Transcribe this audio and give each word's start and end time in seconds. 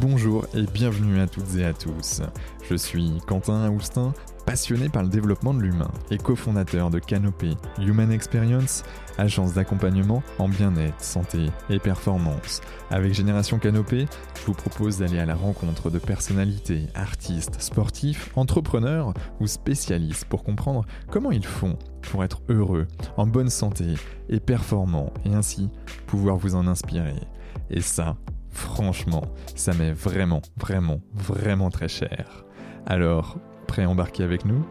Bonjour 0.00 0.46
et 0.54 0.62
bienvenue 0.62 1.20
à 1.20 1.26
toutes 1.26 1.56
et 1.56 1.64
à 1.64 1.72
tous. 1.72 2.22
Je 2.68 2.74
suis 2.76 3.20
Quentin 3.26 3.64
Aoustin, 3.64 4.14
passionné 4.48 4.88
par 4.88 5.02
le 5.02 5.10
développement 5.10 5.52
de 5.52 5.60
l'humain 5.60 5.90
et 6.10 6.16
cofondateur 6.16 6.88
de 6.88 6.98
Canopé 6.98 7.54
Human 7.78 8.10
Experience, 8.10 8.82
agence 9.18 9.52
d'accompagnement 9.52 10.22
en 10.38 10.48
bien-être, 10.48 11.04
santé 11.04 11.50
et 11.68 11.78
performance. 11.78 12.62
Avec 12.90 13.12
Génération 13.12 13.58
Canopé, 13.58 14.06
je 14.40 14.46
vous 14.46 14.54
propose 14.54 14.96
d'aller 14.96 15.18
à 15.18 15.26
la 15.26 15.34
rencontre 15.34 15.90
de 15.90 15.98
personnalités, 15.98 16.86
artistes, 16.94 17.60
sportifs, 17.60 18.30
entrepreneurs 18.36 19.12
ou 19.38 19.46
spécialistes 19.46 20.24
pour 20.24 20.44
comprendre 20.44 20.86
comment 21.10 21.30
ils 21.30 21.44
font 21.44 21.76
pour 22.00 22.24
être 22.24 22.40
heureux, 22.48 22.86
en 23.18 23.26
bonne 23.26 23.50
santé 23.50 23.96
et 24.30 24.40
performants 24.40 25.12
et 25.26 25.34
ainsi 25.34 25.68
pouvoir 26.06 26.38
vous 26.38 26.54
en 26.54 26.66
inspirer. 26.66 27.20
Et 27.68 27.82
ça, 27.82 28.16
Franchement, 28.50 29.22
ça 29.54 29.72
m'est 29.74 29.92
vraiment, 29.92 30.40
vraiment, 30.56 31.00
vraiment 31.12 31.70
très 31.70 31.86
cher. 31.86 32.44
Alors, 32.86 33.38
prêt 33.68 33.84
à 33.84 33.90
embarquer 33.90 34.24
avec 34.24 34.44
nous? 34.44 34.64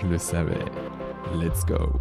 Je 0.00 0.06
le 0.08 0.18
savais. 0.18 0.64
Let's 1.34 1.64
go. 1.64 2.00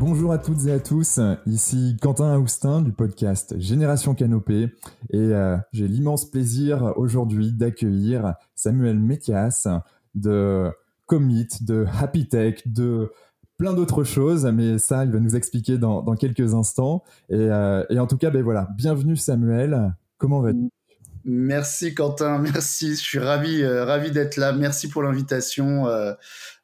Bonjour 0.00 0.32
à 0.32 0.38
toutes 0.38 0.66
et 0.66 0.72
à 0.72 0.80
tous, 0.80 1.20
ici 1.46 1.96
Quentin 2.00 2.32
Aoustin 2.32 2.82
du 2.82 2.92
podcast 2.92 3.54
Génération 3.58 4.14
Canopée. 4.14 4.68
Et 5.10 5.18
euh, 5.18 5.56
j'ai 5.72 5.88
l'immense 5.88 6.30
plaisir 6.30 6.94
aujourd'hui 6.96 7.52
d'accueillir 7.52 8.34
Samuel 8.54 8.98
Métias 8.98 9.66
de 10.14 10.70
Commit, 11.06 11.48
de 11.60 11.86
Happy 12.00 12.28
Tech, 12.28 12.62
de 12.66 13.12
plein 13.58 13.74
d'autres 13.74 14.04
choses, 14.04 14.46
mais 14.46 14.78
ça, 14.78 15.04
il 15.04 15.10
va 15.10 15.18
nous 15.18 15.36
expliquer 15.36 15.76
dans, 15.78 16.02
quelques 16.14 16.54
instants. 16.54 17.02
Euh, 17.30 17.84
et, 17.90 17.98
en 17.98 18.06
tout 18.06 18.16
cas, 18.16 18.30
ben 18.30 18.42
voilà, 18.42 18.68
bienvenue 18.76 19.16
Samuel. 19.16 19.94
Comment 20.16 20.40
vas-tu? 20.40 20.70
Merci 21.30 21.94
Quentin, 21.94 22.38
merci. 22.54 22.92
Je 22.92 23.00
suis 23.00 23.18
ravi, 23.18 23.62
euh, 23.62 23.84
ravi 23.84 24.10
d'être 24.10 24.36
là. 24.36 24.52
Merci 24.52 24.88
pour 24.88 25.02
l'invitation. 25.02 25.86
Euh, 25.86 26.14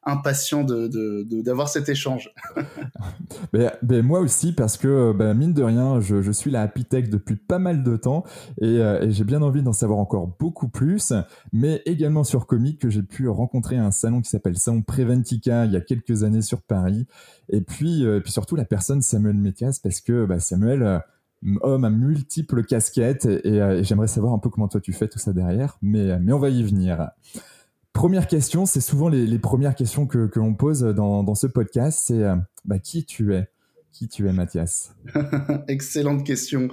impatient 0.05 0.63
de, 0.63 1.41
d'avoir 1.41 1.67
cet 1.67 1.89
échange. 1.89 2.31
ben, 3.53 3.71
ben, 3.81 4.05
moi 4.05 4.19
aussi, 4.19 4.53
parce 4.53 4.77
que 4.77 5.11
ben, 5.13 5.33
mine 5.33 5.53
de 5.53 5.63
rien, 5.63 5.99
je, 5.99 6.21
je, 6.21 6.31
suis 6.31 6.51
la 6.51 6.61
Happy 6.61 6.85
Tech 6.85 7.09
depuis 7.09 7.35
pas 7.35 7.57
mal 7.57 7.83
de 7.83 7.97
temps 7.97 8.23
et, 8.61 8.79
euh, 8.79 9.01
et 9.01 9.11
j'ai 9.11 9.23
bien 9.23 9.41
envie 9.41 9.63
d'en 9.63 9.73
savoir 9.73 9.97
encore 9.97 10.27
beaucoup 10.39 10.69
plus, 10.69 11.11
mais 11.51 11.81
également 11.85 12.23
sur 12.23 12.45
Comic 12.45 12.79
que 12.79 12.89
j'ai 12.89 13.01
pu 13.01 13.27
rencontrer 13.27 13.77
un 13.77 13.91
salon 13.91 14.21
qui 14.21 14.29
s'appelle 14.29 14.57
Salon 14.57 14.83
Preventica 14.83 15.65
il 15.65 15.71
y 15.71 15.75
a 15.75 15.81
quelques 15.81 16.23
années 16.23 16.43
sur 16.43 16.61
Paris. 16.61 17.07
Et 17.49 17.61
puis, 17.61 18.05
euh, 18.05 18.19
puis 18.19 18.31
surtout 18.31 18.55
la 18.55 18.65
personne 18.65 19.01
Samuel 19.01 19.37
Métias, 19.37 19.79
parce 19.81 20.01
que 20.01 20.25
bah, 20.25 20.39
Samuel 20.39 21.01
homme 21.61 21.85
à 21.85 21.89
multiples 21.89 22.63
casquettes 22.63 23.25
et, 23.25 23.57
et 23.57 23.83
j'aimerais 23.83 24.07
savoir 24.07 24.33
un 24.33 24.39
peu 24.39 24.49
comment 24.49 24.67
toi 24.67 24.81
tu 24.81 24.93
fais 24.93 25.07
tout 25.07 25.19
ça 25.19 25.33
derrière, 25.33 25.77
mais, 25.81 26.19
mais 26.19 26.33
on 26.33 26.39
va 26.39 26.49
y 26.49 26.63
venir. 26.63 27.09
Première 27.95 28.27
question, 28.27 28.65
c'est 28.65 28.81
souvent 28.81 29.07
les, 29.07 29.39
premières 29.39 29.73
questions 29.73 30.05
que, 30.05 30.29
l'on 30.35 30.53
pose 30.53 30.81
dans, 30.81 31.33
ce 31.33 31.47
podcast, 31.47 32.01
c'est 32.03 32.23
euh, 32.23 32.35
bah, 32.65 32.77
qui 32.77 33.05
tu 33.05 33.33
es? 33.33 33.47
Qui 33.93 34.09
tu 34.09 34.27
es, 34.27 34.33
Mathias? 34.33 34.93
Excellente 35.69 36.25
question. 36.25 36.67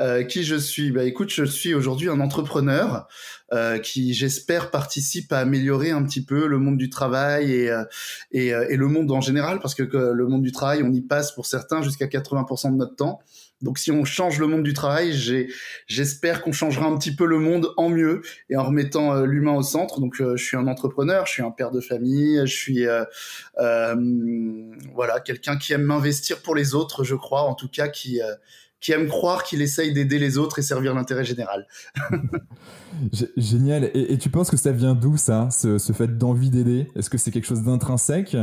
Euh, 0.00 0.22
qui 0.22 0.44
je 0.44 0.56
suis? 0.56 0.92
Bah 0.92 1.04
écoute, 1.04 1.30
je 1.30 1.44
suis 1.44 1.72
aujourd'hui 1.72 2.10
un 2.10 2.20
entrepreneur 2.20 3.08
euh, 3.54 3.78
qui, 3.78 4.12
j'espère, 4.12 4.70
participe 4.70 5.32
à 5.32 5.38
améliorer 5.38 5.92
un 5.92 6.02
petit 6.02 6.22
peu 6.22 6.46
le 6.46 6.58
monde 6.58 6.76
du 6.76 6.90
travail 6.90 7.52
et, 7.52 7.70
et, 8.32 8.76
le 8.76 8.86
monde 8.86 9.10
en 9.10 9.22
général, 9.22 9.60
parce 9.60 9.74
que, 9.74 9.82
le 9.82 10.26
monde 10.26 10.42
du 10.42 10.52
travail, 10.52 10.82
on 10.82 10.92
y 10.92 11.00
passe 11.00 11.32
pour 11.32 11.46
certains 11.46 11.80
jusqu'à 11.80 12.06
80% 12.06 12.72
de 12.72 12.76
notre 12.76 12.96
temps. 12.96 13.20
Donc 13.62 13.78
si 13.78 13.90
on 13.90 14.04
change 14.04 14.38
le 14.38 14.46
monde 14.46 14.62
du 14.62 14.74
travail, 14.74 15.12
j'espère 15.86 16.42
qu'on 16.42 16.52
changera 16.52 16.86
un 16.86 16.96
petit 16.98 17.14
peu 17.14 17.24
le 17.24 17.38
monde 17.38 17.72
en 17.78 17.88
mieux 17.88 18.20
et 18.50 18.56
en 18.56 18.64
remettant 18.64 19.14
euh, 19.14 19.24
l'humain 19.24 19.54
au 19.54 19.62
centre. 19.62 20.00
Donc 20.00 20.20
euh, 20.20 20.36
je 20.36 20.44
suis 20.44 20.56
un 20.56 20.66
entrepreneur, 20.66 21.26
je 21.26 21.32
suis 21.32 21.42
un 21.42 21.50
père 21.50 21.70
de 21.70 21.80
famille, 21.80 22.40
je 22.44 22.54
suis 22.54 22.86
euh, 22.86 23.04
voilà 24.94 25.20
quelqu'un 25.20 25.56
qui 25.56 25.72
aime 25.72 25.84
m'investir 25.84 26.42
pour 26.42 26.54
les 26.54 26.74
autres, 26.74 27.02
je 27.02 27.14
crois, 27.14 27.42
en 27.42 27.54
tout 27.54 27.68
cas 27.68 27.88
qui 27.88 28.20
qui 28.78 28.92
aime 28.92 29.08
croire 29.08 29.42
qu'il 29.42 29.62
essaye 29.62 29.94
d'aider 29.94 30.18
les 30.18 30.36
autres 30.36 30.58
et 30.58 30.62
servir 30.62 30.94
l'intérêt 30.94 31.24
général. 31.24 31.66
Génial. 33.36 33.90
Et, 33.94 34.18
tu 34.18 34.28
penses 34.28 34.50
que 34.50 34.58
ça 34.58 34.70
vient 34.70 34.94
d'où 34.94 35.16
ça, 35.16 35.48
ce, 35.50 35.78
ce 35.78 35.92
fait 35.92 36.18
d'envie 36.18 36.50
d'aider? 36.50 36.86
Est-ce 36.94 37.08
que 37.08 37.16
c'est 37.16 37.30
quelque 37.30 37.46
chose 37.46 37.62
d'intrinsèque? 37.62 38.36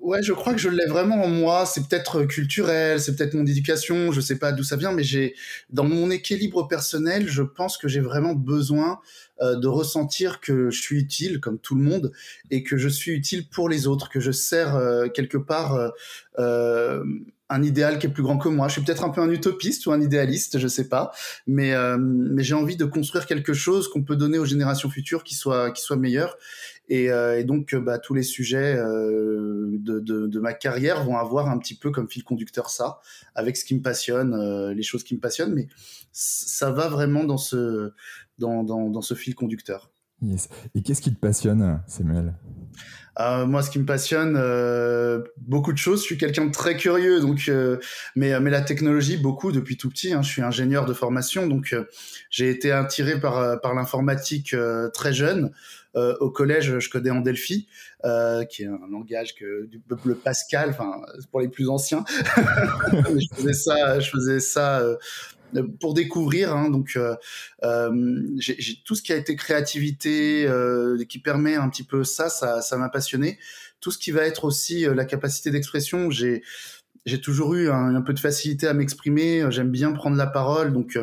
Ouais, 0.00 0.22
je 0.22 0.32
crois 0.32 0.52
que 0.52 0.58
je 0.58 0.68
l'ai 0.68 0.86
vraiment 0.86 1.22
en 1.24 1.28
moi. 1.28 1.66
C'est 1.66 1.86
peut-être 1.88 2.24
culturel, 2.24 3.00
c'est 3.00 3.16
peut-être 3.16 3.34
mon 3.34 3.46
éducation, 3.46 4.12
je 4.12 4.20
sais 4.20 4.38
pas 4.38 4.52
d'où 4.52 4.62
ça 4.62 4.76
vient, 4.76 4.92
mais 4.92 5.04
j'ai 5.04 5.34
dans 5.70 5.84
mon 5.84 6.10
équilibre 6.10 6.66
personnel, 6.68 7.28
je 7.28 7.42
pense 7.42 7.76
que 7.78 7.88
j'ai 7.88 8.00
vraiment 8.00 8.34
besoin 8.34 9.00
euh, 9.40 9.56
de 9.56 9.66
ressentir 9.66 10.40
que 10.40 10.70
je 10.70 10.80
suis 10.80 10.98
utile, 10.98 11.40
comme 11.40 11.58
tout 11.58 11.74
le 11.74 11.82
monde, 11.82 12.12
et 12.50 12.62
que 12.62 12.76
je 12.76 12.88
suis 12.88 13.12
utile 13.12 13.48
pour 13.48 13.68
les 13.68 13.86
autres, 13.86 14.08
que 14.08 14.20
je 14.20 14.30
sers 14.30 14.76
euh, 14.76 15.08
quelque 15.08 15.38
part 15.38 15.92
euh, 16.38 17.04
un 17.48 17.62
idéal 17.62 17.98
qui 17.98 18.06
est 18.06 18.10
plus 18.10 18.22
grand 18.22 18.38
que 18.38 18.48
moi. 18.48 18.68
Je 18.68 18.74
suis 18.74 18.82
peut-être 18.82 19.04
un 19.04 19.10
peu 19.10 19.20
un 19.20 19.30
utopiste 19.30 19.86
ou 19.86 19.92
un 19.92 20.00
idéaliste, 20.00 20.58
je 20.58 20.68
sais 20.68 20.88
pas, 20.88 21.12
mais 21.46 21.74
mais 21.98 22.42
j'ai 22.42 22.54
envie 22.54 22.76
de 22.76 22.86
construire 22.86 23.26
quelque 23.26 23.52
chose 23.52 23.88
qu'on 23.88 24.02
peut 24.02 24.16
donner 24.16 24.38
aux 24.38 24.46
générations 24.46 24.88
futures 24.88 25.22
qui 25.22 25.34
soit 25.34 25.70
qui 25.72 25.82
soit 25.82 25.96
meilleur. 25.96 26.36
Euh, 26.90 27.38
et, 27.38 27.44
donc, 27.44 27.74
euh, 27.74 27.80
bah, 27.80 27.98
tous 27.98 28.14
les 28.14 28.22
sujets 28.22 28.76
euh, 28.76 29.68
de, 29.78 30.38
ma 30.38 30.52
carrière 30.52 31.04
vont 31.04 31.16
avoir 31.16 31.48
un 31.48 31.58
petit 31.58 31.74
peu 31.74 31.90
comme 31.90 32.08
fil 32.08 32.24
conducteur 32.24 32.70
ça, 32.70 33.00
avec 33.34 33.56
ce 33.56 33.64
qui 33.64 33.74
me 33.74 33.82
passionne, 33.82 34.72
les 34.72 34.82
choses 34.82 35.04
qui 35.04 35.14
me 35.14 35.20
passionnent, 35.20 35.54
mais 35.54 35.68
ça 36.12 36.70
va 36.70 36.88
vraiment 36.88 37.24
dans 37.24 37.38
ce, 37.38 37.92
dans, 38.38 38.64
dans, 38.64 39.02
ce 39.02 39.14
fil 39.14 39.34
conducteur. 39.34 39.90
Yes. 40.22 40.48
Et 40.74 40.82
qu'est-ce 40.82 41.02
qui 41.02 41.12
te 41.12 41.18
passionne, 41.18 41.80
Samuel? 41.86 42.34
Moi, 43.18 43.62
ce 43.62 43.70
qui 43.70 43.78
me 43.78 43.84
passionne, 43.84 44.34
beaucoup 45.36 45.72
de 45.72 45.78
choses. 45.78 46.00
Je 46.00 46.06
suis 46.06 46.18
quelqu'un 46.18 46.46
de 46.46 46.50
très 46.50 46.76
curieux, 46.76 47.20
donc, 47.20 47.50
mais, 48.16 48.38
mais 48.40 48.50
la 48.50 48.62
technologie, 48.62 49.16
beaucoup 49.16 49.52
depuis 49.52 49.76
tout 49.76 49.88
petit. 49.88 50.12
Hein. 50.12 50.22
je 50.22 50.28
suis 50.28 50.42
ingénieur 50.42 50.86
de 50.86 50.92
formation, 50.92 51.46
donc 51.46 51.76
j'ai 52.30 52.50
été 52.50 52.72
attiré 52.72 53.20
par, 53.20 53.60
par 53.60 53.74
l'informatique 53.74 54.56
très 54.92 55.12
jeune. 55.12 55.52
Euh, 55.94 56.16
au 56.20 56.30
collège, 56.30 56.78
je 56.78 56.90
codais 56.90 57.10
en 57.10 57.20
Delphi, 57.20 57.68
euh, 58.04 58.44
qui 58.44 58.62
est 58.62 58.66
un 58.66 58.88
langage 58.90 59.34
que 59.34 59.66
du 59.66 59.78
peuple 59.78 60.14
Pascal, 60.14 60.70
enfin 60.70 61.02
pour 61.30 61.40
les 61.40 61.48
plus 61.48 61.68
anciens. 61.68 62.04
je 62.92 63.34
faisais 63.34 63.52
ça, 63.52 64.00
je 64.00 64.10
faisais 64.10 64.40
ça 64.40 64.80
euh, 64.80 64.96
pour 65.80 65.92
découvrir. 65.94 66.56
Hein, 66.56 66.70
donc, 66.70 66.98
j'ai 68.38 68.82
tout 68.84 68.94
ce 68.94 69.02
qui 69.02 69.12
a 69.12 69.16
été 69.16 69.36
créativité, 69.36 70.48
qui 71.08 71.18
permet 71.18 71.56
un 71.56 71.68
petit 71.68 71.84
peu 71.84 72.04
ça, 72.04 72.28
ça 72.28 72.76
m'a 72.76 72.88
passionné. 72.88 73.38
Tout 73.80 73.90
ce 73.90 73.98
qui 73.98 74.12
va 74.12 74.22
être 74.22 74.44
aussi 74.44 74.84
la 74.84 75.04
capacité 75.04 75.50
d'expression, 75.50 76.10
j'ai 76.10 76.42
j'ai 77.04 77.20
toujours 77.20 77.54
eu 77.54 77.68
un, 77.68 77.96
un, 77.96 78.00
peu 78.00 78.12
de 78.12 78.20
facilité 78.20 78.68
à 78.68 78.74
m'exprimer. 78.74 79.44
J'aime 79.50 79.70
bien 79.70 79.90
prendre 79.90 80.16
la 80.16 80.28
parole, 80.28 80.72
donc 80.72 80.96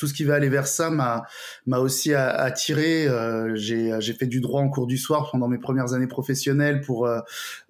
tout 0.00 0.06
ce 0.06 0.14
qui 0.14 0.24
va 0.24 0.34
aller 0.34 0.48
vers 0.48 0.66
ça 0.66 0.88
m'a 0.88 1.24
m'a 1.66 1.78
aussi 1.78 2.14
attiré. 2.14 3.06
Euh, 3.06 3.54
j'ai 3.54 4.14
fait 4.14 4.26
du 4.26 4.40
droit 4.40 4.62
en 4.62 4.70
cours 4.70 4.86
du 4.86 4.96
soir 4.96 5.28
pendant 5.30 5.46
mes 5.46 5.58
premières 5.58 5.92
années 5.92 6.06
professionnelles 6.06 6.80
pour 6.80 7.06
euh, 7.06 7.20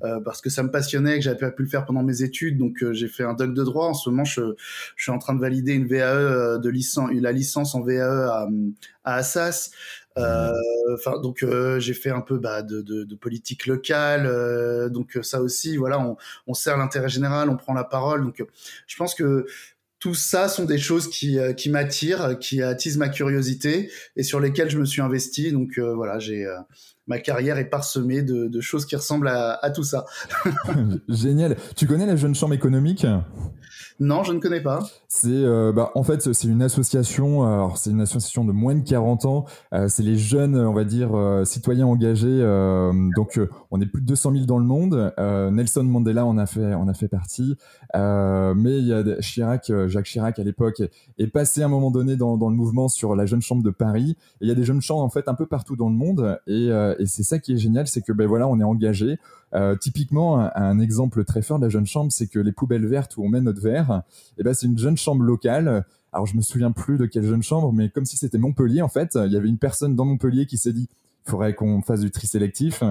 euh, 0.05 0.21
parce 0.21 0.41
que 0.41 0.49
ça 0.49 0.63
me 0.63 0.71
passionnait 0.71 1.17
que 1.17 1.23
j'avais 1.23 1.39
pas 1.39 1.51
pu 1.51 1.65
le 1.65 1.69
faire 1.69 1.85
pendant 1.85 2.05
mes 2.05 2.23
études. 2.23 2.57
Donc 2.57 2.85
j'ai 2.93 3.09
fait 3.09 3.25
un 3.25 3.35
doc 3.35 3.53
de 3.53 3.65
droit. 3.65 3.87
En 3.87 3.95
ce 3.95 4.09
moment, 4.09 4.25
je, 4.25 4.55
je 4.95 5.03
suis 5.03 5.11
en 5.11 5.19
train 5.19 5.35
de 5.35 5.41
valider 5.41 5.73
une 5.73 5.89
VAE 5.89 6.59
de 6.59 6.69
licence, 6.69 7.11
la 7.13 7.33
licence 7.33 7.75
en 7.75 7.83
VAE 7.83 8.29
à, 8.29 8.49
à 9.03 9.15
Assas. 9.17 9.73
Enfin, 10.17 11.19
donc 11.21 11.45
j'ai 11.79 11.95
fait 11.95 12.11
un 12.11 12.21
peu 12.21 12.39
bah, 12.39 12.63
de, 12.63 12.81
de, 12.81 13.03
de, 13.03 13.15
politique 13.17 13.67
locale. 13.67 14.91
donc 14.91 15.19
ça 15.23 15.41
aussi, 15.43 15.77
voilà, 15.77 15.99
on, 15.99 16.17
on 16.47 16.55
sert 16.55 16.77
l'intérêt 16.77 17.09
général, 17.09 17.51
on 17.51 17.57
prend 17.57 17.75
la 17.75 17.85
parole. 17.85 18.23
Donc 18.23 18.45
je 18.87 18.97
pense 18.97 19.17
que 19.17 19.47
tout 20.01 20.15
ça 20.15 20.49
sont 20.49 20.65
des 20.65 20.79
choses 20.79 21.09
qui, 21.11 21.39
euh, 21.39 21.53
qui 21.53 21.69
m'attirent, 21.69 22.39
qui 22.39 22.63
attisent 22.63 22.97
ma 22.97 23.11
curiosité 23.11 23.91
et 24.17 24.23
sur 24.23 24.41
lesquelles 24.41 24.71
je 24.71 24.79
me 24.79 24.87
suis 24.87 25.03
investi. 25.03 25.53
Donc 25.53 25.79
euh, 25.79 25.95
voilà, 25.95 26.19
j'ai 26.19 26.47
euh, 26.47 26.57
ma 27.11 27.19
carrière 27.19 27.59
est 27.59 27.69
parsemée 27.69 28.23
de, 28.23 28.47
de 28.47 28.61
choses 28.61 28.87
qui 28.87 28.95
ressemblent 28.95 29.27
à, 29.27 29.59
à 29.63 29.71
tout 29.71 29.83
ça. 29.83 30.07
Génial. 31.09 31.57
Tu 31.75 31.89
connais 31.89 32.07
la 32.07 32.15
jeune 32.15 32.37
chambre 32.37 32.55
économique? 32.55 33.05
Non, 34.01 34.23
je 34.23 34.33
ne 34.33 34.39
connais 34.39 34.63
pas. 34.63 34.81
C'est 35.09 35.29
euh, 35.29 35.73
bah, 35.73 35.93
en 35.95 36.03
fait 36.03 36.33
c'est 36.33 36.49
une 36.49 36.63
association. 36.63 37.43
Alors 37.43 37.77
c'est 37.77 37.91
une 37.91 38.01
association 38.01 38.47
de 38.47 38.53
moins 38.53 38.75
de 38.75 38.81
40 38.81 39.27
ans. 39.27 39.45
Euh, 39.75 39.89
c'est 39.89 40.03
les 40.03 40.17
jeunes, 40.17 40.57
on 40.57 40.73
va 40.73 40.85
dire, 40.85 41.15
euh, 41.15 41.45
citoyens 41.45 41.87
engagés. 41.87 42.41
donc 43.15 43.39
on 43.71 43.81
est 43.81 43.87
plus 43.87 44.01
de 44.01 44.07
200 44.07 44.33
000 44.33 44.45
dans 44.47 44.59
le 44.59 44.65
monde. 44.65 45.13
Nelson 45.19 45.85
Mandela 45.85 46.25
en 46.25 46.39
a 46.39 46.47
fait, 46.47 46.73
en 46.73 46.89
a 46.89 46.95
fait 46.95 47.09
partie. 47.09 47.57
mais 47.95 48.79
il 48.79 48.87
y 48.87 48.95
a 48.95 49.03
Chirac, 49.21 49.71
Jacques 49.89 50.07
Chirac 50.07 50.39
à 50.39 50.45
l'époque 50.45 50.83
est, 51.19 51.27
passé 51.27 51.63
à 51.63 51.67
un 51.67 51.69
moment 51.69 51.91
donné 51.91 52.17
dans, 52.17 52.39
dans, 52.39 52.49
le 52.49 52.57
mouvement 52.57 52.89
sur 52.89 53.15
la 53.15 53.27
jeune 53.27 53.43
chambre 53.43 53.63
de 53.63 53.71
Paris. 53.71 54.17
Et 54.41 54.47
il 54.47 54.49
y 54.49 54.53
a 54.53 54.55
des 54.55 54.65
jeunes 54.65 54.81
chambres 54.81 55.03
en 55.03 55.11
fait 55.11 55.29
un 55.29 55.35
peu 55.35 55.47
partout 55.47 55.77
dans 55.77 55.91
le 55.91 55.95
monde. 55.95 56.41
Et, 56.47 56.71
et 57.01 57.07
c'est 57.07 57.23
ça 57.23 57.39
qui 57.39 57.55
est 57.55 57.57
génial, 57.57 57.89
c'est 57.89 58.03
que 58.03 58.13
ben 58.13 58.27
voilà, 58.27 58.47
on 58.47 58.61
est 58.61 58.65
engagé. 58.65 59.19
typiquement, 59.81 60.39
un, 60.55 60.79
exemple 60.79 61.25
très 61.25 61.43
fort 61.43 61.59
de 61.59 61.65
la 61.65 61.71
jeune 61.71 61.87
chambre, 61.87 62.13
c'est 62.13 62.29
que 62.29 62.39
les 62.39 62.53
poubelles 62.53 62.87
vertes 62.87 63.17
où 63.17 63.25
on 63.25 63.29
met 63.29 63.41
notre 63.41 63.61
verre, 63.61 64.03
et 64.39 64.43
ben 64.43 64.55
c'est 64.55 64.67
une 64.67 64.79
jeune 64.79 64.97
chambre 64.97 65.25
locale. 65.25 65.85
Alors 66.13 66.27
je 66.27 66.37
me 66.37 66.43
souviens 66.43 66.73
plus 66.73 66.99
de 66.99 67.07
quelle 67.07 67.25
jeune 67.25 67.43
chambre, 67.43 67.73
mais 67.73 67.89
comme 67.89 68.05
si 68.05 68.17
c'était 68.17 68.39
Montpellier 68.39 68.83
en 68.83 68.89
fait, 68.89 69.19
il 69.27 69.33
y 69.33 69.37
avait 69.37 69.49
une 69.49 69.59
personne 69.59 69.97
dans 69.97 70.05
Montpellier 70.05 70.47
qui 70.47 70.59
s'est 70.59 70.73
dit 70.73 70.89
il 71.27 71.31
faudrait 71.31 71.55
qu'on 71.55 71.83
fasse 71.83 72.01
du 72.01 72.11
tri 72.11 72.27
sélectif. 72.27 72.83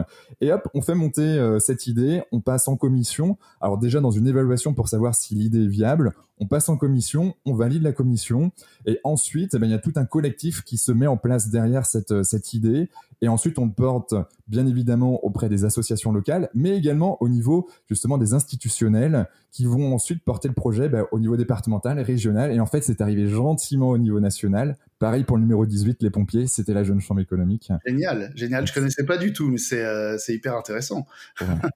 Et 0.42 0.52
hop, 0.52 0.68
on 0.74 0.82
fait 0.82 0.96
monter 0.96 1.22
euh, 1.22 1.60
cette 1.60 1.88
idée, 1.88 2.22
on 2.32 2.42
passe 2.42 2.68
en 2.68 2.76
commission. 2.76 3.38
Alors 3.60 3.78
déjà 3.78 4.02
dans 4.02 4.12
une 4.12 4.28
évaluation 4.28 4.74
pour 4.74 4.88
savoir 4.88 5.16
si 5.16 5.36
l'idée 5.36 5.64
est 5.64 5.68
viable, 5.68 6.14
on 6.40 6.48
passe 6.48 6.70
en 6.70 6.78
commission, 6.78 7.36
on 7.46 7.54
valide 7.54 7.84
la 7.84 7.92
commission, 7.92 8.52
et 8.86 9.00
ensuite, 9.04 9.54
eh 9.54 9.60
ben, 9.60 9.68
il 9.68 9.72
y 9.72 9.76
a 9.76 9.80
tout 9.80 9.94
un 9.96 10.06
collectif 10.06 10.64
qui 10.64 10.78
se 10.78 10.92
met 10.92 11.08
en 11.08 11.18
place 11.18 11.50
derrière 11.50 11.86
cette, 11.86 12.12
euh, 12.12 12.24
cette 12.24 12.54
idée, 12.54 12.90
et 13.22 13.28
ensuite 13.28 13.60
on 13.60 13.66
le 13.66 13.72
porte 13.72 14.14
bien 14.48 14.66
évidemment 14.66 15.24
auprès 15.26 15.50
des 15.50 15.66
associations 15.66 16.12
locales, 16.12 16.50
mais 16.54 16.78
également 16.78 17.22
au 17.22 17.30
niveau 17.30 17.70
justement 17.88 18.18
des 18.18 18.34
institutionnels 18.34 19.28
qui 19.52 19.66
vont 19.66 19.94
ensuite 19.94 20.24
porter 20.24 20.48
le 20.48 20.54
projet 20.54 20.90
ben, 20.90 21.06
au 21.12 21.20
niveau 21.20 21.36
départemental 21.36 22.00
régional, 22.00 22.52
et 22.52 22.60
en 22.60 22.66
fait 22.66 22.82
c'est 22.82 23.02
arrivé 23.02 23.28
gentiment 23.28 23.90
au 23.90 23.98
niveau 23.98 24.20
national. 24.20 24.78
Pareil 25.00 25.24
pour 25.24 25.38
le 25.38 25.44
numéro 25.44 25.66
18, 25.66 26.02
les 26.04 26.10
pompiers, 26.10 26.48
c'était 26.48 26.74
la 26.74 26.84
jeune 26.84 27.00
chambre 27.00 27.22
économique. 27.22 27.72
Génial, 27.86 28.32
génial, 28.36 28.68
je 28.68 28.74
connaissais 28.74 29.06
pas 29.06 29.18
du 29.18 29.34
tout, 29.34 29.50
mais 29.50 29.58
c'est 29.58 29.84
euh, 29.84 30.18
hyper 30.28 30.56
intéressant. 30.56 31.06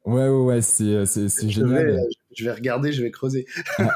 ouais, 0.06 0.27
ouais, 0.27 0.30
ouais, 0.30 0.62
c'est 0.62 0.83
euh, 0.83 1.06
génial 1.48 2.00
je 2.35 2.45
vais 2.45 2.51
regarder, 2.51 2.91
je 2.91 3.03
vais 3.03 3.12
creuser. 3.12 3.45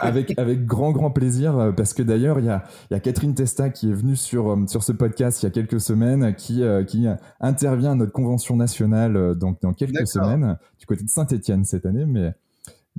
avec, 0.01 0.37
avec 0.37 0.65
grand, 0.65 0.91
grand 0.91 1.11
plaisir, 1.11 1.57
euh, 1.57 1.71
parce 1.71 1.93
que 1.93 2.03
d'ailleurs, 2.03 2.39
il 2.39 2.45
y 2.45 2.49
a, 2.49 2.63
y 2.91 2.93
a 2.93 2.99
Catherine 2.99 3.33
Testa 3.33 3.69
qui 3.69 3.89
est 3.89 3.93
venue 3.93 4.15
sur, 4.15 4.51
euh, 4.51 4.65
sur 4.67 4.83
ce 4.83 4.91
podcast 4.91 5.41
il 5.41 5.45
y 5.45 5.47
a 5.47 5.51
quelques 5.51 5.81
semaines, 5.81 6.35
qui, 6.35 6.63
euh, 6.63 6.83
qui 6.83 7.07
intervient 7.39 7.91
à 7.91 7.95
notre 7.95 8.11
convention 8.11 8.55
nationale 8.55 9.35
donc, 9.35 9.61
dans 9.61 9.73
quelques 9.73 10.07
semaines, 10.07 10.57
du 10.79 10.85
côté 10.85 11.03
de 11.03 11.09
Saint-Etienne 11.09 11.63
cette 11.65 11.85
année, 11.85 12.05
mais 12.05 12.33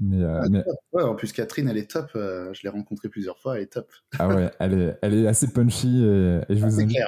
mais, 0.01 0.23
euh, 0.23 0.47
mais... 0.51 0.65
Ouais, 0.93 1.03
en 1.03 1.15
plus, 1.15 1.33
Catherine, 1.33 1.69
elle 1.69 1.77
est 1.77 1.91
top. 1.91 2.11
Euh, 2.15 2.53
je 2.53 2.63
l'ai 2.63 2.69
rencontrée 2.69 3.09
plusieurs 3.09 3.39
fois, 3.39 3.57
elle 3.57 3.63
est 3.63 3.73
top. 3.73 3.91
Ah 4.19 4.29
ouais, 4.29 4.51
elle 4.61 4.75
est, 4.75 4.99
elle 5.03 5.15
est 5.15 5.27
assez 5.27 5.49
punchy 5.49 6.05
et, 6.05 6.41
je 6.49 6.65
vous 6.65 6.81
invite. 6.81 6.99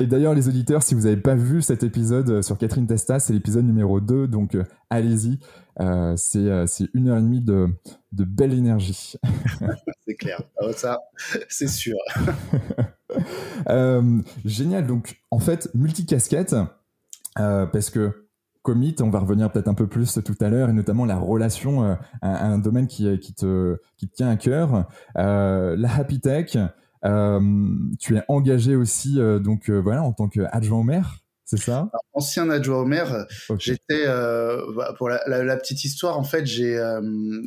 Et, 0.00 0.06
d'ailleurs, 0.06 0.34
les 0.34 0.48
auditeurs, 0.48 0.82
si 0.82 0.94
vous 0.94 1.02
n'avez 1.02 1.16
pas 1.16 1.34
vu 1.34 1.62
cet 1.62 1.82
épisode 1.82 2.30
euh, 2.30 2.42
sur 2.42 2.56
Catherine 2.58 2.86
Testa, 2.86 3.18
c'est 3.18 3.32
l'épisode 3.32 3.64
numéro 3.64 4.00
2, 4.00 4.28
donc 4.28 4.56
allez-y. 4.90 5.38
c'est 6.16 6.88
une 6.94 7.08
heure 7.08 7.18
et 7.18 7.22
demie 7.22 7.42
de, 7.42 7.68
de 8.12 8.24
belle 8.24 8.54
énergie. 8.54 9.14
c'est 10.06 10.14
clair. 10.14 10.42
Ah, 10.60 10.72
ça, 10.72 11.00
c'est 11.48 11.68
sûr. 11.68 11.96
génial. 14.44 14.86
Donc, 14.86 15.20
en 15.30 15.38
fait, 15.40 15.68
multicasquette, 15.74 16.54
parce 17.34 17.90
que 17.90 18.27
commit, 18.68 18.94
on 19.00 19.08
va 19.08 19.20
revenir 19.20 19.50
peut-être 19.50 19.68
un 19.68 19.74
peu 19.74 19.86
plus 19.86 20.18
tout 20.22 20.36
à 20.42 20.50
l'heure, 20.50 20.68
et 20.68 20.74
notamment 20.74 21.06
la 21.06 21.16
relation 21.16 21.84
euh, 21.84 21.94
à, 22.20 22.46
un 22.48 22.58
domaine 22.58 22.86
qui, 22.86 23.18
qui, 23.18 23.32
te, 23.32 23.78
qui 23.96 24.06
tient 24.08 24.28
à 24.28 24.36
cœur. 24.36 24.86
Euh, 25.16 25.74
la 25.78 25.94
Happy 25.94 26.20
Tech, 26.20 26.58
euh, 27.06 27.40
tu 27.98 28.18
es 28.18 28.22
engagé 28.28 28.76
aussi 28.76 29.18
donc 29.42 29.70
voilà 29.70 30.02
en 30.02 30.12
tant 30.12 30.28
qu'adjoint 30.28 30.80
au 30.80 30.82
maire 30.82 31.16
c'est 31.50 31.56
ça? 31.56 31.90
Ancien 32.12 32.50
adjoint 32.50 32.80
au 32.80 32.84
maire, 32.84 33.26
j'étais 33.58 34.04
euh, 34.06 34.70
bah, 34.76 34.94
pour 34.98 35.08
la, 35.08 35.56
petite 35.56 35.82
histoire 35.82 36.18
en 36.18 36.22
fait, 36.22 36.44
j'ai 36.44 36.76
euh, 36.76 37.00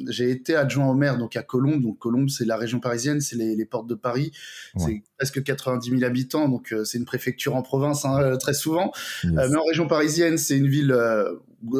j'ai 0.09 0.31
été 0.31 0.55
adjoint 0.55 0.87
au 0.87 0.95
maire 0.95 1.19
donc 1.19 1.35
à 1.35 1.43
Colombes. 1.43 1.83
Donc 1.83 1.99
Colombes, 1.99 2.29
c'est 2.29 2.45
la 2.45 2.57
région 2.57 2.79
parisienne, 2.79 3.21
c'est 3.21 3.35
les, 3.35 3.65
portes 3.65 3.85
de 3.85 3.93
Paris. 3.93 4.31
C'est 4.75 5.03
presque 5.19 5.43
90 5.43 5.91
000 5.91 6.03
habitants, 6.03 6.49
donc 6.49 6.73
euh, 6.73 6.83
c'est 6.83 6.97
une 6.97 7.05
préfecture 7.05 7.55
en 7.55 7.61
province 7.61 8.03
hein, 8.03 8.37
très 8.39 8.55
souvent. 8.55 8.91
mais 9.23 9.55
en 9.55 9.63
région 9.65 9.87
parisienne, 9.87 10.39
c'est 10.39 10.57
une 10.57 10.67
ville, 10.67 10.97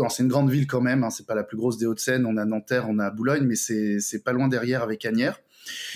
c'est 0.09 0.21
une 0.21 0.29
grande 0.29 0.51
ville 0.51 0.67
quand 0.67 0.81
même. 0.81 1.03
Hein, 1.03 1.09
c'est 1.09 1.25
pas 1.25 1.33
la 1.33 1.44
plus 1.44 1.57
grosse 1.57 1.79
des 1.79 1.88
Hauts-de-Seine. 1.88 2.27
On 2.27 2.38
a 2.38 2.45
Nanterre, 2.45 2.85
on 2.88 3.00
a 3.00 3.09
Boulogne, 3.09 3.45
mais 3.45 3.56
c'est 3.56 4.00
c'est 4.00 4.24
pas 4.24 4.31
loin 4.31 4.47
derrière 4.47 4.83
avec 4.83 5.07
Agnières. 5.07 5.39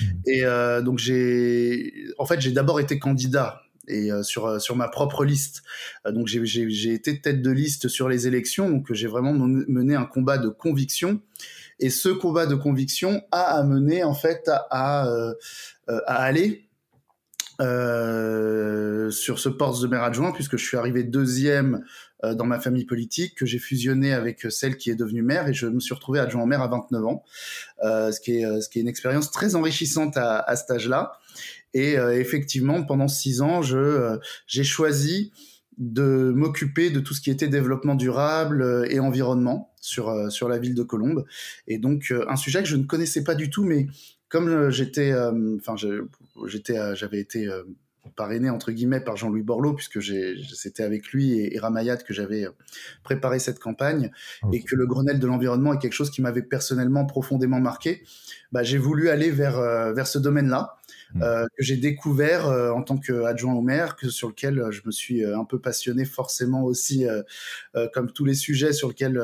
Mmh. 0.01 0.05
Et 0.25 0.43
donc 0.83 0.97
j'ai, 0.97 2.07
en 2.17 2.25
fait, 2.25 2.41
j'ai 2.41 2.51
d'abord 2.51 2.79
été 2.79 2.97
candidat 2.97 3.61
et 3.87 4.11
euh, 4.11 4.23
sur 4.23 4.45
euh, 4.45 4.59
sur 4.59 4.75
ma 4.75 4.87
propre 4.87 5.25
liste. 5.25 5.63
Euh, 6.05 6.11
donc 6.11 6.27
j'ai 6.27 6.93
été 6.93 7.21
tête 7.21 7.41
de 7.41 7.51
liste 7.51 7.87
sur 7.87 8.09
les 8.09 8.27
élections, 8.27 8.69
donc 8.69 8.91
j'ai 8.91 9.07
vraiment 9.07 9.33
mené 9.33 9.95
un 9.95 10.05
combat 10.05 10.37
de 10.37 10.49
conviction. 10.49 11.21
Et 11.79 11.89
ce 11.89 12.09
combat 12.09 12.45
de 12.45 12.55
conviction 12.55 13.21
a 13.31 13.57
amené 13.57 14.03
en 14.03 14.13
fait 14.13 14.49
à, 14.69 15.17
à, 15.87 16.03
aller 16.05 16.69
euh, 17.59 19.11
sur 19.11 19.39
ce 19.39 19.49
poste 19.49 19.81
de 19.81 19.87
maire 19.87 20.03
adjoint, 20.03 20.31
puisque 20.31 20.55
je 20.57 20.65
suis 20.65 20.77
arrivé 20.77 21.03
deuxième 21.03 21.83
dans 22.23 22.45
ma 22.45 22.59
famille 22.61 22.85
politique, 22.85 23.35
que 23.35 23.45
j'ai 23.45 23.59
fusionné 23.59 24.13
avec 24.13 24.47
celle 24.49 24.77
qui 24.77 24.89
est 24.89 24.95
devenue 24.95 25.21
maire, 25.21 25.49
et 25.49 25.53
je 25.53 25.67
me 25.67 25.81
suis 25.81 25.93
retrouvé 25.93 26.19
adjoint 26.19 26.45
maire 26.45 26.61
à 26.61 26.67
29 26.69 27.05
ans, 27.05 27.23
euh, 27.83 28.11
ce, 28.13 28.21
qui 28.21 28.37
est, 28.37 28.61
ce 28.61 28.69
qui 28.69 28.79
est 28.79 28.81
une 28.81 28.87
expérience 28.87 29.29
très 29.31 29.55
enrichissante 29.55 30.15
à, 30.15 30.39
à 30.39 30.55
cet 30.55 30.71
âge-là. 30.71 31.19
Et 31.75 31.99
euh, 31.99 32.17
effectivement, 32.17 32.83
pendant 32.83 33.09
six 33.09 33.41
ans, 33.41 33.61
je 33.61 33.77
euh, 33.77 34.17
j'ai 34.47 34.63
choisi 34.63 35.31
de 35.77 36.31
m'occuper 36.33 36.89
de 36.89 37.01
tout 37.01 37.13
ce 37.13 37.19
qui 37.19 37.29
était 37.29 37.49
développement 37.49 37.95
durable 37.95 38.61
euh, 38.61 38.87
et 38.89 39.01
environnement 39.01 39.73
sur 39.81 40.31
sur 40.31 40.47
la 40.47 40.57
ville 40.57 40.73
de 40.73 40.83
Colombes. 40.83 41.25
Et 41.67 41.77
donc 41.77 42.11
un 42.27 42.37
sujet 42.37 42.63
que 42.63 42.69
je 42.69 42.77
ne 42.77 42.85
connaissais 42.85 43.23
pas 43.23 43.35
du 43.35 43.49
tout, 43.51 43.65
mais 43.65 43.87
comme 44.29 44.71
j'étais, 44.71 45.13
enfin 45.13 45.75
j'étais, 46.47 46.95
j'avais 46.95 47.19
été 47.19 47.47
parrainé 48.15 48.49
entre 48.49 48.71
guillemets 48.71 48.99
par 48.99 49.15
Jean-Louis 49.15 49.43
Borloo 49.43 49.73
puisque 49.73 50.01
c'était 50.01 50.81
avec 50.81 51.09
lui 51.09 51.39
et, 51.39 51.59
Ramayad 51.59 52.03
que 52.03 52.15
j'avais 52.15 52.47
préparé 53.03 53.37
cette 53.37 53.59
campagne 53.59 54.09
et 54.51 54.63
que 54.63 54.75
le 54.75 54.87
Grenelle 54.87 55.19
de 55.19 55.27
l'environnement 55.27 55.73
est 55.73 55.77
quelque 55.77 55.93
chose 55.93 56.09
qui 56.09 56.23
m'avait 56.23 56.41
personnellement 56.41 57.05
profondément 57.05 57.59
marqué. 57.59 58.03
Bah, 58.51 58.63
j'ai 58.63 58.79
voulu 58.79 59.09
aller 59.09 59.29
vers 59.29 59.61
vers 59.93 60.07
ce 60.07 60.17
domaine-là 60.17 60.77
Mm. 61.15 61.23
Euh, 61.23 61.45
que 61.57 61.63
j'ai 61.63 61.77
découvert 61.77 62.47
euh, 62.47 62.71
en 62.71 62.83
tant 62.83 62.97
qu'adjoint 62.97 63.53
au 63.53 63.61
maire, 63.61 63.95
que 63.95 64.09
sur 64.09 64.27
lequel 64.27 64.59
euh, 64.59 64.71
je 64.71 64.81
me 64.85 64.91
suis 64.91 65.23
un 65.23 65.45
peu 65.45 65.59
passionné 65.59 66.03
forcément 66.05 66.63
aussi, 66.63 67.05
comme 67.93 68.11
tous 68.11 68.25
les 68.25 68.35
sujets 68.35 68.73
sur 68.73 68.89
lesquels 68.89 69.21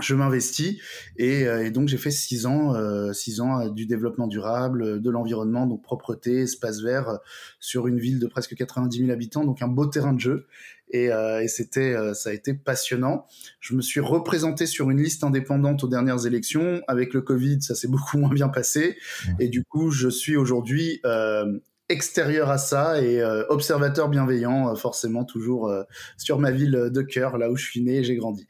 je 0.00 0.14
m'investis 0.14 0.80
et, 1.16 1.70
donc 1.70 1.88
j'ai 1.88 1.98
fait 1.98 2.10
six 2.10 2.46
ans, 2.46 2.74
six 3.12 3.40
ans 3.40 3.68
du 3.68 3.86
développement 3.86 4.26
durable, 4.26 5.00
de 5.00 5.10
l'environnement, 5.10 5.66
donc 5.66 5.82
propreté, 5.82 6.40
espace 6.40 6.80
vert, 6.80 7.18
sur 7.60 7.86
une 7.86 7.98
ville 7.98 8.18
de 8.18 8.26
presque 8.26 8.54
90 8.54 8.98
000 8.98 9.10
habitants, 9.10 9.44
donc 9.44 9.62
un 9.62 9.68
beau 9.68 9.86
terrain 9.86 10.12
de 10.12 10.20
jeu. 10.20 10.46
Euh, 10.94 11.40
et, 11.40 11.48
c'était, 11.48 11.94
euh, 11.94 12.14
ça 12.14 12.30
a 12.30 12.32
été 12.32 12.54
passionnant. 12.54 13.26
Je 13.60 13.74
me 13.74 13.82
suis 13.82 14.00
représenté 14.00 14.66
sur 14.66 14.90
une 14.90 15.00
liste 15.00 15.24
indépendante 15.24 15.84
aux 15.84 15.88
dernières 15.88 16.26
élections. 16.26 16.82
Avec 16.86 17.14
le 17.14 17.22
Covid, 17.22 17.62
ça 17.62 17.74
s'est 17.74 17.88
beaucoup 17.88 18.18
moins 18.18 18.32
bien 18.32 18.48
passé. 18.48 18.96
Et 19.38 19.48
du 19.48 19.64
coup, 19.64 19.90
je 19.90 20.08
suis 20.08 20.36
aujourd'hui 20.36 21.00
euh, 21.04 21.58
extérieur 21.92 22.50
à 22.50 22.58
ça 22.58 23.00
et 23.00 23.22
observateur 23.48 24.08
bienveillant, 24.08 24.74
forcément 24.74 25.24
toujours 25.24 25.72
sur 26.16 26.38
ma 26.38 26.50
ville 26.50 26.90
de 26.92 27.02
cœur, 27.02 27.38
là 27.38 27.50
où 27.50 27.56
je 27.56 27.64
suis 27.64 27.82
né 27.82 27.98
et 27.98 28.04
j'ai 28.04 28.16
grandi. 28.16 28.46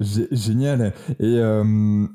Génial. 0.00 0.92
Et 1.20 1.38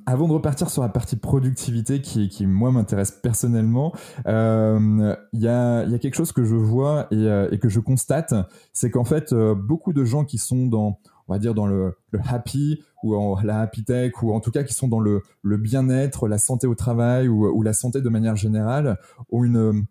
avant 0.05 0.27
de 0.27 0.33
repartir 0.33 0.69
sur 0.69 0.81
la 0.81 0.89
partie 0.89 1.15
productivité 1.15 2.01
qui, 2.01 2.29
qui 2.29 2.45
moi, 2.45 2.71
m'intéresse 2.71 3.11
personnellement, 3.11 3.93
il 4.25 5.17
y 5.33 5.47
a, 5.47 5.83
y, 5.85 5.95
a, 5.95 5.99
quelque 5.99 6.15
chose 6.15 6.31
que 6.31 6.43
je 6.43 6.55
vois 6.55 7.07
et, 7.11 7.27
et 7.51 7.59
que 7.59 7.69
je 7.69 7.79
constate, 7.79 8.33
c'est 8.73 8.89
qu'en 8.89 9.03
fait, 9.03 9.33
euh, 9.33 9.55
beaucoup 9.55 9.93
de 9.93 10.03
gens 10.03 10.25
qui 10.25 10.37
sont 10.37 10.67
dans, 10.67 10.99
on 11.29 11.33
va 11.33 11.39
dire, 11.39 11.53
dans 11.53 11.67
le, 11.67 11.95
happy 12.27 12.83
ou 13.03 13.15
en, 13.15 13.39
la 13.41 13.61
happy 13.61 13.83
tech, 13.83 14.11
ou 14.21 14.33
en 14.33 14.39
tout 14.39 14.51
cas 14.51 14.63
qui 14.63 14.73
sont 14.73 14.87
dans 14.87 14.99
le, 14.99 15.21
bien-être, 15.43 16.27
la 16.27 16.39
santé 16.39 16.67
au 16.67 16.75
travail 16.75 17.27
ou, 17.27 17.61
la 17.61 17.73
santé 17.73 18.01
de 18.01 18.09
manière 18.09 18.35
générale, 18.35 18.97
ont 19.31 19.43
une, 19.43 19.85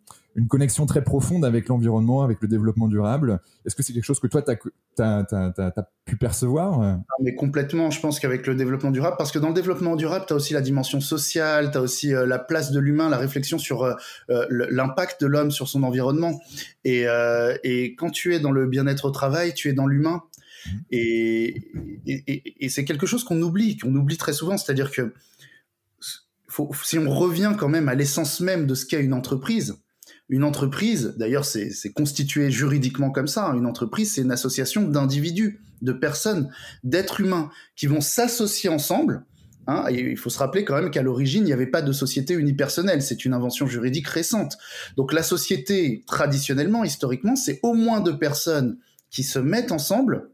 connexion 0.48 0.86
très 0.86 1.02
profonde 1.02 1.44
avec 1.44 1.66
l'environnement, 1.66 2.22
avec 2.22 2.40
le 2.40 2.46
développement 2.46 2.86
durable. 2.86 3.40
Est-ce 3.66 3.74
que 3.74 3.82
c'est 3.82 3.92
quelque 3.92 4.04
chose 4.04 4.20
que 4.20 4.28
toi, 4.28 4.42
tu 4.42 5.02
as, 5.02 5.88
pu 6.04 6.16
percevoir? 6.16 6.98
Mais 7.20 7.34
complètement, 7.34 7.90
je 7.90 8.00
pense 8.00 8.20
qu'avec 8.20 8.46
le 8.46 8.54
développement 8.54 8.90
durable, 8.90 9.16
parce 9.16 9.32
que 9.32 9.38
dans 9.38 9.48
le 9.48 9.54
développement 9.54 9.96
durable, 9.96 10.26
tu 10.28 10.34
as 10.34 10.36
aussi 10.36 10.54
la 10.54 10.60
dimension 10.60 11.00
sociale, 11.00 11.70
tu 11.72 11.78
as 11.78 11.80
aussi 11.80 12.14
euh, 12.14 12.26
la 12.26 12.38
place 12.38 12.70
de 12.70 12.78
l'humain, 12.78 13.08
la 13.08 13.16
réflexion 13.16 13.58
sur 13.58 13.82
euh, 13.82 13.94
euh, 14.30 14.46
l'impact 14.50 15.20
de 15.20 15.26
l'homme 15.26 15.50
sur 15.50 15.68
son 15.68 15.82
environnement. 15.82 16.40
Et, 16.84 17.04
quand 17.98 18.10
tu 18.10 18.34
es 18.34 18.40
dans 18.40 18.52
le 18.52 18.66
bien-être 18.66 19.06
au 19.06 19.10
travail, 19.10 19.54
tu 19.54 19.68
es 19.68 19.72
dans 19.72 19.86
l'humain. 19.86 20.22
Mmh. 20.72 20.78
Et, 20.90 22.68
c'est 22.68 22.84
quelque 22.84 23.06
chose 23.06 23.24
qu'on 23.24 23.40
oublie, 23.42 23.76
qu'on 23.76 23.94
oublie 23.94 24.16
très 24.16 24.32
souvent, 24.32 24.56
c'est-à-dire 24.56 24.90
que 24.90 25.12
si 26.84 26.98
on 26.98 27.10
revient 27.10 27.54
quand 27.58 27.68
même 27.68 27.88
à 27.88 27.94
l'essence 27.94 28.40
même 28.40 28.66
de 28.66 28.74
ce 28.74 28.86
qu'est 28.86 29.02
une 29.02 29.12
entreprise, 29.12 29.76
une 30.28 30.44
entreprise, 30.44 31.14
d'ailleurs, 31.16 31.44
c'est 31.44 31.92
constitué 31.94 32.50
juridiquement 32.50 33.10
comme 33.10 33.28
ça. 33.28 33.46
Hein. 33.46 33.56
Une 33.56 33.66
entreprise, 33.66 34.14
c'est 34.14 34.20
une 34.20 34.30
association 34.30 34.82
d'individus, 34.82 35.60
de 35.80 35.92
personnes, 35.92 36.50
d'êtres 36.84 37.20
humains 37.20 37.50
qui 37.76 37.86
vont 37.86 38.00
s'associer 38.00 38.68
ensemble. 38.68 39.24
Hein. 39.70 39.84
il 39.90 40.16
faut 40.16 40.30
se 40.30 40.38
rappeler 40.38 40.64
quand 40.64 40.80
même 40.80 40.90
qu'à 40.90 41.02
l'origine, 41.02 41.42
il 41.42 41.46
n'y 41.46 41.52
avait 41.52 41.66
pas 41.66 41.82
de 41.82 41.92
société 41.92 42.34
unipersonnelle. 42.34 43.02
C'est 43.02 43.24
une 43.24 43.34
invention 43.34 43.66
juridique 43.66 44.08
récente. 44.08 44.56
Donc 44.96 45.12
la 45.12 45.22
société, 45.22 46.04
traditionnellement, 46.06 46.84
historiquement, 46.84 47.36
c'est 47.36 47.60
au 47.62 47.74
moins 47.74 48.00
deux 48.00 48.18
personnes 48.18 48.78
qui 49.10 49.22
se 49.22 49.38
mettent 49.38 49.72
ensemble 49.72 50.30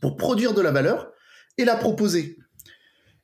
pour 0.00 0.16
produire 0.16 0.54
de 0.54 0.60
la 0.60 0.70
valeur 0.70 1.10
et 1.58 1.64
la 1.64 1.76
proposer. 1.76 2.36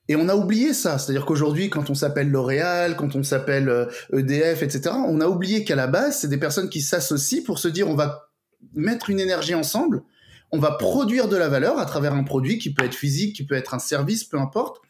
Et 0.08 0.16
on 0.16 0.28
a 0.28 0.34
oublié 0.34 0.74
ça. 0.74 0.98
C'est-à-dire 0.98 1.24
qu'aujourd'hui, 1.24 1.70
quand 1.70 1.88
on 1.88 1.94
s'appelle 1.94 2.30
L'Oréal, 2.30 2.96
quand 2.96 3.14
on 3.14 3.22
s'appelle 3.22 3.88
EDF, 4.12 4.62
euh, 4.62 4.64
e 4.64 4.64
etc., 4.64 4.90
on 5.06 5.20
a 5.20 5.28
oublié 5.28 5.62
qu'à 5.62 5.76
la 5.76 5.86
base, 5.86 6.18
c'est 6.18 6.28
des 6.28 6.36
personnes 6.36 6.68
qui 6.68 6.80
s'associent 6.80 7.44
pour 7.44 7.60
se 7.60 7.68
dire 7.68 7.88
on 7.88 7.94
va 7.94 8.30
mettre 8.74 9.10
une 9.10 9.20
énergie 9.20 9.54
ensemble, 9.54 10.02
on 10.50 10.58
va 10.58 10.72
produire 10.72 11.28
de 11.28 11.36
la 11.36 11.48
valeur 11.48 11.78
à 11.78 11.86
travers 11.86 12.14
un 12.14 12.24
produit 12.24 12.58
qui 12.58 12.74
peut 12.74 12.84
être 12.84 12.94
physique, 12.94 13.36
qui 13.36 13.46
peut 13.46 13.54
être 13.54 13.72
un 13.72 13.78
service, 13.78 14.24
peu 14.24 14.38
importe, 14.38 14.82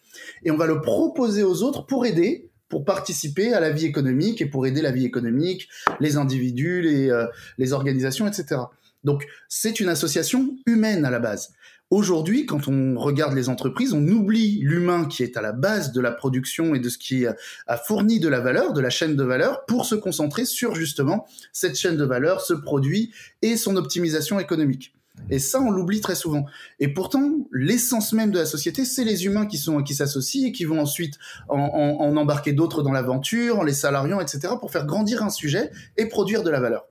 et 0.42 0.50
on 0.50 0.56
va 0.56 0.66
le 0.66 0.80
proposer 0.80 1.42
aux 1.42 1.62
autres 1.62 1.84
pour 1.84 2.06
aider, 2.06 2.50
pour 2.68 2.84
participer 2.84 3.52
à 3.52 3.60
la 3.60 3.70
vie 3.70 3.84
économique 3.84 4.40
et 4.40 4.46
pour 4.46 4.66
aider 4.66 4.80
la 4.80 4.90
vie 4.90 5.04
économique, 5.04 5.68
les 5.98 6.16
individus, 6.16 6.82
les, 6.82 7.10
euh, 7.10 7.26
les 7.58 7.72
organisations, 7.72 8.26
etc. 8.26 8.62
Donc 9.04 9.26
c'est 9.48 9.80
une 9.80 9.88
association 9.88 10.56
humaine 10.66 11.04
à 11.04 11.10
la 11.10 11.18
base. 11.18 11.52
Aujourd'hui, 11.90 12.46
quand 12.46 12.68
on 12.68 12.96
regarde 12.96 13.34
les 13.34 13.48
entreprises, 13.48 13.94
on 13.94 14.06
oublie 14.06 14.60
l'humain 14.62 15.06
qui 15.06 15.24
est 15.24 15.36
à 15.36 15.42
la 15.42 15.50
base 15.50 15.90
de 15.90 16.00
la 16.00 16.12
production 16.12 16.72
et 16.76 16.78
de 16.78 16.88
ce 16.88 16.98
qui 16.98 17.26
a 17.26 17.76
fourni 17.76 18.20
de 18.20 18.28
la 18.28 18.38
valeur, 18.38 18.72
de 18.72 18.80
la 18.80 18.90
chaîne 18.90 19.16
de 19.16 19.24
valeur, 19.24 19.66
pour 19.66 19.84
se 19.84 19.96
concentrer 19.96 20.44
sur 20.44 20.76
justement 20.76 21.26
cette 21.52 21.76
chaîne 21.76 21.96
de 21.96 22.04
valeur, 22.04 22.42
ce 22.42 22.54
produit 22.54 23.10
et 23.42 23.56
son 23.56 23.74
optimisation 23.74 24.38
économique. 24.38 24.94
Et 25.30 25.40
ça, 25.40 25.60
on 25.60 25.72
l'oublie 25.72 26.00
très 26.00 26.14
souvent. 26.14 26.46
Et 26.78 26.86
pourtant, 26.86 27.28
l'essence 27.50 28.12
même 28.12 28.30
de 28.30 28.38
la 28.38 28.46
société, 28.46 28.84
c'est 28.84 29.04
les 29.04 29.26
humains 29.26 29.46
qui 29.46 29.58
sont 29.58 29.82
qui 29.82 29.96
s'associent 29.96 30.46
et 30.46 30.52
qui 30.52 30.64
vont 30.64 30.80
ensuite 30.80 31.18
en, 31.48 31.58
en 31.58 32.16
embarquer 32.16 32.52
d'autres 32.52 32.84
dans 32.84 32.92
l'aventure, 32.92 33.58
en 33.58 33.64
les 33.64 33.74
salariant, 33.74 34.20
etc., 34.20 34.54
pour 34.60 34.70
faire 34.70 34.86
grandir 34.86 35.24
un 35.24 35.30
sujet 35.30 35.72
et 35.96 36.06
produire 36.06 36.44
de 36.44 36.50
la 36.50 36.60
valeur. 36.60 36.86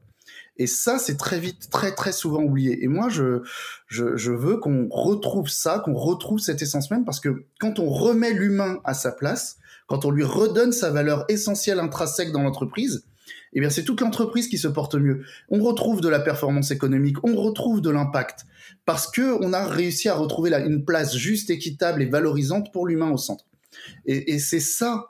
Et 0.60 0.68
ça, 0.68 1.00
c'est 1.00 1.18
très 1.18 1.40
vite, 1.40 1.70
très 1.72 1.96
très 1.96 2.12
souvent 2.12 2.44
oublié. 2.44 2.84
Et 2.84 2.88
moi, 2.88 3.10
je, 3.10 3.42
je, 3.88 4.18
je 4.18 4.32
veux 4.32 4.58
qu'on 4.58 4.88
retrouve 4.90 5.50
ça, 5.50 5.82
qu'on 5.84 5.96
retrouve 5.96 6.40
cette 6.40 6.62
essence 6.62 6.92
même, 6.92 7.06
parce 7.06 7.20
que 7.20 7.46
quand 7.60 7.80
on 7.80 7.90
remet 7.90 8.34
l'humain 8.34 8.80
à 8.84 8.94
sa 8.94 9.12
place, 9.12 9.58
quand 9.88 10.06
on 10.06 10.12
lui 10.12 10.24
redonne 10.24 10.72
sa 10.72 10.92
valeur 10.92 11.26
essentielle 11.30 11.80
intrinsèque 11.80 12.32
dans 12.32 12.44
l'entreprise, 12.44 13.06
eh 13.54 13.62
bien, 13.62 13.70
c'est 13.70 13.84
toute 13.84 14.02
l'entreprise 14.02 14.48
qui 14.48 14.58
se 14.58 14.68
porte 14.68 14.96
mieux. 14.96 15.24
On 15.50 15.64
retrouve 15.64 16.02
de 16.02 16.10
la 16.10 16.20
performance 16.20 16.72
économique, 16.72 17.18
on 17.24 17.36
retrouve 17.36 17.82
de 17.82 17.90
l'impact, 17.90 18.46
parce 18.86 19.10
que 19.10 19.42
on 19.44 19.54
a 19.54 19.66
réussi 19.66 20.10
à 20.10 20.16
retrouver 20.16 20.50
là 20.50 20.60
une 20.60 20.86
place 20.86 21.16
juste, 21.16 21.50
équitable 21.50 22.02
et 22.04 22.06
valorisante 22.06 22.72
pour 22.72 22.86
l'humain 22.86 23.10
au 23.10 23.18
centre. 23.18 23.46
Et, 24.06 24.34
et 24.34 24.40
c'est 24.40 24.60
ça 24.60 25.08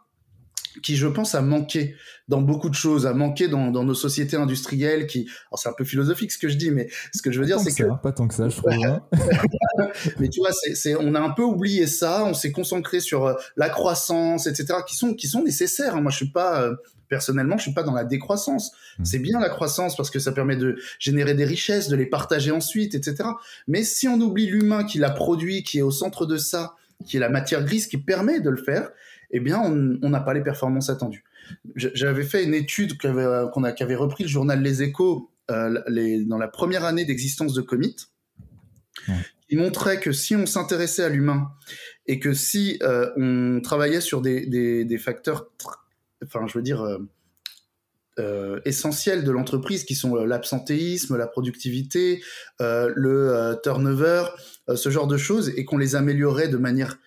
qui, 0.81 0.95
je 0.95 1.07
pense, 1.07 1.35
a 1.35 1.41
manqué 1.41 1.95
dans 2.27 2.41
beaucoup 2.41 2.69
de 2.69 2.75
choses, 2.75 3.05
a 3.05 3.13
manqué 3.13 3.47
dans, 3.47 3.71
dans 3.71 3.83
nos 3.83 3.93
sociétés 3.93 4.37
industrielles 4.37 5.07
qui, 5.07 5.27
alors 5.49 5.59
c'est 5.59 5.69
un 5.69 5.73
peu 5.73 5.83
philosophique 5.83 6.31
ce 6.31 6.37
que 6.37 6.47
je 6.47 6.55
dis, 6.55 6.71
mais 6.71 6.87
ce 7.13 7.21
que 7.21 7.31
je 7.31 7.39
veux 7.39 7.45
dire, 7.45 7.59
c'est 7.59 7.73
que 7.73 7.89
pas 8.01 8.11
tant 8.11 8.27
que 8.27 8.33
ça, 8.33 8.49
je 8.49 8.57
trouve. 8.57 8.71
Hein. 8.71 9.01
mais 10.19 10.29
tu 10.29 10.39
vois, 10.39 10.51
c'est, 10.51 10.95
on 10.95 11.15
a 11.15 11.19
un 11.19 11.31
peu 11.31 11.43
oublié 11.43 11.87
ça, 11.87 12.23
on 12.25 12.33
s'est 12.33 12.51
concentré 12.51 12.99
sur 12.99 13.25
euh, 13.25 13.33
la 13.57 13.69
croissance, 13.69 14.47
etc., 14.47 14.79
qui 14.87 14.95
sont 14.95 15.13
qui 15.13 15.27
sont 15.27 15.43
nécessaires. 15.43 15.95
Hein. 15.95 16.01
Moi, 16.01 16.11
je 16.11 16.17
suis 16.17 16.31
pas 16.31 16.61
euh, 16.61 16.75
personnellement, 17.09 17.57
je 17.57 17.63
suis 17.63 17.73
pas 17.73 17.83
dans 17.83 17.93
la 17.93 18.03
décroissance. 18.03 18.71
Mmh. 18.99 19.05
C'est 19.05 19.19
bien 19.19 19.39
la 19.39 19.49
croissance 19.49 19.97
parce 19.97 20.11
que 20.11 20.19
ça 20.19 20.31
permet 20.31 20.55
de 20.55 20.77
générer 20.99 21.33
des 21.33 21.45
richesses, 21.45 21.87
de 21.87 21.95
les 21.95 22.05
partager 22.05 22.51
ensuite, 22.51 22.93
etc. 22.95 23.29
Mais 23.67 23.83
si 23.83 24.07
on 24.07 24.19
oublie 24.21 24.45
l'humain 24.45 24.83
qui 24.83 24.99
l'a 24.99 25.09
produit, 25.09 25.63
qui 25.63 25.79
est 25.79 25.83
au 25.83 25.91
centre 25.91 26.25
de 26.25 26.37
ça, 26.37 26.75
qui 27.05 27.17
est 27.17 27.19
la 27.19 27.29
matière 27.29 27.63
grise 27.63 27.87
qui 27.87 27.97
permet 27.97 28.39
de 28.39 28.49
le 28.49 28.57
faire, 28.57 28.89
eh 29.31 29.39
bien, 29.39 29.61
on 29.61 30.09
n'a 30.09 30.19
pas 30.19 30.33
les 30.33 30.41
performances 30.41 30.89
attendues. 30.89 31.23
J'avais 31.75 32.23
fait 32.23 32.43
une 32.43 32.53
étude 32.53 32.97
qu'avait 32.97 33.23
avait 33.23 33.95
repris 33.95 34.23
le 34.23 34.29
journal 34.29 34.61
Les 34.61 34.83
Échos 34.83 35.31
euh, 35.49 35.79
dans 36.25 36.37
la 36.37 36.47
première 36.47 36.85
année 36.85 37.05
d'existence 37.05 37.53
de 37.53 37.61
Commit, 37.61 37.95
qui 39.47 39.55
montrait 39.55 39.99
que 39.99 40.11
si 40.11 40.35
on 40.35 40.45
s'intéressait 40.45 41.03
à 41.03 41.09
l'humain 41.09 41.51
et 42.05 42.19
que 42.19 42.33
si 42.33 42.79
euh, 42.83 43.09
on 43.17 43.61
travaillait 43.61 44.01
sur 44.01 44.21
des, 44.21 44.97
facteurs, 44.99 45.49
enfin, 46.23 46.45
je 46.47 46.57
veux 46.57 46.63
dire, 46.63 46.81
euh, 46.81 46.99
essentiels 48.65 49.23
de 49.23 49.31
l'entreprise, 49.31 49.83
qui 49.83 49.95
sont 49.95 50.15
l'absentéisme, 50.15 51.17
la 51.17 51.27
productivité, 51.27 52.21
le 52.59 53.59
turnover, 53.63 54.25
ce 54.75 54.89
genre 54.89 55.07
de 55.07 55.17
choses, 55.17 55.49
et 55.55 55.65
qu'on 55.65 55.77
les 55.77 55.95
améliorait 55.95 56.47
de 56.47 56.57
manière 56.57 56.99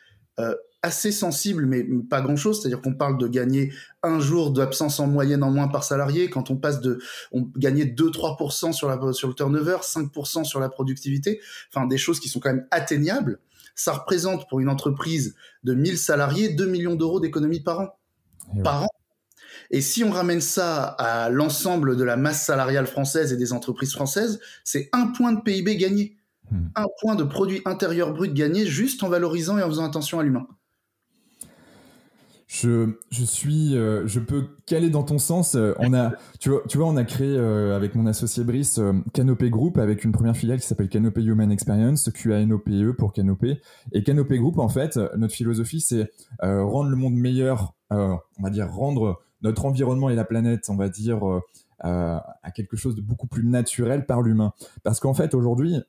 assez 0.85 1.13
sensible, 1.13 1.67
mais 1.67 1.87
pas 2.11 2.21
grand-chose. 2.21 2.61
C'est-à-dire 2.61 2.83
qu'on 2.83 2.95
parle 2.95 3.17
de 3.17 3.29
gagner 3.29 3.73
un 4.03 4.19
jour 4.19 4.51
d'absence 4.51 4.99
en 4.99 5.07
moyenne 5.07 5.45
en 5.45 5.51
moins 5.53 5.69
par 5.69 5.85
salarié. 5.85 6.29
Quand 6.29 6.51
on 6.51 6.57
passe 6.57 6.81
de, 6.81 6.99
on 7.31 7.43
gagnait 7.57 7.85
2-3% 7.85 8.73
sur 8.73 8.89
la 8.89 9.13
sur 9.13 9.29
le 9.29 9.35
turnover, 9.35 9.77
5% 9.83 10.43
sur 10.43 10.59
la 10.59 10.69
productivité. 10.69 11.41
Enfin, 11.73 11.87
des 11.87 11.99
choses 11.99 12.19
qui 12.19 12.29
sont 12.29 12.41
quand 12.41 12.53
même 12.53 12.67
atteignables. 12.73 13.39
Ça 13.77 13.93
représente 13.93 14.49
pour 14.49 14.59
une 14.59 14.69
entreprise 14.69 15.37
de 15.63 15.75
1000 15.75 15.99
salariés 15.99 16.49
2 16.49 16.67
millions 16.67 16.97
d'euros 16.97 17.21
d'économie 17.21 17.61
par 17.61 17.79
an. 17.81 17.99
Par 18.65 18.83
an. 18.83 18.89
Et 19.73 19.81
si 19.81 20.05
on 20.05 20.11
ramène 20.11 20.43
ça 20.43 20.85
à 20.85 21.31
l'ensemble 21.31 21.97
de 21.97 22.05
la 22.05 22.17
masse 22.17 22.45
salariale 22.45 22.87
française 22.87 23.33
et 23.33 23.37
des 23.37 23.55
entreprises 23.55 23.93
françaises, 23.93 24.39
c'est 24.65 24.91
un 24.93 25.07
point 25.09 25.33
de 25.33 25.41
PIB 25.41 25.77
gagné. 25.77 26.17
Hmm. 26.51 26.67
Un 26.77 26.87
point 27.01 27.15
de 27.15 27.25
produit 27.25 27.63
intérieur 27.65 28.13
brut 28.13 28.35
gagné 28.35 28.67
juste 28.67 29.03
en 29.03 29.09
valorisant 29.09 29.59
et 29.59 29.63
en 29.63 29.69
faisant 29.69 29.87
attention 29.87 30.21
à 30.21 30.23
l'humain. 30.23 30.47
Je, 32.53 32.99
je 33.11 33.25
suis, 33.25 33.75
euh, 33.79 34.07
je 34.07 34.21
peux 34.21 34.45
caler 34.67 34.91
dans 34.91 35.05
ton 35.05 35.19
sens. 35.19 35.55
Euh, 35.55 35.73
on 35.79 35.95
a, 35.95 36.13
tu 36.39 36.51
vois, 36.51 36.63
tu 36.69 36.77
vois, 36.77 36.87
on 36.87 36.99
a 36.99 37.05
créé 37.05 37.35
euh, 37.35 37.75
avec 37.75 37.95
mon 37.95 38.05
associé 38.05 38.45
Brice 38.45 38.79
Canopé 39.15 39.49
Group 39.49 39.79
avec 39.79 40.05
une 40.05 40.13
première 40.13 40.37
filiale 40.37 40.61
qui 40.61 40.67
s'appelle 40.67 40.91
Canopé 40.91 41.23
Human 41.23 41.51
Experience, 41.51 42.11
QANOPE 42.13 42.93
pour 42.99 43.15
Canopé. 43.15 43.63
Et 43.93 44.03
Canopé 44.03 44.37
Group, 44.37 44.59
en 44.59 44.69
fait, 44.69 44.99
notre 45.17 45.33
philosophie, 45.33 45.81
c'est 45.81 46.11
rendre 46.43 46.91
le 46.91 46.97
monde 46.97 47.15
meilleur. 47.15 47.73
on 47.91 48.19
va 48.43 48.51
dire 48.51 48.71
rendre 48.71 49.23
notre 49.43 49.65
environnement 49.65 50.09
et 50.09 50.15
la 50.15 50.25
planète, 50.25 50.69
on 50.69 50.77
va 50.77 50.89
dire. 50.89 51.21
à 51.85 52.51
quelque 52.55 52.77
chose 52.77 52.95
de 52.95 53.01
beaucoup 53.01 53.27
plus 53.27 53.45
naturel 53.45 54.07
par 54.07 54.23
l'humain. 54.23 54.53
Parce 54.85 55.01
qu'en 55.01 55.15
fait, 55.15 55.35
aujourd'hui, 55.35 55.81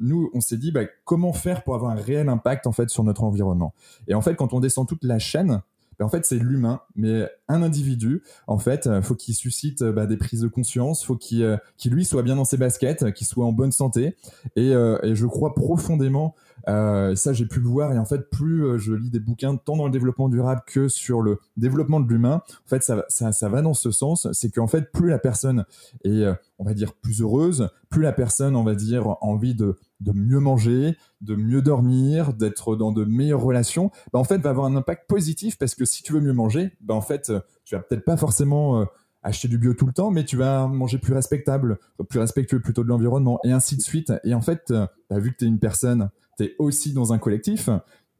nous, 0.00 0.30
on 0.34 0.40
s'est 0.40 0.58
dit, 0.58 0.72
bah, 0.72 0.82
comment 1.04 1.32
faire 1.32 1.64
pour 1.64 1.74
avoir 1.74 1.90
un 1.90 2.00
réel 2.00 2.28
impact 2.28 2.66
en 2.66 2.72
fait 2.72 2.90
sur 2.90 3.02
notre 3.02 3.24
environnement? 3.24 3.72
Et 4.08 4.14
en 4.14 4.20
fait, 4.20 4.34
quand 4.34 4.52
on 4.52 4.60
descend 4.60 4.86
toute 4.86 5.04
la 5.04 5.18
chaîne, 5.18 5.62
en 6.02 6.08
fait, 6.08 6.24
c'est 6.24 6.38
l'humain, 6.38 6.80
mais 6.96 7.28
un 7.48 7.62
individu, 7.62 8.22
en 8.46 8.58
fait, 8.58 8.86
euh, 8.86 9.02
faut 9.02 9.14
qu'il 9.14 9.34
suscite 9.34 9.82
euh, 9.82 9.92
bah, 9.92 10.06
des 10.06 10.16
prises 10.16 10.40
de 10.40 10.48
conscience, 10.48 11.04
faut 11.04 11.16
qu'il 11.16 11.42
euh, 11.42 11.56
lui 11.84 12.04
soit 12.04 12.22
bien 12.22 12.36
dans 12.36 12.44
ses 12.44 12.56
baskets, 12.56 13.12
qu'il 13.12 13.26
soit 13.26 13.44
en 13.44 13.52
bonne 13.52 13.72
santé. 13.72 14.16
Et 14.56 14.72
je 14.72 15.26
crois 15.26 15.54
profondément, 15.54 16.34
ça 16.66 17.32
j'ai 17.32 17.46
pu 17.46 17.60
le 17.60 17.68
voir, 17.68 17.92
et 17.92 17.98
en 17.98 18.04
fait, 18.04 18.30
plus 18.30 18.78
je 18.78 18.92
lis 18.92 19.10
des 19.10 19.20
bouquins 19.20 19.56
tant 19.56 19.76
dans 19.76 19.86
le 19.86 19.90
développement 19.90 20.28
durable 20.28 20.62
que 20.66 20.88
sur 20.88 21.22
le 21.22 21.38
développement 21.56 22.00
de 22.00 22.08
l'humain, 22.08 22.42
en 22.48 22.68
fait, 22.68 22.82
ça, 22.82 23.04
ça, 23.08 23.32
ça 23.32 23.48
va 23.48 23.62
dans 23.62 23.74
ce 23.74 23.90
sens, 23.90 24.28
c'est 24.32 24.50
qu'en 24.50 24.66
fait, 24.66 24.92
plus 24.92 25.08
la 25.08 25.18
personne 25.18 25.64
est, 26.04 26.24
on 26.58 26.64
va 26.64 26.74
dire, 26.74 26.94
plus 26.94 27.20
heureuse, 27.20 27.68
plus 27.90 28.02
la 28.02 28.12
personne, 28.12 28.56
on 28.56 28.64
va 28.64 28.74
dire, 28.74 29.06
a 29.06 29.18
envie 29.22 29.54
de 29.54 29.76
de 30.02 30.12
mieux 30.12 30.40
manger, 30.40 30.96
de 31.20 31.34
mieux 31.34 31.62
dormir, 31.62 32.34
d'être 32.34 32.76
dans 32.76 32.92
de 32.92 33.04
meilleures 33.04 33.40
relations, 33.40 33.90
bah 34.12 34.18
en 34.18 34.24
fait, 34.24 34.38
va 34.38 34.50
avoir 34.50 34.66
un 34.66 34.76
impact 34.76 35.08
positif 35.08 35.56
parce 35.58 35.74
que 35.74 35.84
si 35.84 36.02
tu 36.02 36.12
veux 36.12 36.20
mieux 36.20 36.32
manger, 36.32 36.72
bah 36.80 36.94
en 36.94 37.00
fait, 37.00 37.30
euh, 37.30 37.40
tu 37.64 37.74
vas 37.74 37.82
peut-être 37.82 38.04
pas 38.04 38.16
forcément 38.16 38.80
euh, 38.80 38.84
acheter 39.22 39.48
du 39.48 39.58
bio 39.58 39.74
tout 39.74 39.86
le 39.86 39.92
temps, 39.92 40.10
mais 40.10 40.24
tu 40.24 40.36
vas 40.36 40.66
manger 40.66 40.98
plus 40.98 41.14
respectable, 41.14 41.78
plus 42.08 42.18
respectueux 42.18 42.60
plutôt 42.60 42.82
de 42.82 42.88
l'environnement, 42.88 43.38
et 43.44 43.52
ainsi 43.52 43.76
de 43.76 43.82
suite. 43.82 44.12
Et 44.24 44.34
en 44.34 44.40
fait, 44.40 44.70
euh, 44.70 44.86
bah, 45.08 45.20
vu 45.20 45.32
que 45.32 45.38
tu 45.38 45.44
es 45.44 45.48
une 45.48 45.60
personne, 45.60 46.10
aussi 46.58 46.92
dans 46.92 47.12
un 47.12 47.18
collectif 47.18 47.68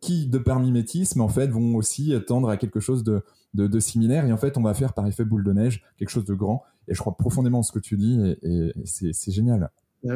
qui, 0.00 0.26
de 0.26 0.38
par 0.38 0.60
mimétisme, 0.60 1.20
en 1.20 1.28
fait, 1.28 1.48
vont 1.48 1.76
aussi 1.76 2.14
tendre 2.26 2.48
à 2.48 2.56
quelque 2.56 2.80
chose 2.80 3.04
de, 3.04 3.22
de, 3.54 3.80
similaire. 3.80 4.26
Et 4.26 4.32
en 4.32 4.36
fait, 4.36 4.56
on 4.56 4.62
va 4.62 4.74
faire 4.74 4.94
par 4.94 5.06
effet 5.06 5.24
boule 5.24 5.44
de 5.44 5.52
neige 5.52 5.84
quelque 5.96 6.10
chose 6.10 6.24
de 6.24 6.34
grand. 6.34 6.64
Et 6.88 6.94
je 6.94 6.98
crois 6.98 7.16
profondément 7.16 7.60
en 7.60 7.62
ce 7.62 7.70
que 7.72 7.78
tu 7.78 7.96
dis, 7.96 8.20
et, 8.42 8.72
et 8.72 8.72
c'est 8.84 9.32
génial. 9.32 9.70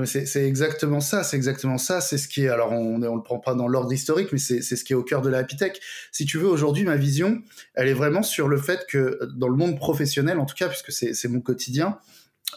C'est 0.05 0.45
exactement 0.45 0.99
ça, 0.99 1.23
c'est 1.23 1.37
exactement 1.37 1.79
ça. 1.79 2.01
C'est 2.01 2.19
ce 2.19 2.27
qui 2.27 2.43
est. 2.43 2.49
Alors, 2.49 2.73
on 2.73 2.99
ne 2.99 3.07
le 3.07 3.23
prend 3.23 3.39
pas 3.39 3.55
dans 3.55 3.69
l'ordre 3.69 3.93
historique, 3.93 4.33
mais 4.33 4.39
c'est 4.39 4.61
ce 4.63 4.83
qui 4.83 4.93
est 4.93 4.97
au 4.97 5.05
cœur 5.05 5.23
de 5.23 5.29
la 5.29 5.39
Happy 5.39 5.57
Si 6.11 6.27
tu 6.27 6.39
veux, 6.39 6.49
aujourd'hui, 6.49 6.85
ma 6.85 6.97
vision, 6.97 7.41
elle 7.75 7.87
est 7.89 7.95
vraiment 7.95 8.25
sur 8.25 8.49
le 8.49 8.57
fait 8.57 8.85
que 8.89 9.21
dans 9.37 9.49
le 9.49 9.57
monde 9.57 9.77
professionnel, 9.77 10.41
en 10.41 10.47
tout 10.47 10.57
cas, 10.57 10.69
puisque 10.69 10.91
c'est 10.91 11.29
mon 11.29 11.41
quotidien, 11.41 11.99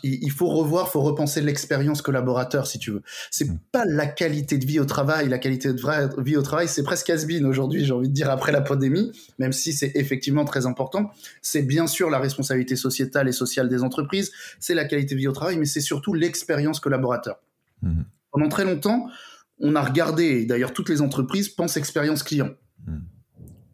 il 0.04 0.32
faut 0.32 0.48
revoir, 0.48 0.90
faut 0.90 1.02
repenser 1.02 1.42
l'expérience 1.42 2.02
collaborateur, 2.02 2.68
si 2.68 2.80
tu 2.80 2.92
veux. 2.92 3.02
C'est 3.32 3.50
mm. 3.50 3.60
pas 3.72 3.86
la 3.86 4.06
qualité 4.06 4.58
de 4.58 4.66
vie 4.66 4.80
au 4.80 4.86
travail, 4.86 5.28
la 5.28 5.40
qualité 5.40 5.74
de 5.74 6.22
vie 6.22 6.38
au 6.38 6.42
travail, 6.42 6.68
c'est 6.68 6.84
presque 6.84 7.10
has 7.10 7.26
aujourd'hui, 7.44 7.86
j'ai 7.86 7.92
envie 7.92 8.08
de 8.08 8.14
dire, 8.14 8.30
après 8.30 8.52
la 8.52 8.62
pandémie, 8.62 9.12
même 9.40 9.52
si 9.52 9.74
c'est 9.74 9.92
effectivement 9.96 10.46
très 10.46 10.66
important. 10.66 11.12
C'est 11.42 11.64
bien 11.64 11.88
sûr 11.88 12.10
la 12.10 12.20
responsabilité 12.20 12.76
sociétale 12.76 13.28
et 13.28 13.32
sociale 13.32 13.70
des 13.70 13.84
entreprises, 13.84 14.32
c'est 14.60 14.74
la 14.74 14.86
qualité 14.86 15.16
de 15.16 15.20
vie 15.20 15.28
au 15.28 15.34
travail, 15.34 15.58
mais 15.58 15.66
c'est 15.66 15.82
surtout 15.82 16.14
l'expérience 16.14 16.80
collaborateur. 16.80 17.40
Mm. 17.82 18.04
Pendant 18.32 18.50
très 18.50 18.66
longtemps, 18.66 19.08
on 19.60 19.76
a 19.76 19.82
regardé, 19.82 20.46
d'ailleurs 20.46 20.74
toutes 20.74 20.90
les 20.90 21.02
entreprises 21.02 21.50
pensent 21.50 21.78
expérience 21.78 22.24
client. 22.24 22.52
Mm. 22.86 23.00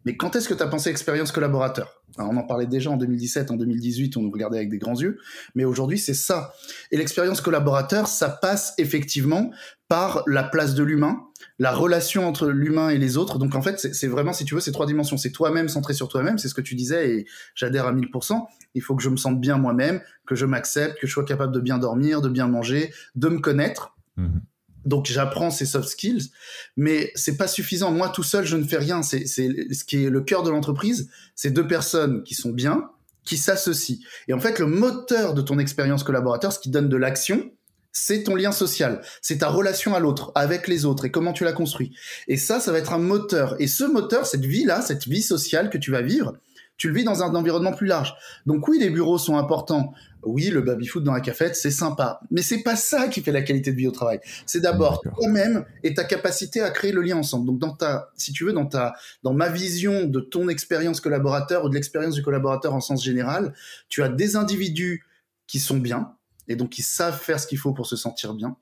Mais 0.06 0.16
quand 0.16 0.36
est-ce 0.36 0.48
que 0.48 0.54
tu 0.54 0.62
as 0.62 0.68
pensé 0.68 0.88
expérience 0.88 1.32
collaborateur? 1.32 2.00
On 2.16 2.36
en 2.36 2.44
parlait 2.44 2.66
déjà 2.66 2.90
en 2.90 2.96
2017, 2.96 3.50
en 3.50 3.56
2018, 3.56 4.16
on 4.16 4.22
nous 4.22 4.30
regardait 4.30 4.56
avec 4.56 4.70
des 4.70 4.78
grands 4.78 4.98
yeux, 4.98 5.18
mais 5.54 5.64
aujourd'hui 5.64 5.98
c'est 5.98 6.14
ça. 6.14 6.54
Et 6.92 6.96
l'expérience 6.96 7.40
collaborateur, 7.40 8.06
ça 8.06 8.30
passe 8.30 8.72
effectivement 8.78 9.50
par 9.88 10.22
la 10.26 10.44
place 10.44 10.74
de 10.74 10.84
l'humain, 10.84 11.20
la 11.58 11.72
relation 11.72 12.26
entre 12.26 12.48
l'humain 12.48 12.88
et 12.88 12.98
les 12.98 13.16
autres. 13.16 13.38
Donc 13.38 13.56
en 13.56 13.62
fait, 13.62 13.78
c'est 13.80 14.06
vraiment, 14.06 14.32
si 14.32 14.44
tu 14.44 14.54
veux, 14.54 14.60
ces 14.60 14.72
trois 14.72 14.86
dimensions. 14.86 15.16
C'est 15.16 15.32
toi-même 15.32 15.68
centré 15.68 15.92
sur 15.92 16.08
toi-même, 16.08 16.38
c'est 16.38 16.48
ce 16.48 16.54
que 16.54 16.60
tu 16.60 16.76
disais, 16.76 17.10
et 17.10 17.26
j'adhère 17.54 17.86
à 17.86 17.92
1000%. 17.92 18.46
Il 18.74 18.82
faut 18.82 18.94
que 18.94 19.02
je 19.02 19.10
me 19.10 19.16
sente 19.16 19.40
bien 19.40 19.58
moi-même, 19.58 20.00
que 20.24 20.36
je 20.36 20.46
m'accepte, 20.46 21.00
que 21.00 21.06
je 21.06 21.12
sois 21.12 21.24
capable 21.24 21.52
de 21.52 21.60
bien 21.60 21.78
dormir, 21.78 22.20
de 22.20 22.28
bien 22.28 22.46
manger, 22.46 22.92
de 23.16 23.28
me 23.28 23.40
connaître. 23.40 23.96
Mhm. 24.16 24.40
Donc 24.86 25.06
j'apprends 25.06 25.50
ces 25.50 25.66
soft 25.66 25.88
skills, 25.88 26.30
mais 26.76 27.10
c'est 27.14 27.36
pas 27.36 27.48
suffisant. 27.48 27.90
Moi 27.92 28.08
tout 28.08 28.22
seul, 28.22 28.46
je 28.46 28.56
ne 28.56 28.64
fais 28.64 28.78
rien. 28.78 29.02
C'est 29.02 29.26
ce 29.26 29.84
qui 29.84 30.04
est 30.04 30.10
le 30.10 30.20
cœur 30.22 30.42
de 30.42 30.50
l'entreprise. 30.50 31.10
C'est 31.34 31.50
deux 31.50 31.66
personnes 31.66 32.22
qui 32.22 32.34
sont 32.34 32.50
bien, 32.50 32.88
qui 33.24 33.36
s'associent. 33.36 33.98
Et 34.28 34.32
en 34.32 34.40
fait, 34.40 34.58
le 34.58 34.66
moteur 34.66 35.34
de 35.34 35.42
ton 35.42 35.58
expérience 35.58 36.04
collaborateur, 36.04 36.52
ce 36.52 36.60
qui 36.60 36.70
donne 36.70 36.88
de 36.88 36.96
l'action, 36.96 37.50
c'est 37.92 38.24
ton 38.24 38.34
lien 38.34 38.52
social, 38.52 39.00
c'est 39.22 39.38
ta 39.38 39.48
relation 39.48 39.94
à 39.94 40.00
l'autre, 40.00 40.30
avec 40.34 40.68
les 40.68 40.84
autres 40.84 41.06
et 41.06 41.10
comment 41.10 41.32
tu 41.32 41.44
la 41.44 41.52
construis. 41.52 41.94
Et 42.28 42.36
ça, 42.36 42.60
ça 42.60 42.70
va 42.70 42.78
être 42.78 42.92
un 42.92 42.98
moteur. 42.98 43.56
Et 43.58 43.66
ce 43.66 43.84
moteur, 43.84 44.26
cette 44.26 44.44
vie-là, 44.44 44.82
cette 44.82 45.08
vie 45.08 45.22
sociale 45.22 45.70
que 45.70 45.78
tu 45.78 45.90
vas 45.90 46.02
vivre, 46.02 46.34
tu 46.76 46.88
le 46.88 46.94
vis 46.94 47.04
dans 47.04 47.22
un 47.22 47.34
environnement 47.34 47.72
plus 47.72 47.86
large. 47.86 48.14
Donc 48.44 48.68
oui, 48.68 48.78
les 48.78 48.90
bureaux 48.90 49.18
sont 49.18 49.36
importants. 49.36 49.94
Oui, 50.22 50.48
le 50.50 50.60
baby-foot 50.60 51.04
dans 51.04 51.12
la 51.12 51.20
cafette, 51.20 51.54
c'est 51.54 51.70
sympa. 51.70 52.20
Mais 52.30 52.42
c'est 52.42 52.62
pas 52.62 52.76
ça 52.76 53.08
qui 53.08 53.22
fait 53.22 53.32
la 53.32 53.42
qualité 53.42 53.70
de 53.70 53.76
vie 53.76 53.86
au 53.86 53.92
travail. 53.92 54.20
C'est 54.44 54.60
d'abord 54.60 55.00
toi-même 55.00 55.64
et 55.84 55.94
ta 55.94 56.04
capacité 56.04 56.60
à 56.60 56.70
créer 56.70 56.92
le 56.92 57.00
lien 57.00 57.16
ensemble. 57.16 57.46
Donc 57.46 57.58
dans 57.58 57.74
ta, 57.74 58.10
si 58.16 58.32
tu 58.32 58.44
veux, 58.44 58.52
dans 58.52 58.66
ta, 58.66 58.94
dans 59.22 59.32
ma 59.32 59.48
vision 59.48 60.04
de 60.04 60.20
ton 60.20 60.48
expérience 60.48 61.00
collaborateur 61.00 61.64
ou 61.64 61.68
de 61.68 61.74
l'expérience 61.74 62.14
du 62.14 62.22
collaborateur 62.22 62.74
en 62.74 62.80
sens 62.80 63.04
général, 63.04 63.54
tu 63.88 64.02
as 64.02 64.08
des 64.08 64.36
individus 64.36 65.04
qui 65.46 65.60
sont 65.60 65.78
bien, 65.78 66.12
et 66.48 66.56
donc 66.56 66.70
qui 66.70 66.82
savent 66.82 67.18
faire 67.18 67.38
ce 67.38 67.46
qu'il 67.46 67.58
faut 67.58 67.72
pour 67.72 67.86
se 67.86 67.96
sentir 67.96 68.34
bien 68.34 68.56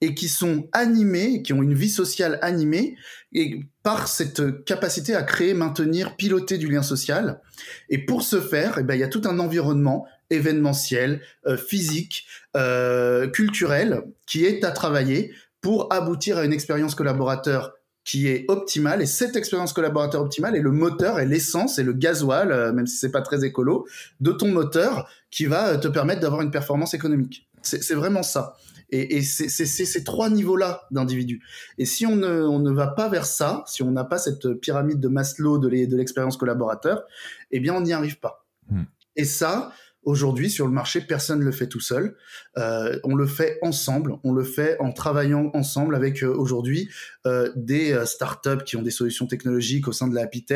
et 0.00 0.14
qui 0.14 0.28
sont 0.28 0.68
animés, 0.72 1.42
qui 1.42 1.52
ont 1.52 1.62
une 1.62 1.74
vie 1.74 1.90
sociale 1.90 2.38
animée, 2.42 2.96
et 3.32 3.60
par 3.82 4.08
cette 4.08 4.64
capacité 4.64 5.14
à 5.14 5.22
créer, 5.22 5.54
maintenir, 5.54 6.16
piloter 6.16 6.56
du 6.58 6.68
lien 6.68 6.82
social. 6.82 7.40
Et 7.88 7.98
pour 7.98 8.22
ce 8.22 8.40
faire, 8.40 8.78
eh 8.78 8.82
ben, 8.82 8.94
il 8.94 9.00
y 9.00 9.04
a 9.04 9.08
tout 9.08 9.22
un 9.24 9.38
environnement 9.38 10.06
événementiel, 10.30 11.20
euh, 11.46 11.56
physique, 11.56 12.26
euh, 12.56 13.28
culturel, 13.28 14.02
qui 14.26 14.44
est 14.44 14.64
à 14.64 14.70
travailler 14.70 15.32
pour 15.60 15.92
aboutir 15.92 16.38
à 16.38 16.44
une 16.44 16.52
expérience 16.52 16.94
collaborateur 16.94 17.74
qui 18.04 18.28
est 18.28 18.46
optimale. 18.48 19.02
Et 19.02 19.06
cette 19.06 19.36
expérience 19.36 19.72
collaborateur 19.72 20.22
optimale 20.22 20.56
est 20.56 20.62
le 20.62 20.70
moteur, 20.70 21.18
et 21.18 21.26
l'essence, 21.26 21.78
et 21.78 21.82
le 21.82 21.92
gasoil, 21.92 22.52
euh, 22.52 22.72
même 22.72 22.86
si 22.86 22.96
c'est 22.96 23.10
pas 23.10 23.22
très 23.22 23.44
écolo, 23.44 23.86
de 24.20 24.32
ton 24.32 24.48
moteur 24.48 25.10
qui 25.30 25.46
va 25.46 25.76
te 25.76 25.88
permettre 25.88 26.20
d'avoir 26.20 26.40
une 26.42 26.50
performance 26.50 26.94
économique. 26.94 27.48
C'est 27.62 27.94
vraiment 27.94 28.22
ça. 28.22 28.56
Et, 28.90 29.22
c'est 29.22 29.48
ces 29.48 30.04
trois 30.04 30.30
niveaux-là 30.30 30.86
d'individus. 30.90 31.42
Et 31.76 31.84
si 31.84 32.06
on 32.06 32.16
ne, 32.16 32.70
va 32.70 32.88
pas 32.88 33.08
vers 33.08 33.26
ça, 33.26 33.62
si 33.66 33.82
on 33.82 33.90
n'a 33.90 34.04
pas 34.04 34.18
cette 34.18 34.54
pyramide 34.54 35.00
de 35.00 35.08
Maslow 35.08 35.58
de 35.58 35.68
l'expérience 35.96 36.36
collaborateur, 36.36 37.04
eh 37.50 37.60
bien, 37.60 37.74
on 37.74 37.82
n'y 37.82 37.92
arrive 37.92 38.18
pas. 38.18 38.46
Hmm. 38.70 38.84
Et 39.16 39.24
ça, 39.24 39.72
Aujourd'hui, 40.08 40.48
sur 40.48 40.66
le 40.66 40.72
marché, 40.72 41.02
personne 41.02 41.40
ne 41.40 41.44
le 41.44 41.52
fait 41.52 41.66
tout 41.66 41.80
seul. 41.80 42.16
Euh, 42.56 42.98
on 43.04 43.14
le 43.14 43.26
fait 43.26 43.58
ensemble. 43.60 44.14
On 44.24 44.32
le 44.32 44.42
fait 44.42 44.78
en 44.80 44.90
travaillant 44.90 45.50
ensemble 45.52 45.94
avec 45.94 46.22
euh, 46.22 46.34
aujourd'hui 46.34 46.88
euh, 47.26 47.52
des 47.56 47.94
startups 48.06 48.64
qui 48.64 48.78
ont 48.78 48.82
des 48.82 48.90
solutions 48.90 49.26
technologiques 49.26 49.86
au 49.86 49.92
sein 49.92 50.08
de 50.08 50.14
la 50.14 50.22
Happy 50.22 50.46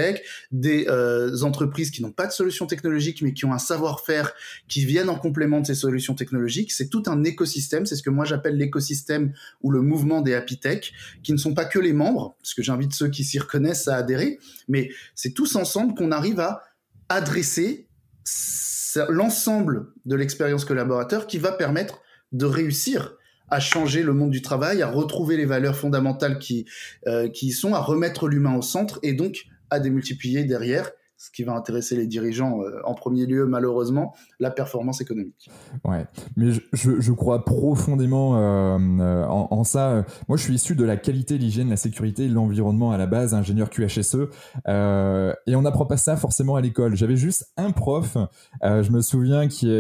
des 0.53 0.87
entreprises 1.43 1.91
qui 1.91 2.01
n'ont 2.01 2.13
pas 2.13 2.27
de 2.27 2.33
solutions 2.33 2.67
technologiques 2.67 3.21
mais 3.21 3.35
qui 3.35 3.45
ont 3.45 3.53
un 3.53 3.59
savoir-faire 3.59 4.33
qui 4.69 4.87
viennent 4.87 5.11
en 5.11 5.19
complément 5.19 5.61
de 5.61 5.67
ces 5.67 5.75
solutions 5.75 6.15
technologiques. 6.15 6.73
C'est 6.73 6.89
tout 6.89 7.03
un 7.05 7.23
écosystème. 7.23 7.85
C'est 7.85 7.97
ce 7.97 8.03
que 8.03 8.09
moi 8.09 8.25
j'appelle 8.25 8.57
l'écosystème 8.57 9.35
ou 9.61 9.71
le 9.71 9.83
mouvement 9.83 10.23
des 10.23 10.33
Happy 10.33 10.59
qui 11.23 11.33
ne 11.35 11.37
sont 11.37 11.53
pas 11.53 11.67
que 11.67 11.79
les 11.79 11.93
membres, 11.93 12.37
parce 12.41 12.55
que 12.55 12.63
j'invite 12.63 12.95
ceux 12.95 13.09
qui 13.09 13.23
s'y 13.23 13.39
reconnaissent 13.39 13.87
à 13.87 13.97
adhérer, 13.97 14.39
mais 14.69 14.89
c'est 15.15 15.35
tous 15.35 15.57
ensemble 15.57 15.95
qu'on 15.95 16.11
arrive 16.11 16.41
à 16.41 16.63
adresser 17.11 17.87
l'ensemble 19.09 19.93
de 20.05 20.17
l'expérience 20.17 20.65
collaborateur 20.65 21.27
qui 21.27 21.39
va 21.39 21.53
permettre 21.53 22.03
de 22.33 22.45
réussir 22.45 23.17
à 23.51 23.61
changer 23.61 24.03
le 24.03 24.15
monde 24.15 24.31
du 24.31 24.41
travail, 24.41 24.83
à 24.83 24.89
retrouver 24.89 25.37
les 25.37 25.45
valeurs 25.45 25.77
fondamentales 25.77 26.39
qui, 26.39 26.65
euh, 27.07 27.29
qui 27.29 27.49
y 27.49 27.53
sont, 27.53 27.75
à 27.75 27.81
remettre 27.81 28.29
l'humain 28.29 28.57
au 28.57 28.63
centre 28.63 28.99
et 29.03 29.13
donc 29.13 29.45
à 29.71 29.79
démultiplier 29.79 30.45
derrière 30.45 30.91
ce 31.23 31.31
qui 31.31 31.45
va 31.45 31.53
intéresser 31.55 31.95
les 31.95 32.09
dirigeants 32.09 32.63
euh, 32.63 32.81
en 32.85 32.95
premier 32.95 33.27
lieu, 33.27 33.47
malheureusement, 33.47 34.13
la 34.41 34.51
performance 34.51 35.01
économique. 35.01 35.49
Ouais, 35.85 36.05
mais 36.37 36.51
je, 36.73 37.13
crois 37.13 37.45
profondément 37.45 38.37
euh, 38.37 38.77
euh, 38.99 39.25
en, 39.29 39.63
ça. 39.63 40.05
Moi, 40.27 40.37
je 40.37 40.43
suis 40.43 40.55
issu 40.55 40.75
de 40.75 40.85
la 40.85 40.97
qualité, 40.97 41.39
l'hygiène, 41.39 41.71
la 41.71 41.77
sécurité, 41.77 42.27
l'environnement 42.27 42.91
à 42.91 42.97
la 42.97 43.07
base, 43.07 43.35
ingénieur 43.35 43.71
QHSE, 43.71 44.17
et 44.67 45.55
on 45.57 45.63
n'apprend 45.63 45.87
pas 45.87 45.97
ça 45.97 46.17
forcément 46.17 46.57
à 46.57 46.61
l'école. 46.61 46.97
J'avais 46.97 47.15
juste 47.15 47.53
un 47.57 47.71
prof, 47.71 48.17
je 48.63 48.91
me 48.91 49.01
souviens, 49.01 49.47
qui, 49.47 49.71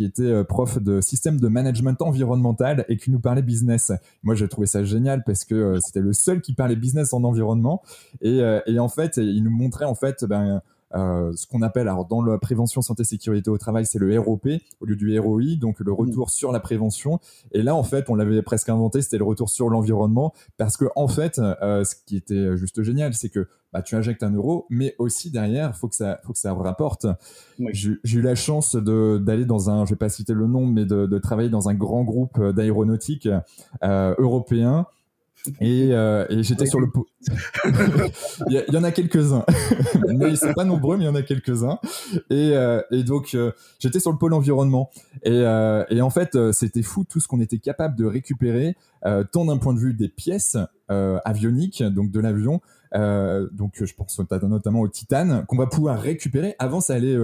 était 0.00 0.44
prof 0.44 0.78
de 0.82 1.00
système 1.00 1.40
de 1.40 1.48
management 1.48 2.02
environnemental 2.02 2.84
et 2.90 2.98
qui 2.98 3.10
nous 3.10 3.20
parlait 3.20 3.40
business. 3.40 3.90
Moi, 4.22 4.34
j'ai 4.34 4.48
trouvé 4.48 4.66
ça 4.66 4.84
génial 4.84 5.22
parce 5.24 5.44
que 5.44 5.78
c'était 5.80 6.00
le 6.00 6.12
seul 6.12 6.42
qui 6.42 6.52
parlait 6.54 6.76
business 6.76 7.14
en 7.14 7.24
environnement, 7.24 7.80
et, 8.20 8.42
et 8.66 8.78
en 8.78 8.88
fait, 8.88 9.16
il 9.16 9.42
nous 9.42 9.50
montrait 9.50 9.86
en 9.86 9.94
fait, 9.94 10.26
ben 10.26 10.60
euh, 10.94 11.32
ce 11.34 11.46
qu'on 11.46 11.62
appelle, 11.62 11.88
alors 11.88 12.06
dans 12.06 12.22
la 12.22 12.38
prévention 12.38 12.82
santé 12.82 13.04
sécurité 13.04 13.50
au 13.50 13.58
travail, 13.58 13.86
c'est 13.86 13.98
le 13.98 14.18
ROP 14.18 14.46
au 14.80 14.86
lieu 14.86 14.96
du 14.96 15.18
ROI, 15.18 15.56
donc 15.58 15.80
le 15.80 15.92
retour 15.92 16.30
sur 16.30 16.52
la 16.52 16.60
prévention. 16.60 17.20
Et 17.52 17.62
là, 17.62 17.74
en 17.74 17.82
fait, 17.82 18.10
on 18.10 18.14
l'avait 18.14 18.42
presque 18.42 18.68
inventé, 18.68 19.02
c'était 19.02 19.18
le 19.18 19.24
retour 19.24 19.50
sur 19.50 19.68
l'environnement, 19.68 20.32
parce 20.56 20.76
que 20.76 20.86
en 20.96 21.08
fait, 21.08 21.38
euh, 21.38 21.84
ce 21.84 21.94
qui 22.06 22.16
était 22.16 22.56
juste 22.56 22.82
génial, 22.82 23.14
c'est 23.14 23.28
que 23.28 23.48
bah, 23.72 23.82
tu 23.82 23.96
injectes 23.96 24.22
un 24.22 24.30
euro, 24.30 24.66
mais 24.70 24.94
aussi 24.98 25.30
derrière, 25.30 25.76
faut 25.76 25.88
que 25.88 25.96
ça, 25.96 26.20
faut 26.22 26.32
que 26.32 26.38
ça 26.38 26.54
rapporte. 26.54 27.06
J'ai 27.72 27.98
eu 28.04 28.22
la 28.22 28.36
chance 28.36 28.76
d'aller 28.76 29.44
dans 29.44 29.70
un, 29.70 29.84
je 29.84 29.90
vais 29.90 29.96
pas 29.96 30.08
citer 30.08 30.32
le 30.32 30.46
nom, 30.46 30.66
mais 30.66 30.84
de, 30.84 31.06
de 31.06 31.18
travailler 31.18 31.50
dans 31.50 31.68
un 31.68 31.74
grand 31.74 32.04
groupe 32.04 32.40
d'aéronautique 32.40 33.28
euh, 33.82 34.14
européen 34.18 34.86
et, 35.60 35.90
euh, 35.92 36.26
et 36.30 36.42
j'étais 36.42 36.66
sur 36.66 36.80
le 36.80 36.90
pot. 36.90 37.06
il, 38.48 38.64
y, 38.68 38.76
en 38.76 38.84
a 38.84 38.92
quelques-uns, 38.92 39.44
mais 40.08 40.30
ils 40.30 40.38
sont 40.38 40.54
pas 40.54 40.64
nombreux, 40.64 40.96
mais 40.96 41.04
il 41.04 41.06
y 41.06 41.10
en 41.10 41.14
a 41.14 41.22
quelques-uns. 41.22 41.78
Et, 42.30 42.52
euh, 42.54 42.80
et 42.90 43.02
donc 43.02 43.34
euh, 43.34 43.52
j'étais 43.78 44.00
sur 44.00 44.10
le 44.10 44.18
pôle 44.18 44.32
environnement. 44.32 44.90
Et, 45.22 45.42
et 45.90 46.00
en 46.00 46.10
fait, 46.10 46.36
c'était 46.52 46.82
fou 46.82 47.04
tout 47.04 47.20
ce 47.20 47.28
qu'on 47.28 47.40
était 47.40 47.58
capable 47.58 47.96
de 47.96 48.06
récupérer, 48.06 48.76
tant 49.32 49.44
d'un 49.44 49.58
point 49.58 49.74
de 49.74 49.78
vue 49.78 49.94
des 49.94 50.08
pièces 50.08 50.56
avioniques, 50.88 51.82
donc 51.82 52.10
de 52.10 52.20
l'avion. 52.20 52.60
donc 52.94 53.82
je 53.82 53.94
pense 53.94 54.18
notamment 54.18 54.80
au 54.80 54.88
titane 54.88 55.44
qu'on 55.46 55.56
va 55.56 55.66
pouvoir 55.66 56.00
récupérer. 56.00 56.56
Avant, 56.58 56.80
ça 56.80 56.94
allait, 56.94 57.16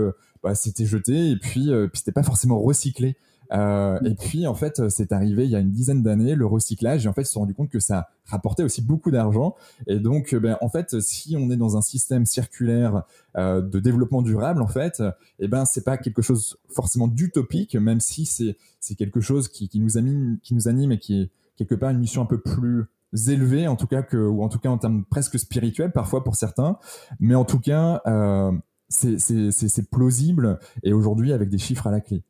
bah, 0.42 0.54
c'était 0.54 0.86
jeté 0.86 1.30
et 1.30 1.36
puis, 1.36 1.70
puis 1.70 1.98
c'était 1.98 2.12
pas 2.12 2.22
forcément 2.22 2.60
recyclé. 2.60 3.16
Euh, 3.52 3.98
et 4.04 4.14
puis 4.14 4.46
en 4.46 4.54
fait, 4.54 4.88
c'est 4.88 5.12
arrivé 5.12 5.44
il 5.44 5.50
y 5.50 5.56
a 5.56 5.58
une 5.58 5.70
dizaine 5.70 6.02
d'années 6.02 6.34
le 6.34 6.46
recyclage. 6.46 7.06
Et 7.06 7.08
en 7.08 7.12
fait, 7.12 7.22
ils 7.22 7.26
se 7.26 7.32
sont 7.32 7.40
rendu 7.40 7.54
compte 7.54 7.70
que 7.70 7.80
ça 7.80 8.08
rapportait 8.26 8.62
aussi 8.62 8.82
beaucoup 8.82 9.10
d'argent. 9.10 9.54
Et 9.86 9.98
donc, 9.98 10.34
ben, 10.34 10.56
en 10.60 10.68
fait, 10.68 11.00
si 11.00 11.36
on 11.36 11.50
est 11.50 11.56
dans 11.56 11.76
un 11.76 11.82
système 11.82 12.26
circulaire 12.26 13.04
euh, 13.36 13.60
de 13.60 13.80
développement 13.80 14.22
durable, 14.22 14.62
en 14.62 14.68
fait, 14.68 15.02
eh 15.38 15.48
ben 15.48 15.64
c'est 15.64 15.84
pas 15.84 15.98
quelque 15.98 16.22
chose 16.22 16.58
forcément 16.68 17.08
d'utopique, 17.08 17.76
même 17.76 18.00
si 18.00 18.26
c'est 18.26 18.56
c'est 18.80 18.94
quelque 18.94 19.20
chose 19.20 19.48
qui, 19.48 19.68
qui 19.68 19.80
nous 19.80 19.98
anime, 19.98 20.38
qui 20.42 20.54
nous 20.54 20.68
anime 20.68 20.92
et 20.92 20.98
qui 20.98 21.20
est 21.20 21.30
quelque 21.56 21.74
part 21.74 21.90
une 21.90 21.98
mission 21.98 22.22
un 22.22 22.26
peu 22.26 22.40
plus 22.40 22.86
élevée, 23.28 23.68
en 23.68 23.76
tout 23.76 23.86
cas 23.86 24.02
que 24.02 24.16
ou 24.16 24.42
en 24.42 24.48
tout 24.48 24.58
cas 24.58 24.70
en 24.70 24.78
termes 24.78 25.04
presque 25.04 25.38
spirituels 25.38 25.92
parfois 25.92 26.24
pour 26.24 26.36
certains. 26.36 26.78
Mais 27.18 27.34
en 27.34 27.44
tout 27.44 27.60
cas, 27.60 28.00
euh, 28.06 28.52
c'est 28.88 29.90
plausible 29.90 30.58
et 30.82 30.92
aujourd'hui 30.92 31.32
avec 31.32 31.48
des 31.48 31.58
chiffres 31.58 31.86
à 31.86 31.90
la 31.90 32.00
clé. 32.00 32.22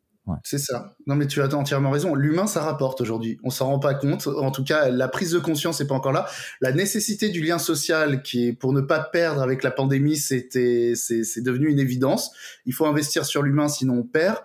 C'est 0.45 0.59
ça. 0.59 0.95
Non, 1.07 1.17
mais 1.17 1.27
tu 1.27 1.43
as 1.43 1.53
entièrement 1.55 1.91
raison. 1.91 2.15
L'humain, 2.15 2.47
ça 2.47 2.63
rapporte 2.63 3.01
aujourd'hui. 3.01 3.39
On 3.43 3.51
s'en 3.51 3.67
rend 3.67 3.79
pas 3.79 3.95
compte. 3.95 4.27
En 4.27 4.51
tout 4.51 4.65
cas, 4.65 4.89
la 4.89 5.09
prise 5.09 5.33
de 5.33 5.39
conscience 5.39 5.81
n'est 5.81 5.87
pas 5.87 5.95
encore 5.95 6.13
là. 6.13 6.27
La 6.61 6.73
nécessité 6.73 7.31
du 7.31 7.43
lien 7.43 7.59
social, 7.59 8.23
qui 8.23 8.49
est 8.49 8.53
pour 8.53 8.73
ne 8.73 8.81
pas 8.81 9.01
perdre 9.01 9.43
avec 9.43 9.63
la 9.63 9.71
pandémie, 9.71 10.17
c'était, 10.17 10.93
c'est 10.95 11.43
devenu 11.43 11.69
une 11.69 11.81
évidence. 11.81 12.31
Il 12.67 12.75
faut 12.75 12.87
investir 12.87 13.25
sur 13.25 13.43
l'humain, 13.43 13.69
sinon 13.69 13.99
on 13.99 14.03
perd. 14.05 14.37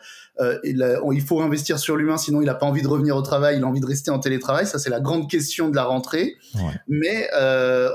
Euh, 0.42 0.60
il, 0.64 1.22
faut 1.22 1.42
investir 1.42 1.80
sur 1.80 1.96
l'humain, 1.96 2.18
sinon 2.18 2.42
il 2.42 2.46
n'a 2.46 2.56
pas 2.56 2.66
envie 2.66 2.82
de 2.82 2.88
revenir 2.88 3.16
au 3.16 3.22
travail, 3.22 3.58
il 3.58 3.64
a 3.64 3.68
envie 3.68 3.80
de 3.80 3.86
rester 3.86 4.12
en 4.12 4.20
télétravail. 4.20 4.68
Ça, 4.68 4.80
c'est 4.80 4.90
la 4.90 5.00
grande 5.00 5.30
question 5.30 5.70
de 5.70 5.76
la 5.76 5.86
rentrée. 5.86 6.36
Mais 6.88 7.30
euh, 7.36 7.90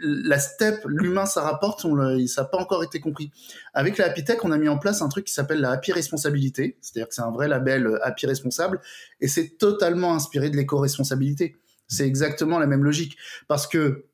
la 0.00 0.38
step, 0.38 0.82
l'humain, 0.86 1.26
ça 1.26 1.42
rapporte, 1.42 1.84
on 1.84 1.96
ça 2.26 2.42
n'a 2.42 2.48
pas 2.48 2.58
encore 2.58 2.84
été 2.84 3.00
compris. 3.00 3.30
Avec 3.74 3.98
la 3.98 4.06
Happy 4.06 4.24
Tech, 4.24 4.38
on 4.44 4.52
a 4.52 4.58
mis 4.58 4.68
en 4.68 4.78
place 4.78 5.02
un 5.02 5.08
truc 5.08 5.26
qui 5.26 5.32
s'appelle 5.32 5.60
la 5.60 5.72
Happy 5.72 5.92
Responsabilité, 5.92 6.76
c'est-à-dire 6.80 7.08
que 7.08 7.14
c'est 7.14 7.22
un 7.22 7.32
vrai 7.32 7.48
label 7.48 7.86
euh, 7.86 8.06
Happy 8.06 8.26
Responsable, 8.26 8.80
et 9.20 9.28
c'est 9.28 9.58
totalement 9.58 10.14
inspiré 10.14 10.50
de 10.50 10.56
l'éco-responsabilité. 10.56 11.56
C'est 11.88 12.06
exactement 12.06 12.58
la 12.60 12.66
même 12.66 12.84
logique, 12.84 13.16
parce 13.48 13.66
que 13.66 14.04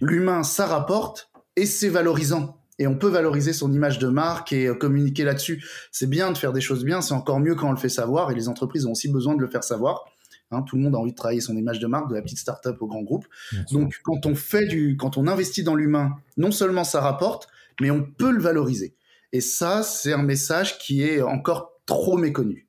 l'humain, 0.00 0.42
ça 0.42 0.66
rapporte 0.66 1.30
et 1.56 1.66
c'est 1.66 1.88
valorisant 1.88 2.58
et 2.78 2.86
on 2.86 2.96
peut 2.96 3.08
valoriser 3.08 3.52
son 3.52 3.72
image 3.72 3.98
de 3.98 4.08
marque 4.08 4.52
et 4.52 4.66
euh, 4.66 4.74
communiquer 4.74 5.24
là-dessus. 5.24 5.64
C'est 5.92 6.08
bien 6.08 6.32
de 6.32 6.38
faire 6.38 6.52
des 6.52 6.60
choses 6.60 6.84
bien, 6.84 7.00
c'est 7.00 7.14
encore 7.14 7.40
mieux 7.40 7.54
quand 7.54 7.68
on 7.68 7.72
le 7.72 7.78
fait 7.78 7.88
savoir 7.88 8.30
et 8.30 8.34
les 8.34 8.48
entreprises 8.48 8.86
ont 8.86 8.92
aussi 8.92 9.10
besoin 9.10 9.34
de 9.34 9.40
le 9.40 9.48
faire 9.48 9.64
savoir. 9.64 10.04
Hein, 10.50 10.62
tout 10.62 10.76
le 10.76 10.82
monde 10.82 10.94
a 10.94 10.98
envie 10.98 11.12
de 11.12 11.16
travailler 11.16 11.40
son 11.40 11.56
image 11.56 11.78
de 11.78 11.86
marque, 11.86 12.08
de 12.10 12.14
la 12.14 12.22
petite 12.22 12.38
start-up 12.38 12.76
au 12.80 12.86
grand 12.86 13.02
groupe. 13.02 13.26
Donc, 13.72 14.00
quand 14.04 14.26
on 14.26 14.34
fait 14.34 14.66
du, 14.66 14.96
quand 14.96 15.16
on 15.16 15.26
investit 15.26 15.62
dans 15.62 15.74
l'humain, 15.74 16.16
non 16.36 16.50
seulement 16.50 16.84
ça 16.84 17.00
rapporte, 17.00 17.48
mais 17.80 17.90
on 17.90 18.02
peut 18.02 18.30
le 18.30 18.40
valoriser. 18.40 18.94
Et 19.32 19.40
ça, 19.40 19.82
c'est 19.82 20.12
un 20.12 20.22
message 20.22 20.78
qui 20.78 21.02
est 21.02 21.22
encore 21.22 21.72
trop 21.86 22.16
méconnu 22.16 22.68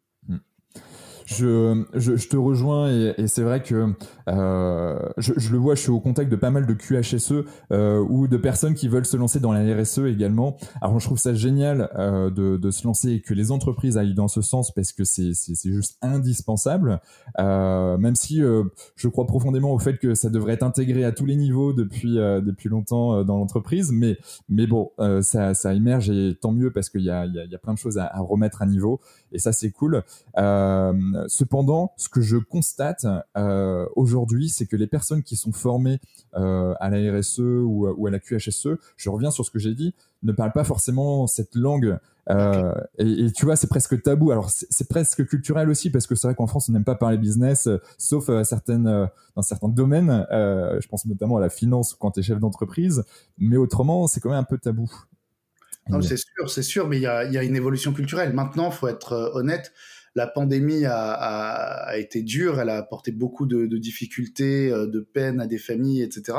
je, 1.26 1.84
je, 1.94 2.16
je, 2.16 2.30
te 2.30 2.38
rejoins 2.38 2.90
et, 2.90 3.14
et 3.18 3.28
c'est 3.28 3.42
vrai 3.42 3.62
que 3.62 3.94
euh, 4.28 5.00
je, 5.18 5.34
je, 5.38 5.52
le 5.52 5.58
vois, 5.58 5.76
je 5.76 5.82
suis 5.82 5.92
au 5.92 6.00
contact 6.00 6.32
de 6.32 6.36
pas 6.36 6.52
mal 6.52 6.66
de 6.66 6.74
QHSE 6.74 7.46
euh, 7.72 8.00
ou 8.10 8.28
de 8.28 8.38
personnes 8.38 8.76
qui 8.76 8.88
veulent 8.88 9.06
se 9.06 9.18
lancer 9.18 9.40
dans 9.40 9.52
la 9.52 9.76
RSE 9.76 10.00
également. 10.00 10.58
Alors 10.82 11.00
je 11.00 11.06
trouve 11.06 11.18
ça 11.18 11.34
génial 11.34 11.90
euh, 11.96 12.30
de, 12.30 12.58
de, 12.58 12.72
se 12.72 12.86
lancer 12.86 13.12
et 13.12 13.22
que 13.22 13.34
les 13.34 13.52
entreprises 13.52 13.98
aillent 13.98 14.14
dans 14.14 14.28
ce 14.28 14.42
sens 14.42 14.72
parce 14.72 14.92
que 14.92 15.04
c'est 15.04 15.34
juste 15.64 15.98
indispensable. 16.02 17.00
Euh, 17.40 17.98
même 17.98 18.16
si 18.16 18.44
euh, 18.44 18.64
je 18.96 19.08
crois 19.08 19.26
profondément 19.26 19.74
au 19.74 19.80
fait 19.80 19.98
que 19.98 20.14
ça 20.14 20.30
devrait 20.30 20.54
être 20.54 20.64
intégré 20.64 21.04
à 21.04 21.12
tous 21.12 21.26
les 21.26 21.36
niveaux 21.36 21.74
depuis 21.74 22.20
euh, 22.20 22.42
depuis 22.42 22.70
longtemps 22.70 23.24
dans 23.24 23.38
l'entreprise, 23.38 23.92
mais 23.92 24.18
mais 24.50 24.68
bon, 24.68 24.92
ça, 25.22 25.54
ça 25.54 25.74
émerge 25.74 26.10
et 26.10 26.38
tant 26.40 26.52
mieux 26.52 26.72
parce 26.72 26.90
qu'il 26.90 27.02
y 27.02 27.10
a, 27.10 27.26
y, 27.26 27.40
a, 27.40 27.46
y 27.46 27.56
a 27.56 27.58
plein 27.58 27.74
de 27.74 27.80
choses 27.80 27.98
à, 27.98 28.06
à 28.06 28.20
remettre 28.20 28.62
à 28.62 28.66
niveau 28.66 29.00
et 29.32 29.40
ça 29.40 29.52
c'est 29.52 29.72
cool. 29.72 30.04
Euh, 30.38 30.94
cependant, 31.28 31.94
ce 31.98 32.10
que 32.10 32.22
je 32.22 32.38
constate 32.38 33.06
euh, 33.38 33.86
aujourd'hui, 33.96 34.50
c'est 34.50 34.66
que 34.66 34.76
les 34.76 34.88
personnes 34.88 35.24
qui 35.24 35.36
sont 35.36 35.52
formées 35.52 36.00
euh, 36.36 36.74
à 36.80 36.90
la 36.90 37.18
RSE 37.18 37.40
ou, 37.40 38.06
à 38.08 38.12
la 38.12 38.20
QHSE, 38.20 38.70
je 38.98 39.10
reviens 39.10 39.32
sur 39.32 39.46
ce 39.46 39.52
que 39.52 39.60
j'ai 39.60 39.74
dit, 39.74 39.94
ne 40.24 40.32
parlent 40.32 40.54
pas 40.54 40.64
forcément 40.64 41.28
cette 41.28 41.56
langue. 41.56 41.98
Euh, 42.30 42.74
et, 42.98 43.32
tu 43.32 43.46
vois, 43.46 43.56
c'est 43.56 43.68
presque 43.68 44.02
tabou. 44.02 44.32
Alors, 44.32 44.50
c'est 44.50 44.88
presque 44.90 45.26
culturel 45.28 45.70
aussi, 45.70 45.92
parce 45.92 46.08
que 46.08 46.16
c'est 46.16 46.28
vrai 46.28 46.36
qu'en 46.36 46.48
France, 46.48 46.70
on 46.70 46.72
n'aime 46.72 46.84
pas 46.84 46.96
parler 46.96 47.18
business, 47.18 47.70
sauf 47.98 48.28
dans 48.28 48.44
certains 48.44 49.70
domaines. 49.70 50.26
je 50.32 50.88
pense 50.88 51.06
notamment 51.06 51.38
à 51.38 51.42
la 51.42 51.50
finance 51.50 51.94
quand 51.94 52.12
tu 52.12 52.22
es 52.22 52.24
chef 52.24 52.40
d'entreprise. 52.40 53.04
Mais 53.38 53.58
autrement, 53.58 54.08
c'est 54.08 54.20
quand 54.20 54.30
même 54.30 54.40
un 54.40 54.44
peu 54.44 54.58
tabou. 54.58 54.92
c'est 56.02 56.18
sûr, 56.18 56.50
c'est 56.50 56.64
sûr, 56.64 56.88
mais 56.88 56.98
il 56.98 57.04
y 57.04 57.08
a, 57.08 57.26
y 57.26 57.38
a, 57.38 57.44
une 57.44 57.56
évolution 57.56 57.94
culturelle. 57.94 58.34
Maintenant, 58.34 58.72
faut 58.72 58.88
être 58.88 59.32
honnête 59.36 59.72
la 60.16 60.28
pandémie 60.28 60.86
a, 60.86 61.92
été 61.98 62.22
dure, 62.22 62.60
elle 62.60 62.70
a 62.70 62.78
apporté 62.78 63.12
beaucoup 63.12 63.46
de, 63.46 63.66
difficultés, 63.78 64.72
euh, 64.72 64.88
de 64.88 65.02
peines 65.02 65.42
à 65.42 65.48
des 65.48 65.58
familles, 65.58 66.02
etc. 66.02 66.38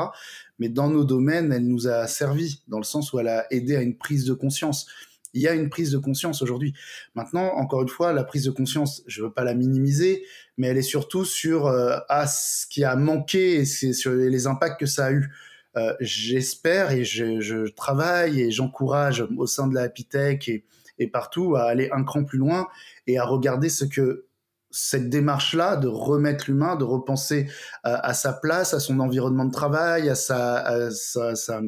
Mais 0.59 0.69
dans 0.69 0.89
nos 0.89 1.05
domaines, 1.05 1.53
elle 1.53 1.67
nous 1.67 1.87
a 1.87 2.07
servi, 2.07 2.61
dans 2.67 2.79
le 2.79 2.83
sens 2.83 3.13
où 3.13 3.19
elle 3.19 3.27
a 3.27 3.45
aidé 3.51 3.75
à 3.75 3.81
une 3.81 3.95
prise 3.95 4.25
de 4.25 4.33
conscience. 4.33 4.87
Il 5.33 5.41
y 5.41 5.47
a 5.47 5.53
une 5.53 5.69
prise 5.69 5.91
de 5.91 5.99
conscience 5.99 6.41
aujourd'hui. 6.41 6.73
Maintenant, 7.13 7.53
encore 7.55 7.83
une 7.83 7.89
fois, 7.89 8.13
la 8.13 8.23
prise 8.23 8.45
de 8.45 8.49
conscience, 8.49 9.03
je 9.05 9.21
veux 9.21 9.31
pas 9.31 9.43
la 9.43 9.53
minimiser, 9.53 10.23
mais 10.57 10.67
elle 10.67 10.77
est 10.77 10.81
surtout 10.81 11.25
sur 11.25 11.67
euh, 11.67 11.97
ce 12.25 12.65
qui 12.65 12.83
a 12.83 12.95
manqué 12.95 13.57
et 13.57 13.65
sur 13.65 14.13
les 14.13 14.47
impacts 14.47 14.79
que 14.79 14.87
ça 14.87 15.05
a 15.05 15.11
eu. 15.11 15.29
Euh, 15.75 15.93
J'espère 15.99 16.91
et 16.91 17.03
je, 17.03 17.39
je, 17.39 17.67
travaille 17.67 18.41
et 18.41 18.49
j'encourage 18.49 19.23
au 19.37 19.45
sein 19.45 19.67
de 19.67 19.75
la 19.75 19.89
Tech 19.89 20.49
et, 20.49 20.63
et 20.99 21.07
partout 21.07 21.55
à 21.55 21.63
aller 21.63 21.89
un 21.91 22.03
cran 22.03 22.23
plus 22.23 22.37
loin 22.37 22.67
et 23.05 23.17
à 23.17 23.25
regarder 23.25 23.69
ce 23.69 23.85
que 23.85 24.25
cette 24.69 25.09
démarche-là 25.09 25.77
de 25.77 25.87
remettre 25.87 26.45
l'humain, 26.47 26.75
de 26.75 26.83
repenser 26.83 27.49
à, 27.83 28.13
sa 28.13 28.33
place, 28.33 28.73
à 28.73 28.79
son 28.79 28.99
environnement 28.99 29.45
de 29.45 29.51
travail, 29.51 30.09
à 30.09 30.15
sa, 30.15 30.57
à, 30.57 30.91
sa, 30.91 31.61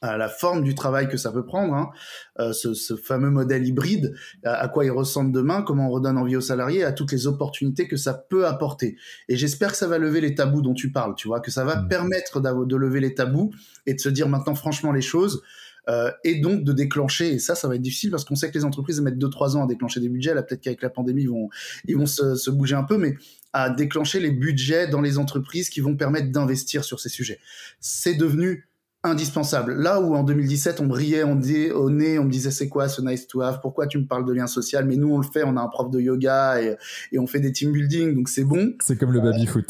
à 0.00 0.16
la 0.16 0.28
forme 0.28 0.62
du 0.62 0.74
travail 0.74 1.08
que 1.08 1.16
ça 1.16 1.32
peut 1.32 1.44
prendre, 1.44 1.74
hein, 1.74 1.90
euh, 2.38 2.52
ce, 2.52 2.74
ce, 2.74 2.96
fameux 2.96 3.30
modèle 3.30 3.66
hybride, 3.66 4.14
à, 4.44 4.68
quoi 4.68 4.84
il 4.84 4.90
ressemble 4.90 5.32
demain, 5.32 5.62
comment 5.62 5.88
on 5.88 5.90
redonne 5.90 6.18
envie 6.18 6.36
aux 6.36 6.42
salariés, 6.42 6.84
à 6.84 6.92
toutes 6.92 7.12
les 7.12 7.26
opportunités 7.26 7.88
que 7.88 7.96
ça 7.96 8.14
peut 8.14 8.46
apporter. 8.46 8.96
Et 9.28 9.36
j'espère 9.36 9.72
que 9.72 9.76
ça 9.76 9.86
va 9.86 9.98
lever 9.98 10.20
les 10.20 10.34
tabous 10.34 10.62
dont 10.62 10.74
tu 10.74 10.92
parles, 10.92 11.14
tu 11.14 11.28
vois, 11.28 11.40
que 11.40 11.50
ça 11.50 11.64
va 11.64 11.76
mmh. 11.76 11.88
permettre 11.88 12.40
de 12.40 12.76
lever 12.76 13.00
les 13.00 13.14
tabous 13.14 13.50
et 13.86 13.94
de 13.94 14.00
se 14.00 14.08
dire 14.08 14.28
maintenant 14.28 14.54
franchement 14.54 14.92
les 14.92 15.02
choses. 15.02 15.42
Euh, 15.88 16.10
et 16.24 16.40
donc 16.40 16.64
de 16.64 16.72
déclencher, 16.72 17.34
et 17.34 17.38
ça, 17.38 17.54
ça 17.54 17.68
va 17.68 17.74
être 17.74 17.82
difficile 17.82 18.10
parce 18.10 18.24
qu'on 18.24 18.36
sait 18.36 18.50
que 18.50 18.56
les 18.56 18.64
entreprises 18.64 19.00
mettent 19.00 19.18
2-3 19.18 19.56
ans 19.56 19.64
à 19.64 19.66
déclencher 19.66 20.00
des 20.00 20.08
budgets, 20.08 20.34
là 20.34 20.42
peut-être 20.42 20.62
qu'avec 20.62 20.82
la 20.82 20.90
pandémie, 20.90 21.22
ils 21.22 21.28
vont, 21.28 21.50
ils 21.86 21.96
vont 21.96 22.06
se, 22.06 22.36
se, 22.36 22.50
bouger 22.50 22.74
un 22.74 22.84
peu, 22.84 22.96
mais 22.96 23.16
à 23.52 23.70
déclencher 23.70 24.20
les 24.20 24.30
budgets 24.30 24.88
dans 24.88 25.00
les 25.00 25.18
entreprises 25.18 25.68
qui 25.68 25.80
vont 25.80 25.96
permettre 25.96 26.32
d'investir 26.32 26.84
sur 26.84 27.00
ces 27.00 27.08
sujets. 27.08 27.38
C'est 27.80 28.14
devenu 28.14 28.66
indispensable. 29.04 29.74
Là 29.74 30.00
où 30.00 30.14
en 30.14 30.24
2017 30.24 30.80
on 30.80 30.86
brillait 30.86 31.24
on 31.24 31.36
dit, 31.36 31.70
au 31.70 31.90
nez, 31.90 32.18
on 32.18 32.24
me 32.24 32.30
disait 32.30 32.50
c'est 32.50 32.68
quoi 32.68 32.88
ce 32.88 33.02
nice 33.02 33.26
to 33.26 33.42
have, 33.42 33.60
pourquoi 33.60 33.86
tu 33.86 33.98
me 33.98 34.06
parles 34.06 34.24
de 34.24 34.32
lien 34.32 34.46
social, 34.46 34.86
mais 34.86 34.96
nous 34.96 35.12
on 35.12 35.18
le 35.18 35.26
fait, 35.26 35.44
on 35.44 35.56
a 35.56 35.60
un 35.60 35.68
prof 35.68 35.90
de 35.90 36.00
yoga 36.00 36.60
et, 36.60 36.76
et 37.12 37.18
on 37.18 37.26
fait 37.26 37.40
des 37.40 37.52
team 37.52 37.70
building, 37.70 38.14
donc 38.14 38.30
c'est 38.30 38.44
bon. 38.44 38.72
C'est 38.80 38.98
comme 38.98 39.12
le 39.12 39.20
baby 39.20 39.46
foot. 39.46 39.66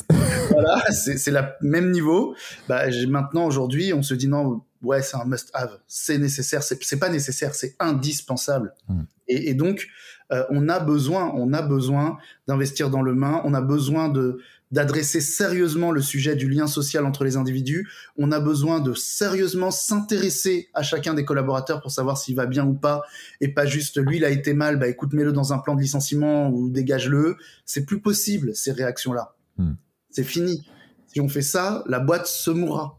voilà, 0.51 0.81
c'est 0.93 1.31
le 1.33 1.41
même 1.61 1.91
niveau. 1.91 2.37
Bah, 2.69 2.85
maintenant 3.09 3.47
aujourd'hui 3.47 3.93
on 3.93 4.03
se 4.03 4.15
dit 4.15 4.29
non, 4.29 4.63
ouais 4.85 5.03
c'est 5.03 5.17
un 5.17 5.25
must 5.25 5.51
have, 5.55 5.79
c'est 5.87 6.19
nécessaire, 6.19 6.63
c'est 6.63 6.99
pas 6.99 7.09
nécessaire, 7.09 7.55
c'est 7.55 7.75
indispensable. 7.81 8.75
Hmm. 8.89 9.03
Et, 9.29 9.51
et, 9.51 9.55
donc 9.55 9.89
euh, 10.33 10.45
on 10.51 10.69
a 10.69 10.81
besoin, 10.81 11.33
on 11.35 11.53
a 11.53 11.63
besoin 11.63 12.19
d'investir 12.47 12.91
dans 12.91 13.03
le 13.03 13.15
main, 13.15 13.41
on 13.45 13.55
a 13.55 13.61
besoin 13.61 14.09
de 14.09 14.39
d'adresser 14.75 15.21
sérieusement 15.21 15.93
le 15.93 16.01
sujet 16.01 16.35
du 16.35 16.49
lien 16.49 16.67
social 16.67 17.07
entre 17.07 17.23
les 17.23 17.37
individus. 17.37 17.89
On 18.17 18.33
a 18.33 18.41
besoin 18.41 18.81
de 18.81 18.93
sérieusement 18.93 19.71
s'intéresser 19.71 20.69
à 20.75 20.83
chacun 20.83 21.15
des 21.15 21.25
collaborateurs 21.25 21.81
pour 21.81 21.93
savoir 21.93 22.19
s'il 22.19 22.35
va 22.35 22.47
bien 22.47 22.67
ou 22.67 22.75
pas, 22.75 23.03
et 23.41 23.49
pas 23.49 23.67
juste 23.67 24.05
lui, 24.05 24.17
il 24.17 24.25
a 24.25 24.31
été 24.31 24.53
mal, 24.53 24.79
bah 24.79 24.89
écoute, 24.89 25.13
mets-le 25.13 25.33
dans 25.33 25.53
un 25.53 25.59
plan 25.59 25.77
de 25.77 25.81
licenciement 25.81 26.51
ou 26.51 26.69
dégage-le. 26.71 27.37
C'est 27.65 27.85
plus 27.85 28.01
possible, 28.01 28.55
ces 28.57 28.73
réactions-là. 28.73 29.37
Hmm. 29.59 29.75
C'est 30.11 30.25
fini. 30.25 30.67
Si 31.07 31.21
on 31.21 31.29
fait 31.29 31.43
ça, 31.43 31.85
la 31.87 32.01
boîte 32.01 32.27
se 32.27 32.51
mourra. 32.51 32.99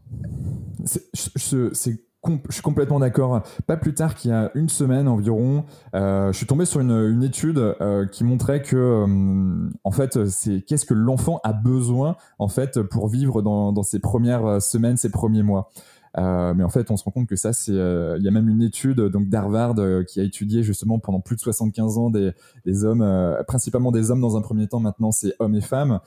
Je 0.86 1.70
suis 1.74 2.62
complètement 2.62 2.98
d'accord. 2.98 3.42
Pas 3.66 3.76
plus 3.76 3.94
tard 3.94 4.14
qu'il 4.14 4.30
y 4.30 4.34
a 4.34 4.50
une 4.54 4.68
semaine 4.68 5.06
environ, 5.06 5.64
euh, 5.94 6.32
je 6.32 6.36
suis 6.36 6.46
tombé 6.46 6.64
sur 6.64 6.80
une, 6.80 7.22
étude 7.22 7.58
euh, 7.58 8.06
qui 8.06 8.24
montrait 8.24 8.62
que, 8.62 8.76
euh, 8.76 9.70
en 9.84 9.90
fait, 9.90 10.26
c'est 10.26 10.62
qu'est-ce 10.62 10.84
que 10.84 10.94
l'enfant 10.94 11.40
a 11.44 11.52
besoin 11.52 12.16
en 12.38 12.48
fait 12.48 12.82
pour 12.82 13.08
vivre 13.08 13.42
dans 13.42 13.82
ses 13.82 14.00
premières 14.00 14.60
semaines, 14.60 14.96
ses 14.96 15.10
premiers 15.10 15.42
mois. 15.42 15.70
Euh, 16.18 16.54
mais 16.54 16.64
en 16.64 16.70
fait, 16.70 16.90
on 16.90 16.96
se 16.96 17.04
rend 17.04 17.10
compte 17.10 17.28
que 17.28 17.36
ça, 17.36 17.52
c'est, 17.52 17.72
euh, 17.72 18.16
il 18.18 18.24
y 18.24 18.28
a 18.28 18.30
même 18.30 18.48
une 18.48 18.62
étude 18.62 19.00
donc 19.00 19.28
d'Harvard 19.28 19.74
euh, 19.78 20.02
qui 20.02 20.20
a 20.20 20.22
étudié 20.22 20.62
justement 20.62 20.98
pendant 20.98 21.20
plus 21.20 21.36
de 21.36 21.40
75 21.40 21.98
ans 21.98 22.10
des, 22.10 22.84
hommes, 22.84 23.36
principalement 23.46 23.92
des 23.92 24.10
hommes 24.10 24.20
dans 24.20 24.36
un 24.36 24.40
premier 24.40 24.66
temps. 24.66 24.80
Maintenant, 24.80 25.12
c'est 25.12 25.34
hommes 25.38 25.54
et 25.54 25.60
femmes 25.60 26.00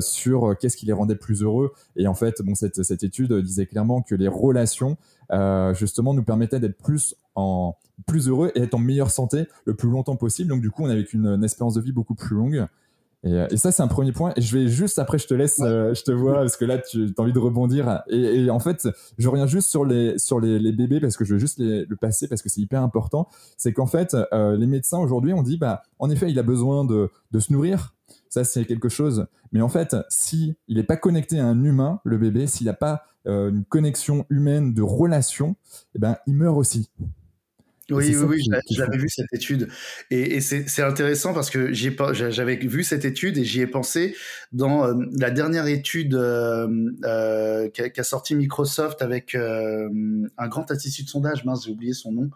sur 0.00 0.56
qu'est-ce 0.58 0.76
qui 0.76 0.86
les 0.86 0.92
rendait 0.92 1.16
plus 1.16 1.42
heureux. 1.42 1.72
Et 1.96 2.06
en 2.06 2.14
fait, 2.14 2.42
bon, 2.42 2.54
cette, 2.54 2.82
cette 2.82 3.04
étude 3.04 3.32
disait 3.32 3.66
clairement 3.66 4.02
que 4.02 4.14
les 4.14 4.28
relations 4.28 4.96
justement 5.74 6.14
nous 6.14 6.24
permettaient 6.24 6.60
d'être 6.60 6.78
plus 6.78 7.14
en 7.34 7.76
plus 8.06 8.28
heureux 8.28 8.50
et 8.54 8.62
être 8.62 8.74
en 8.74 8.78
meilleure 8.78 9.10
santé 9.10 9.46
le 9.64 9.74
plus 9.74 9.88
longtemps 9.88 10.16
possible. 10.16 10.50
Donc 10.50 10.60
du 10.60 10.70
coup, 10.70 10.82
on 10.84 10.90
avait 10.90 11.02
une, 11.02 11.26
une 11.26 11.44
espérance 11.44 11.74
de 11.74 11.80
vie 11.80 11.92
beaucoup 11.92 12.14
plus 12.14 12.36
longue. 12.36 12.66
Euh, 13.24 13.46
et, 13.50 13.56
ça, 13.56 13.70
c'est 13.70 13.82
un 13.82 13.88
premier 13.88 14.12
point. 14.12 14.32
Et 14.36 14.40
je 14.40 14.56
vais 14.56 14.68
juste 14.68 14.98
après, 14.98 15.18
je 15.18 15.26
te 15.26 15.34
laisse, 15.34 15.60
euh, 15.60 15.94
je 15.94 16.02
te 16.02 16.10
vois 16.10 16.34
parce 16.34 16.56
que 16.56 16.64
là, 16.64 16.78
tu 16.78 17.12
as 17.16 17.20
envie 17.20 17.32
de 17.32 17.38
rebondir. 17.38 18.02
Et, 18.08 18.50
en 18.50 18.58
fait, 18.58 18.88
je 19.18 19.28
reviens 19.28 19.46
juste 19.46 19.68
sur 19.68 19.84
les 19.84 20.18
sur 20.18 20.40
les, 20.40 20.58
les 20.58 20.72
bébés 20.72 21.00
parce 21.00 21.16
que 21.16 21.24
je 21.24 21.34
veux 21.34 21.38
juste 21.38 21.58
les, 21.58 21.84
le 21.84 21.96
passer 21.96 22.28
parce 22.28 22.42
que 22.42 22.48
c'est 22.48 22.60
hyper 22.60 22.82
important. 22.82 23.28
C'est 23.56 23.72
qu'en 23.72 23.86
fait, 23.86 24.16
euh, 24.32 24.56
les 24.56 24.66
médecins 24.66 24.98
aujourd'hui, 24.98 25.32
on 25.32 25.42
dit, 25.42 25.56
bah, 25.56 25.82
en 25.98 26.10
effet, 26.10 26.30
il 26.30 26.38
a 26.38 26.42
besoin 26.42 26.84
de 26.84 27.10
de 27.30 27.38
se 27.38 27.52
nourrir. 27.52 27.94
Ça, 28.28 28.44
c'est 28.44 28.64
quelque 28.64 28.88
chose. 28.88 29.26
Mais 29.52 29.60
en 29.60 29.68
fait, 29.68 29.96
si 30.08 30.56
il 30.66 30.76
n'est 30.76 30.82
pas 30.82 30.96
connecté 30.96 31.38
à 31.38 31.46
un 31.46 31.62
humain, 31.64 32.00
le 32.04 32.18
bébé, 32.18 32.46
s'il 32.46 32.66
n'a 32.66 32.74
pas 32.74 33.04
une 33.24 33.64
connexion 33.68 34.26
humaine 34.30 34.74
de 34.74 34.82
relation, 34.82 35.54
eh 35.94 36.00
ben, 36.00 36.16
il 36.26 36.34
meurt 36.34 36.56
aussi. 36.56 36.90
Oui, 37.90 38.16
oui, 38.16 38.24
oui, 38.24 38.48
j'avais 38.70 38.96
vu 38.96 39.08
cette 39.08 39.32
étude. 39.32 39.68
Et, 40.10 40.36
et 40.36 40.40
c'est 40.40 40.82
intéressant 40.82 41.34
parce 41.34 41.50
que 41.50 41.72
j'avais 41.72 42.56
vu 42.56 42.84
cette 42.84 43.04
étude 43.04 43.38
et 43.38 43.44
j'y 43.44 43.60
ai 43.60 43.66
pensé 43.66 44.14
dans 44.52 44.84
euh, 44.84 44.94
la 45.18 45.30
dernière 45.30 45.66
étude 45.66 46.14
euh, 46.14 46.68
euh, 47.04 47.68
qu'a 47.70 48.04
sorti 48.04 48.34
Microsoft 48.34 49.02
avec 49.02 49.34
un 49.34 50.48
grand 50.48 50.70
institut 50.70 51.02
de 51.02 51.08
sondage, 51.08 51.44
mince, 51.44 51.64
j'ai 51.64 51.72
oublié 51.72 51.92
son 51.92 52.12
nom. 52.12 52.30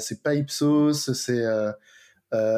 c'est 0.00 0.22
pas 0.22 0.34
Ipsos, 0.34 1.12
c'est 1.14 1.44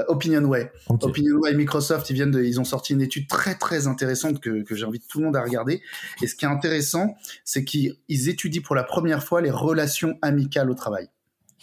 OpinionWay. 0.09 0.73
OpinionWay 0.89 1.53
et 1.53 1.57
Microsoft, 1.57 2.11
ils 2.11 2.15
viennent 2.15 2.33
de, 2.33 2.43
ils 2.43 2.59
ont 2.59 2.65
sorti 2.65 2.93
une 2.93 3.03
étude 3.03 3.29
très 3.29 3.55
très 3.55 3.87
intéressante 3.87 4.41
que, 4.41 4.63
que 4.63 4.75
j'invite 4.75 5.07
tout 5.07 5.21
le 5.21 5.27
monde 5.27 5.37
à 5.37 5.43
regarder. 5.43 5.81
Et 6.23 6.27
ce 6.27 6.35
qui 6.35 6.45
est 6.45 6.49
intéressant, 6.49 7.15
c'est 7.45 7.65
qu'ils 7.65 8.29
étudient 8.29 8.63
pour 8.63 8.75
la 8.75 8.85
première 8.85 9.23
fois 9.23 9.41
les 9.41 9.51
relations 9.51 10.19
amicales 10.23 10.71
au 10.71 10.75
travail. 10.75 11.09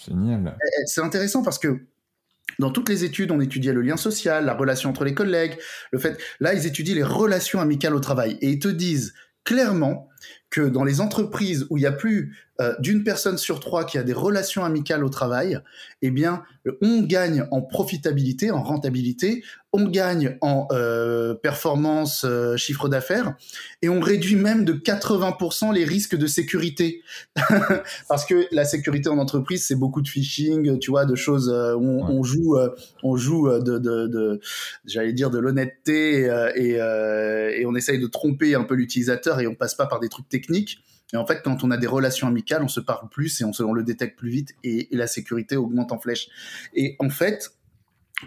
Génial. 0.06 0.58
C'est 0.86 1.02
intéressant 1.02 1.44
parce 1.44 1.60
que 1.60 1.80
dans 2.60 2.72
toutes 2.72 2.90
les 2.90 3.04
études, 3.04 3.32
on 3.32 3.40
étudiait 3.40 3.74
le 3.74 3.82
lien 3.82 3.98
social, 3.98 4.46
la 4.46 4.54
relation 4.54 4.90
entre 4.90 5.04
les 5.04 5.14
collègues, 5.14 5.58
le 5.92 6.00
fait. 6.00 6.18
Là, 6.40 6.54
ils 6.54 6.66
étudient 6.66 6.96
les 6.96 7.04
relations 7.04 7.60
amicales 7.60 7.96
au 7.96 8.00
travail 8.00 8.38
et 8.42 8.50
ils 8.50 8.60
te 8.60 8.68
disent 8.68 9.14
clairement 9.44 10.10
que 10.50 10.62
dans 10.62 10.84
les 10.84 11.02
entreprises 11.02 11.68
où 11.70 11.78
il 11.78 11.84
y 11.84 11.86
a 11.86 11.92
plus 11.92 12.36
euh, 12.60 12.74
d'une 12.80 13.04
personne 13.04 13.38
sur 13.38 13.60
trois 13.60 13.86
qui 13.86 14.00
a 14.00 14.04
des 14.04 14.14
relations 14.14 14.64
amicales 14.66 15.04
au 15.04 15.10
travail, 15.10 15.60
eh 16.02 16.10
bien, 16.10 16.42
on 16.82 17.04
gagne 17.04 17.46
en 17.52 17.62
profitabilité, 17.62 18.50
en 18.50 18.64
rentabilité, 18.64 19.44
on 19.74 19.88
gagne 19.88 20.38
en 20.42 20.68
euh, 20.72 21.36
performance, 21.36 22.26
euh, 22.26 22.58
chiffre 22.58 22.90
d'affaires, 22.90 23.36
et 23.84 23.90
on 23.90 24.00
réduit 24.00 24.36
même 24.36 24.66
de 24.66 24.74
80% 24.74 25.72
les 25.72 25.84
risques 25.84 26.16
de 26.16 26.26
sécurité. 26.26 27.04
Parce 28.10 28.26
que 28.26 28.48
la 28.52 28.66
sécurité 28.66 29.10
en 29.10 29.20
entreprise, 29.20 29.68
c'est 29.68 29.76
beaucoup 29.76 30.02
de 30.02 30.08
phishing, 30.08 30.80
tu 30.80 30.90
vois, 30.90 31.06
de 31.06 31.16
choses 31.16 31.50
où 31.50 32.02
on, 32.10 32.24
joue, 32.24 32.58
on 33.04 33.18
joue 33.18 33.50
de, 33.50 33.78
de, 33.78 34.08
de 34.08 34.40
j'allais 34.86 35.14
dire, 35.14 35.30
de 35.30 35.38
l'honnêteté 35.38 36.22
et, 36.56 36.72
et 36.72 37.66
on 37.68 37.76
essaye 37.76 38.00
de 38.00 38.08
tromper 38.08 38.56
un 38.56 38.64
peu 38.64 38.74
l'utilisateur 38.74 39.40
et 39.40 39.48
on 39.48 39.54
passe 39.54 39.76
pas 39.76 39.86
par 39.86 40.00
des 40.00 40.10
trucs 40.10 40.17
techniques. 40.24 40.80
Et 41.14 41.18
en 41.18 41.26
fait, 41.26 41.42
quand 41.44 41.64
on 41.64 41.72
a 41.72 41.78
des 41.78 41.88
relations 41.88 42.28
amicales, 42.28 42.64
on 42.64 42.68
se 42.68 42.80
parle 42.80 43.08
plus 43.10 43.42
et 43.42 43.46
on, 43.46 43.74
le 43.74 43.84
détecte 43.84 44.18
plus 44.18 44.30
vite 44.30 44.56
et, 44.64 44.90
la 44.92 45.08
sécurité 45.08 45.56
augmente 45.56 45.92
en 45.92 46.00
flèche. 46.00 46.28
Et 46.74 46.96
en 47.00 47.10
fait, 47.10 47.52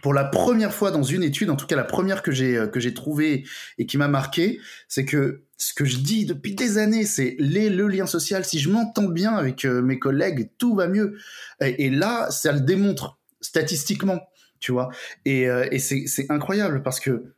pour 0.02 0.14
la 0.14 0.24
première 0.24 0.72
fois 0.72 0.90
dans 0.90 1.02
une 1.02 1.22
étude, 1.22 1.50
en 1.50 1.56
tout 1.56 1.66
cas 1.66 1.76
la 1.76 1.84
première 1.84 2.22
que 2.22 2.30
j'ai 2.32 2.56
euh, 2.56 2.68
que 2.68 2.78
j'ai 2.78 2.94
trouvée 2.94 3.44
et 3.76 3.86
qui 3.86 3.98
m'a 3.98 4.08
marqué, 4.08 4.60
c'est 4.88 5.04
que 5.04 5.42
ce 5.56 5.74
que 5.74 5.84
je 5.84 5.98
dis 5.98 6.24
depuis 6.24 6.54
des 6.54 6.78
années, 6.78 7.04
c'est 7.04 7.36
le 7.38 7.86
lien 7.86 8.06
social. 8.06 8.44
Si 8.44 8.58
je 8.58 8.70
m'entends 8.70 9.08
bien 9.08 9.34
avec 9.34 9.64
euh, 9.66 9.82
mes 9.82 9.98
collègues, 9.98 10.50
tout 10.56 10.74
va 10.74 10.88
mieux. 10.88 11.18
Et, 11.60 11.90
là, 11.90 12.30
ça 12.30 12.52
le 12.52 12.60
démontre 12.60 13.18
statistiquement, 13.42 14.20
tu 14.58 14.72
vois. 14.72 14.88
Et, 15.26 15.50
euh, 15.50 15.68
et 15.70 15.78
c'est 15.78 16.30
incroyable 16.30 16.82
parce 16.82 16.98
que 16.98 17.34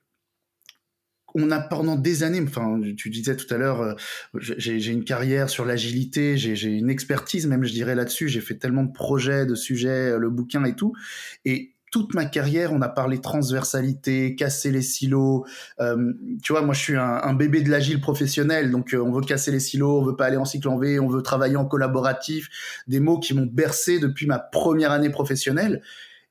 on 1.34 1.50
a 1.50 1.60
pendant 1.60 1.96
des 1.96 2.22
années, 2.22 2.42
enfin, 2.46 2.80
tu 2.96 3.10
disais 3.10 3.36
tout 3.36 3.52
à 3.52 3.58
l'heure, 3.58 3.80
euh, 3.80 3.94
j'ai 4.34 4.90
une 4.90 5.04
carrière 5.04 5.48
sur 5.48 5.64
l'agilité, 5.64 6.36
j'ai 6.36 6.68
une 6.68 6.90
expertise 6.90 7.46
même, 7.46 7.64
je 7.64 7.72
dirais 7.72 7.94
là-dessus. 7.94 8.28
J'ai 8.28 8.40
fait 8.40 8.56
tellement 8.56 8.84
de 8.84 8.92
projets, 8.92 9.46
de 9.46 9.54
sujets, 9.54 10.12
euh, 10.12 10.18
le 10.18 10.30
bouquin 10.30 10.64
et 10.64 10.74
tout. 10.74 10.92
Et 11.44 11.74
toute 11.90 12.14
ma 12.14 12.24
carrière, 12.24 12.72
on 12.72 12.80
a 12.80 12.88
parlé 12.88 13.20
transversalité, 13.20 14.34
casser 14.34 14.70
les 14.70 14.80
silos. 14.80 15.44
Euh, 15.78 16.12
tu 16.42 16.52
vois, 16.52 16.62
moi, 16.62 16.72
je 16.72 16.80
suis 16.80 16.96
un, 16.96 17.34
bébé 17.34 17.60
de 17.60 17.70
l'agile 17.70 18.00
professionnel, 18.00 18.70
donc 18.70 18.96
on 18.98 19.12
veut 19.12 19.20
casser 19.20 19.52
les 19.52 19.60
silos, 19.60 20.00
on 20.00 20.04
veut 20.04 20.16
pas 20.16 20.24
aller 20.24 20.38
en 20.38 20.46
cycle 20.46 20.68
en 20.68 20.78
V, 20.78 20.98
on 20.98 21.08
veut 21.08 21.22
travailler 21.22 21.56
en 21.56 21.66
collaboratif. 21.66 22.48
Des 22.88 22.98
mots 22.98 23.18
qui 23.18 23.34
m'ont 23.34 23.48
bercé 23.50 23.98
depuis 23.98 24.26
ma 24.26 24.38
première 24.38 24.90
année 24.90 25.10
professionnelle. 25.10 25.82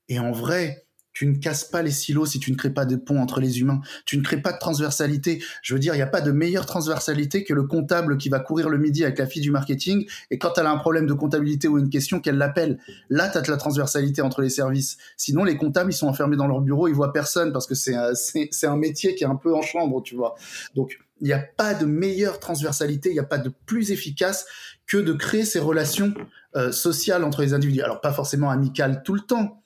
Et 0.10 0.18
en 0.18 0.32
vrai, 0.32 0.81
tu 1.14 1.28
ne 1.28 1.36
casses 1.36 1.66
pas 1.66 1.82
les 1.82 1.92
silos 1.92 2.26
si 2.26 2.40
tu 2.40 2.52
ne 2.52 2.56
crées 2.56 2.70
pas 2.70 2.86
de 2.86 2.96
ponts 2.96 3.20
entre 3.20 3.40
les 3.40 3.60
humains. 3.60 3.82
Tu 4.06 4.18
ne 4.18 4.24
crées 4.24 4.42
pas 4.42 4.54
de 4.54 4.60
transversalité. 4.60 5.44
Je 5.62 5.74
veux 5.74 5.80
dire, 5.80 5.94
il 5.94 5.98
n'y 5.98 6.04
a 6.04 6.08
pas 6.08 6.22
de 6.22 6.32
meilleure 6.32 6.66
transversalité 6.66 7.44
que 7.44 7.54
le 7.54 7.64
comptable 7.64 8.18
qui 8.18 8.30
va 8.30 8.40
courir 8.40 8.70
le 8.70 8.78
midi 8.78 9.04
avec 9.04 9.20
la 9.20 9.28
fille 9.28 9.42
du 9.42 9.52
marketing 9.52 10.08
et 10.30 10.38
quand 10.38 10.58
elle 10.58 10.66
a 10.66 10.72
un 10.72 10.78
problème 10.78 11.08
de 11.08 11.14
comptabilité 11.14 11.68
ou 11.68 11.78
une 11.78 11.90
question, 11.90 12.20
qu'elle 12.20 12.38
l'appelle. 12.38 12.80
Là, 13.10 13.30
tu 13.30 13.38
as 13.38 13.42
de 13.42 13.52
la 13.52 13.58
transversalité 13.58 14.22
entre 14.22 14.42
les 14.42 14.50
services. 14.50 14.98
Sinon, 15.18 15.44
les 15.44 15.58
comptables, 15.58 15.92
ils 15.92 15.96
sont 15.96 16.08
enfermés 16.08 16.38
dans 16.38 16.48
leur 16.48 16.62
bureau, 16.62 16.88
ils 16.88 16.94
voient 16.94 17.14
personne 17.14 17.52
parce 17.52 17.68
que 17.68 17.76
c'est 17.76 17.96
un, 17.96 18.78
métier 18.78 19.16
qui 19.16 19.24
est 19.24 19.28
un 19.28 19.36
peu 19.36 19.54
en 19.54 19.62
chambre, 19.62 20.02
tu 20.02 20.16
vois. 20.16 20.36
Donc, 20.76 20.98
il 21.20 21.28
n'y 21.28 21.34
a 21.34 21.40
pas 21.40 21.74
de 21.74 21.86
meilleure 21.86 22.40
transversalité, 22.40 23.10
il 23.10 23.14
n'y 23.14 23.20
a 23.20 23.24
pas 23.24 23.38
de 23.38 23.52
plus 23.66 23.92
efficace 23.92 24.46
que 24.88 24.98
de 24.98 25.14
créer 25.14 25.46
ces 25.46 25.60
relations 25.60 26.14
euh, 26.56 26.72
sociales 26.72 27.24
entre 27.24 27.42
les 27.42 27.54
individus. 27.54 27.82
Alors, 27.82 28.02
pas 28.02 28.14
forcément 28.14 28.50
amicales 28.50 29.04
tout 29.04 29.14
le 29.14 29.22
temps, 29.22 29.62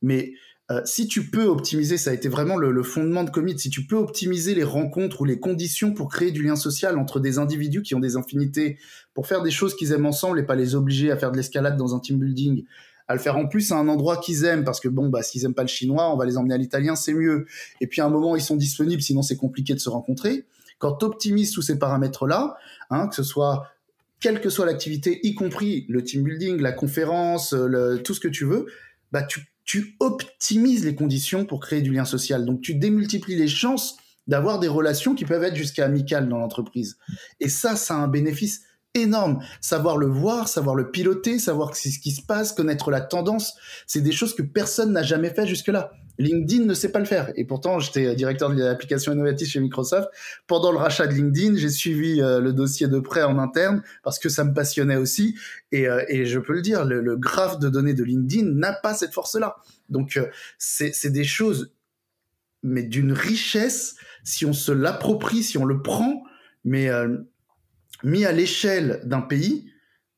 mais 0.00 0.32
euh, 0.70 0.80
si 0.86 1.06
tu 1.06 1.28
peux 1.28 1.44
optimiser, 1.44 1.98
ça 1.98 2.10
a 2.10 2.14
été 2.14 2.28
vraiment 2.28 2.56
le, 2.56 2.82
fondement 2.82 3.22
de 3.22 3.30
Commit, 3.30 3.58
si 3.58 3.68
tu 3.68 3.86
peux 3.86 3.96
optimiser 3.96 4.54
les 4.54 4.64
rencontres 4.64 5.20
ou 5.20 5.24
les 5.26 5.38
conditions 5.38 5.92
pour 5.92 6.08
créer 6.08 6.30
du 6.30 6.42
lien 6.42 6.56
social 6.56 6.98
entre 6.98 7.20
des 7.20 7.38
individus 7.38 7.82
qui 7.82 7.94
ont 7.94 8.00
des 8.00 8.16
infinités, 8.16 8.78
pour 9.12 9.26
faire 9.26 9.42
des 9.42 9.50
choses 9.50 9.76
qu'ils 9.76 9.92
aiment 9.92 10.06
ensemble 10.06 10.38
et 10.38 10.42
pas 10.42 10.54
les 10.54 10.74
obliger 10.74 11.10
à 11.10 11.18
faire 11.18 11.32
de 11.32 11.36
l'escalade 11.36 11.76
dans 11.76 11.94
un 11.94 12.00
team 12.00 12.18
building, 12.18 12.64
à 13.08 13.14
le 13.14 13.20
faire 13.20 13.36
en 13.36 13.46
plus 13.46 13.72
à 13.72 13.76
un 13.76 13.88
endroit 13.88 14.16
qu'ils 14.16 14.44
aiment, 14.44 14.64
parce 14.64 14.80
que 14.80 14.88
bon, 14.88 15.10
bah, 15.10 15.22
s'ils 15.22 15.44
aiment 15.44 15.54
pas 15.54 15.62
le 15.62 15.68
chinois, 15.68 16.10
on 16.10 16.16
va 16.16 16.24
les 16.24 16.38
emmener 16.38 16.54
à 16.54 16.58
l'italien, 16.58 16.96
c'est 16.96 17.12
mieux. 17.12 17.44
Et 17.82 17.86
puis 17.86 18.00
à 18.00 18.06
un 18.06 18.10
moment, 18.10 18.34
ils 18.34 18.42
sont 18.42 18.56
disponibles, 18.56 19.02
sinon 19.02 19.20
c'est 19.20 19.36
compliqué 19.36 19.74
de 19.74 19.80
se 19.80 19.90
rencontrer. 19.90 20.46
Quand 20.78 20.94
tu 20.94 21.04
optimises 21.04 21.52
tous 21.52 21.62
ces 21.62 21.78
paramètres-là, 21.78 22.56
hein, 22.88 23.08
que 23.08 23.14
ce 23.14 23.22
soit 23.22 23.68
quelle 24.18 24.40
que 24.40 24.48
soit 24.48 24.64
l'activité, 24.64 25.20
y 25.24 25.34
compris 25.34 25.84
le 25.90 26.02
team 26.02 26.22
building, 26.22 26.58
la 26.62 26.72
conférence, 26.72 27.52
le, 27.52 27.98
tout 28.02 28.14
ce 28.14 28.20
que 28.20 28.28
tu 28.28 28.46
veux, 28.46 28.64
bah, 29.14 29.22
tu 29.22 29.46
tu 29.64 29.96
optimises 30.00 30.84
les 30.84 30.94
conditions 30.94 31.46
pour 31.46 31.60
créer 31.60 31.80
du 31.80 31.92
lien 31.92 32.04
social. 32.04 32.44
Donc 32.44 32.60
tu 32.60 32.74
démultiplies 32.74 33.36
les 33.36 33.48
chances 33.48 33.96
d'avoir 34.26 34.58
des 34.58 34.68
relations 34.68 35.14
qui 35.14 35.24
peuvent 35.24 35.42
être 35.42 35.56
jusqu'à 35.56 35.86
amicales 35.86 36.28
dans 36.28 36.36
l'entreprise. 36.36 36.98
Et 37.40 37.48
ça, 37.48 37.76
ça 37.76 37.94
a 37.94 37.98
un 37.98 38.08
bénéfice 38.08 38.63
énorme. 38.94 39.40
Savoir 39.60 39.98
le 39.98 40.06
voir, 40.06 40.48
savoir 40.48 40.76
le 40.76 40.90
piloter, 40.90 41.38
savoir 41.38 41.76
ce 41.76 41.98
qui 41.98 42.12
se 42.12 42.22
passe, 42.22 42.52
connaître 42.52 42.90
la 42.90 43.00
tendance, 43.00 43.54
c'est 43.86 44.00
des 44.00 44.12
choses 44.12 44.34
que 44.34 44.42
personne 44.42 44.92
n'a 44.92 45.02
jamais 45.02 45.30
fait 45.30 45.46
jusque-là. 45.46 45.92
LinkedIn 46.18 46.64
ne 46.64 46.74
sait 46.74 46.92
pas 46.92 47.00
le 47.00 47.04
faire. 47.04 47.32
Et 47.36 47.44
pourtant, 47.44 47.80
j'étais 47.80 48.14
directeur 48.14 48.50
de 48.50 48.62
l'application 48.62 49.12
innovative 49.12 49.48
chez 49.48 49.60
Microsoft. 49.60 50.08
Pendant 50.46 50.70
le 50.70 50.78
rachat 50.78 51.06
de 51.06 51.12
LinkedIn, 51.12 51.56
j'ai 51.56 51.68
suivi 51.68 52.20
euh, 52.20 52.40
le 52.40 52.52
dossier 52.52 52.86
de 52.86 53.00
près 53.00 53.24
en 53.24 53.38
interne 53.38 53.82
parce 54.02 54.18
que 54.18 54.28
ça 54.28 54.44
me 54.44 54.54
passionnait 54.54 54.96
aussi. 54.96 55.36
Et, 55.72 55.88
euh, 55.88 56.04
et 56.08 56.24
je 56.24 56.38
peux 56.38 56.52
le 56.52 56.62
dire, 56.62 56.84
le, 56.84 57.16
graphe 57.16 57.58
de 57.58 57.68
données 57.68 57.94
de 57.94 58.04
LinkedIn 58.04 58.46
n'a 58.46 58.72
pas 58.72 58.94
cette 58.94 59.12
force-là. 59.12 59.56
Donc, 59.88 60.16
euh, 60.16 60.26
c'est 60.58 61.10
des 61.10 61.24
choses, 61.24 61.72
mais 62.62 62.82
d'une 62.82 63.12
richesse, 63.12 63.96
si 64.22 64.46
on 64.46 64.52
se 64.52 64.72
l'approprie, 64.72 65.42
si 65.42 65.58
on 65.58 65.64
le 65.64 65.82
prend, 65.82 66.22
mais 66.64 66.88
mis 68.04 68.24
à 68.24 68.32
l'échelle 68.32 69.00
d'un 69.04 69.20
pays, 69.20 69.70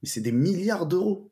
c'est 0.03 0.21
des 0.21 0.33
milliards 0.33 0.87
d'euros. 0.87 1.31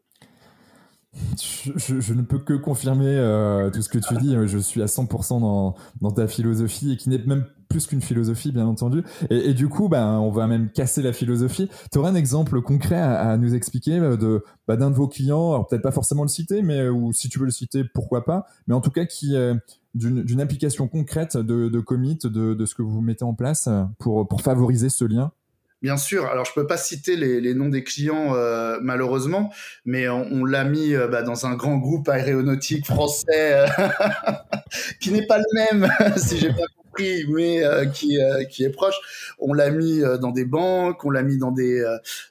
Je, 1.76 2.12
ne 2.12 2.22
peux 2.22 2.40
que 2.40 2.54
confirmer 2.54 3.06
euh, 3.06 3.70
tout 3.70 3.82
ce 3.82 3.88
que 3.88 3.98
tu 3.98 4.14
dis. 4.16 4.34
Je 4.46 4.58
suis 4.58 4.82
à 4.82 4.86
100% 4.86 5.40
dans, 5.40 5.76
dans, 6.00 6.10
ta 6.10 6.26
philosophie 6.26 6.92
et 6.92 6.96
qui 6.96 7.08
n'est 7.08 7.24
même 7.24 7.46
plus 7.68 7.86
qu'une 7.86 8.00
philosophie, 8.00 8.50
bien 8.50 8.66
entendu. 8.66 9.04
Et, 9.30 9.54
du 9.54 9.68
coup, 9.68 9.88
ben, 9.88 10.18
on 10.18 10.30
va 10.30 10.48
même 10.48 10.70
casser 10.70 11.02
la 11.02 11.12
philosophie. 11.12 11.68
Tu 11.92 11.98
aurais 11.98 12.10
un 12.10 12.14
exemple 12.16 12.60
concret 12.62 13.00
à, 13.00 13.36
nous 13.36 13.54
expliquer 13.54 13.98
euh, 13.98 14.16
de 14.16 14.44
bah, 14.66 14.76
d'un 14.76 14.90
de 14.90 14.96
vos 14.96 15.06
clients, 15.06 15.62
peut-être 15.64 15.82
pas 15.82 15.92
forcément 15.92 16.22
le 16.22 16.28
citer, 16.28 16.62
mais 16.62 16.80
euh, 16.80 16.90
ou 16.90 17.12
si 17.12 17.28
tu 17.28 17.38
veux 17.38 17.46
le 17.46 17.52
citer, 17.52 17.84
pourquoi 17.94 18.24
pas, 18.24 18.46
mais 18.66 18.74
en 18.74 18.80
tout 18.80 18.90
cas 18.90 19.04
qui 19.04 19.36
d'une 19.94 20.40
application 20.40 20.88
concrète 20.88 21.36
de, 21.36 21.68
de 21.68 21.80
commit, 21.80 22.18
de, 22.24 22.66
ce 22.66 22.74
que 22.74 22.82
vous 22.82 23.00
mettez 23.00 23.24
en 23.24 23.34
place 23.34 23.68
pour 24.00 24.42
favoriser 24.42 24.88
ce 24.88 25.04
lien 25.04 25.30
Bien 25.84 25.98
sûr. 25.98 26.24
Alors, 26.24 26.46
je 26.46 26.54
peux 26.54 26.66
pas 26.66 26.78
citer 26.78 27.14
les, 27.14 27.52
noms 27.52 27.68
des 27.68 27.84
clients 27.84 28.34
euh, 28.34 28.78
malheureusement, 28.80 29.52
mais 29.84 30.08
on, 30.08 30.46
l'a 30.46 30.64
mis 30.64 30.94
euh, 30.94 31.08
bah, 31.08 31.20
dans 31.20 31.44
un 31.44 31.56
grand 31.56 31.76
groupe 31.76 32.08
aéronautique 32.08 32.86
français 32.86 33.52
euh, 33.52 33.66
qui 35.00 35.10
n'est 35.10 35.26
pas 35.26 35.36
le 35.36 35.44
même, 35.52 35.86
si 36.16 36.38
j'ai 36.38 36.48
pas 36.48 36.64
compris, 36.78 37.26
mais 37.28 37.62
qui 37.92 38.16
qui 38.50 38.64
est 38.64 38.70
proche. 38.70 38.94
On 39.38 39.52
l'a 39.52 39.68
mis 39.68 40.00
dans 40.22 40.30
des 40.30 40.46
banques, 40.46 41.04
on 41.04 41.10
l'a 41.10 41.22
mis 41.22 41.36
dans 41.36 41.50
des 41.50 41.84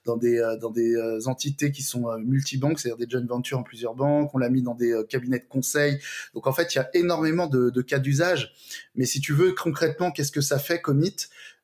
dans 0.05 0.17
des 0.17 0.41
dans 0.59 0.71
des 0.71 1.27
entités 1.27 1.71
qui 1.71 1.83
sont 1.83 2.07
multibanques, 2.17 2.79
c'est-à-dire 2.79 3.05
des 3.05 3.11
joint 3.11 3.27
ventures 3.27 3.59
en 3.59 3.63
plusieurs 3.63 3.93
banques. 3.93 4.33
On 4.33 4.39
l'a 4.39 4.49
mis 4.49 4.63
dans 4.63 4.73
des 4.73 4.99
cabinets 5.09 5.39
de 5.39 5.47
conseil. 5.47 5.99
Donc 6.33 6.47
en 6.47 6.53
fait, 6.53 6.73
il 6.73 6.77
y 6.77 6.81
a 6.81 6.89
énormément 6.95 7.45
de, 7.45 7.69
de 7.69 7.81
cas 7.83 7.99
d'usage. 7.99 8.53
Mais 8.95 9.05
si 9.05 9.19
tu 9.19 9.33
veux 9.33 9.51
concrètement, 9.51 10.11
qu'est-ce 10.11 10.31
que 10.31 10.41
ça 10.41 10.57
fait 10.57 10.79
Commit 10.79 11.17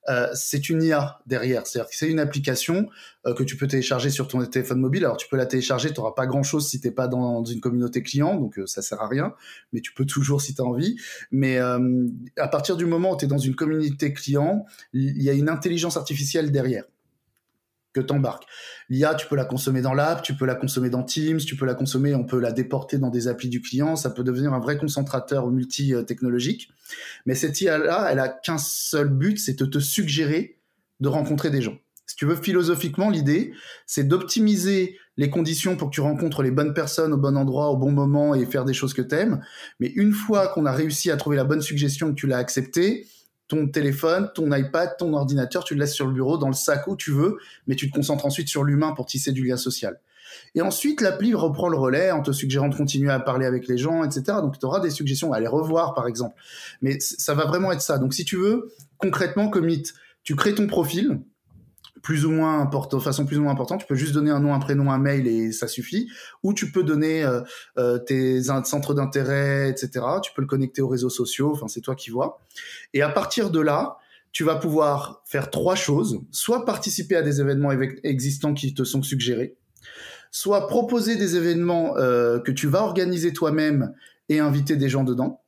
euh, 0.08 0.28
c'est 0.34 0.70
une 0.70 0.82
IA 0.82 1.20
derrière. 1.26 1.68
C'est-à-dire 1.68 1.90
que 1.90 1.96
c'est 1.96 2.10
une 2.10 2.20
application 2.20 2.88
euh, 3.26 3.34
que 3.34 3.44
tu 3.44 3.58
peux 3.58 3.68
télécharger 3.68 4.10
sur 4.10 4.28
ton 4.28 4.44
téléphone 4.46 4.80
mobile. 4.80 5.06
Alors 5.06 5.18
tu 5.18 5.28
peux 5.28 5.38
la 5.38 5.46
télécharger, 5.46 5.94
tu 5.94 6.00
n'auras 6.00 6.14
pas 6.14 6.26
grand-chose 6.26 6.68
si 6.68 6.80
t'es 6.80 6.92
pas 6.92 7.08
dans 7.08 7.44
une 7.44 7.60
communauté 7.60 8.02
client, 8.02 8.36
donc 8.36 8.58
euh, 8.58 8.66
ça 8.66 8.82
sert 8.82 9.02
à 9.02 9.08
rien. 9.08 9.34
Mais 9.74 9.82
tu 9.82 9.94
peux 9.94 10.06
toujours 10.06 10.42
si 10.42 10.56
tu 10.56 10.62
as 10.62 10.66
envie. 10.66 10.96
Mais 11.32 11.58
à 11.60 12.48
partir 12.48 12.78
du 12.78 12.86
moment 12.86 13.14
où 13.14 13.18
tu 13.18 13.26
es 13.26 13.28
dans 13.28 13.38
une 13.38 13.56
communauté 13.56 14.14
client, 14.14 14.66
il 14.94 15.22
y 15.22 15.30
a 15.30 15.34
une 15.34 15.50
intelligence 15.50 15.98
artificielle 15.98 16.52
derrière 16.52 16.86
que 17.94 18.02
t'embarques. 18.02 18.46
L'IA, 18.90 19.16
tu 19.16 19.28
peux 19.28 19.36
la 19.36 19.46
consommer 19.46 19.82
dans 19.82 19.94
l'app, 19.94 20.22
tu 20.22 20.36
peux 20.36 20.46
la 20.46 20.56
consommer 20.56 20.90
dans 20.90 21.04
Teams, 21.04 21.40
tu 21.40 21.56
peux 21.56 21.66
la 21.66 21.74
consommer, 21.74 22.14
on 22.16 22.24
peut 22.24 22.40
la 22.40 22.52
déporter 22.52 22.98
dans 22.98 23.10
des 23.10 23.28
applis 23.28 23.50
du 23.50 23.62
client, 23.62 23.96
ça 23.96 24.10
peut 24.10 24.24
devenir 24.24 24.54
un 24.54 24.60
vrai 24.60 24.78
concentrateur 24.78 25.50
multi-technologique. 25.50 26.70
Mais 27.26 27.36
cette 27.36 27.60
IA-là, 27.62 28.08
elle 28.12 28.20
a 28.20 28.30
qu'un 28.30 28.58
seul 28.58 29.10
but, 29.10 29.40
c'est 29.40 29.58
de 29.58 29.66
te 29.66 29.80
suggérer 29.80 30.60
de 31.00 31.08
rencontrer 31.08 31.50
des 31.50 31.62
gens. 31.62 31.78
Si 32.06 32.16
tu 32.16 32.26
veux, 32.26 32.36
philosophiquement, 32.36 33.12
l'idée, 33.12 33.54
c'est 33.86 34.08
d'optimiser 34.08 34.98
les 35.16 35.30
conditions 35.30 35.76
pour 35.76 35.90
que 35.90 35.94
tu 35.94 36.02
rencontres 36.02 36.42
les 36.42 36.50
bonnes 36.50 36.74
personnes 36.74 37.14
au 37.14 37.18
bon 37.18 37.38
endroit, 37.38 37.70
au 37.70 37.78
bon 37.78 37.92
moment 37.92 38.34
et 38.34 38.46
faire 38.46 38.66
des 38.66 38.74
choses 38.74 38.96
que 38.96 39.04
t'aimes. 39.04 39.44
Mais 39.80 39.92
une 39.96 40.12
fois 40.12 40.48
qu'on 40.48 40.66
a 40.66 40.72
réussi 40.72 41.12
à 41.12 41.18
trouver 41.18 41.36
la 41.36 41.44
bonne 41.44 41.62
suggestion, 41.62 42.10
que 42.10 42.16
tu 42.16 42.26
l'as 42.26 42.38
acceptée, 42.38 43.06
ton 43.50 43.68
téléphone, 43.68 44.30
ton 44.34 44.50
iPad, 44.54 44.96
ton 44.98 45.14
ordinateur, 45.14 45.66
tu 45.66 45.74
le 45.74 45.82
laisses 45.82 45.96
sur 45.96 46.08
le 46.08 46.14
bureau, 46.14 46.38
dans 46.38 46.48
le 46.48 46.54
sac 46.54 46.88
où 46.88 46.96
tu 46.96 47.12
veux, 47.12 47.38
mais 47.68 47.76
tu 47.76 47.90
te 47.90 47.96
concentres 47.96 48.26
ensuite 48.26 48.48
sur 48.48 48.64
l'humain 48.64 48.94
pour 48.94 49.08
tisser 49.08 49.34
du 49.34 49.46
lien 49.46 49.58
social. 49.58 50.00
Et 50.54 50.62
ensuite, 50.62 51.02
l'appli 51.02 51.34
reprend 51.34 51.68
le 51.68 51.78
relais 51.78 52.12
en 52.12 52.22
te 52.22 52.32
suggérant 52.32 52.70
de 52.70 52.76
continuer 52.76 53.12
à 53.12 53.20
parler 53.20 53.48
avec 53.48 53.68
les 53.68 53.78
gens, 53.78 54.04
etc. 54.04 54.38
Donc, 54.42 54.60
tu 54.60 54.66
auras 54.68 54.80
des 54.80 54.92
suggestions 54.92 55.34
à 55.34 55.40
les 55.40 55.48
revoir, 55.48 55.96
par 55.96 56.08
exemple. 56.08 56.36
Mais 56.84 57.00
ça 57.00 57.34
va 57.34 57.46
vraiment 57.46 57.72
être 57.72 57.82
ça. 57.82 57.98
Donc, 57.98 58.14
si 58.14 58.24
tu 58.24 58.38
veux, 58.38 58.72
concrètement, 58.98 59.50
commit, 59.50 59.84
tu 60.22 60.36
crées 60.36 60.54
ton 60.54 60.68
profil, 60.68 61.20
plus 62.02 62.26
ou 62.26 62.32
moins 62.32 62.60
important, 62.62 63.00
façon 63.00 63.26
plus 63.26 63.38
ou 63.38 63.44
moins 63.44 63.52
importante. 63.52 63.82
Tu 63.82 63.88
peux 63.88 63.96
juste 63.96 64.14
donner 64.14 64.32
un 64.32 64.40
nom, 64.40 64.54
un 64.54 64.60
prénom, 64.60 64.92
un 64.92 64.98
mail 64.98 65.28
et 65.28 65.52
ça 65.52 65.68
suffit. 65.68 66.10
Ou 66.44 66.54
tu 66.54 66.72
peux 66.72 66.84
donner 66.84 67.24
euh, 67.24 67.42
euh, 67.78 67.98
tes 67.98 68.42
centres 68.44 68.94
d'intérêt, 68.94 69.70
etc. 69.70 70.06
Tu 70.24 70.32
peux 70.34 70.42
le 70.42 70.48
connecter 70.48 70.82
aux 70.82 70.88
réseaux 70.88 71.10
sociaux. 71.10 71.52
Enfin, 71.54 71.68
c'est 71.68 71.82
toi 71.82 71.96
qui 71.96 72.10
vois. 72.10 72.40
Et 72.94 73.02
à 73.02 73.10
partir 73.10 73.50
de 73.50 73.60
là, 73.60 73.98
tu 74.32 74.44
vas 74.44 74.56
pouvoir 74.56 75.22
faire 75.26 75.50
trois 75.50 75.76
choses. 75.76 76.20
Soit 76.32 76.66
participer 76.66 77.16
à 77.16 77.22
des 77.22 77.42
événements 77.42 77.72
existants 78.04 78.54
qui 78.54 78.74
te 78.74 78.84
sont 78.84 79.02
suggérés, 79.02 79.56
soit 80.32 80.68
proposer 80.68 81.16
des 81.16 81.36
événements 81.36 81.98
euh, 81.98 82.40
que 82.40 82.52
tu 82.52 82.68
vas 82.68 82.84
organiser 82.84 83.34
toi-même 83.34 83.94
et 84.30 84.40
inviter 84.40 84.76
des 84.76 84.90
gens 84.90 85.04
dedans, 85.04 85.42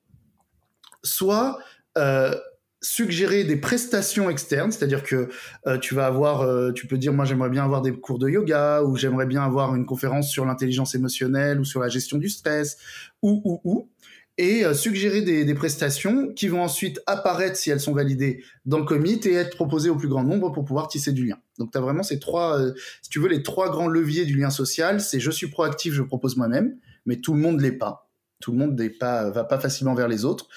soit 1.04 1.60
euh, 1.98 2.36
suggérer 2.82 3.44
des 3.44 3.58
prestations 3.58 4.30
externes, 4.30 4.72
c'est-à-dire 4.72 5.04
que 5.04 5.30
euh, 5.68 5.78
tu 5.78 5.94
vas 5.94 6.08
avoir, 6.08 6.42
euh, 6.42 6.72
tu 6.72 6.88
peux 6.88 6.98
dire 6.98 7.14
moi 7.14 7.26
j'aimerais 7.26 7.50
bien 7.50 7.64
avoir 7.64 7.82
des 7.82 7.92
cours 7.92 8.18
de 8.18 8.28
yoga 8.28 8.82
ou 8.84 8.96
j'aimerais 8.96 9.28
bien 9.28 9.44
avoir 9.44 9.76
une 9.76 9.86
conférence 9.86 10.30
sur 10.30 10.46
l'intelligence 10.46 10.96
émotionnelle 10.96 11.60
ou 11.60 11.66
sur 11.66 11.80
la 11.80 11.90
gestion 11.90 12.18
du 12.18 12.28
stress 12.30 12.78
ou 13.22 13.42
ou 13.46 13.62
ou 13.64 13.90
et 14.38 14.66
euh, 14.66 14.74
suggérer 14.74 15.22
des, 15.22 15.46
des, 15.46 15.54
prestations 15.54 16.34
qui 16.34 16.48
vont 16.48 16.64
ensuite 16.64 17.00
apparaître 17.06 17.56
si 17.58 17.70
elles 17.70 17.82
sont 17.82 17.94
validées 17.94 18.44
dans 18.66 18.80
le 18.80 18.86
commit 18.86 19.20
et 19.26 19.34
être 19.34 19.56
proposées 19.56 19.90
au 19.90 19.96
plus 19.96 20.08
grand 20.08 20.24
nombre 20.24 20.52
pour 20.52 20.66
pouvoir 20.66 20.88
tisser 20.88 21.12
du 21.12 21.28
lien. 21.28 21.38
Donc 21.60 21.72
tu 21.72 21.78
as 21.78 21.82
vraiment 21.82 22.02
ces 22.02 22.18
trois, 22.18 22.60
si 23.04 23.10
tu 23.10 23.20
veux, 23.20 23.28
les 23.28 23.44
trois 23.44 23.70
grands 23.70 23.90
leviers 23.90 24.26
du 24.26 24.40
lien 24.40 24.50
social, 24.50 25.02
c'est 25.02 25.20
je 25.20 25.30
suis 25.30 25.48
proactif, 25.48 25.94
je 25.94 26.02
propose 26.02 26.38
moi-même, 26.38 26.78
mais 27.06 27.18
tout 27.18 27.34
le 27.34 27.42
monde 27.42 27.62
l'est 27.62 27.74
pas 27.74 28.11
tout 28.42 28.52
le 28.52 28.58
monde 28.58 28.80
n'est 28.80 28.90
pas 28.90 29.30
va 29.30 29.44
pas 29.44 29.60
facilement 29.60 29.94
vers 29.94 30.08
les 30.08 30.26
autres. 30.26 30.48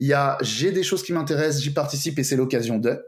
Il 0.00 0.08
y 0.08 0.12
a 0.12 0.38
j'ai 0.40 0.72
des 0.72 0.82
choses 0.82 1.02
qui 1.02 1.12
m'intéressent, 1.12 1.62
j'y 1.62 1.70
participe 1.72 2.18
et 2.18 2.24
c'est 2.24 2.36
l'occasion 2.36 2.78
de. 2.78 3.00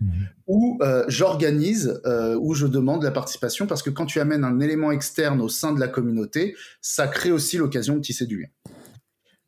Mhm. 0.00 0.10
Ou 0.46 0.78
euh, 0.82 1.04
j'organise, 1.08 2.00
euh, 2.04 2.36
ou 2.38 2.54
je 2.54 2.66
demande 2.66 3.02
la 3.02 3.10
participation 3.10 3.66
parce 3.66 3.82
que 3.82 3.90
quand 3.90 4.04
tu 4.04 4.20
amènes 4.20 4.44
un 4.44 4.60
élément 4.60 4.92
externe 4.92 5.40
au 5.40 5.48
sein 5.48 5.72
de 5.72 5.80
la 5.80 5.88
communauté, 5.88 6.54
ça 6.82 7.08
crée 7.08 7.32
aussi 7.32 7.56
l'occasion 7.56 7.96
de 7.96 8.00
tisser 8.00 8.26
du 8.26 8.40
lien. 8.40 8.48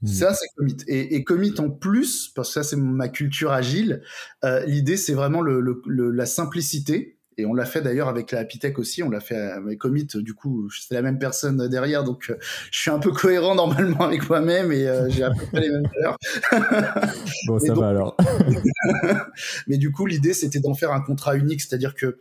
Mhm. 0.02 0.08
Ça, 0.08 0.34
c'est 0.34 0.46
commit. 0.56 0.76
Et, 0.86 1.16
et, 1.16 1.24
commit 1.24 1.54
en 1.58 1.70
plus, 1.70 2.28
parce 2.28 2.48
que 2.48 2.54
ça, 2.54 2.62
c'est 2.62 2.76
ma 2.76 3.08
culture 3.08 3.52
agile, 3.52 4.02
euh, 4.44 4.64
l'idée, 4.64 4.96
c'est 4.96 5.14
vraiment 5.14 5.42
le, 5.42 5.60
le, 5.60 6.10
la 6.10 6.26
simplicité 6.26 7.17
et 7.38 7.46
on 7.46 7.54
l'a 7.54 7.64
fait 7.64 7.80
d'ailleurs 7.80 8.08
avec 8.08 8.32
la 8.32 8.40
Happy 8.40 8.58
aussi, 8.76 9.02
on 9.04 9.10
l'a 9.10 9.20
fait 9.20 9.36
avec 9.36 9.78
Commit, 9.78 10.08
du 10.16 10.34
coup, 10.34 10.68
c'est 10.70 10.94
la 10.94 11.02
même 11.02 11.20
personne 11.20 11.68
derrière, 11.68 12.02
donc 12.02 12.30
euh, 12.30 12.36
je 12.72 12.80
suis 12.80 12.90
un 12.90 12.98
peu 12.98 13.12
cohérent 13.12 13.54
normalement 13.54 14.04
avec 14.04 14.28
moi-même 14.28 14.72
et 14.72 14.88
euh, 14.88 15.08
j'ai 15.08 15.22
à 15.22 15.30
peu 15.30 15.46
près 15.46 15.60
les 15.60 15.70
mêmes 15.70 15.88
valeurs. 15.94 16.16
bon, 17.46 17.58
ça 17.60 17.74
va 17.74 17.88
alors. 17.90 18.16
mais 19.68 19.78
du 19.78 19.92
coup, 19.92 20.04
l'idée, 20.04 20.34
c'était 20.34 20.58
d'en 20.58 20.74
faire 20.74 20.92
un 20.92 21.00
contrat 21.00 21.36
unique, 21.36 21.60
c'est-à-dire 21.60 21.94
que 21.94 22.18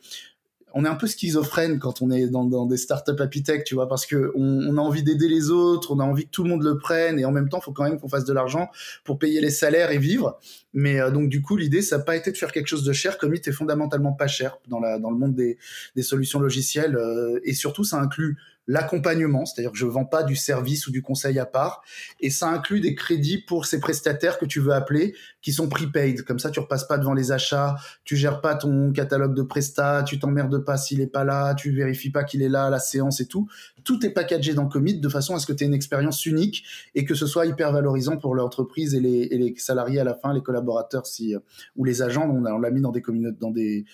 on 0.77 0.85
est 0.85 0.87
un 0.87 0.95
peu 0.95 1.07
schizophrène 1.07 1.79
quand 1.79 2.03
on 2.03 2.11
est 2.11 2.27
dans, 2.27 2.67
des 2.67 2.77
startups 2.77 3.19
Apitech, 3.19 3.63
tu 3.63 3.73
vois, 3.73 3.87
parce 3.87 4.05
que 4.05 4.31
on, 4.35 4.77
a 4.77 4.79
envie 4.79 5.01
d'aider 5.01 5.27
les 5.27 5.49
autres, 5.49 5.91
on 5.91 5.99
a 5.99 6.03
envie 6.03 6.25
que 6.25 6.29
tout 6.29 6.43
le 6.43 6.51
monde 6.51 6.61
le 6.61 6.77
prenne, 6.77 7.19
et 7.19 7.25
en 7.25 7.31
même 7.31 7.49
temps, 7.49 7.57
il 7.59 7.63
faut 7.63 7.71
quand 7.71 7.83
même 7.83 7.99
qu'on 7.99 8.09
fasse 8.09 8.25
de 8.25 8.33
l'argent 8.33 8.69
pour 9.03 9.17
payer 9.17 9.41
les 9.41 9.49
salaires 9.49 9.89
et 9.89 9.97
vivre. 9.97 10.39
Mais 10.73 10.99
euh, 10.99 11.09
donc 11.09 11.29
du 11.29 11.41
coup, 11.41 11.57
l'idée, 11.57 11.81
ça 11.81 11.97
n'a 11.97 12.03
pas 12.03 12.15
été 12.15 12.31
de 12.31 12.37
faire 12.37 12.51
quelque 12.51 12.67
chose 12.67 12.83
de 12.83 12.93
cher. 12.93 13.17
Commit 13.17 13.41
est 13.43 13.51
fondamentalement 13.51 14.13
pas 14.13 14.27
cher 14.27 14.59
dans, 14.67 14.79
la, 14.79 14.99
dans 14.99 15.09
le 15.09 15.17
monde 15.17 15.33
des, 15.33 15.57
des 15.95 16.03
solutions 16.03 16.39
logicielles, 16.39 16.95
euh, 16.95 17.39
et 17.43 17.55
surtout, 17.55 17.83
ça 17.83 17.99
inclut 17.99 18.37
l'accompagnement, 18.67 19.45
c'est-à-dire 19.45 19.71
que 19.71 19.77
je 19.77 19.85
vends 19.85 20.05
pas 20.05 20.23
du 20.23 20.35
service 20.35 20.87
ou 20.87 20.91
du 20.91 21.01
conseil 21.01 21.39
à 21.39 21.45
part, 21.45 21.81
et 22.19 22.29
ça 22.29 22.49
inclut 22.49 22.81
des 22.81 22.95
crédits 22.95 23.37
pour 23.37 23.65
ces 23.65 23.79
prestataires 23.79 24.37
que 24.37 24.45
tu 24.45 24.59
veux 24.59 24.73
appeler, 24.73 25.15
qui 25.41 25.53
sont 25.53 25.69
prepaid. 25.69 26.23
Comme 26.23 26.39
ça, 26.39 26.51
tu 26.51 26.59
repasses 26.59 26.85
pas 26.85 26.97
devant 26.97 27.13
les 27.13 27.31
achats, 27.31 27.75
tu 28.03 28.17
gères 28.17 28.41
pas 28.41 28.55
ton 28.55 28.91
catalogue 28.91 29.33
de 29.33 29.41
prestats, 29.41 30.03
tu 30.03 30.19
t'emmerdes 30.19 30.63
pas 30.65 30.77
s'il 30.77 30.99
est 30.99 31.07
pas 31.07 31.23
là, 31.23 31.55
tu 31.55 31.71
vérifies 31.71 32.09
pas 32.09 32.23
qu'il 32.23 32.41
est 32.41 32.49
là, 32.49 32.69
la 32.69 32.79
séance 32.79 33.21
et 33.21 33.25
tout. 33.25 33.47
Tout 33.85 34.05
est 34.05 34.09
packagé 34.09 34.53
dans 34.53 34.67
Commit 34.67 34.99
de 34.99 35.09
façon 35.09 35.35
à 35.35 35.39
ce 35.39 35.45
que 35.45 35.53
tu 35.53 35.63
aies 35.63 35.67
une 35.67 35.73
expérience 35.73 36.25
unique 36.25 36.65
et 36.93 37.05
que 37.05 37.15
ce 37.15 37.25
soit 37.25 37.45
hyper 37.45 37.71
valorisant 37.71 38.17
pour 38.17 38.35
l'entreprise 38.35 38.93
et 38.93 38.99
les, 38.99 39.55
salariés 39.57 40.01
à 40.01 40.03
la 40.03 40.13
fin, 40.13 40.33
les 40.33 40.41
collaborateurs 40.41 41.07
si, 41.07 41.35
ou 41.77 41.85
les 41.85 42.01
agents. 42.01 42.29
On 42.29 42.59
l'a 42.59 42.71
mis 42.71 42.81
dans 42.81 42.91
des 42.91 43.01
communautés, 43.01 43.37
dans 43.39 43.51
des, 43.51 43.85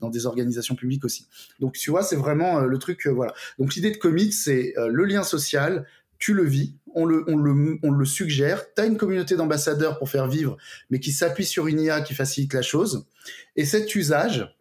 dans 0.00 0.10
des 0.10 0.26
organisations 0.26 0.74
publiques 0.74 1.04
aussi. 1.04 1.26
Donc 1.58 1.74
tu 1.74 1.90
vois, 1.90 2.02
c'est 2.02 2.16
vraiment 2.16 2.58
euh, 2.58 2.66
le 2.66 2.78
truc, 2.78 3.06
euh, 3.06 3.10
voilà. 3.10 3.34
Donc 3.58 3.74
l'idée 3.74 3.90
de 3.90 3.96
Commit, 3.96 4.32
c'est 4.32 4.74
euh, 4.78 4.88
le 4.88 5.04
lien 5.04 5.22
social, 5.22 5.86
tu 6.18 6.34
le 6.34 6.44
vis, 6.44 6.74
on 6.94 7.04
le, 7.04 7.24
on 7.28 7.36
le, 7.36 7.78
on 7.82 7.90
le 7.90 8.04
suggère, 8.04 8.64
tu 8.74 8.82
as 8.82 8.86
une 8.86 8.96
communauté 8.96 9.36
d'ambassadeurs 9.36 9.98
pour 9.98 10.10
faire 10.10 10.28
vivre, 10.28 10.56
mais 10.90 11.00
qui 11.00 11.12
s'appuie 11.12 11.44
sur 11.44 11.66
une 11.66 11.80
IA 11.80 12.00
qui 12.00 12.14
facilite 12.14 12.52
la 12.52 12.62
chose. 12.62 13.06
Et 13.56 13.64
cet 13.64 13.94
usage 13.94 14.54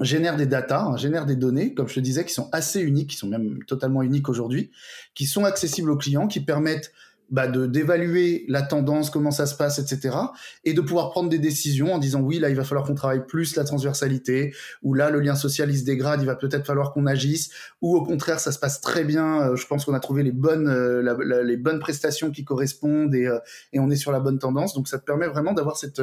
génère 0.00 0.36
des 0.36 0.46
datas, 0.46 0.82
hein, 0.82 0.96
génère 0.96 1.26
des 1.26 1.36
données, 1.36 1.74
comme 1.74 1.88
je 1.88 1.94
te 1.94 2.00
disais, 2.00 2.24
qui 2.24 2.32
sont 2.32 2.48
assez 2.52 2.80
uniques, 2.80 3.10
qui 3.10 3.16
sont 3.16 3.28
même 3.28 3.62
totalement 3.64 4.02
uniques 4.02 4.28
aujourd'hui, 4.28 4.70
qui 5.14 5.26
sont 5.26 5.44
accessibles 5.44 5.90
aux 5.90 5.96
clients, 5.96 6.26
qui 6.26 6.40
permettent 6.40 6.92
bah, 7.30 7.46
de 7.46 7.66
d'évaluer 7.66 8.44
la 8.48 8.62
tendance, 8.62 9.10
comment 9.10 9.30
ça 9.30 9.46
se 9.46 9.54
passe, 9.54 9.78
etc. 9.78 10.16
Et 10.64 10.72
de 10.72 10.80
pouvoir 10.80 11.10
prendre 11.10 11.28
des 11.28 11.38
décisions 11.38 11.94
en 11.94 11.98
disant 11.98 12.20
oui, 12.20 12.38
là, 12.38 12.50
il 12.50 12.56
va 12.56 12.64
falloir 12.64 12.86
qu'on 12.86 12.94
travaille 12.94 13.26
plus 13.26 13.56
la 13.56 13.64
transversalité, 13.64 14.54
ou 14.82 14.94
là, 14.94 15.10
le 15.10 15.20
lien 15.20 15.34
social, 15.34 15.70
il 15.70 15.78
se 15.78 15.84
dégrade, 15.84 16.20
il 16.22 16.26
va 16.26 16.36
peut-être 16.36 16.66
falloir 16.66 16.92
qu'on 16.92 17.06
agisse, 17.06 17.50
ou 17.80 17.96
au 17.96 18.02
contraire, 18.02 18.40
ça 18.40 18.52
se 18.52 18.58
passe 18.58 18.80
très 18.80 19.04
bien, 19.04 19.42
euh, 19.42 19.56
je 19.56 19.66
pense 19.66 19.84
qu'on 19.84 19.94
a 19.94 20.00
trouvé 20.00 20.22
les 20.22 20.32
bonnes, 20.32 20.68
euh, 20.68 21.44
les 21.44 21.56
bonnes 21.56 21.78
prestations 21.78 22.30
qui 22.30 22.44
correspondent 22.44 23.14
et, 23.14 23.26
euh, 23.26 23.38
et 23.72 23.80
on 23.80 23.90
est 23.90 23.96
sur 23.96 24.12
la 24.12 24.20
bonne 24.20 24.38
tendance. 24.38 24.74
Donc, 24.74 24.88
ça 24.88 24.98
te 24.98 25.04
permet 25.04 25.28
vraiment 25.28 25.52
d'avoir 25.52 25.76
cette, 25.76 26.00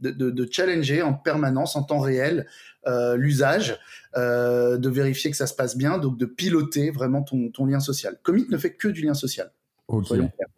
de, 0.00 0.10
de, 0.10 0.30
de, 0.30 0.48
challenger 0.50 1.02
en 1.02 1.14
permanence, 1.14 1.76
en 1.76 1.82
temps 1.82 2.00
réel, 2.00 2.46
euh, 2.86 3.16
l'usage, 3.16 3.78
euh, 4.16 4.78
de 4.78 4.88
vérifier 4.88 5.30
que 5.30 5.36
ça 5.36 5.46
se 5.46 5.54
passe 5.54 5.76
bien, 5.76 5.98
donc 5.98 6.18
de 6.18 6.26
piloter 6.26 6.90
vraiment 6.90 7.22
ton, 7.22 7.50
ton 7.50 7.66
lien 7.66 7.80
social. 7.80 8.18
Commit 8.22 8.46
ne 8.48 8.58
fait 8.58 8.74
que 8.74 8.88
du 8.88 9.02
lien 9.02 9.14
social. 9.14 9.50
Ok. 9.88 10.08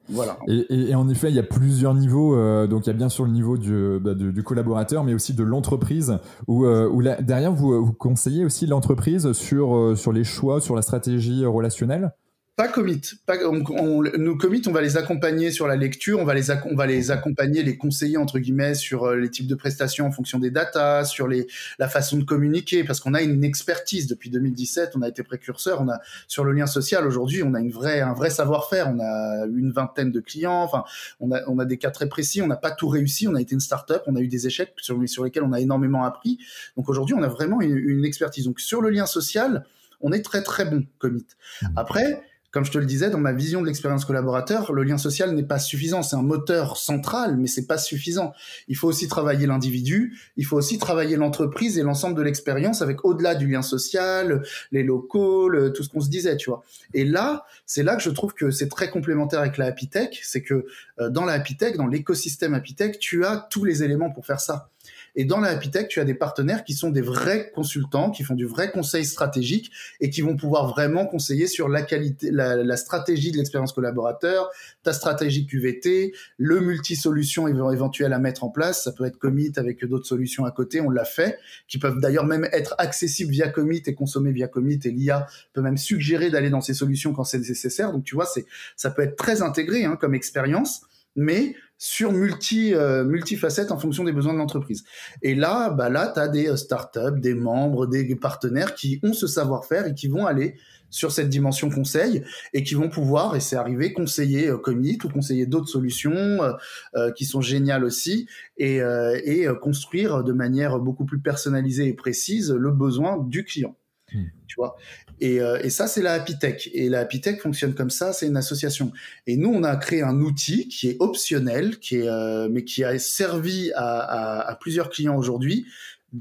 Voilà. 0.08 0.38
Et, 0.48 0.90
et, 0.90 0.94
en 0.94 1.06
effet, 1.10 1.28
il 1.28 1.34
y 1.34 1.38
a 1.38 1.42
plusieurs 1.42 1.94
niveaux. 1.94 2.34
Euh, 2.34 2.66
donc, 2.66 2.86
il 2.86 2.90
y 2.90 2.90
a 2.90 2.96
bien 2.96 3.10
sûr 3.10 3.26
le 3.26 3.30
niveau 3.30 3.58
du, 3.58 3.98
bah, 4.00 4.14
du, 4.14 4.32
du 4.32 4.42
collaborateur, 4.42 5.04
mais 5.04 5.12
aussi 5.12 5.34
de 5.34 5.42
l'entreprise. 5.42 6.18
Où, 6.46 6.64
euh, 6.64 6.88
où 6.88 7.02
derrière, 7.02 7.52
vous, 7.52 7.84
vous 7.84 7.92
conseillez 7.92 8.44
aussi 8.44 8.66
l'entreprise 8.66 9.32
sur, 9.32 9.76
euh, 9.76 9.96
sur 9.96 10.12
les 10.12 10.24
choix, 10.24 10.62
sur 10.62 10.74
la 10.74 10.82
stratégie 10.82 11.44
relationnelle? 11.44 12.12
Pas 12.59 12.66
commit. 12.66 13.01
Pas, 13.25 13.37
on, 13.47 14.03
nous 14.03 14.37
commit, 14.37 14.62
on 14.66 14.73
va 14.73 14.83
les 14.83 14.97
accompagner 14.97 15.53
sur 15.53 15.68
la 15.68 15.77
lecture, 15.77 16.18
on 16.18 16.25
va 16.25 16.35
les, 16.35 16.51
on 16.51 16.75
va 16.75 16.87
les 16.87 17.12
accompagner, 17.12 17.62
les 17.62 17.79
conseiller 17.79 18.16
entre 18.16 18.40
guillemets 18.40 18.75
sur 18.75 19.05
euh, 19.05 19.14
les 19.14 19.31
types 19.31 19.47
de 19.47 19.55
prestations 19.55 20.07
en 20.07 20.11
fonction 20.11 20.40
des 20.40 20.51
datas, 20.51 21.05
sur 21.05 21.29
les, 21.29 21.47
la 21.79 21.88
façon 21.88 22.16
de 22.16 22.25
communiquer, 22.25 22.83
parce 22.83 22.99
qu'on 22.99 23.14
a 23.14 23.23
une 23.23 23.44
expertise 23.44 24.09
depuis 24.09 24.29
2017, 24.31 24.94
on 24.97 25.03
a 25.03 25.09
été 25.09 25.23
précurseur, 25.23 25.81
on 25.81 25.88
a 25.88 26.01
sur 26.27 26.42
le 26.42 26.51
lien 26.51 26.66
social 26.66 27.07
aujourd'hui, 27.07 27.44
on 27.44 27.55
a 27.55 27.61
une 27.61 27.71
vraie, 27.71 28.01
un 28.01 28.12
vrai 28.12 28.29
savoir-faire, 28.29 28.88
on 28.88 28.99
a 28.99 29.47
une 29.47 29.71
vingtaine 29.71 30.11
de 30.11 30.18
clients, 30.18 30.64
enfin, 30.64 30.83
on 31.21 31.31
a, 31.31 31.42
on 31.47 31.61
a 31.61 31.64
des 31.64 31.79
cas 31.79 31.92
très 31.92 32.09
précis, 32.09 32.42
on 32.42 32.49
n'a 32.49 32.57
pas 32.57 32.73
tout 32.73 32.88
réussi, 32.88 33.29
on 33.29 33.37
a 33.37 33.40
été 33.40 33.55
une 33.55 33.61
start-up, 33.61 34.03
on 34.09 34.16
a 34.16 34.21
eu 34.21 34.27
des 34.27 34.49
échecs 34.49 34.73
sur, 34.79 35.01
sur 35.09 35.23
lesquels 35.23 35.44
on 35.44 35.53
a 35.53 35.61
énormément 35.61 36.05
appris. 36.05 36.40
Donc 36.77 36.88
aujourd'hui, 36.88 37.14
on 37.14 37.23
a 37.23 37.29
vraiment 37.29 37.61
une, 37.61 37.77
une 37.77 38.05
expertise. 38.05 38.47
Donc 38.47 38.59
sur 38.59 38.83
le 38.83 38.90
lien 38.90 39.07
social, 39.07 39.64
on 40.01 40.11
est 40.11 40.23
très 40.23 40.42
très 40.42 40.64
bon 40.64 40.85
commit. 40.99 41.27
Mmh. 41.62 41.66
Après, 41.77 42.23
comme 42.50 42.64
je 42.64 42.70
te 42.70 42.78
le 42.78 42.87
disais, 42.87 43.11
dans 43.11 43.18
ma 43.18 43.32
vision 43.32 43.61
de 43.61 43.66
l'expérience 43.66 44.04
collaborateur, 44.04 44.72
le 44.72 44.82
lien 44.82 44.96
social 44.96 45.34
n'est 45.34 45.42
pas 45.42 45.58
suffisant. 45.58 46.02
C'est 46.02 46.16
un 46.16 46.22
moteur 46.22 46.76
central, 46.76 47.37
mais 47.37 47.46
c'est 47.46 47.66
pas 47.66 47.78
suffisant. 47.78 48.32
Il 48.68 48.76
faut 48.76 48.88
aussi 48.88 49.06
travailler 49.06 49.46
l'individu, 49.46 50.18
il 50.37 50.46
faut 50.46 50.56
aussi 50.56 50.78
travailler 50.78 51.16
l'entreprise 51.16 51.78
et 51.78 51.82
l'ensemble 51.82 52.16
de 52.16 52.22
l'expérience 52.22 52.80
avec 52.80 53.04
au-delà 53.04 53.34
du 53.34 53.48
lien 53.48 53.62
social, 53.62 54.42
les 54.72 54.82
locaux, 54.82 55.50
tout 55.70 55.82
ce 55.82 55.88
qu'on 55.88 56.00
se 56.00 56.08
disait, 56.08 56.37
tu 56.37 56.50
vois. 56.50 56.62
Et 56.94 57.04
là, 57.04 57.44
c'est 57.66 57.82
là 57.82 57.96
que 57.96 58.02
je 58.02 58.11
trouve 58.11 58.32
que 58.32 58.50
c'est 58.50 58.68
très 58.68 58.90
complémentaire 58.90 59.40
avec 59.40 59.58
la 59.58 59.66
Happy 59.66 59.90
c'est 60.22 60.42
que 60.42 60.66
euh, 61.00 61.11
dans 61.11 61.24
la 61.24 61.34
Happy 61.34 61.56
dans 61.76 61.87
l'écosystème 61.87 62.54
Happy 62.54 62.74
tu 63.00 63.24
as 63.24 63.46
tous 63.50 63.64
les 63.64 63.82
éléments 63.82 64.11
pour 64.11 64.26
faire 64.26 64.40
ça. 64.40 64.70
Et 65.18 65.24
dans 65.24 65.40
la 65.40 65.48
Happy 65.48 65.68
Tech, 65.68 65.88
tu 65.88 65.98
as 65.98 66.04
des 66.04 66.14
partenaires 66.14 66.62
qui 66.62 66.74
sont 66.74 66.90
des 66.90 67.00
vrais 67.00 67.50
consultants, 67.52 68.12
qui 68.12 68.22
font 68.22 68.37
du 68.37 68.46
vrai 68.46 68.70
conseil 68.70 69.04
stratégique 69.04 69.72
et 69.98 70.11
qui 70.11 70.20
vont 70.20 70.37
pouvoir 70.37 70.68
vraiment 70.68 71.07
conseiller 71.07 71.48
sur 71.48 71.68
la 71.68 71.83
qualité, 71.83 72.31
la, 72.31 72.77
stratégie 72.77 73.33
de 73.33 73.37
l'expérience 73.37 73.73
collaborateur, 73.73 74.48
ta 74.85 74.92
stratégie 74.92 75.44
QVT, 75.44 76.14
le 76.37 76.60
multi-solution 76.60 77.48
éventuel 77.48 78.12
à 78.12 78.21
mettre 78.21 78.44
en 78.44 78.48
place. 78.48 78.85
Ça 78.85 78.92
peut 78.92 79.06
être 79.06 79.19
Commit 79.19 79.50
avec 79.56 79.85
d'autres 79.85 80.06
solutions 80.06 80.44
à 80.44 80.52
côté, 80.52 80.81
on 80.81 80.88
l'a 80.88 81.04
fait, 81.04 81.37
qui 81.66 81.79
peuvent 81.79 81.98
d'ailleurs 81.98 82.25
même 82.25 82.48
être 82.52 82.77
accessibles 82.79 83.33
via 83.33 83.48
Commit 83.48 83.83
et 83.87 83.94
consommés 83.94 84.31
via 84.31 84.46
Commit. 84.46 84.79
Et 84.85 84.92
l'IA 84.92 85.27
peut 85.52 85.62
même 85.62 85.79
suggérer 85.79 86.31
d'aller 86.31 86.48
dans 86.48 86.60
ces 86.60 86.75
solutions 86.75 87.12
quand 87.12 87.25
c'est 87.25 87.38
nécessaire. 87.38 87.90
Donc 87.90 88.04
tu 88.04 88.14
vois, 88.14 88.27
c'est 88.27 88.46
ça 88.77 88.92
peut 88.92 89.02
être 89.02 89.16
très 89.16 89.42
intégré 89.42 89.85
hein, 89.85 89.96
comme 89.96 90.14
expérience 90.14 90.83
mais 91.19 91.56
sur 91.79 92.12
multi 92.12 92.74
euh, 92.74 93.04
multifacettes 93.04 93.70
en 93.72 93.79
fonction 93.79 94.04
des 94.04 94.12
besoins 94.12 94.35
de 94.35 94.38
l'entreprise. 94.38 94.85
Et 95.22 95.35
là, 95.35 95.70
bah 95.70 95.88
là, 95.88 96.10
tu 96.12 96.20
as 96.20 96.29
des 96.29 96.56
startups, 96.56 97.20
des 97.20 97.35
membres, 97.35 97.87
des 97.87 98.14
partenaires 98.16 98.74
qui 98.74 99.00
ont 99.02 99.12
ce 99.12 99.26
savoir-faire 99.26 99.87
et 99.87 99.94
qui 99.94 100.08
vont 100.08 100.26
aller 100.26 100.56
sur 100.90 101.12
cette 101.12 101.29
dimension 101.29 101.70
conseil 101.70 102.24
et 102.52 102.62
qui 102.62 102.74
vont 102.74 102.88
pouvoir, 102.88 103.37
et 103.37 103.40
c'est 103.40 103.56
arrivé, 103.56 103.92
conseiller 103.92 104.48
euh, 104.48 104.58
Commit 104.58 104.98
ou 105.04 105.08
conseiller 105.08 105.46
d'autres 105.46 105.68
solutions 105.68 106.12
euh, 106.12 106.52
euh, 106.96 107.12
qui 107.12 107.24
sont 107.24 107.40
géniales 107.40 107.85
aussi 107.85 108.29
et, 108.56 108.79
et 109.24 109.46
construire 109.60 110.24
de 110.24 110.33
manière 110.33 110.79
beaucoup 110.79 111.04
plus 111.04 111.20
personnalisée 111.20 111.87
et 111.87 111.94
précise 111.94 112.50
le 112.50 112.70
besoin 112.72 113.18
du 113.18 113.44
client. 113.44 113.76
Hmm. 114.13 114.25
Tu 114.46 114.56
vois 114.56 114.77
et, 115.21 115.37
et, 115.37 115.71
ça, 115.71 115.88
c'est 115.88 116.00
la 116.00 116.13
Happy 116.13 116.38
Tech. 116.38 116.71
Et 116.73 116.88
la 116.88 117.00
Happy 117.00 117.21
Tech 117.21 117.40
fonctionne 117.40 117.75
comme 117.75 117.90
ça, 117.90 118.13
c'est 118.13 118.27
une 118.29 118.37
association. 118.37 118.92
Et 119.27 119.37
nous, 119.37 119.50
on 119.50 119.65
a 119.65 119.77
créé 119.77 120.02
un 120.02 120.21
outil 120.21 120.69
qui 120.69 120.88
est 120.88 120.96
optionnel, 121.00 121.79
qui 121.81 121.96
est, 121.96 122.48
mais 122.48 122.63
qui 122.65 122.85
a 122.85 122.98
servi 123.00 123.73
à, 123.75 124.48
à, 124.48 124.54
plusieurs 124.54 124.90
clients 124.90 125.17
aujourd'hui. 125.17 125.67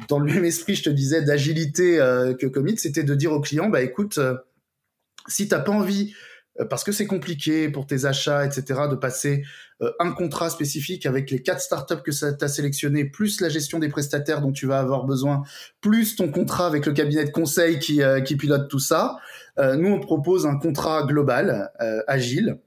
Dans 0.10 0.18
le 0.18 0.26
même 0.34 0.44
esprit, 0.46 0.74
je 0.74 0.84
te 0.84 0.90
disais, 0.90 1.22
d'agilité 1.22 1.98
que 2.40 2.48
Commit, 2.48 2.78
c'était 2.78 3.04
de 3.04 3.14
dire 3.14 3.32
aux 3.34 3.40
clients, 3.40 3.70
bah 3.70 3.84
écoute, 3.84 4.20
si 5.28 5.48
t'as 5.48 5.60
pas 5.60 5.72
envie, 5.72 6.14
euh, 6.14 6.27
parce 6.66 6.84
que 6.84 6.92
c'est 6.92 7.06
compliqué 7.06 7.70
pour 7.70 7.86
tes 7.86 8.06
achats, 8.06 8.46
etc., 8.46 8.82
de 8.90 8.96
passer 8.96 9.44
euh, 9.82 9.92
un 10.00 10.12
contrat 10.12 10.50
spécifique 10.50 11.06
avec 11.06 11.30
les 11.30 11.42
quatre 11.42 11.62
startups 11.62 12.02
que 12.04 12.12
tu 12.12 12.44
as 12.44 12.48
sélectionné, 12.48 13.06
plus 13.06 13.42
la 13.42 13.50
gestion 13.50 13.80
des 13.80 13.90
prestataires 13.90 14.42
dont 14.42 14.52
tu 14.52 14.66
vas 14.66 14.80
avoir 14.80 15.06
besoin, 15.06 15.44
plus 15.82 16.16
ton 16.16 16.30
contrat 16.30 16.66
avec 16.66 16.86
le 16.86 16.94
cabinet 16.94 17.26
de 17.26 17.32
conseil 17.32 17.80
qui, 17.80 18.02
euh, 18.02 18.22
pilote 18.22 18.70
tout 18.70 18.80
ça, 18.80 19.18
nous, 19.60 19.90
on 19.90 20.00
propose 20.00 20.46
un 20.46 20.58
contrat 20.58 21.02
global, 21.02 21.72
agile, 22.06 22.60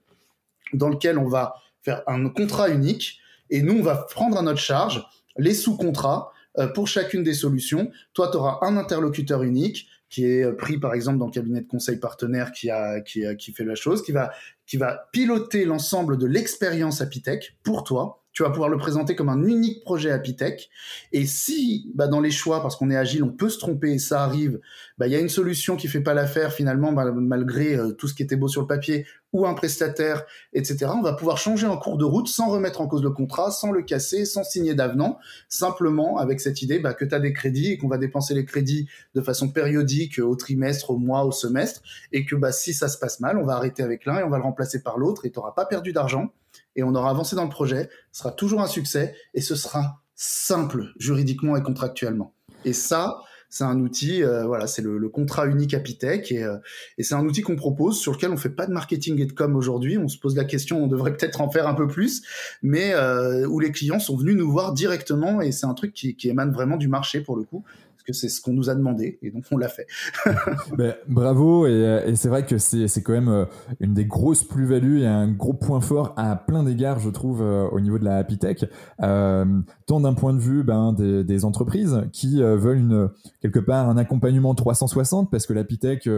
dans 0.73 0.89
lequel 0.89 1.19
on 1.19 1.29
va 1.29 1.55
faire 1.83 2.03
un 2.09 2.29
contrat 2.29 2.69
unique, 2.69 3.21
et 3.49 3.63
nous, 3.63 3.79
on 3.79 3.83
va 3.83 3.95
prendre 4.11 4.37
à 4.37 4.43
notre 4.43 4.59
charge 4.59 5.07
les 5.37 5.55
sous-contrats 5.55 6.33
pour 6.75 6.89
chacune 6.89 7.23
des 7.23 7.35
solutions. 7.35 7.93
Toi, 8.13 8.31
tu 8.33 8.39
auras 8.39 8.59
un 8.63 8.77
interlocuteur 8.77 9.45
unique 9.45 9.87
qui 10.11 10.27
est 10.27 10.45
euh, 10.45 10.53
pris 10.53 10.79
par 10.79 10.93
exemple 10.93 11.19
dans 11.19 11.27
le 11.27 11.33
cabinet 11.33 11.63
de 11.63 11.67
conseil 11.67 11.97
partenaire 11.97 12.53
qui 12.53 12.71
a 12.71 13.01
qui, 13.01 13.25
qui 13.39 13.53
fait 13.53 13.65
la 13.65 13.75
chose, 13.75 14.03
qui 14.03 14.13
va 14.13 14.33
qui 14.67 14.77
va 14.77 15.09
piloter 15.13 15.65
l'ensemble 15.65 16.19
de 16.19 16.27
l'expérience 16.27 17.01
Apitech 17.01 17.57
pour 17.63 17.85
toi 17.85 18.20
tu 18.33 18.43
vas 18.43 18.51
pouvoir 18.51 18.69
le 18.69 18.77
présenter 18.77 19.17
comme 19.17 19.29
un 19.29 19.43
unique 19.43 19.83
projet 19.83 20.11
Apitech. 20.11 20.71
Et 21.13 21.27
si, 21.27 21.91
bah, 21.95 22.07
dans 22.07 22.21
les 22.21 22.31
choix, 22.31 22.63
parce 22.63 22.77
qu'on 22.77 22.91
est 22.91 22.97
agile, 22.97 23.25
on 23.25 23.31
peut 23.31 23.49
se 23.49 23.59
tromper 23.59 23.99
ça 23.99 24.23
arrive, 24.23 24.61
bah, 24.99 25.07
il 25.07 25.13
y 25.13 25.17
a 25.17 25.21
une 25.21 25.29
solution 25.29 25.77
qui 25.77 25.89
fait 25.89 26.01
pas 26.01 26.15
l'affaire 26.15 26.53
finalement, 26.53 26.93
malgré 26.93 27.75
euh, 27.75 27.93
tout 27.93 28.09
ce 28.09 28.15
qui 28.15 28.23
était 28.23 28.37
beau 28.37 28.49
sur 28.49 28.61
le 28.61 28.67
papier, 28.67 29.07
ou 29.33 29.47
un 29.47 29.55
prestataire, 29.55 30.25
etc. 30.53 30.87
On 30.95 31.03
va 31.03 31.13
pouvoir 31.13 31.39
changer 31.39 31.67
en 31.67 31.77
cours 31.77 31.97
de 31.97 32.05
route 32.05 32.29
sans 32.29 32.51
remettre 32.51 32.81
en 32.81 32.89
cause 32.89 33.03
le 33.03 33.11
contrat, 33.11 33.51
sans 33.51 33.71
le 33.71 33.83
casser, 33.83 34.25
sans 34.25 34.43
signer 34.43 34.75
d'avenant, 34.75 35.19
simplement 35.49 36.19
avec 36.19 36.41
cette 36.41 36.63
idée 36.63 36.81
bah, 36.81 36.95
que 36.95 37.05
tu 37.05 37.15
as 37.15 37.21
des 37.21 37.33
crédits 37.33 37.73
et 37.73 37.79
qu'on 37.79 37.89
va 37.89 37.99
dépenser 37.99 38.35
les 38.35 38.45
crédits 38.45 38.89
de 39.15 39.21
façon 39.21 39.49
périodique 39.49 40.19
au 40.19 40.35
trimestre, 40.35 40.91
au 40.91 40.99
mois, 40.99 41.25
au 41.25 41.33
semestre, 41.33 41.83
et 42.13 42.25
que 42.25 42.35
bah, 42.35 42.53
si 42.53 42.75
ça 42.75 42.89
se 42.89 42.99
passe 42.99 43.21
mal, 43.21 43.39
on 43.39 43.45
va 43.45 43.55
arrêter 43.55 43.83
avec 43.83 44.05
l'un 44.05 44.19
et 44.19 44.25
on 44.25 44.31
va 44.31 44.39
le 44.39 44.45
remplacer 44.45 44.83
par 44.83 44.99
l'autre 44.99 45.27
et 45.27 45.31
tu 45.31 45.39
n'auras 45.39 45.53
pas 45.53 45.65
perdu 45.65 45.93
d'argent 45.93 46.33
et 46.81 46.83
on 46.83 46.95
aura 46.95 47.11
avancé 47.11 47.37
dans 47.37 47.45
le 47.45 47.51
projet, 47.51 47.89
ce 48.11 48.21
sera 48.21 48.33
toujours 48.33 48.63
un 48.63 48.67
succès 48.67 49.15
et 49.35 49.41
ce 49.41 49.55
sera 49.55 50.03
simple 50.15 50.93
juridiquement 50.99 51.57
et 51.57 51.63
contractuellement. 51.63 52.35
Et 52.65 52.73
ça, 52.73 53.21
c'est 53.51 53.65
un 53.65 53.81
outil, 53.81 54.23
euh, 54.23 54.47
voilà, 54.47 54.67
c'est 54.67 54.81
le, 54.81 55.09
contrat 55.09 55.47
unique 55.47 55.75
Apitech 55.75 56.33
et, 56.33 56.43
euh, 56.43 56.57
et 56.99 57.03
c'est 57.03 57.15
un 57.15 57.25
outil 57.27 57.43
qu'on 57.43 57.57
propose 57.57 57.99
sur 57.99 58.13
lequel 58.13 58.31
on 58.31 58.37
fait 58.37 58.49
pas 58.49 58.67
de 58.67 58.73
marketing 58.73 59.21
et 59.21 59.27
de 59.27 59.33
com 59.33 59.57
aujourd'hui. 59.57 59.99
On 59.99 60.09
se 60.09 60.19
pose 60.19 60.37
la 60.37 60.45
question, 60.45 60.83
on 60.83 60.87
devrait 60.87 61.15
peut-être 61.15 61.41
en 61.41 61.51
faire 61.51 61.67
un 61.67 61.75
peu 61.75 61.87
plus, 61.87 62.23
mais 62.63 62.95
euh, 62.95 63.47
où 63.47 63.61
les 63.61 63.73
clients 63.73 63.99
sont 63.99 64.17
venus 64.17 64.37
nous 64.37 64.51
voir 64.51 64.73
directement 64.73 65.43
et 65.43 65.53
c'est 65.53 65.67
un 65.67 65.75
truc 65.75 65.93
qui, 65.93 66.17
qui 66.17 66.29
émane 66.29 66.53
vraiment 66.53 66.77
du 66.77 66.89
marché 66.89 67.21
pour 67.21 67.37
le 67.37 67.43
coup 67.43 67.65
que 68.03 68.13
c'est 68.13 68.29
ce 68.29 68.41
qu'on 68.41 68.53
nous 68.53 68.71
a 68.71 68.75
demandé 68.75 69.19
et 69.23 69.31
donc 69.31 69.45
on 69.51 69.57
l'a 69.57 69.69
fait. 69.69 69.87
Ben, 70.77 70.95
bravo 71.09 71.67
et, 71.67 72.15
c'est 72.15 72.29
vrai 72.29 72.45
que 72.45 72.59
c'est 72.59 73.03
quand 73.03 73.13
même 73.13 73.29
euh, 73.29 73.45
une 73.81 73.95
des 73.95 74.05
grosses 74.05 74.45
plus-values 74.45 75.01
et 75.03 75.07
un 75.07 75.29
gros 75.29 75.53
point 75.53 75.81
fort 75.81 76.15
à 76.17 76.37
plein 76.37 76.63
d'égards 76.63 76.99
je 77.01 77.11
trouve 77.11 77.43
euh, 77.43 77.69
au 77.71 77.81
niveau 77.81 77.99
de 77.99 78.05
la 78.05 78.17
Happy 78.17 78.39
Tech, 78.39 78.65
euh, 79.03 79.45
tant 79.87 80.01
d'un 80.01 80.15
point 80.15 80.33
de 80.33 80.39
vue 80.39 80.63
ben, 80.63 80.93
des, 80.93 81.45
entreprises 81.45 82.03
qui 82.13 82.43
veulent 82.43 82.79
une, 82.79 83.09
quelque 83.41 83.59
part 83.59 83.89
un 83.89 83.97
accompagnement 83.97 84.55
360 84.55 85.31
parce 85.31 85.47
que 85.47 85.53
la 85.53 85.63
Happy 85.63 85.79
Tech 85.79 86.09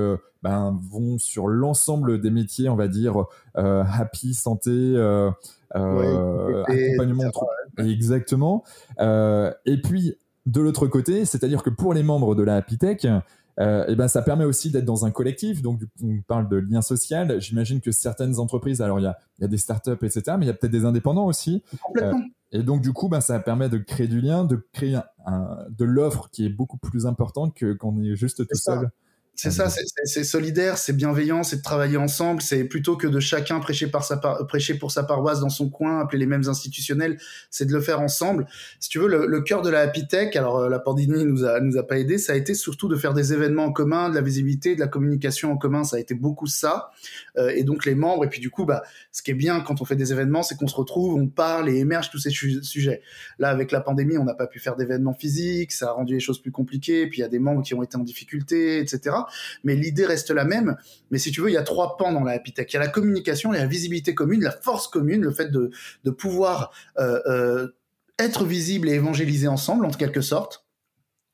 ben, 0.43 0.79
vont 0.91 1.19
sur 1.19 1.47
l'ensemble 1.47 2.21
des 2.21 2.31
métiers 2.31 2.69
on 2.69 2.77
va 2.77 2.89
dire 2.89 3.25
happy, 3.55 4.35
santé, 4.35 4.97
accompagnement. 5.71 7.31
Exactement. 7.79 8.65
et 8.99 9.81
puis 9.83 10.17
de 10.47 10.61
l'autre 10.61 10.87
côté, 10.87 11.25
c'est-à-dire 11.25 11.63
que 11.63 11.71
pour 11.71 11.95
les 11.95 12.03
membres 12.03 12.35
de 12.35 12.43
la 12.43 12.57
Happy 12.57 12.79
Tech, 12.79 13.07
euh, 13.61 13.85
eh 13.87 13.95
ben, 13.95 14.09
ça 14.09 14.23
permet 14.23 14.45
aussi 14.45 14.71
d'être 14.71 14.85
dans 14.85 15.05
un 15.05 15.11
collectif. 15.11 15.63
Donc, 15.63 15.81
on 16.03 16.21
parle 16.27 16.49
de 16.49 16.57
lien 16.57 16.83
social. 16.83 17.41
J'imagine 17.41 17.81
que 17.81 17.93
certaines 17.93 18.39
entreprises, 18.39 18.81
alors 18.81 18.99
il 18.99 19.05
y 19.05 19.07
a, 19.07 19.19
y 19.41 19.45
a, 19.45 19.49
des 19.49 19.59
startups, 19.59 19.93
etc., 20.03 20.23
mais 20.39 20.47
il 20.47 20.49
y 20.49 20.51
a 20.51 20.55
peut-être 20.55 20.73
des 20.73 20.85
indépendants 20.85 21.27
aussi. 21.27 21.63
Complètement. 21.83 22.19
Euh, 22.19 22.59
et 22.59 22.63
donc, 22.63 22.83
du 22.83 22.93
coup, 22.93 23.09
ben, 23.09 23.21
ça 23.21 23.39
permet 23.41 23.69
de 23.69 23.79
créer 23.79 24.09
du 24.09 24.21
lien, 24.21 24.45
de 24.45 24.57
créer 24.73 24.99
de 25.71 25.85
l'offre 25.85 26.29
qui 26.31 26.45
est 26.45 26.51
beaucoup 26.51 26.77
plus 26.77 27.07
importante 27.07 27.55
que 27.55 27.73
quand 27.73 27.95
on 27.97 28.03
est 28.03 28.15
juste 28.15 28.47
tout 28.47 28.59
seul. 28.59 28.91
C'est 29.35 29.51
ça, 29.51 29.69
c'est 30.05 30.25
solidaire, 30.25 30.77
c'est 30.77 30.93
bienveillant, 30.93 31.43
c'est 31.43 31.57
de 31.57 31.63
travailler 31.63 31.97
ensemble, 31.97 32.43
c'est 32.43 32.65
plutôt 32.65 32.97
que 32.97 33.07
de 33.07 33.19
chacun 33.19 33.61
prêcher, 33.61 33.87
pour 33.89 34.93
sa 34.93 35.03
paroisse 35.05 35.41
dans 35.41 35.49
son 35.49 35.71
coin, 35.71 36.01
appeler 36.01 36.19
les 36.19 36.27
mêmes 36.27 36.47
institutionnels, 36.49 37.19
c'est 37.51 37.65
de 37.65 37.73
le 37.73 37.81
faire 37.81 38.03
ensemble. 38.03 38.47
Si 38.79 38.91
tu 38.91 38.99
veux, 38.99 39.09
le, 39.09 39.41
cœur 39.41 39.63
de 39.63 39.71
la 39.71 39.81
Happy 39.81 40.07
Tech, 40.07 40.37
alors 40.37 40.59
euh, 40.59 40.69
la 40.69 40.79
pandémie 40.79 41.25
nous 41.25 41.45
a, 41.45 41.61
nous 41.61 41.79
a 41.79 41.83
pas 41.83 41.99
aidé, 41.99 42.19
ça 42.19 42.35
a 42.35 42.37
été 42.37 42.53
surtout 42.53 42.89
de 42.89 42.97
faire 42.97 43.15
des 43.15 43.33
événements 43.33 43.65
en 43.65 43.73
commun, 43.73 44.11
de 44.11 44.15
la 44.15 44.21
visibilité, 44.21 44.75
de 44.75 44.81
la 44.81 44.87
communication 44.87 45.51
en 45.51 45.57
commun, 45.57 45.83
ça 45.83 45.97
a 45.97 45.99
été 45.99 46.15
beaucoup 46.15 46.47
ça. 46.47 46.91
Euh, 47.39 47.49
et 47.57 47.65
donc 47.65 47.87
les 47.87 47.95
membres, 47.95 48.27
et 48.27 48.29
puis 48.29 48.41
du 48.41 48.51
coup, 48.51 48.67
bah, 48.67 48.83
ce 49.13 49.23
qui 49.23 49.31
est 49.31 49.35
bien 49.35 49.61
quand 49.61 49.81
on 49.81 49.87
fait 49.87 49.97
des 49.97 50.13
événements, 50.13 50.43
c'est 50.43 50.57
qu'on 50.57 50.69
se 50.69 50.77
retrouve, 50.77 51.15
on 51.15 51.27
parle 51.27 51.71
et 51.71 51.79
émerge 51.79 52.11
tous 52.11 52.19
ces 52.19 52.31
sujets. 52.31 53.01
Là, 53.39 53.49
avec 53.49 53.73
la 53.73 53.81
pandémie, 53.81 54.19
on 54.19 54.25
n'a 54.25 54.35
pas 54.35 54.47
pu 54.47 54.61
faire 54.61 54.77
d'événements 54.77 55.15
physiques, 55.15 55.73
ça 55.73 55.89
a 55.89 55.93
rendu 55.93 56.13
les 56.13 56.21
choses 56.21 56.41
plus 56.41 56.53
compliquées, 56.53 57.07
puis 57.07 57.21
il 57.21 57.23
y 57.23 57.25
a 57.25 57.29
des 57.29 57.39
membres 57.39 57.63
qui 57.63 57.73
ont 57.75 57.83
été 57.83 57.97
en 57.97 58.05
difficulté, 58.05 58.79
etc 58.79 59.22
mais 59.65 59.75
l'idée 59.75 60.07
reste 60.07 60.31
la 60.31 60.45
même. 60.45 60.77
Mais 61.11 61.19
si 61.19 61.31
tu 61.31 61.41
veux, 61.41 61.51
il 61.51 61.55
y 61.55 61.59
a 61.59 61.63
trois 61.63 61.97
pans 61.97 62.13
dans 62.13 62.25
la 62.25 62.33
Happy 62.33 62.53
Tech. 62.53 62.67
Il 62.71 62.75
y 62.75 62.77
a 62.77 62.81
la 62.81 62.89
communication, 62.89 63.53
il 63.53 63.57
y 63.57 63.59
a 63.59 63.63
la 63.63 63.69
visibilité 63.69 64.15
commune, 64.15 64.43
la 64.43 64.51
force 64.51 64.89
commune, 64.89 65.23
le 65.23 65.33
fait 65.33 65.51
de, 65.51 65.71
pouvoir 66.11 66.73
euh, 66.99 67.21
euh, 67.27 67.69
être 68.19 68.45
visible 68.45 68.89
et 68.89 68.95
évangéliser 68.95 69.49
ensemble, 69.49 69.87
en 69.87 69.91
quelque 69.91 70.21
sorte. 70.21 70.65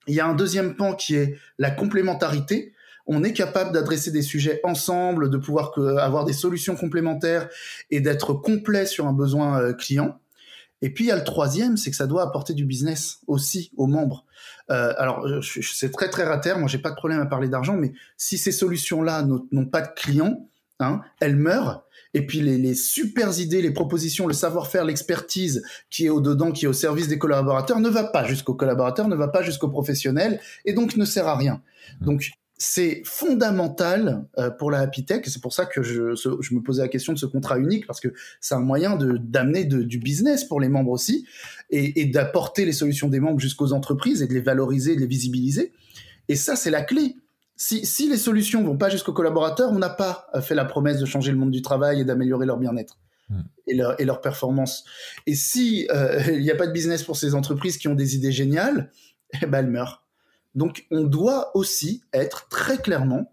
Il 0.06 0.14
y 0.14 0.20
a 0.20 0.26
un 0.26 0.34
deuxième 0.34 0.74
pan 0.74 0.94
qui 0.94 1.16
est 1.16 1.36
la 1.58 1.70
complémentarité. 1.70 2.72
On 3.06 3.24
est 3.24 3.32
capable 3.32 3.72
d'adresser 3.72 4.10
des 4.10 4.22
sujets 4.22 4.60
ensemble, 4.64 5.30
de 5.30 5.36
pouvoir 5.36 5.72
avoir 5.98 6.24
des 6.24 6.32
solutions 6.32 6.76
complémentaires 6.76 7.48
et 7.90 8.00
d'être 8.00 8.34
complet 8.34 8.86
sur 8.86 9.06
un 9.06 9.12
besoin 9.12 9.60
euh, 9.60 9.72
client. 9.72 10.20
Et 10.80 10.90
puis 10.90 11.04
il 11.04 11.08
y 11.08 11.10
a 11.10 11.16
le 11.16 11.24
troisième, 11.24 11.76
c'est 11.76 11.90
que 11.90 11.96
ça 11.96 12.06
doit 12.06 12.22
apporter 12.22 12.54
du 12.54 12.64
business 12.64 13.20
aussi 13.26 13.72
aux 13.76 13.86
membres. 13.86 14.24
Euh, 14.70 14.92
alors 14.98 15.26
c'est 15.42 15.90
très 15.90 16.10
très 16.10 16.24
rater, 16.24 16.54
moi 16.58 16.68
j'ai 16.68 16.78
pas 16.78 16.90
de 16.90 16.96
problème 16.96 17.20
à 17.20 17.26
parler 17.26 17.48
d'argent, 17.48 17.76
mais 17.76 17.92
si 18.16 18.36
ces 18.36 18.52
solutions-là 18.52 19.26
n'ont 19.50 19.66
pas 19.66 19.80
de 19.80 19.88
clients, 19.96 20.48
hein, 20.80 21.00
elles 21.20 21.36
meurent. 21.36 21.84
Et 22.14 22.26
puis 22.26 22.40
les, 22.40 22.56
les 22.56 22.74
super 22.74 23.38
idées, 23.38 23.62
les 23.62 23.70
propositions, 23.70 24.26
le 24.26 24.32
savoir-faire, 24.32 24.84
l'expertise 24.84 25.62
qui 25.90 26.06
est 26.06 26.10
au 26.10 26.20
dedans, 26.20 26.52
qui 26.52 26.64
est 26.64 26.68
au 26.68 26.72
service 26.72 27.08
des 27.08 27.18
collaborateurs, 27.18 27.80
ne 27.80 27.88
va 27.88 28.04
pas 28.04 28.24
jusqu'aux 28.24 28.54
collaborateurs, 28.54 29.08
ne 29.08 29.16
va 29.16 29.28
pas 29.28 29.42
jusqu'aux 29.42 29.68
professionnels, 29.68 30.40
et 30.64 30.72
donc 30.72 30.96
ne 30.96 31.04
sert 31.04 31.28
à 31.28 31.36
rien. 31.36 31.62
Mmh. 32.00 32.04
Donc 32.04 32.30
c'est 32.58 33.02
fondamental 33.04 34.26
euh, 34.36 34.50
pour 34.50 34.72
la 34.72 34.80
Happy 34.80 35.04
Tech. 35.04 35.22
C'est 35.26 35.40
pour 35.40 35.52
ça 35.52 35.64
que 35.64 35.82
je, 35.82 36.16
je, 36.16 36.54
me 36.54 36.60
posais 36.60 36.82
la 36.82 36.88
question 36.88 37.12
de 37.12 37.18
ce 37.18 37.26
contrat 37.26 37.56
unique 37.56 37.86
parce 37.86 38.00
que 38.00 38.08
c'est 38.40 38.56
un 38.56 38.60
moyen 38.60 38.96
de 38.96 39.16
d'amener 39.16 39.64
du 39.64 39.98
business 39.98 40.44
pour 40.44 40.60
les 40.60 40.68
membres 40.68 40.90
aussi 40.90 41.24
et, 41.70 42.00
et 42.00 42.06
d'apporter 42.06 42.64
les 42.64 42.72
solutions 42.72 43.08
des 43.08 43.20
membres 43.20 43.38
jusqu'aux 43.38 43.72
entreprises 43.72 44.22
et 44.22 44.26
de 44.26 44.34
les 44.34 44.40
valoriser, 44.40 44.96
de 44.96 45.00
les 45.00 45.06
visibiliser. 45.06 45.72
Et 46.28 46.34
ça, 46.34 46.56
c'est 46.56 46.70
la 46.70 46.82
clé. 46.82 47.16
Si, 47.56 47.86
si 47.86 48.08
les 48.08 48.16
solutions 48.16 48.62
vont 48.64 48.76
pas 48.76 48.88
jusqu'aux 48.88 49.12
collaborateurs, 49.12 49.70
on 49.70 49.78
n'a 49.78 49.88
pas 49.88 50.28
fait 50.42 50.54
la 50.54 50.64
promesse 50.64 50.98
de 50.98 51.06
changer 51.06 51.30
le 51.30 51.38
monde 51.38 51.50
du 51.52 51.62
travail 51.62 52.00
et 52.00 52.04
d'améliorer 52.04 52.46
leur 52.46 52.58
bien-être. 52.58 52.98
Hmm. 53.30 53.42
Et 53.66 53.74
leur, 53.74 54.00
et 54.00 54.04
leur 54.04 54.20
performance. 54.20 54.84
Et 55.26 55.34
si 55.34 55.86
euh, 55.92 56.20
il 56.32 56.40
n'y 56.40 56.50
a 56.50 56.56
pas 56.56 56.66
de 56.66 56.72
business 56.72 57.04
pour 57.04 57.16
ces 57.16 57.34
entreprises 57.36 57.78
qui 57.78 57.86
ont 57.86 57.94
des 57.94 58.16
idées 58.16 58.32
géniales, 58.32 58.90
eh 59.42 59.46
ben 59.46 59.60
elles 59.60 59.70
meurent. 59.70 60.07
Donc 60.58 60.86
on 60.90 61.04
doit 61.04 61.56
aussi 61.56 62.02
être 62.12 62.48
très 62.48 62.78
clairement 62.78 63.32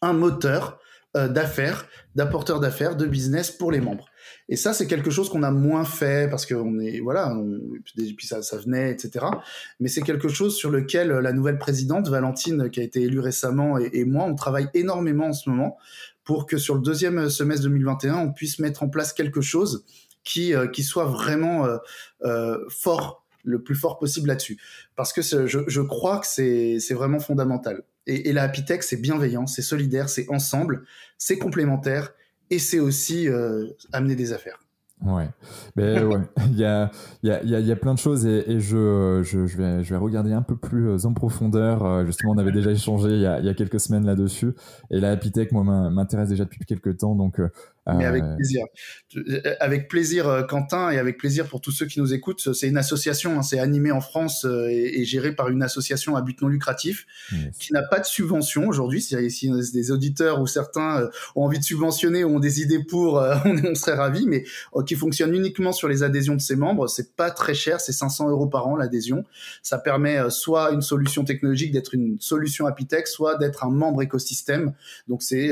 un 0.00 0.12
moteur 0.12 0.78
euh, 1.16 1.28
d'affaires, 1.28 1.86
d'apporteur 2.14 2.60
d'affaires, 2.60 2.96
de 2.96 3.06
business 3.06 3.50
pour 3.50 3.72
les 3.72 3.80
membres. 3.80 4.06
Et 4.48 4.56
ça, 4.56 4.72
c'est 4.72 4.86
quelque 4.86 5.10
chose 5.10 5.28
qu'on 5.28 5.42
a 5.42 5.50
moins 5.50 5.84
fait 5.84 6.30
parce 6.30 6.46
qu'on 6.46 6.78
est 6.78 7.00
voilà, 7.00 7.36
puis 7.94 8.26
ça, 8.26 8.38
venait, 8.56 8.92
etc. 8.92 9.26
Mais 9.80 9.88
c'est 9.88 10.02
quelque 10.02 10.28
chose 10.28 10.56
sur 10.56 10.70
lequel 10.70 11.08
la 11.08 11.32
nouvelle 11.32 11.58
présidente 11.58 12.08
Valentine, 12.08 12.70
qui 12.70 12.80
a 12.80 12.82
été 12.84 13.02
élue 13.02 13.20
récemment, 13.20 13.78
et, 13.78 14.04
moi, 14.04 14.24
on 14.24 14.36
travaille 14.36 14.68
énormément 14.74 15.26
en 15.26 15.32
ce 15.32 15.50
moment 15.50 15.76
pour 16.22 16.46
que 16.46 16.56
sur 16.56 16.76
le 16.76 16.82
deuxième 16.82 17.28
semestre 17.28 17.64
2021, 17.64 18.16
on 18.16 18.32
puisse 18.32 18.60
mettre 18.60 18.84
en 18.84 18.88
place 18.88 19.12
quelque 19.12 19.40
chose 19.40 19.84
qui 20.22 20.54
soit 20.82 21.06
vraiment 21.06 21.66
fort 22.68 23.23
le 23.44 23.62
plus 23.62 23.74
fort 23.74 23.98
possible 23.98 24.28
là-dessus. 24.28 24.58
Parce 24.96 25.12
que 25.12 25.22
je, 25.22 25.46
je, 25.46 25.80
crois 25.80 26.18
que 26.18 26.26
c'est 26.26 26.94
vraiment 26.94 27.20
fondamental. 27.20 27.82
Et, 28.06 28.28
et 28.28 28.32
la 28.32 28.42
Happy 28.42 28.64
Tech, 28.64 28.82
c'est 28.82 29.00
bienveillant, 29.00 29.46
c'est 29.46 29.62
solidaire, 29.62 30.08
c'est 30.08 30.28
ensemble, 30.30 30.84
c'est 31.18 31.38
complémentaire 31.38 32.12
et 32.50 32.58
c'est 32.58 32.80
aussi 32.80 33.28
euh, 33.28 33.66
amener 33.92 34.16
des 34.16 34.32
affaires. 34.32 34.58
Ouais, 35.04 35.28
mais 35.76 36.02
ouais, 36.02 36.20
il 36.46 36.56
y 36.56 36.64
a, 36.64 36.90
il 37.22 37.28
y, 37.28 37.32
a, 37.32 37.42
il 37.42 37.66
y 37.66 37.72
a 37.72 37.76
plein 37.76 37.92
de 37.94 37.98
choses 37.98 38.24
et, 38.26 38.50
et 38.50 38.60
je, 38.60 39.20
je, 39.22 39.46
je, 39.46 39.56
vais, 39.56 39.84
je 39.84 39.90
vais 39.90 39.96
regarder 39.96 40.32
un 40.32 40.40
peu 40.40 40.56
plus 40.56 40.88
euh, 40.88 41.06
en 41.06 41.12
profondeur. 41.12 41.84
Euh, 41.84 42.06
justement, 42.06 42.32
on 42.32 42.38
avait 42.38 42.52
déjà 42.52 42.70
échangé 42.70 43.10
il 43.10 43.20
y 43.20 43.26
a, 43.26 43.38
il 43.40 43.44
y 43.44 43.48
a 43.48 43.54
quelques 43.54 43.80
semaines 43.80 44.06
là-dessus 44.06 44.52
et 44.90 45.00
la 45.00 45.10
Happy 45.10 45.30
Tech, 45.30 45.52
moi, 45.52 45.62
m'intéresse 45.90 46.28
déjà 46.28 46.44
depuis 46.44 46.64
quelques 46.64 46.98
temps, 46.98 47.14
donc 47.14 47.40
mais 47.86 48.06
avec 48.06 48.22
euh, 48.22 48.36
plaisir. 48.36 48.64
Avec 49.60 49.88
plaisir, 49.88 50.28
euh, 50.28 50.42
Quentin, 50.42 50.90
et 50.90 50.98
avec 50.98 51.18
plaisir 51.18 51.46
pour 51.46 51.60
tous 51.60 51.70
ceux 51.70 51.86
qui 51.86 52.00
nous 52.00 52.14
écoutent. 52.14 52.52
C'est 52.54 52.68
une 52.68 52.78
association, 52.78 53.38
hein, 53.38 53.42
c'est 53.42 53.58
animé 53.58 53.90
en 53.92 54.00
France 54.00 54.46
euh, 54.46 54.68
et, 54.70 55.04
géré 55.04 55.34
par 55.34 55.50
une 55.50 55.62
association 55.62 56.16
à 56.16 56.22
but 56.22 56.40
non 56.40 56.48
lucratif 56.48 57.06
qui 57.58 57.72
n'a 57.72 57.82
pas 57.82 58.00
de 58.00 58.06
subvention 58.06 58.66
aujourd'hui. 58.66 59.02
Si, 59.02 59.30
si 59.30 59.50
des 59.72 59.90
auditeurs 59.90 60.40
ou 60.40 60.46
certains 60.46 61.08
ont 61.36 61.44
envie 61.44 61.58
de 61.58 61.64
subventionner 61.64 62.24
ou 62.24 62.36
ont 62.36 62.40
des 62.40 62.62
idées 62.62 62.82
pour, 62.82 63.14
on, 63.44 63.74
serait 63.74 63.94
ravis, 63.94 64.26
mais 64.26 64.44
qui 64.86 64.94
fonctionne 64.94 65.34
uniquement 65.34 65.72
sur 65.72 65.88
les 65.88 66.02
adhésions 66.02 66.36
de 66.36 66.40
ses 66.40 66.56
membres. 66.56 66.88
C'est 66.88 67.14
pas 67.16 67.30
très 67.30 67.54
cher, 67.54 67.80
c'est 67.80 67.92
500 67.92 68.30
euros 68.30 68.46
par 68.46 68.66
an 68.66 68.76
l'adhésion. 68.76 69.24
Ça 69.62 69.78
permet 69.78 70.18
soit 70.30 70.72
une 70.72 70.82
solution 70.82 71.24
technologique 71.24 71.72
d'être 71.72 71.94
une 71.94 72.16
solution 72.18 72.66
Apitech, 72.66 73.06
soit 73.06 73.36
d'être 73.36 73.64
un 73.64 73.70
membre 73.70 74.00
écosystème. 74.00 74.72
Donc 75.06 75.22
c'est 75.22 75.50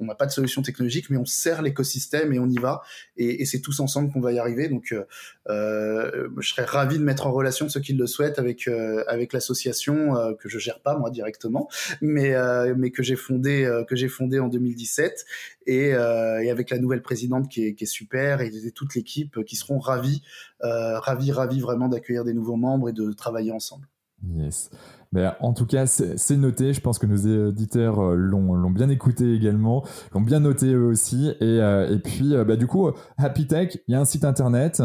on 0.00 0.06
n'a 0.06 0.14
pas 0.14 0.26
de 0.26 0.32
solution 0.32 0.62
technologique, 0.62 1.10
mais 1.10 1.16
on 1.16 1.26
sert 1.26 1.62
l'écosystème 1.62 2.32
et 2.32 2.38
on 2.38 2.48
y 2.48 2.56
va. 2.56 2.82
Et, 3.16 3.44
c'est 3.44 3.60
tous 3.60 3.80
ensemble 3.80 4.12
qu'on 4.12 4.20
va 4.20 4.32
y 4.32 4.38
arriver. 4.38 4.68
Donc, 4.68 4.92
euh, 4.92 5.04
euh, 5.48 6.28
je 6.38 6.48
serais 6.48 6.64
ravi 6.64 6.98
de 6.98 7.04
mettre 7.04 7.26
en 7.26 7.32
relation 7.32 7.68
ceux 7.68 7.80
qui 7.80 7.92
le 7.92 8.06
souhaitent 8.06 8.38
avec 8.38 8.66
euh, 8.68 9.04
avec 9.08 9.32
l'association 9.32 10.14
que 10.40 10.48
je 10.48 10.58
gère 10.58 10.80
pas 10.80 10.96
moi 10.96 11.10
directement, 11.10 11.68
mais 12.00 12.34
mais 12.76 12.90
que 12.90 13.02
j'ai 13.02 13.16
fondé 13.16 13.68
que 13.88 13.96
j'ai 13.96 14.08
fondé 14.08 14.38
en 14.38 14.48
2017 14.48 15.24
et, 15.66 15.92
avec 15.94 16.70
la 16.70 16.78
nouvelle 16.78 17.02
présidente 17.02 17.48
qui 17.48 17.66
est, 17.66 17.74
qui 17.74 17.84
est 17.84 17.86
super 17.86 18.40
et, 18.40 18.50
toute 18.74 18.94
l'équipe 18.94 19.44
qui 19.44 19.56
seront 19.56 19.78
ravis 19.78 20.22
ravis 20.60 21.32
ravis 21.32 21.60
vraiment 21.60 21.88
d'accueillir 21.88 22.24
des 22.24 22.34
nouveaux 22.34 22.56
membres 22.56 22.88
et 22.88 22.92
de 22.92 23.12
travailler 23.12 23.52
ensemble. 23.52 23.86
Yes. 24.28 24.70
Ben, 25.12 25.34
en 25.40 25.52
tout 25.52 25.66
cas, 25.66 25.86
c'est 25.86 26.36
noté. 26.36 26.72
Je 26.72 26.80
pense 26.80 26.98
que 26.98 27.06
nos 27.06 27.48
auditeurs 27.48 28.00
euh, 28.00 28.14
l'ont 28.14 28.70
bien 28.70 28.88
écouté 28.88 29.34
également, 29.34 29.84
l'ont 30.14 30.20
bien 30.20 30.40
noté 30.40 30.72
eux 30.72 30.86
aussi. 30.86 31.28
Et, 31.40 31.60
euh, 31.60 31.92
et 31.92 31.98
puis, 31.98 32.34
euh, 32.34 32.44
bah, 32.44 32.56
du 32.56 32.66
coup, 32.66 32.90
Happy 33.16 33.46
Tech, 33.46 33.78
il 33.88 33.92
y 33.92 33.94
a 33.96 34.00
un 34.00 34.04
site 34.04 34.24
internet. 34.24 34.82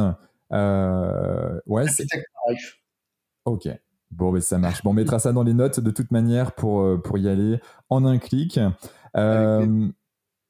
Euh, 0.51 1.59
ouais, 1.67 1.83
Happy 1.83 2.07
Tech 2.07 2.23
Ok. 3.45 3.67
Bon, 4.09 4.31
ben, 4.31 4.41
ça 4.41 4.57
marche. 4.57 4.83
Bon, 4.83 4.91
on 4.91 4.93
mettra 4.93 5.19
ça 5.19 5.31
dans 5.31 5.43
les 5.43 5.53
notes 5.53 5.79
de 5.79 5.91
toute 5.91 6.11
manière 6.11 6.53
pour, 6.53 7.01
pour 7.03 7.17
y 7.17 7.29
aller 7.29 7.59
en 7.89 8.05
un 8.05 8.17
clic. 8.17 8.59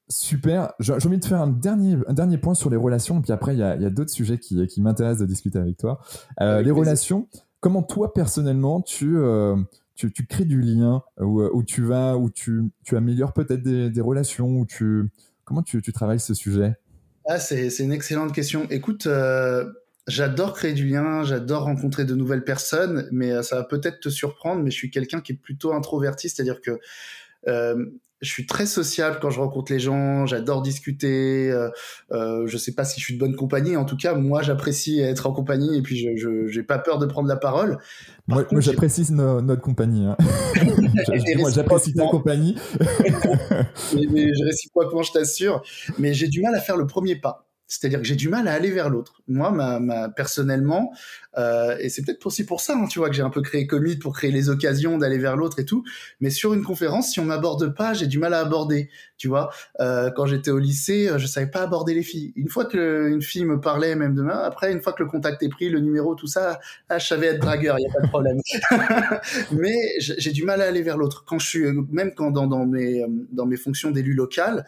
Super. 0.08 0.72
J'ai 0.78 0.92
envie 0.92 1.18
de 1.18 1.24
faire 1.24 1.42
un 1.42 1.48
dernier, 1.48 1.98
un 2.06 2.14
dernier 2.14 2.38
point 2.38 2.54
sur 2.54 2.70
les 2.70 2.76
relations. 2.76 3.20
Puis 3.20 3.32
après, 3.32 3.54
il 3.54 3.58
y 3.58 3.62
a, 3.62 3.70
a 3.70 3.90
d'autres 3.90 4.12
sujets 4.12 4.38
qui, 4.38 4.64
qui 4.68 4.80
m'intéressent 4.80 5.20
de 5.20 5.26
discuter 5.26 5.58
avec 5.58 5.76
toi. 5.76 6.00
les 6.40 6.70
relations 6.70 7.28
comment 7.66 7.82
toi 7.82 8.14
personnellement 8.14 8.80
tu, 8.80 9.18
euh, 9.18 9.56
crées 10.28 10.44
du 10.44 10.60
lien 10.60 11.02
où, 11.18 11.64
tu 11.64 11.82
vas, 11.82 12.16
où 12.16 12.30
tu, 12.30 12.62
améliores 12.92 13.32
peut-être 13.32 13.64
des, 13.64 14.00
relations, 14.00 14.50
où 14.50 14.66
tu, 14.66 15.10
comment 15.42 15.64
tu, 15.64 15.82
travailles 15.92 16.20
ce 16.20 16.32
sujet? 16.32 16.76
Ah, 17.24 17.40
c'est, 17.40 17.76
une 17.80 17.90
excellente 17.90 18.32
question. 18.32 18.68
Écoute, 18.70 19.08
euh, 19.08 19.68
j'adore 20.06 20.52
créer 20.52 20.74
du 20.74 20.86
lien, 20.86 21.24
j'adore 21.24 21.64
rencontrer 21.64 22.04
de 22.04 22.14
nouvelles 22.14 22.44
personnes, 22.44 23.08
mais 23.10 23.32
euh, 23.32 23.42
ça 23.42 23.56
va 23.56 23.64
peut-être 23.64 23.98
te 23.98 24.10
surprendre, 24.10 24.62
mais 24.62 24.70
je 24.70 24.76
suis 24.76 24.92
quelqu'un 24.92 25.20
qui 25.20 25.32
est 25.32 25.36
plutôt 25.42 25.72
introverti, 25.72 26.28
c'est-à-dire 26.28 26.60
que 26.60 26.78
je 28.22 28.30
suis 28.30 28.46
très 28.46 28.66
sociable 28.66 29.18
quand 29.20 29.30
je 29.30 29.40
rencontre 29.40 29.72
les 29.72 29.78
gens, 29.78 30.26
j'adore 30.26 30.62
discuter. 30.62 31.50
Euh, 31.50 31.68
euh, 32.12 32.46
je 32.46 32.56
sais 32.56 32.72
pas 32.72 32.84
si 32.84 32.98
je 33.00 33.04
suis 33.04 33.14
de 33.14 33.18
bonne 33.18 33.36
compagnie, 33.36 33.76
en 33.76 33.84
tout 33.84 33.96
cas, 33.96 34.14
moi 34.14 34.42
j'apprécie 34.42 35.00
être 35.00 35.26
en 35.26 35.32
compagnie 35.32 35.76
et 35.76 35.82
puis 35.82 35.96
je 36.16 36.46
j'ai 36.46 36.62
pas 36.62 36.78
peur 36.78 36.98
de 36.98 37.06
prendre 37.06 37.28
la 37.28 37.36
parole. 37.36 37.78
moi, 38.26 38.44
j'apprécie 38.58 39.12
notre 39.12 39.60
compagnie. 39.60 40.06
Hein. 40.06 40.16
moi 41.36 41.50
j'apprécie 41.50 41.92
ta 41.92 42.06
compagnie. 42.06 42.56
mais, 42.80 44.32
je 44.34 44.44
réciproquement, 44.44 45.02
je 45.02 45.12
t'assure. 45.12 45.62
Mais 45.98 46.14
j'ai 46.14 46.28
du 46.28 46.40
mal 46.40 46.54
à 46.54 46.60
faire 46.60 46.76
le 46.76 46.86
premier 46.86 47.16
pas. 47.16 47.46
C'est-à-dire 47.68 47.98
que 47.98 48.06
j'ai 48.06 48.14
du 48.14 48.28
mal 48.28 48.46
à 48.46 48.52
aller 48.52 48.70
vers 48.70 48.88
l'autre. 48.88 49.22
Moi, 49.26 49.50
ma, 49.50 49.80
ma 49.80 50.08
personnellement, 50.08 50.92
euh, 51.36 51.76
et 51.80 51.88
c'est 51.88 52.02
peut-être 52.02 52.24
aussi 52.26 52.46
pour 52.46 52.60
ça, 52.60 52.74
hein, 52.74 52.86
tu 52.86 52.98
vois, 52.98 53.08
que 53.08 53.14
j'ai 53.14 53.22
un 53.22 53.30
peu 53.30 53.42
créé 53.42 53.66
Commit 53.66 53.96
pour 53.96 54.14
créer 54.14 54.30
les 54.30 54.48
occasions 54.48 54.98
d'aller 54.98 55.18
vers 55.18 55.36
l'autre 55.36 55.58
et 55.58 55.64
tout. 55.64 55.84
Mais 56.20 56.30
sur 56.30 56.54
une 56.54 56.62
conférence, 56.62 57.10
si 57.12 57.20
on 57.20 57.24
m'aborde 57.24 57.74
pas, 57.74 57.94
j'ai 57.94 58.06
du 58.06 58.18
mal 58.18 58.34
à 58.34 58.40
aborder. 58.40 58.90
Tu 59.18 59.28
vois, 59.28 59.50
euh, 59.80 60.10
quand 60.14 60.26
j'étais 60.26 60.50
au 60.50 60.58
lycée, 60.58 61.08
euh, 61.08 61.18
je 61.18 61.26
savais 61.26 61.46
pas 61.46 61.62
aborder 61.62 61.94
les 61.94 62.02
filles. 62.02 62.32
Une 62.36 62.48
fois 62.48 62.64
que 62.64 63.08
une 63.08 63.22
fille 63.22 63.44
me 63.44 63.60
parlait, 63.60 63.94
même 63.96 64.14
demain, 64.14 64.38
après, 64.38 64.72
une 64.72 64.80
fois 64.80 64.92
que 64.92 65.02
le 65.02 65.08
contact 65.08 65.42
est 65.42 65.48
pris, 65.48 65.68
le 65.68 65.80
numéro, 65.80 66.14
tout 66.14 66.26
ça, 66.26 66.60
ah, 66.88 66.98
je 66.98 67.06
savais 67.06 67.28
être 67.28 67.40
dragueur, 67.40 67.78
il 67.78 67.82
y 67.82 67.86
a 67.86 67.92
pas 67.92 68.02
de 68.02 68.08
problème. 68.08 68.38
Mais 69.52 69.74
j'ai 69.98 70.32
du 70.32 70.44
mal 70.44 70.60
à 70.62 70.66
aller 70.66 70.82
vers 70.82 70.96
l'autre. 70.96 71.24
Quand 71.26 71.38
je 71.38 71.46
suis, 71.46 71.64
même 71.90 72.12
quand 72.14 72.30
dans, 72.30 72.66
mes 72.66 73.04
dans 73.32 73.46
mes 73.46 73.56
fonctions 73.56 73.90
d'élu 73.90 74.14
local, 74.14 74.64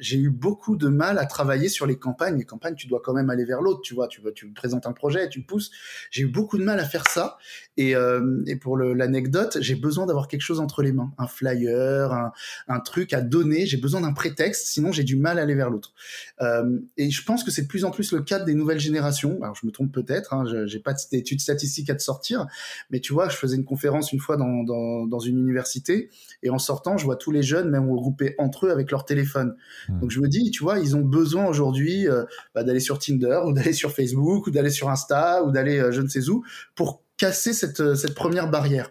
j'ai 0.00 0.18
eu 0.18 0.30
beaucoup 0.30 0.76
de 0.76 0.88
mal 0.88 1.18
à 1.18 1.26
travailler 1.26 1.68
sur 1.68 1.86
les 1.86 1.96
campagnes. 1.96 2.38
Les 2.38 2.44
campagnes, 2.44 2.74
tu 2.74 2.86
dois 2.86 3.00
quand 3.04 3.14
même 3.14 3.30
aller 3.30 3.44
vers 3.44 3.62
l'autre. 3.62 3.80
Tu 3.82 3.94
vois, 3.94 4.08
tu 4.08 4.20
tu 4.34 4.48
présentes 4.52 4.86
un 4.86 4.92
projet 4.92 5.11
tu 5.30 5.42
pousses. 5.42 5.70
J'ai 6.10 6.22
eu 6.22 6.26
beaucoup 6.26 6.58
de 6.58 6.64
mal 6.64 6.78
à 6.78 6.84
faire 6.84 7.08
ça. 7.08 7.38
Et, 7.78 7.96
euh, 7.96 8.42
et 8.46 8.56
pour 8.56 8.76
l'anecdote, 8.76 9.58
j'ai 9.60 9.74
besoin 9.74 10.04
d'avoir 10.04 10.28
quelque 10.28 10.42
chose 10.42 10.60
entre 10.60 10.82
les 10.82 10.92
mains, 10.92 11.12
un 11.16 11.26
flyer, 11.26 12.12
un, 12.12 12.32
un 12.68 12.80
truc 12.80 13.14
à 13.14 13.22
donner. 13.22 13.64
J'ai 13.64 13.78
besoin 13.78 14.02
d'un 14.02 14.12
prétexte, 14.12 14.66
sinon 14.66 14.92
j'ai 14.92 15.04
du 15.04 15.16
mal 15.16 15.38
à 15.38 15.42
aller 15.42 15.54
vers 15.54 15.70
l'autre. 15.70 15.94
Euh, 16.42 16.78
et 16.98 17.10
je 17.10 17.24
pense 17.24 17.44
que 17.44 17.50
c'est 17.50 17.62
de 17.62 17.68
plus 17.68 17.84
en 17.84 17.90
plus 17.90 18.12
le 18.12 18.20
cas 18.22 18.40
des 18.40 18.54
nouvelles 18.54 18.78
générations. 18.78 19.42
Alors 19.42 19.54
je 19.54 19.66
me 19.66 19.72
trompe 19.72 19.92
peut-être, 19.92 20.34
hein, 20.34 20.44
j'ai 20.66 20.80
pas 20.80 20.94
d'études 21.10 21.40
statistiques 21.40 21.88
à 21.88 21.94
te 21.94 22.02
sortir, 22.02 22.46
mais 22.90 23.00
tu 23.00 23.14
vois, 23.14 23.28
je 23.30 23.36
faisais 23.36 23.56
une 23.56 23.64
conférence 23.64 24.12
une 24.12 24.20
fois 24.20 24.36
dans, 24.36 24.64
dans, 24.64 25.06
dans, 25.06 25.18
une 25.18 25.38
université 25.38 26.10
et 26.42 26.50
en 26.50 26.58
sortant, 26.58 26.98
je 26.98 27.04
vois 27.04 27.16
tous 27.16 27.30
les 27.30 27.42
jeunes 27.42 27.70
même 27.70 27.88
regroupés 27.90 28.34
entre 28.38 28.66
eux 28.66 28.70
avec 28.70 28.90
leur 28.90 29.04
téléphone. 29.04 29.54
Mmh. 29.88 30.00
Donc 30.00 30.10
je 30.10 30.20
me 30.20 30.28
dis, 30.28 30.50
tu 30.50 30.62
vois, 30.62 30.78
ils 30.78 30.94
ont 30.96 31.00
besoin 31.00 31.46
aujourd'hui 31.46 32.08
euh, 32.08 32.24
bah, 32.54 32.64
d'aller 32.64 32.80
sur 32.80 32.98
Tinder 32.98 33.40
ou 33.46 33.52
d'aller 33.52 33.72
sur 33.72 33.92
Facebook 33.92 34.46
ou 34.46 34.50
d'aller 34.50 34.70
sur 34.70 34.90
Instagram 34.90 35.01
ou 35.44 35.50
d'aller 35.50 35.78
euh, 35.78 35.92
je 35.92 36.00
ne 36.00 36.08
sais 36.08 36.28
où 36.28 36.44
pour 36.74 37.02
casser 37.16 37.52
cette, 37.52 37.80
euh, 37.80 37.94
cette 37.94 38.14
première 38.14 38.50
barrière. 38.50 38.90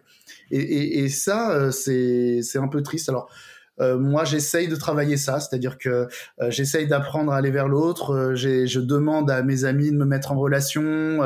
Et, 0.53 1.03
et, 1.03 1.09
ça, 1.09 1.51
euh, 1.51 1.71
c'est 1.71 2.57
un 2.57 2.67
peu 2.67 2.83
triste. 2.83 3.07
Alors, 3.09 3.29
moi, 3.79 4.25
j'essaye 4.25 4.67
de 4.67 4.75
travailler 4.75 5.17
ça, 5.17 5.39
c'est-à-dire 5.39 5.79
que 5.79 6.07
j'essaye 6.49 6.85
d'apprendre 6.85 7.31
à 7.31 7.37
aller 7.37 7.49
vers 7.49 7.67
l'autre. 7.67 8.33
je 8.35 8.79
demande 8.79 9.31
à 9.31 9.41
mes 9.41 9.63
amis 9.63 9.89
de 9.89 9.95
me 9.95 10.05
mettre 10.05 10.31
en 10.31 10.37
relation. 10.37 11.23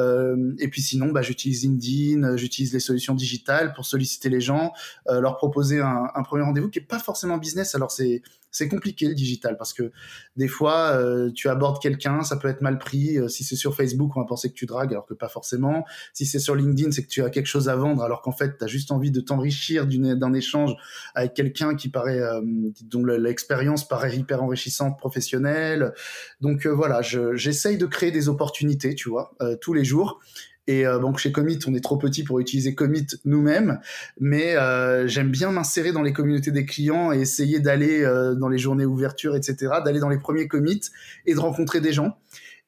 et 0.00 0.68
puis 0.68 0.82
sinon, 0.82 1.12
bah, 1.12 1.22
j'utilise 1.22 1.62
LinkedIn, 1.62 2.36
j'utilise 2.36 2.72
les 2.72 2.80
solutions 2.80 3.14
digitales 3.14 3.72
pour 3.72 3.84
solliciter 3.84 4.30
les 4.30 4.40
gens, 4.40 4.72
leur 5.06 5.36
proposer 5.36 5.80
un, 5.80 6.08
un 6.12 6.22
premier 6.24 6.42
rendez-vous 6.42 6.70
qui 6.70 6.80
est 6.80 6.88
pas 6.88 6.98
forcément 6.98 7.36
business. 7.36 7.76
Alors 7.76 7.92
c'est 7.92 8.22
c'est 8.52 8.68
compliqué 8.68 9.08
le 9.08 9.14
digital 9.14 9.56
parce 9.56 9.72
que 9.72 9.90
des 10.36 10.46
fois 10.46 10.92
euh, 10.92 11.30
tu 11.34 11.48
abordes 11.48 11.82
quelqu'un, 11.82 12.22
ça 12.22 12.36
peut 12.36 12.48
être 12.48 12.60
mal 12.60 12.78
pris. 12.78 13.18
Euh, 13.18 13.26
si 13.26 13.42
c'est 13.42 13.56
sur 13.56 13.74
Facebook, 13.74 14.12
on 14.14 14.20
va 14.20 14.26
penser 14.26 14.50
que 14.50 14.54
tu 14.54 14.66
dragues 14.66 14.92
alors 14.92 15.06
que 15.06 15.14
pas 15.14 15.28
forcément. 15.28 15.84
Si 16.12 16.26
c'est 16.26 16.38
sur 16.38 16.54
LinkedIn, 16.54 16.92
c'est 16.92 17.02
que 17.02 17.08
tu 17.08 17.22
as 17.22 17.30
quelque 17.30 17.46
chose 17.46 17.68
à 17.68 17.74
vendre 17.74 18.02
alors 18.02 18.22
qu'en 18.22 18.32
fait 18.32 18.58
tu 18.58 18.64
as 18.64 18.68
juste 18.68 18.92
envie 18.92 19.10
de 19.10 19.20
t'enrichir 19.20 19.86
d'un 19.86 20.32
échange 20.34 20.74
avec 21.14 21.34
quelqu'un 21.34 21.74
qui 21.74 21.88
paraît 21.88 22.20
euh, 22.20 22.40
dont 22.84 23.04
l'expérience 23.04 23.88
paraît 23.88 24.14
hyper 24.14 24.42
enrichissante 24.42 24.98
professionnelle. 24.98 25.94
Donc 26.40 26.66
voilà, 26.66 27.00
j'essaye 27.02 27.78
de 27.78 27.86
créer 27.86 28.10
des 28.10 28.28
opportunités, 28.28 28.94
tu 28.94 29.08
vois, 29.08 29.34
tous 29.60 29.72
les 29.72 29.84
jours. 29.84 30.20
Et 30.68 30.86
euh, 30.86 30.98
donc 31.00 31.18
chez 31.18 31.32
Commit, 31.32 31.58
on 31.66 31.74
est 31.74 31.80
trop 31.80 31.96
petit 31.96 32.22
pour 32.22 32.38
utiliser 32.38 32.74
Commit 32.74 33.06
nous-mêmes, 33.24 33.80
mais 34.20 34.56
euh, 34.56 35.08
j'aime 35.08 35.30
bien 35.30 35.50
m'insérer 35.50 35.92
dans 35.92 36.02
les 36.02 36.12
communautés 36.12 36.52
des 36.52 36.64
clients 36.64 37.12
et 37.12 37.20
essayer 37.20 37.58
d'aller 37.58 38.02
euh, 38.02 38.34
dans 38.34 38.48
les 38.48 38.58
journées 38.58 38.84
ouverture, 38.84 39.34
etc., 39.34 39.56
d'aller 39.84 39.98
dans 39.98 40.08
les 40.08 40.18
premiers 40.18 40.46
commits 40.46 40.82
et 41.26 41.34
de 41.34 41.40
rencontrer 41.40 41.80
des 41.80 41.92
gens. 41.92 42.16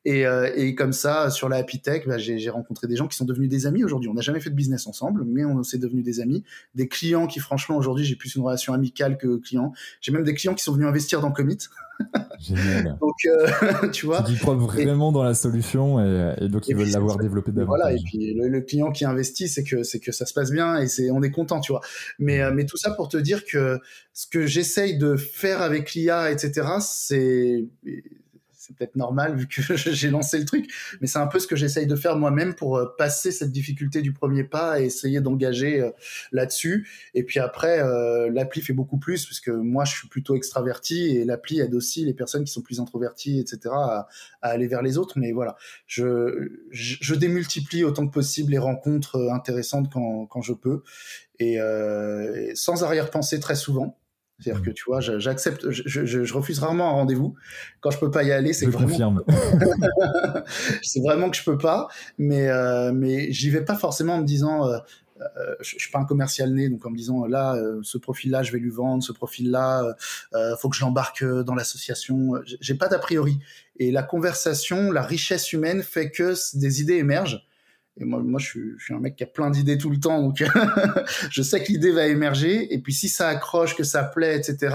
Et, 0.04 0.26
euh, 0.26 0.50
et, 0.54 0.74
comme 0.74 0.92
ça, 0.92 1.30
sur 1.30 1.48
la 1.48 1.56
Happy 1.56 1.80
Tech, 1.80 2.06
bah, 2.06 2.18
j'ai 2.18 2.50
rencontré 2.50 2.86
des 2.86 2.96
gens 2.96 3.08
qui 3.08 3.16
sont 3.16 3.24
devenus 3.24 3.48
des 3.48 3.66
amis 3.66 3.84
aujourd'hui. 3.84 4.10
On 4.10 4.14
n'a 4.14 4.20
jamais 4.20 4.40
fait 4.40 4.50
de 4.50 4.54
business 4.54 4.86
ensemble, 4.86 5.24
mais 5.24 5.44
on 5.44 5.62
s'est 5.62 5.78
devenus 5.78 6.04
des 6.04 6.20
amis. 6.20 6.44
Des 6.74 6.88
clients 6.88 7.26
qui, 7.26 7.40
franchement, 7.40 7.76
aujourd'hui, 7.76 8.04
j'ai 8.04 8.16
plus 8.16 8.34
une 8.34 8.42
relation 8.42 8.74
amicale 8.74 9.16
que 9.16 9.36
clients. 9.38 9.72
J'ai 10.00 10.12
même 10.12 10.24
des 10.24 10.34
clients 10.34 10.54
qui 10.54 10.62
sont 10.62 10.72
venus 10.72 10.86
investir 10.86 11.20
dans 11.20 11.32
Commit. 11.32 11.58
Génial. 12.38 12.98
donc, 13.00 13.14
euh, 13.26 13.88
tu 13.92 14.06
vois. 14.06 14.24
Ils 14.28 14.38
croient 14.38 14.54
vraiment 14.54 15.12
dans 15.12 15.22
la 15.22 15.34
solution 15.34 16.00
et, 16.00 16.34
et 16.44 16.48
donc 16.48 16.68
ils 16.68 16.76
veulent 16.76 16.90
l'avoir 16.90 17.16
développée 17.16 17.52
davantage. 17.52 17.80
Voilà. 17.82 17.96
Et 17.96 18.02
puis 18.04 18.34
le, 18.34 18.60
client 18.60 18.92
qui 18.92 19.04
investit, 19.04 19.48
c'est 19.48 19.64
que 19.64 19.82
c'est 19.82 20.00
que 20.00 20.12
ça 20.12 20.26
se 20.26 20.34
passe 20.34 20.50
bien 20.50 20.78
et 20.78 20.88
c'est 20.88 21.10
on 21.10 21.22
est 21.22 21.30
content, 21.30 21.60
tu 21.60 21.72
vois. 21.72 21.80
Mais 22.18 22.42
euh, 22.42 22.52
mais 22.52 22.66
tout 22.66 22.76
ça 22.76 22.90
pour 22.90 23.08
te 23.08 23.16
dire 23.16 23.44
que 23.44 23.78
ce 24.12 24.26
que 24.26 24.46
j'essaye 24.46 24.98
de 24.98 25.16
faire 25.16 25.62
avec 25.62 25.94
l'IA, 25.94 26.30
etc., 26.30 26.66
c'est 26.80 27.66
c'est 28.66 28.74
peut-être 28.74 28.96
normal 28.96 29.36
vu 29.36 29.46
que 29.46 29.60
j'ai 29.76 30.10
lancé 30.10 30.38
le 30.38 30.44
truc, 30.44 30.70
mais 31.00 31.06
c'est 31.06 31.18
un 31.18 31.26
peu 31.26 31.38
ce 31.38 31.46
que 31.46 31.56
j'essaye 31.56 31.86
de 31.86 31.96
faire 31.96 32.16
moi-même 32.16 32.54
pour 32.54 32.78
euh, 32.78 32.86
passer 32.96 33.30
cette 33.30 33.52
difficulté 33.52 34.00
du 34.00 34.12
premier 34.12 34.44
pas 34.44 34.80
et 34.80 34.86
essayer 34.86 35.20
d'engager 35.20 35.80
euh, 35.80 35.90
là-dessus. 36.32 36.88
Et 37.12 37.24
puis 37.24 37.40
après, 37.40 37.80
euh, 37.80 38.30
l'appli 38.30 38.62
fait 38.62 38.72
beaucoup 38.72 38.98
plus 38.98 39.26
puisque 39.26 39.48
moi 39.48 39.84
je 39.84 39.94
suis 39.94 40.08
plutôt 40.08 40.34
extraverti 40.34 41.16
et 41.16 41.24
l'appli 41.24 41.60
aide 41.60 41.74
aussi 41.74 42.04
les 42.04 42.14
personnes 42.14 42.44
qui 42.44 42.52
sont 42.52 42.62
plus 42.62 42.80
introverties, 42.80 43.38
etc., 43.38 43.74
à, 43.74 44.08
aller 44.40 44.66
vers 44.66 44.82
les 44.82 44.96
autres. 44.96 45.18
Mais 45.18 45.32
voilà, 45.32 45.56
je, 45.86 46.48
je, 46.70 47.14
démultiplie 47.14 47.84
autant 47.84 48.06
que 48.06 48.12
possible 48.12 48.52
les 48.52 48.58
rencontres 48.58 49.30
intéressantes 49.32 49.90
quand, 49.92 50.26
quand 50.26 50.42
je 50.42 50.52
peux 50.52 50.82
et 51.38 51.58
sans 52.54 52.84
arrière-pensée 52.84 53.40
très 53.40 53.56
souvent 53.56 53.98
c'est-à-dire 54.44 54.62
mmh. 54.62 54.66
que 54.66 54.70
tu 54.70 54.84
vois, 54.86 55.00
j'accepte, 55.00 55.70
je, 55.70 55.82
je, 55.86 56.24
je, 56.24 56.34
refuse 56.34 56.58
rarement 56.58 56.90
un 56.90 56.92
rendez-vous. 56.92 57.34
Quand 57.80 57.90
je 57.90 57.98
peux 57.98 58.10
pas 58.10 58.22
y 58.24 58.32
aller, 58.32 58.52
c'est 58.52 58.66
vraiment. 58.66 59.16
c'est 60.82 61.00
vraiment 61.00 61.30
que 61.30 61.36
je 61.36 61.44
peux 61.44 61.56
pas, 61.56 61.88
mais 62.18 62.48
euh, 62.48 62.92
mais 62.92 63.32
j'y 63.32 63.50
vais 63.50 63.64
pas 63.64 63.76
forcément 63.76 64.16
en 64.16 64.20
me 64.20 64.26
disant. 64.26 64.68
Euh, 64.68 64.78
euh, 65.20 65.54
je, 65.60 65.76
je, 65.76 65.78
suis 65.78 65.92
pas 65.92 66.00
un 66.00 66.04
commercial 66.04 66.52
né, 66.52 66.68
donc 66.68 66.84
en 66.84 66.90
me 66.90 66.96
disant 66.96 67.24
là, 67.24 67.54
euh, 67.54 67.78
ce 67.84 67.98
profil-là, 67.98 68.42
je 68.42 68.50
vais 68.50 68.58
lui 68.58 68.70
vendre, 68.70 69.00
ce 69.02 69.12
profil-là, 69.12 69.94
faut 70.58 70.68
que 70.68 70.76
je 70.76 70.84
l'embarque 70.84 71.24
dans 71.24 71.54
l'association. 71.54 72.32
J'ai 72.60 72.74
pas 72.74 72.88
d'a 72.88 72.98
priori. 72.98 73.38
Et 73.78 73.92
la 73.92 74.02
conversation, 74.02 74.90
la 74.90 75.02
richesse 75.02 75.52
humaine 75.52 75.82
fait 75.82 76.10
que 76.10 76.34
des 76.58 76.80
idées 76.80 76.96
émergent. 76.96 77.46
Et 78.00 78.04
moi, 78.04 78.20
moi 78.22 78.40
je, 78.40 78.46
suis, 78.46 78.72
je 78.78 78.84
suis 78.84 78.94
un 78.94 79.00
mec 79.00 79.16
qui 79.16 79.22
a 79.22 79.26
plein 79.26 79.50
d'idées 79.50 79.78
tout 79.78 79.90
le 79.90 80.00
temps, 80.00 80.20
donc 80.20 80.42
je 81.30 81.42
sais 81.42 81.62
que 81.62 81.70
l'idée 81.70 81.92
va 81.92 82.06
émerger. 82.06 82.72
Et 82.74 82.78
puis 82.78 82.92
si 82.92 83.08
ça 83.08 83.28
accroche, 83.28 83.76
que 83.76 83.84
ça 83.84 84.02
plaît, 84.02 84.36
etc., 84.36 84.74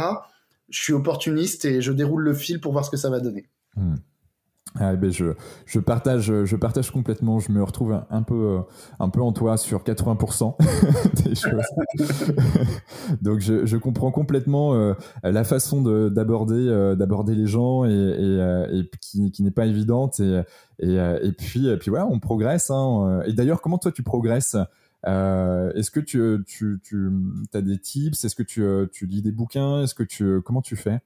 je 0.70 0.82
suis 0.82 0.94
opportuniste 0.94 1.66
et 1.66 1.82
je 1.82 1.92
déroule 1.92 2.24
le 2.24 2.34
fil 2.34 2.62
pour 2.62 2.72
voir 2.72 2.86
ce 2.86 2.92
que 2.92 2.98
ça 2.98 3.10
va 3.10 3.20
donner. 3.20 3.50
Hmm. 3.76 3.96
Ah, 4.76 4.96
ben 4.96 5.12
je, 5.12 5.34
je, 5.66 5.80
partage, 5.80 6.32
je 6.46 6.56
partage 6.56 6.92
complètement. 6.92 7.40
Je 7.40 7.52
me 7.52 7.64
retrouve 7.64 8.02
un, 8.10 8.22
peu, 8.22 8.60
un 9.00 9.10
peu 9.10 9.22
en 9.22 9.34
toi 9.34 9.58
sur 9.58 9.84
80% 9.84 10.56
des 11.24 11.36
choses. 11.36 11.64
Donc, 13.22 13.40
je, 13.40 13.66
je, 13.66 13.78
comprends 13.78 14.12
complètement 14.12 14.76
euh, 14.76 14.94
la 15.24 15.44
façon 15.44 15.82
d'aborder, 16.10 16.68
euh, 16.68 16.96
d'aborder 16.96 17.34
les 17.34 17.48
gens 17.48 17.86
et, 17.86 17.90
et, 17.90 17.94
euh, 17.94 18.82
et 18.82 18.90
qui, 19.02 19.32
qui 19.32 19.42
n'est 19.42 19.52
pas 19.52 19.66
évidente. 19.66 20.20
Et, 20.20 20.44
et, 20.80 20.96
et 21.24 21.32
puis, 21.32 21.68
et 21.68 21.78
puis 21.78 21.90
voilà, 21.90 22.06
on 22.06 22.20
progresse. 22.20 22.70
Hein. 22.70 23.22
Et 23.26 23.34
d'ailleurs, 23.34 23.62
comment 23.62 23.80
toi 23.80 23.92
tu 23.92 24.04
progresses? 24.04 24.56
Est-ce 25.06 25.90
que 25.90 26.00
tu, 26.00 26.44
tu, 26.46 26.80
tu 26.84 27.12
as 27.54 27.62
des 27.62 27.80
tips? 27.80 28.24
Est-ce 28.24 28.36
que 28.36 28.44
tu, 28.44 28.64
tu 28.92 29.08
lis 29.08 29.24
des 29.24 29.32
bouquins? 29.32 29.82
Est-ce 29.82 29.96
que 29.96 30.04
tu, 30.04 30.42
comment 30.44 30.62
tu 30.62 30.76
fais? 30.76 31.00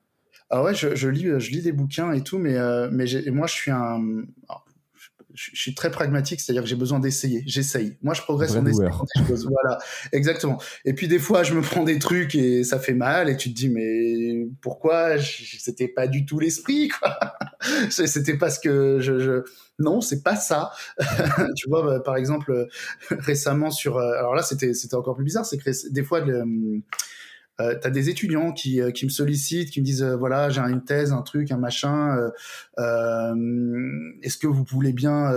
Ah 0.50 0.62
ouais, 0.62 0.76
je, 0.76 0.96
je, 0.96 1.10
lis, 1.10 1.24
je 1.40 1.50
lis 1.52 1.62
des 1.62 1.72
bouquins 1.72 2.12
et 2.14 2.22
tout, 2.22 2.38
mais, 2.38 2.56
euh, 2.56 2.88
mais 2.92 3.06
moi, 3.32 3.48
je 3.48 3.54
suis 3.54 3.72
un. 3.72 4.00
je, 5.34 5.50
suis 5.56 5.74
très 5.74 5.90
pragmatique, 5.90 6.42
c'est-à-dire 6.42 6.62
que 6.62 6.70
j'ai 6.70 6.76
besoin 6.76 7.00
d'essayer. 7.00 7.44
J'essaye. 7.48 7.98
Moi, 8.04 8.14
je 8.14 8.22
progresse 8.22 8.56
en 8.56 8.66
essayant 8.66 9.04
des 9.16 9.28
choses. 9.28 9.50
Voilà, 9.50 9.80
exactement. 10.12 10.62
Et 10.86 10.94
puis, 10.94 11.08
des 11.08 11.18
fois, 11.18 11.42
je 11.42 11.56
me 11.56 11.62
prends 11.62 11.84
des 11.84 11.98
trucs 11.98 12.36
et 12.36 12.64
ça 12.64 12.78
fait 12.78 12.94
mal, 12.94 13.30
et 13.30 13.38
tu 13.38 13.50
te 13.50 13.56
dis, 13.56 13.70
mais 13.70 14.48
pourquoi 14.62 15.16
C'était 15.20 15.88
pas 15.88 16.06
du 16.06 16.24
tout 16.26 16.38
l'esprit, 16.38 16.90
quoi? 16.90 17.18
C'était 17.90 18.38
pas 18.38 18.52
ce 18.52 18.60
que 18.60 19.00
je. 19.00 19.18
je... 19.20 19.44
Non, 19.80 20.02
c'est 20.02 20.22
pas 20.22 20.36
ça. 20.36 20.72
tu 21.56 21.68
vois, 21.68 21.84
bah, 21.84 22.00
par 22.00 22.16
exemple, 22.16 22.68
récemment 23.10 23.72
sur. 23.72 23.98
Euh, 23.98 24.20
alors 24.20 24.36
là, 24.36 24.44
c'était 24.44 24.96
encore 24.96 25.16
plus 25.16 25.26
bizarre, 25.26 25.46
c'est 25.48 25.58
que 25.58 25.90
des 25.90 26.04
fois, 26.04 26.20
le 26.20 26.44
euh, 27.62 27.78
tu 27.80 27.88
as 27.88 27.92
des 27.92 28.10
étudiants 28.10 28.52
qui, 28.52 28.82
euh, 28.82 28.92
qui 28.92 29.06
me 29.06 29.12
sollicitent, 29.12 29.70
qui 29.70 29.80
me 29.80 29.86
disent 29.86 30.04
euh, 30.04 30.16
voilà 30.16 30.50
j'ai 30.50 30.62
une 30.62 30.84
thèse, 30.84 31.12
un 31.12 31.22
truc, 31.22 31.52
un 31.52 31.58
machin. 31.58 32.18
Euh, 32.18 32.30
euh 32.80 33.36
Est-ce 34.24 34.38
que 34.38 34.48
vous 34.48 34.64
voulez 34.64 34.94
bien 34.94 35.32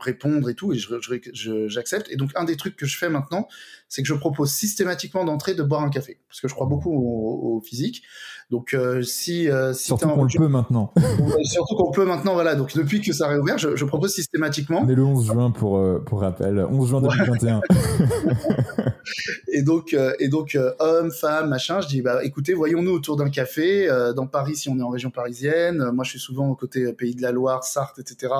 répondre 0.00 0.48
et 0.48 0.54
tout 0.54 0.72
Et 0.72 0.78
j'accepte. 0.78 1.28
Je, 1.34 2.12
et 2.12 2.16
donc 2.16 2.30
un 2.34 2.44
des 2.44 2.56
trucs 2.56 2.76
que 2.76 2.86
je 2.86 2.96
fais 2.96 3.08
maintenant, 3.08 3.46
c'est 3.88 4.02
que 4.02 4.08
je 4.08 4.14
propose 4.14 4.50
systématiquement 4.52 5.24
d'entrer 5.24 5.54
de 5.54 5.62
boire 5.62 5.82
un 5.82 5.90
café, 5.90 6.18
parce 6.28 6.40
que 6.40 6.48
je 6.48 6.54
crois 6.54 6.66
beaucoup 6.66 6.92
au, 6.92 7.56
au 7.56 7.60
physique. 7.60 8.02
Donc 8.50 8.74
euh, 8.74 9.02
si, 9.02 9.48
euh, 9.48 9.72
si 9.72 9.84
surtout 9.84 10.08
qu'on 10.08 10.24
le 10.24 10.30
peut 10.36 10.48
maintenant, 10.48 10.92
surtout 11.44 11.76
qu'on 11.76 11.90
peut 11.90 12.04
maintenant, 12.04 12.34
voilà. 12.34 12.54
Donc 12.54 12.74
depuis 12.74 13.00
que 13.00 13.12
ça 13.12 13.26
a 13.26 13.28
réouvert, 13.28 13.58
je, 13.58 13.76
je 13.76 13.84
propose 13.84 14.12
systématiquement. 14.12 14.82
On 14.84 14.88
est 14.88 14.94
le 14.94 15.04
11 15.04 15.26
juin 15.26 15.50
pour 15.50 15.78
euh, 15.78 16.02
pour 16.04 16.20
rappel, 16.20 16.58
11 16.58 16.88
juin 16.88 17.00
2021. 17.00 17.60
et 19.52 19.62
donc 19.62 19.94
euh, 19.94 20.12
et 20.18 20.28
donc 20.28 20.58
homme, 20.78 21.10
femme, 21.10 21.48
machin. 21.48 21.80
Je 21.80 21.88
dis 21.88 22.02
bah 22.02 22.24
écoutez, 22.24 22.54
voyons-nous 22.54 22.92
autour 22.92 23.16
d'un 23.16 23.30
café 23.30 23.88
dans 24.14 24.26
Paris 24.26 24.56
si 24.56 24.68
on 24.68 24.78
est 24.78 24.82
en 24.82 24.90
région 24.90 25.10
parisienne. 25.10 25.90
moi, 25.92 26.04
je 26.04 26.10
suis 26.10 26.20
souvent 26.20 26.48
au 26.48 26.54
côté 26.54 26.92
Pays 26.92 27.14
de 27.14 27.22
la 27.22 27.32
Loire, 27.32 27.64
Sarthe, 27.64 27.98
etc. 27.98 28.32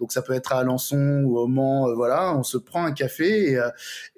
Donc 0.00 0.12
ça 0.12 0.22
peut 0.22 0.32
être 0.32 0.52
à 0.52 0.58
Alençon 0.58 1.22
ou 1.24 1.38
au 1.38 1.46
Mans. 1.46 1.94
voilà, 1.94 2.36
on 2.36 2.42
se 2.42 2.58
prend 2.58 2.84
un 2.84 2.92
café 2.92 3.58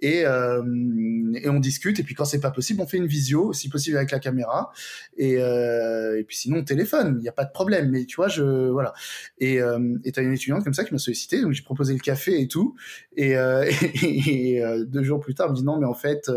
et 0.03 0.27
on 0.27 1.61
discute. 1.61 2.01
Et 2.01 2.03
puis 2.03 2.15
quand 2.15 2.25
c'est 2.25 2.41
pas 2.41 2.51
possible, 2.51 2.81
on 2.81 2.87
fait 2.87 2.97
une 2.97 3.07
visio, 3.07 3.53
si 3.53 3.69
possible 3.69 3.97
avec 3.97 4.11
la 4.11 4.19
caméra. 4.19 4.73
Et 5.17 5.37
euh, 5.39 6.23
puis 6.27 6.37
sinon, 6.37 6.63
téléphone, 6.65 7.17
il 7.19 7.23
n'y 7.23 7.29
a 7.29 7.33
pas 7.33 7.45
de 7.45 7.53
problème. 7.53 7.91
Mais 7.91 8.05
tu 8.05 8.17
vois, 8.17 8.29
je 8.29 8.71
voilà. 8.71 8.93
Et 9.39 9.61
euh, 9.61 9.97
tu 10.03 10.19
as 10.19 10.23
une 10.23 10.33
étudiante 10.33 10.65
comme 10.65 10.75
ça 10.75 10.85
qui 10.85 10.93
m'a 10.93 10.99
sollicité, 10.99 11.41
donc 11.43 11.53
j'ai 11.53 11.63
proposé 11.63 11.93
le 11.93 12.01
café 12.01 12.41
et 12.41 12.49
tout. 12.49 12.75
Et, 13.17 13.37
euh, 13.37 13.71
et, 14.03 14.63
deux 14.87 15.03
jours 15.03 15.21
plus 15.21 15.35
tard, 15.35 15.47
elle 15.47 15.53
me 15.53 15.57
dit 15.57 15.65
non, 15.65 15.79
mais 15.87 15.91
en 15.91 15.95
fait, 15.95 16.31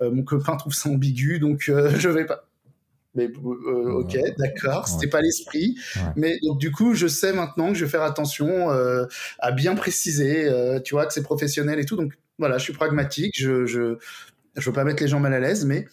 mon 0.00 0.22
copain 0.22 0.56
trouve 0.56 0.74
ça 0.74 0.88
ambigu, 0.88 1.38
donc 1.38 1.64
je 1.98 2.08
vais 2.08 2.26
pas. 2.26 2.48
Mais 3.16 3.30
ok, 3.44 4.18
d'accord, 4.38 4.88
c'était 4.88 5.06
pas 5.06 5.20
l'esprit. 5.20 5.76
Mais 6.16 6.38
donc 6.42 6.58
du 6.58 6.72
coup, 6.72 6.94
je 6.94 7.06
sais 7.06 7.32
maintenant 7.32 7.68
que 7.68 7.74
je 7.74 7.84
vais 7.84 7.90
faire 7.90 8.02
attention 8.02 8.70
à 9.38 9.52
bien 9.52 9.74
préciser, 9.74 10.50
tu 10.84 10.94
vois, 10.94 11.06
que 11.06 11.12
c'est 11.12 11.22
professionnel 11.22 11.78
et 11.78 11.84
tout. 11.84 11.96
Donc 11.96 12.12
voilà, 12.38 12.58
je 12.58 12.64
suis 12.64 12.72
pragmatique. 12.72 13.34
Je 13.38 13.66
je 13.66 13.98
je 14.56 14.70
veux 14.70 14.72
pas 14.72 14.84
mettre 14.84 15.02
les 15.02 15.08
gens 15.08 15.20
mal 15.20 15.34
à 15.34 15.40
l'aise, 15.40 15.64
mais 15.64 15.86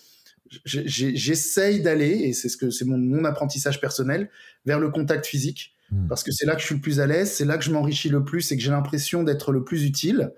j'essaye 0.65 1.81
d'aller, 1.81 2.09
et 2.09 2.33
c'est 2.33 2.49
ce 2.49 2.57
que 2.57 2.69
c'est 2.69 2.85
mon, 2.85 2.97
mon, 2.97 3.23
apprentissage 3.25 3.79
personnel, 3.79 4.29
vers 4.65 4.79
le 4.79 4.89
contact 4.89 5.25
physique, 5.25 5.73
hmm. 5.91 6.07
parce 6.07 6.23
que 6.23 6.31
c'est 6.31 6.45
là 6.45 6.55
que 6.55 6.61
je 6.61 6.65
suis 6.65 6.75
le 6.75 6.81
plus 6.81 6.99
à 6.99 7.07
l'aise, 7.07 7.31
c'est 7.31 7.45
là 7.45 7.57
que 7.57 7.63
je 7.63 7.71
m'enrichis 7.71 8.09
le 8.09 8.23
plus 8.23 8.51
et 8.51 8.57
que 8.57 8.63
j'ai 8.63 8.71
l'impression 8.71 9.23
d'être 9.23 9.51
le 9.51 9.63
plus 9.63 9.85
utile. 9.85 10.31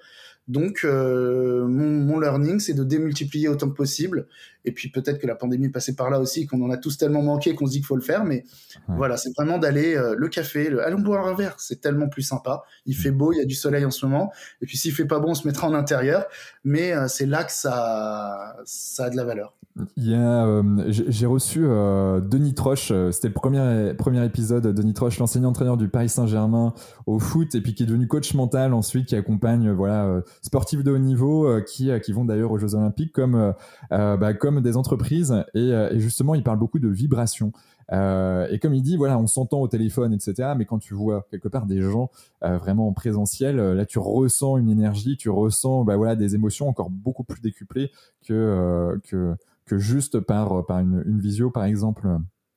Donc, 0.48 0.82
euh, 0.84 1.66
mon, 1.68 1.90
mon, 1.90 2.20
learning, 2.20 2.60
c'est 2.60 2.74
de 2.74 2.84
démultiplier 2.84 3.48
autant 3.48 3.70
que 3.70 3.76
possible. 3.76 4.28
Et 4.66 4.72
puis, 4.72 4.90
peut-être 4.90 5.20
que 5.20 5.28
la 5.28 5.36
pandémie 5.36 5.66
est 5.66 5.70
passée 5.70 5.96
par 5.96 6.10
là 6.10 6.20
aussi, 6.20 6.48
qu'on 6.48 6.62
en 6.64 6.72
a 6.72 6.78
tous 6.78 6.98
tellement 6.98 7.22
manqué 7.22 7.54
qu'on 7.56 7.66
se 7.66 7.72
dit 7.72 7.78
qu'il 7.80 7.86
faut 7.86 7.96
le 7.96 8.02
faire. 8.02 8.24
Mais 8.24 8.46
voilà, 8.88 9.18
c'est 9.18 9.32
vraiment 9.36 9.58
d'aller 9.58 9.96
euh, 9.96 10.16
le 10.18 10.28
café, 10.30 10.70
le, 10.70 10.86
allons 10.86 11.00
boire 11.00 11.28
un 11.28 11.36
verre. 11.36 11.56
C'est 11.58 11.82
tellement 11.82 12.08
plus 12.08 12.22
sympa. 12.22 12.64
Il 12.86 12.96
fait 12.96 13.12
beau, 13.12 13.34
il 13.34 13.38
y 13.40 13.42
a 13.42 13.46
du 13.46 13.56
soleil 13.56 13.86
en 13.86 13.92
ce 13.92 14.06
moment. 14.06 14.32
Et 14.62 14.66
puis, 14.66 14.78
s'il 14.78 14.94
fait 14.94 15.06
pas 15.06 15.20
bon, 15.20 15.32
on 15.32 15.36
se 15.36 15.48
mettra 15.48 15.68
en 15.68 15.74
intérieur. 15.74 16.26
Mais 16.64 16.94
euh, 16.94 17.08
c'est 17.08 17.26
là 17.26 17.44
que 17.44 17.52
ça, 17.52 18.56
ça 18.66 19.06
a 19.06 19.10
de 19.10 19.18
la 19.18 19.26
valeur. 19.26 19.54
Il 19.98 20.08
y 20.08 20.14
a, 20.14 20.46
euh, 20.46 20.84
j'ai 20.88 21.26
reçu 21.26 21.62
Denis 21.62 22.54
Troche, 22.54 22.94
c'était 23.12 23.28
le 23.28 23.34
premier, 23.34 23.96
premier 23.98 24.24
épisode, 24.24 24.68
Denis 24.68 24.94
Troche, 24.94 25.18
l'enseignant-entraîneur 25.18 25.78
du 25.78 25.88
Paris 25.88 26.10
Saint-Germain 26.10 26.76
au 27.08 27.18
foot, 27.18 27.56
et 27.56 27.62
puis 27.62 27.74
qui 27.74 27.82
est 27.82 27.86
devenu 27.88 28.08
coach 28.08 28.36
mental 28.36 28.76
ensuite, 28.76 29.08
qui 29.08 29.16
accompagne 29.16 29.72
voilà 29.72 30.22
sportifs 30.44 30.84
de 30.84 30.92
haut 30.92 31.00
niveau, 31.00 31.60
qui, 31.66 31.90
qui 32.04 32.12
vont 32.12 32.24
d'ailleurs 32.24 32.52
aux 32.52 32.60
Jeux 32.60 32.76
Olympiques 32.76 33.14
comme, 33.14 33.56
bah, 33.90 34.34
comme 34.36 34.53
des 34.62 34.78
entreprises, 34.78 35.44
et, 35.54 35.70
et, 35.70 36.00
justement 36.00 36.36
il 36.36 36.44
parle 36.44 36.60
beaucoup 36.60 36.80
de 36.80 36.90
vibration. 36.90 37.52
et 37.92 38.60
comme 38.62 38.74
il 38.74 38.82
dit, 38.82 38.98
voilà, 38.98 39.18
on 39.18 39.28
s'entend 39.28 39.62
au 39.62 39.68
téléphone, 39.68 40.14
etc. 40.14 40.54
Mais 40.58 40.66
quand 40.66 40.80
tu 40.80 40.94
vois 40.94 41.26
quelque 41.30 41.48
part 41.48 41.66
des 41.66 41.82
gens 41.82 42.10
vraiment 42.42 42.88
en 42.88 42.94
présentiel, 42.94 43.58
là 43.58 43.86
tu 43.86 44.00
ressens 44.00 44.58
une 44.58 44.70
énergie, 44.70 45.18
tu 45.18 45.30
ressens 45.30 45.84
bah, 45.84 45.96
voilà, 45.98 46.16
des 46.16 46.36
émotions 46.36 46.68
encore 46.68 46.90
beaucoup 46.90 47.24
plus 47.24 47.42
décuplées 47.42 47.92
que, 48.26 49.00
que 49.10 49.36
que 49.66 49.78
juste 49.78 50.20
par, 50.20 50.66
par 50.66 50.80
une 50.80 51.20
visio, 51.20 51.50
par 51.50 51.64
exemple. 51.64 52.08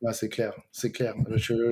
Ah, 0.05 0.13
c'est 0.13 0.29
clair, 0.29 0.53
c'est 0.73 0.93
clair. 0.93 1.15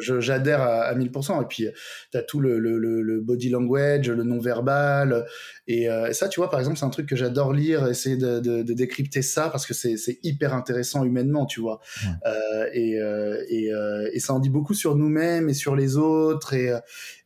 J'adhère 0.00 0.62
à, 0.62 0.84
à 0.84 0.94
1000%. 0.94 1.42
Et 1.42 1.46
puis, 1.46 1.68
tu 2.10 2.16
as 2.16 2.22
tout 2.22 2.40
le, 2.40 2.58
le, 2.58 2.78
le, 2.78 3.20
body 3.20 3.50
language, 3.50 4.08
le 4.08 4.22
non-verbal. 4.22 5.26
Et 5.66 5.90
euh, 5.90 6.10
ça, 6.12 6.28
tu 6.28 6.40
vois, 6.40 6.48
par 6.48 6.58
exemple, 6.58 6.78
c'est 6.78 6.86
un 6.86 6.90
truc 6.90 7.06
que 7.06 7.16
j'adore 7.16 7.52
lire, 7.52 7.86
essayer 7.86 8.16
de, 8.16 8.40
de, 8.40 8.62
de, 8.62 8.72
décrypter 8.72 9.20
ça, 9.20 9.50
parce 9.50 9.66
que 9.66 9.74
c'est 9.74 10.18
hyper 10.22 10.54
intéressant 10.54 11.04
humainement, 11.04 11.44
tu 11.44 11.60
vois. 11.60 11.80
Euh, 12.26 12.66
et, 12.72 12.98
euh, 12.98 13.44
et, 13.48 13.70
et, 14.12 14.20
ça 14.20 14.32
en 14.32 14.38
dit 14.38 14.50
beaucoup 14.50 14.74
sur 14.74 14.96
nous-mêmes 14.96 15.50
et 15.50 15.54
sur 15.54 15.76
les 15.76 15.98
autres. 15.98 16.54
Et, 16.54 16.72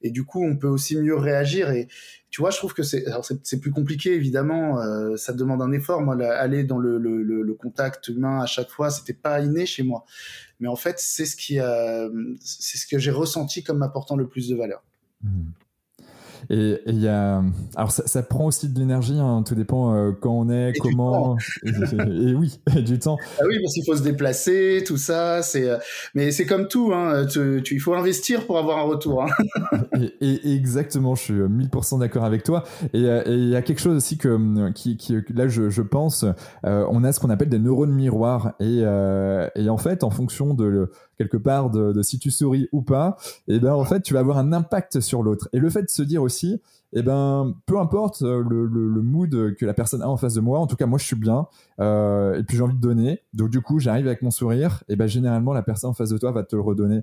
et 0.02 0.10
du 0.10 0.24
coup, 0.24 0.44
on 0.44 0.56
peut 0.56 0.68
aussi 0.68 0.96
mieux 0.96 1.16
réagir. 1.16 1.70
Et, 1.70 1.86
tu 2.30 2.42
vois, 2.42 2.50
je 2.50 2.58
trouve 2.58 2.74
que 2.74 2.82
c'est 2.82 3.04
c'est 3.42 3.58
plus 3.58 3.70
compliqué 3.70 4.12
évidemment. 4.12 4.80
Euh, 4.82 5.16
ça 5.16 5.32
demande 5.32 5.62
un 5.62 5.72
effort. 5.72 6.02
Moi, 6.02 6.22
aller 6.26 6.62
dans 6.62 6.78
le, 6.78 6.98
le, 6.98 7.22
le, 7.22 7.54
contact 7.54 8.08
humain 8.08 8.42
à 8.42 8.46
chaque 8.46 8.68
fois, 8.68 8.90
c'était 8.90 9.14
pas 9.14 9.40
inné 9.40 9.64
chez 9.64 9.82
moi. 9.82 10.04
Mais 10.60 10.68
en 10.68 10.76
fait, 10.76 10.98
c'est 10.98 11.26
ce 11.26 11.36
qui 11.36 11.58
a, 11.58 12.08
c'est 12.40 12.78
ce 12.78 12.86
que 12.86 12.98
j'ai 12.98 13.10
ressenti 13.10 13.62
comme 13.62 13.78
m'apportant 13.78 14.16
le 14.16 14.26
plus 14.26 14.48
de 14.48 14.56
valeur. 14.56 14.82
Hmm. 15.22 15.50
Et 16.50 16.80
il 16.86 17.00
y 17.00 17.08
a, 17.08 17.42
alors 17.76 17.90
ça, 17.90 18.22
prend 18.22 18.46
aussi 18.46 18.68
de 18.68 18.78
l'énergie, 18.78 19.18
hein, 19.18 19.42
tout 19.46 19.54
dépend 19.54 19.94
euh, 19.94 20.12
quand 20.12 20.32
on 20.32 20.50
est, 20.50 20.72
comment. 20.80 21.36
Et, 21.64 22.34
oui, 22.34 22.60
du 22.84 22.98
temps. 22.98 23.16
Ah 23.38 23.44
oui, 23.46 23.58
parce 23.62 23.74
qu'il 23.74 23.84
faut 23.84 23.96
se 23.96 24.02
déplacer, 24.02 24.82
tout 24.86 24.96
ça. 24.96 25.42
C'est, 25.42 25.68
euh, 25.68 25.78
mais 26.14 26.30
c'est 26.30 26.46
comme 26.46 26.68
tout, 26.68 26.92
hein, 26.94 27.26
tu, 27.26 27.62
il 27.70 27.80
faut 27.80 27.94
investir 27.94 28.46
pour 28.46 28.58
avoir 28.58 28.78
un 28.78 28.82
retour. 28.82 29.24
Hein. 29.24 30.00
et, 30.20 30.54
exactement, 30.54 31.14
je 31.14 31.22
suis 31.22 31.34
1000% 31.34 32.00
d'accord 32.00 32.24
avec 32.24 32.42
toi. 32.42 32.64
Et 32.92 33.00
il 33.26 33.48
y 33.48 33.56
a 33.56 33.62
quelque 33.62 33.80
chose 33.80 33.96
aussi 33.96 34.18
que, 34.18 34.70
qui, 34.72 34.96
qui 34.96 35.16
là, 35.34 35.48
je, 35.48 35.70
je 35.70 35.82
pense, 35.82 36.24
on 36.64 37.04
a 37.04 37.12
ce 37.12 37.20
qu'on 37.20 37.30
appelle 37.30 37.48
des 37.48 37.58
neurones 37.58 37.92
miroirs. 37.92 38.54
Et, 38.60 38.80
et 38.80 39.68
en 39.68 39.78
fait, 39.78 40.04
en 40.04 40.10
fonction 40.10 40.54
de 40.54 40.90
quelque 41.18 41.36
part 41.36 41.70
de, 41.70 42.00
si 42.02 42.18
tu 42.18 42.30
souris 42.30 42.68
ou 42.72 42.80
pas, 42.80 43.16
et 43.48 43.56
eh 43.56 43.58
ben 43.60 43.74
en 43.74 43.84
fait 43.84 44.00
tu 44.00 44.14
vas 44.14 44.20
avoir 44.20 44.38
un 44.38 44.52
impact 44.52 45.00
sur 45.00 45.22
l'autre. 45.22 45.48
Et 45.52 45.58
le 45.58 45.68
fait 45.68 45.82
de 45.82 45.90
se 45.90 46.02
dire 46.02 46.22
aussi, 46.22 46.60
et 46.94 47.00
eh 47.00 47.02
ben 47.02 47.54
peu 47.66 47.78
importe 47.78 48.22
euh, 48.22 48.42
le, 48.48 48.64
le, 48.66 49.02
mood 49.02 49.54
que 49.56 49.66
la 49.66 49.74
personne 49.74 50.00
a 50.00 50.08
en 50.08 50.16
face 50.16 50.34
de 50.34 50.40
moi, 50.40 50.58
en 50.58 50.66
tout 50.66 50.76
cas 50.76 50.86
moi 50.86 50.98
je 50.98 51.04
suis 51.04 51.16
bien, 51.16 51.46
euh, 51.80 52.38
et 52.38 52.42
puis 52.44 52.56
j'ai 52.56 52.62
envie 52.62 52.76
de 52.76 52.80
donner. 52.80 53.20
Donc 53.34 53.50
du 53.50 53.60
coup 53.60 53.78
j'arrive 53.78 54.06
avec 54.06 54.22
mon 54.22 54.30
sourire, 54.30 54.84
et 54.88 54.96
ben 54.96 55.06
généralement 55.06 55.52
la 55.52 55.62
personne 55.62 55.90
en 55.90 55.94
face 55.94 56.10
de 56.10 56.18
toi 56.18 56.30
va 56.30 56.44
te 56.44 56.56
le 56.56 56.62
redonner. 56.62 57.02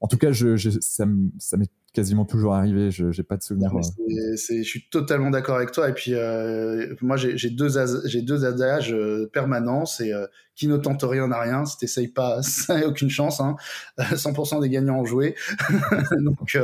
En 0.00 0.08
tout 0.08 0.18
cas, 0.18 0.30
je, 0.32 0.56
ça, 0.80 1.06
m'est 1.06 1.70
quasiment 1.92 2.24
toujours 2.24 2.54
arrivé. 2.54 2.90
Je 2.90 3.06
n'ai 3.06 3.22
pas 3.22 3.36
de 3.36 3.42
souvenir. 3.42 3.74
Euh. 3.74 4.36
je 4.36 4.62
suis 4.62 4.88
totalement 4.90 5.30
d'accord 5.30 5.56
avec 5.56 5.72
toi. 5.72 5.88
Et 5.88 5.94
puis, 5.94 6.12
euh, 6.14 6.94
moi, 7.00 7.16
j'ai 7.16 7.50
deux, 7.50 7.68
j'ai 8.04 8.22
deux 8.22 8.44
adages 8.44 8.92
euh, 8.92 9.28
permanents. 9.32 9.86
C'est 9.86 10.12
qui 10.54 10.68
ne 10.68 10.76
tente 10.76 11.02
rien 11.02 11.28
n'a 11.28 11.40
rien. 11.40 11.64
Si 11.64 11.78
t'essayes 11.78 12.08
pas, 12.08 12.42
ça 12.42 12.78
n'a 12.78 12.86
aucune 12.86 13.10
chance. 13.10 13.40
Hein. 13.40 13.56
100% 13.98 14.60
des 14.60 14.68
gagnants 14.68 15.00
ont 15.00 15.04
joué. 15.04 15.34
Donc, 16.20 16.58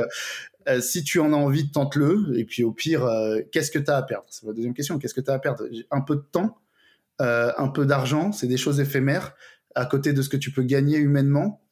si 0.80 1.02
tu 1.02 1.18
en 1.18 1.32
as 1.32 1.36
envie, 1.36 1.70
tente-le. 1.70 2.38
Et 2.38 2.44
puis, 2.44 2.64
au 2.64 2.72
pire, 2.72 3.08
qu'est-ce 3.50 3.70
que 3.70 3.78
tu 3.78 3.90
as 3.90 3.96
à 3.96 4.02
perdre? 4.02 4.26
C'est 4.28 4.46
la 4.46 4.52
deuxième 4.52 4.74
question. 4.74 4.98
Qu'est-ce 4.98 5.14
que 5.14 5.22
tu 5.22 5.30
as 5.30 5.34
à 5.34 5.38
perdre? 5.38 5.64
Un 5.90 6.02
peu 6.02 6.16
de 6.16 6.24
temps, 6.30 6.58
un 7.18 7.68
peu 7.68 7.86
d'argent. 7.86 8.32
C'est 8.32 8.46
des 8.46 8.58
choses 8.58 8.78
éphémères 8.80 9.34
à 9.74 9.86
côté 9.86 10.12
de 10.12 10.20
ce 10.20 10.28
que 10.28 10.36
tu 10.36 10.50
peux 10.50 10.62
gagner 10.62 10.98
humainement 10.98 11.62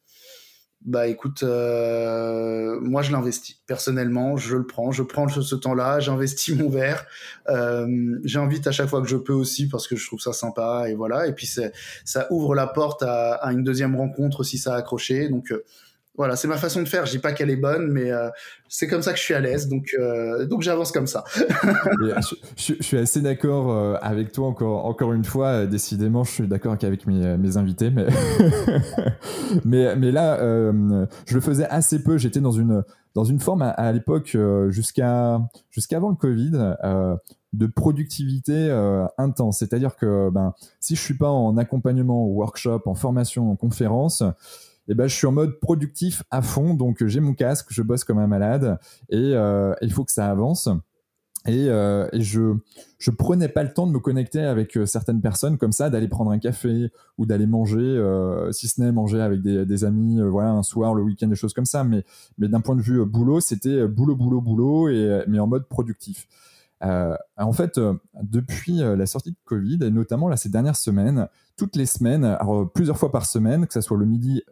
bah 0.83 1.07
écoute, 1.07 1.43
euh, 1.43 2.79
moi 2.81 3.03
je 3.03 3.11
l'investis. 3.11 3.61
Personnellement, 3.67 4.37
je 4.37 4.57
le 4.57 4.65
prends. 4.65 4.91
Je 4.91 5.03
prends 5.03 5.27
ce, 5.27 5.55
temps-là, 5.55 5.99
j'investis 5.99 6.55
mon 6.55 6.69
verre. 6.69 7.05
Euh, 7.49 8.19
j'invite 8.23 8.65
à 8.65 8.71
chaque 8.71 8.89
fois 8.89 9.01
que 9.01 9.07
je 9.07 9.17
peux 9.17 9.33
aussi 9.33 9.67
parce 9.67 9.87
que 9.87 9.95
je 9.95 10.07
trouve 10.07 10.19
ça 10.19 10.33
sympa 10.33 10.85
et 10.89 10.95
voilà. 10.95 11.27
Et 11.27 11.33
puis 11.33 11.47
ça 12.03 12.27
ouvre 12.31 12.55
la 12.55 12.65
porte 12.65 13.03
à, 13.03 13.33
à, 13.33 13.51
une 13.51 13.63
deuxième 13.63 13.95
rencontre 13.95 14.43
si 14.43 14.57
ça 14.57 14.73
a 14.73 14.77
accroché. 14.77 15.29
Donc 15.29 15.51
euh, 15.51 15.63
voilà, 16.21 16.35
c'est 16.35 16.47
ma 16.47 16.57
façon 16.57 16.83
de 16.83 16.87
faire. 16.87 17.07
Je 17.07 17.13
dis 17.13 17.17
pas 17.17 17.31
qu'elle 17.31 17.49
est 17.49 17.55
bonne, 17.55 17.91
mais 17.91 18.11
euh, 18.11 18.29
c'est 18.69 18.85
comme 18.85 19.01
ça 19.01 19.11
que 19.11 19.17
je 19.17 19.23
suis 19.23 19.33
à 19.33 19.39
l'aise, 19.39 19.67
donc 19.67 19.95
euh, 19.97 20.45
donc 20.45 20.61
j'avance 20.61 20.91
comme 20.91 21.07
ça. 21.07 21.23
Euh, 22.01 22.15
je, 22.55 22.75
suis 22.79 22.97
assez 22.97 23.21
d'accord 23.21 23.97
avec 24.01 24.31
toi 24.31 24.47
encore 24.47 24.85
encore 24.85 25.13
une 25.13 25.23
fois. 25.23 25.65
décidément, 25.65 26.23
je 26.23 26.31
suis 26.31 26.47
d'accord 26.47 26.77
qu'avec 26.77 27.07
mes, 27.07 27.37
mes 27.37 27.57
invités, 27.57 27.89
mais 27.89 28.05
mais 29.65 29.95
mais 29.95 30.11
là, 30.11 30.37
je 31.25 31.33
le 31.33 31.41
faisais 31.41 31.65
assez 31.65 32.03
peu. 32.03 32.19
J'étais 32.19 32.39
dans 32.39 32.51
une 32.51 32.83
dans 33.15 33.23
une 33.23 33.39
forme 33.39 33.63
à, 33.63 33.91
l'époque 33.91 34.37
jusqu'à 34.69 35.41
jusqu'avant 35.71 36.09
le 36.09 36.15
Covid. 36.15 36.75
de 37.53 37.65
productivité 37.65 38.69
intense, 39.17 39.59
c'est-à-dire 39.59 39.95
que 39.95 40.29
ben 40.29 40.53
si 40.79 40.95
je 40.95 41.01
suis 41.01 41.17
pas 41.17 41.29
en 41.29 41.57
accompagnement, 41.57 42.25
workshop, 42.25 42.81
en 42.85 42.95
formation, 42.95 43.51
en 43.51 43.55
conférence, 43.55 44.23
eh 44.91 44.95
ben, 44.95 45.07
je 45.07 45.15
suis 45.15 45.25
en 45.25 45.31
mode 45.31 45.57
productif 45.61 46.21
à 46.31 46.41
fond. 46.41 46.73
Donc, 46.73 47.05
j'ai 47.05 47.21
mon 47.21 47.33
casque, 47.33 47.67
je 47.69 47.81
bosse 47.81 48.03
comme 48.03 48.19
un 48.19 48.27
malade 48.27 48.77
et 49.09 49.31
euh, 49.35 49.73
il 49.81 49.91
faut 49.91 50.03
que 50.03 50.11
ça 50.11 50.29
avance. 50.29 50.67
Et, 51.47 51.69
euh, 51.69 52.07
et, 52.11 52.21
je 52.21 52.55
je 52.99 53.09
prenais 53.09 53.47
pas 53.47 53.63
le 53.63 53.73
temps 53.73 53.87
de 53.87 53.91
me 53.93 53.99
connecter 53.99 54.41
avec 54.41 54.77
euh, 54.77 54.85
certaines 54.85 55.21
personnes 55.21 55.57
comme 55.57 55.71
ça, 55.71 55.89
d'aller 55.89 56.09
prendre 56.09 56.29
un 56.31 56.39
café 56.39 56.91
ou 57.17 57.25
d'aller 57.25 57.47
manger, 57.47 57.79
euh, 57.79 58.51
si 58.51 58.67
ce 58.67 58.79
n'est 58.81 58.91
manger 58.91 59.21
avec 59.21 59.41
des, 59.41 59.83
amis, 59.85 60.19
euh, 60.19 60.29
voilà, 60.29 60.51
un 60.51 60.61
soir, 60.61 60.93
le 60.93 61.01
week-end, 61.01 61.27
des 61.27 61.35
choses 61.35 61.53
comme 61.53 61.65
ça. 61.65 61.83
Mais 61.85 62.03
mais 62.37 62.49
d'un 62.49 62.61
point 62.61 62.75
de 62.75 62.81
vue 62.81 63.03
boulot, 63.05 63.39
c'était 63.39 63.87
boulot, 63.87 64.15
boulot, 64.15 64.41
boulot, 64.41 64.89
et 64.89 65.23
mais 65.27 65.39
en 65.39 65.47
mode 65.47 65.67
productif. 65.67 66.27
Euh, 66.83 67.15
en 67.37 67.53
fait, 67.53 67.77
euh, 67.77 67.93
depuis 68.23 68.81
euh, 68.81 68.95
la 68.95 69.05
sortie 69.05 69.31
de 69.31 69.37
Covid, 69.45 69.79
et 69.81 69.91
notamment 69.91 70.27
là, 70.27 70.37
ces 70.37 70.49
dernières 70.49 70.75
semaines, 70.75 71.27
toutes 71.57 71.75
les 71.75 71.85
semaines, 71.85 72.23
alors, 72.23 72.69
plusieurs 72.71 72.97
fois 72.97 73.11
par 73.11 73.25
semaine, 73.25 73.67
que 73.67 73.73
ce 73.73 73.81
soit 73.81 73.97
le 73.97 74.05
midi 74.05 74.43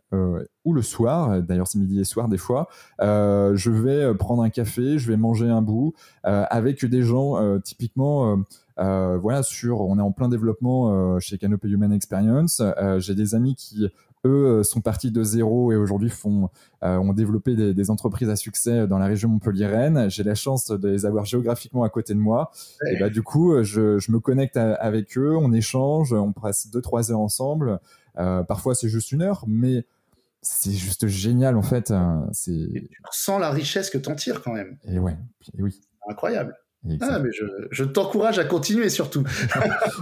ou 0.66 0.74
le 0.74 0.82
soir, 0.82 1.42
d'ailleurs 1.42 1.68
c'est 1.68 1.80
midi 1.80 2.00
et 2.00 2.04
soir 2.04 2.28
des 2.28 2.38
fois, 2.38 2.68
je 3.00 3.70
vais 3.70 4.14
prendre 4.16 4.44
un 4.44 4.50
café, 4.50 4.98
je 5.00 5.12
vais 5.12 5.18
manger 5.18 5.50
un 5.50 5.62
bout 5.62 5.94
avec 6.24 6.86
des 6.86 7.02
gens 7.04 7.60
typiquement... 7.60 8.40
voilà, 8.78 9.44
sur, 9.44 9.82
on 9.82 9.98
est 9.98 10.02
en 10.02 10.12
plein 10.12 10.30
développement 10.30 11.20
chez 11.20 11.38
Canopy 11.38 11.70
Human 11.70 11.92
Experience. 11.92 12.62
J'ai 12.98 13.16
des 13.16 13.36
amis 13.36 13.56
qui 13.56 13.88
eux 14.26 14.60
euh, 14.60 14.64
sont 14.64 14.82
partis 14.82 15.12
de 15.12 15.24
zéro 15.24 15.72
et 15.72 15.76
aujourd'hui 15.76 16.10
font 16.10 16.50
euh, 16.84 16.98
ont 16.98 17.14
développé 17.14 17.56
des, 17.56 17.90
entreprises 17.90 18.30
à 18.30 18.36
succès 18.36 18.88
dans 18.88 18.98
la 18.98 19.06
région 19.06 19.30
Montpellier-Rennes. 19.30 20.10
J'ai 20.10 20.24
la 20.24 20.36
chance 20.36 20.68
de 20.68 20.90
les 20.90 21.06
avoir 21.06 21.26
géographiquement 21.26 21.84
à 21.84 21.90
côté 21.90 22.14
de 22.14 22.20
moi. 22.20 22.52
Et 22.92 23.00
bah 23.00 23.10
du 23.10 23.24
coup, 23.24 23.64
je, 23.64 23.98
je 23.98 24.12
me 24.12 24.20
connecte 24.20 24.58
avec 24.58 25.18
eux, 25.18 25.36
on 25.36 25.52
échange, 25.54 26.14
on 26.14 26.34
passe 26.34 26.70
deux 26.70 26.82
trois 26.82 27.12
heures 27.12 27.20
ensemble. 27.20 27.80
Euh, 28.18 28.44
parfois 28.44 28.76
c'est 28.76 28.90
juste 28.90 29.12
une 29.12 29.22
heure, 29.22 29.44
mais 29.48 29.86
c'est 30.42 30.72
juste 30.72 31.08
génial 31.08 31.58
en 31.58 31.62
fait. 31.62 31.92
Hein. 31.92 32.28
C'est 32.32 32.52
tu 32.52 33.02
ressens 33.04 33.40
la 33.40 33.52
richesse 33.52 33.90
que 33.90 33.98
t'en 33.98 34.16
tires 34.16 34.42
quand 34.42 34.54
même. 34.54 34.78
Et 34.86 35.00
ouais, 35.00 35.18
et 35.58 35.62
oui. 35.62 35.82
Incroyable. 36.08 36.56
Ah, 37.02 37.20
mais 37.20 37.30
je, 37.34 37.44
je 37.72 37.84
t'encourage 37.84 38.40
à 38.40 38.46
continuer 38.46 38.90
surtout. 38.90 39.24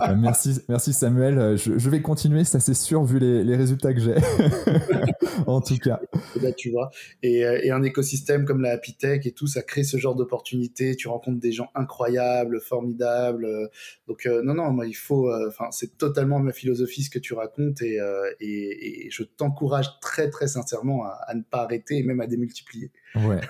Euh, 0.07 0.15
merci, 0.15 0.59
merci 0.69 0.93
Samuel. 0.93 1.39
Euh, 1.39 1.57
je, 1.57 1.77
je 1.77 1.89
vais 1.89 2.01
continuer, 2.01 2.43
ça 2.43 2.59
c'est 2.59 2.75
sûr, 2.75 3.03
vu 3.03 3.19
les, 3.19 3.43
les 3.43 3.55
résultats 3.55 3.93
que 3.93 3.99
j'ai. 3.99 4.15
en 5.47 5.59
tout 5.59 5.77
cas. 5.77 5.99
Et 6.35 6.39
là, 6.39 6.51
tu 6.51 6.69
vois. 6.69 6.91
Et, 7.23 7.45
euh, 7.45 7.59
et, 7.63 7.71
un 7.71 7.81
écosystème 7.83 8.45
comme 8.45 8.61
la 8.61 8.71
Happy 8.71 8.95
Tech 8.95 9.25
et 9.25 9.31
tout, 9.31 9.47
ça 9.47 9.63
crée 9.63 9.83
ce 9.83 9.97
genre 9.97 10.15
d'opportunités. 10.15 10.95
Tu 10.95 11.07
rencontres 11.07 11.39
des 11.39 11.51
gens 11.51 11.69
incroyables, 11.73 12.61
formidables. 12.61 13.47
Donc, 14.07 14.25
non, 14.25 14.53
non, 14.53 14.71
moi, 14.71 14.85
il 14.85 14.95
faut. 14.95 15.31
Enfin, 15.47 15.65
c'est 15.71 15.97
totalement 15.97 16.39
ma 16.39 16.53
philosophie 16.53 17.03
ce 17.03 17.09
que 17.09 17.19
tu 17.19 17.33
racontes 17.33 17.81
et, 17.81 17.99
et, 18.39 19.07
et 19.07 19.09
je 19.09 19.23
t'encourage 19.23 19.99
très, 19.99 20.29
très 20.29 20.47
sincèrement 20.47 21.05
à, 21.05 21.17
à, 21.27 21.33
ne 21.33 21.41
pas 21.41 21.63
arrêter 21.63 21.97
et 21.97 22.03
même 22.03 22.21
à 22.21 22.27
démultiplier. 22.27 22.91
Ouais. 23.15 23.41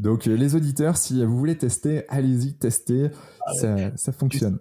Donc, 0.00 0.26
les 0.26 0.54
auditeurs, 0.54 0.96
si 0.96 1.24
vous 1.24 1.36
voulez 1.36 1.56
tester, 1.56 2.02
allez-y 2.08 2.54
tester, 2.54 3.08
ah 3.46 3.52
ça, 3.96 4.12
fonctionne. 4.12 4.58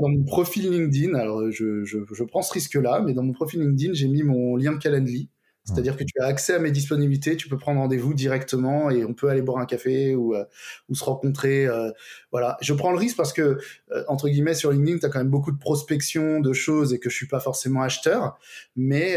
dans 0.00 0.08
mon 0.08 0.24
profil 0.24 0.70
LinkedIn, 0.70 1.14
alors 1.14 1.50
je, 1.50 1.84
je, 1.84 1.98
je 2.12 2.24
prends 2.24 2.42
ce 2.42 2.52
risque-là, 2.52 3.02
mais 3.04 3.12
dans 3.12 3.22
mon 3.22 3.32
profil 3.32 3.60
LinkedIn, 3.60 3.92
j'ai 3.92 4.08
mis 4.08 4.22
mon 4.22 4.56
lien 4.56 4.72
de 4.72 4.78
Calendly. 4.78 5.30
C'est-à-dire 5.72 5.96
que 5.96 6.04
tu 6.04 6.20
as 6.20 6.26
accès 6.26 6.54
à 6.54 6.58
mes 6.58 6.70
disponibilités, 6.70 7.36
tu 7.36 7.48
peux 7.48 7.58
prendre 7.58 7.80
rendez-vous 7.80 8.14
directement 8.14 8.90
et 8.90 9.04
on 9.04 9.14
peut 9.14 9.28
aller 9.28 9.42
boire 9.42 9.58
un 9.58 9.66
café 9.66 10.14
ou, 10.14 10.34
euh, 10.34 10.44
ou 10.88 10.94
se 10.94 11.04
rencontrer. 11.04 11.66
Euh, 11.66 11.90
voilà, 12.32 12.56
je 12.60 12.72
prends 12.72 12.90
le 12.90 12.98
risque 12.98 13.16
parce 13.16 13.32
que 13.32 13.58
euh, 13.92 14.04
entre 14.08 14.28
guillemets 14.28 14.54
sur 14.54 14.72
LinkedIn, 14.72 14.98
tu 14.98 15.06
as 15.06 15.08
quand 15.08 15.18
même 15.18 15.30
beaucoup 15.30 15.52
de 15.52 15.58
prospection 15.58 16.40
de 16.40 16.52
choses 16.52 16.92
et 16.92 16.98
que 16.98 17.08
je 17.08 17.14
suis 17.14 17.26
pas 17.26 17.40
forcément 17.40 17.82
acheteur, 17.82 18.38
mais 18.76 19.16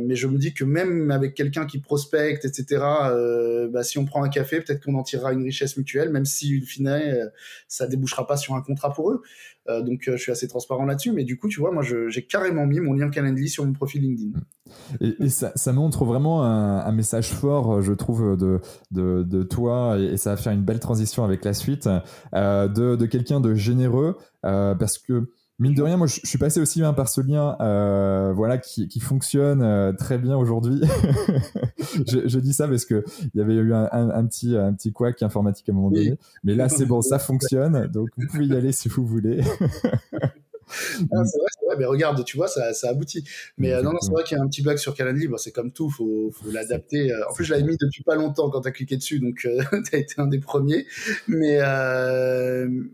mais 0.00 0.14
je 0.14 0.26
me 0.26 0.38
dis 0.38 0.54
que 0.54 0.64
même 0.64 1.10
avec 1.10 1.34
quelqu'un 1.34 1.66
qui 1.66 1.78
prospecte, 1.78 2.44
etc. 2.44 2.82
bah, 3.70 3.82
si 3.82 3.98
on 3.98 4.04
prend 4.04 4.22
un 4.22 4.28
café, 4.28 4.60
peut-être 4.60 4.84
qu'on 4.84 4.94
en 4.94 5.02
tirera 5.02 5.32
une 5.32 5.42
richesse 5.42 5.76
mutuelle, 5.76 6.10
même 6.10 6.24
si 6.24 6.60
au 6.62 6.66
final 6.66 7.32
ça 7.68 7.86
débouchera 7.86 8.26
pas 8.26 8.36
sur 8.36 8.54
un 8.54 8.62
contrat 8.62 8.92
pour 8.92 9.10
eux. 9.10 9.22
Euh, 9.68 9.82
donc 9.82 10.08
euh, 10.08 10.16
je 10.16 10.22
suis 10.22 10.32
assez 10.32 10.48
transparent 10.48 10.84
là-dessus. 10.84 11.12
Mais 11.12 11.24
du 11.24 11.38
coup, 11.38 11.48
tu 11.48 11.60
vois, 11.60 11.72
moi, 11.72 11.82
j'ai 11.82 12.26
carrément 12.26 12.66
mis 12.66 12.80
mon 12.80 12.92
lien 12.92 13.08
Calendly 13.10 13.48
sur 13.48 13.64
mon 13.64 13.72
profil 13.72 14.02
LinkedIn. 14.02 14.38
Et, 15.00 15.28
ça, 15.28 15.72
montre 15.72 16.04
vraiment 16.04 16.44
un, 16.44 16.92
message 16.92 17.28
fort, 17.28 17.82
je 17.82 17.92
trouve, 17.92 18.36
de, 18.36 18.60
de, 18.90 19.42
toi, 19.42 19.98
et, 19.98 20.16
ça 20.16 20.30
va 20.30 20.36
faire 20.36 20.52
une 20.52 20.64
belle 20.64 20.80
transition 20.80 21.24
avec 21.24 21.44
la 21.44 21.54
suite, 21.54 21.88
euh, 22.34 22.68
de, 22.68 22.96
de 22.96 23.06
quelqu'un 23.06 23.40
de 23.40 23.54
généreux, 23.54 24.16
parce 24.42 24.98
que 24.98 25.30
mine 25.58 25.74
de 25.74 25.82
rien, 25.82 25.96
moi, 25.96 26.06
je, 26.06 26.20
suis 26.22 26.38
passé 26.38 26.60
aussi 26.60 26.80
bien 26.80 26.92
par 26.92 27.08
ce 27.08 27.20
lien, 27.20 27.56
euh, 27.60 28.32
voilà, 28.34 28.58
qui, 28.58 28.88
qui 28.88 29.00
fonctionne 29.00 29.62
euh, 29.62 29.92
très 29.92 30.18
bien 30.18 30.36
aujourd'hui. 30.36 30.80
je, 32.06 32.28
je, 32.28 32.38
dis 32.38 32.52
ça 32.52 32.68
parce 32.68 32.84
que 32.84 33.04
il 33.34 33.38
y 33.38 33.40
avait 33.40 33.54
eu 33.54 33.72
un, 33.72 33.88
un, 33.90 34.26
petit, 34.26 34.56
un 34.56 34.72
petit 34.74 34.92
couac 34.92 35.22
informatique 35.22 35.68
à 35.68 35.72
un 35.72 35.74
moment 35.74 35.90
donné, 35.90 36.18
mais 36.44 36.54
là, 36.54 36.68
c'est 36.68 36.86
bon, 36.86 37.00
ça 37.00 37.18
fonctionne, 37.18 37.86
donc 37.86 38.10
vous 38.16 38.26
pouvez 38.28 38.46
y 38.46 38.54
aller 38.54 38.72
si 38.72 38.88
vous 38.88 39.06
voulez. 39.06 39.42
Ah, 41.12 41.24
c'est 41.24 41.38
vrai, 41.38 41.48
c'est 41.58 41.66
vrai, 41.66 41.76
mais 41.78 41.84
regarde, 41.84 42.24
tu 42.24 42.36
vois, 42.36 42.48
ça, 42.48 42.72
ça 42.72 42.90
aboutit. 42.90 43.24
Mais 43.58 43.72
euh, 43.72 43.82
non, 43.82 43.92
non, 43.92 43.98
c'est 44.00 44.10
vrai 44.10 44.24
qu'il 44.24 44.36
y 44.36 44.40
a 44.40 44.42
un 44.42 44.48
petit 44.48 44.62
bug 44.62 44.76
sur 44.76 44.94
Calendly, 44.94 45.28
c'est 45.38 45.52
comme 45.52 45.72
tout, 45.72 45.90
faut, 45.90 46.30
faut 46.32 46.50
l'adapter. 46.50 47.12
Euh. 47.12 47.30
En 47.30 47.34
plus, 47.34 47.44
je 47.44 47.52
l'avais 47.52 47.64
mis 47.64 47.76
depuis 47.80 48.02
pas 48.02 48.16
longtemps 48.16 48.50
quand 48.50 48.62
tu 48.62 48.68
as 48.68 48.72
cliqué 48.72 48.96
dessus, 48.96 49.20
donc 49.20 49.44
euh, 49.44 49.62
tu 49.84 49.96
as 49.96 49.98
été 49.98 50.14
un 50.18 50.26
des 50.26 50.38
premiers. 50.38 50.86
Mais, 51.28 51.58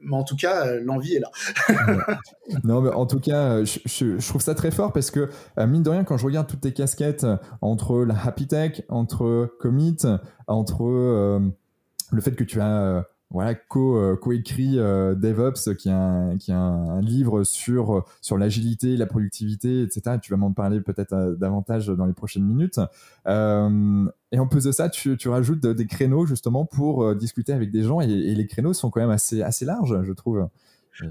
mais 0.03 0.17
en 0.17 0.25
tout 0.25 0.37
cas, 0.37 0.75
l'envie 0.81 1.17
est 1.17 1.21
là. 1.21 1.31
non, 2.65 2.81
mais 2.83 2.91
en 2.91 3.07
tout 3.07 3.21
cas, 3.21 3.65
je, 3.65 3.79
je, 3.87 4.29
trouve 4.29 4.43
ça 4.43 4.55
très 4.55 4.71
fort 4.71 4.93
parce 4.93 5.11
que, 5.11 5.29
mine 5.59 5.83
de 5.83 5.91
rien, 5.91 6.05
quand 6.05 6.17
je 6.17 6.27
regarde 6.27 6.47
toutes 6.47 6.61
tes 6.61 6.73
casquettes 6.73 7.27
entre 7.61 8.05
la 8.05 8.15
Happy 8.23 8.47
Tech, 8.47 8.83
entre 8.89 9.55
Commit, 9.61 9.99
entre 10.47 11.41
le 12.13 12.21
fait 12.21 12.33
que 12.33 12.45
tu 12.45 12.61
as 12.61 13.07
voilà, 13.33 13.55
co, 13.55 14.17
co-écrit 14.17 14.77
DevOps, 14.77 15.75
qui 15.77 15.89
est, 15.89 15.93
un, 15.93 16.37
qui 16.39 16.51
est 16.51 16.55
un, 16.55 17.01
livre 17.01 17.45
sur, 17.45 18.05
sur 18.21 18.39
l'agilité, 18.39 18.97
la 18.97 19.07
productivité, 19.07 19.83
etc. 19.83 20.19
Tu 20.21 20.31
vas 20.31 20.37
m'en 20.37 20.53
parler 20.53 20.81
peut-être 20.81 21.37
davantage 21.39 21.89
dans 21.89 22.07
les 22.07 22.13
prochaines 22.13 22.45
minutes. 22.45 22.79
et 23.27 24.39
en 24.39 24.47
plus 24.49 24.65
de 24.65 24.73
ça, 24.73 24.89
tu, 24.89 25.17
tu 25.17 25.29
rajoutes 25.29 25.67
des 25.67 25.87
créneaux 25.87 26.27
justement 26.27 26.65
pour 26.67 27.15
discuter 27.15 27.53
avec 27.53 27.71
des 27.71 27.83
gens, 27.83 28.01
et, 28.01 28.11
et, 28.11 28.35
les 28.35 28.47
créneaux 28.47 28.73
sont 28.75 28.91
quand 28.91 29.01
même 29.01 29.11
assez, 29.11 29.43
assez 29.43 29.65
larges, 29.65 30.03
je 30.03 30.13
trouve. 30.13 30.47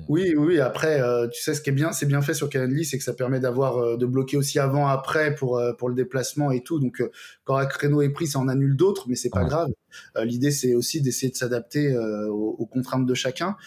Oui, 0.07 0.36
oui, 0.38 0.59
après, 0.59 1.01
euh, 1.01 1.27
tu 1.27 1.41
sais, 1.41 1.55
ce 1.55 1.61
qui 1.61 1.71
est 1.71 1.73
bien, 1.73 1.91
c'est 1.91 2.05
bien 2.05 2.21
fait 2.21 2.36
sur 2.36 2.49
Calendly, 2.49 2.86
c'est 2.86 2.97
que 2.97 3.03
ça 3.03 3.13
permet 3.13 3.39
d'avoir, 3.39 3.77
euh, 3.77 3.97
de 3.97 4.05
bloquer 4.05 4.38
aussi 4.38 4.59
avant, 4.59 4.88
après 4.88 5.34
pour, 5.34 5.57
euh, 5.57 5.73
pour 5.73 5.89
le 5.89 5.95
déplacement 5.95 6.51
et 6.51 6.61
tout. 6.61 6.79
Donc, 6.79 7.03
quand 7.45 7.55
un 7.57 7.65
créneau 7.65 8.01
est 8.01 8.09
pris, 8.09 8.27
ça 8.27 8.39
en 8.39 8.47
annule 8.47 8.75
d'autres, 8.75 9.09
mais 9.09 9.15
c'est 9.15 9.29
pas 9.29 9.43
grave. 9.43 9.69
L'idée, 10.23 10.51
c'est 10.51 10.75
aussi 10.75 11.01
d'essayer 11.01 11.32
de 11.32 11.36
s'adapter 11.36 11.97
aux, 12.29 12.65
contraintes 12.65 13.05
de 13.05 13.13
chacun. 13.13 13.57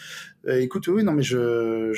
écoute, 0.47 0.87
oui, 0.87 1.03
non, 1.03 1.11
mais 1.11 1.21
je, 1.21 1.91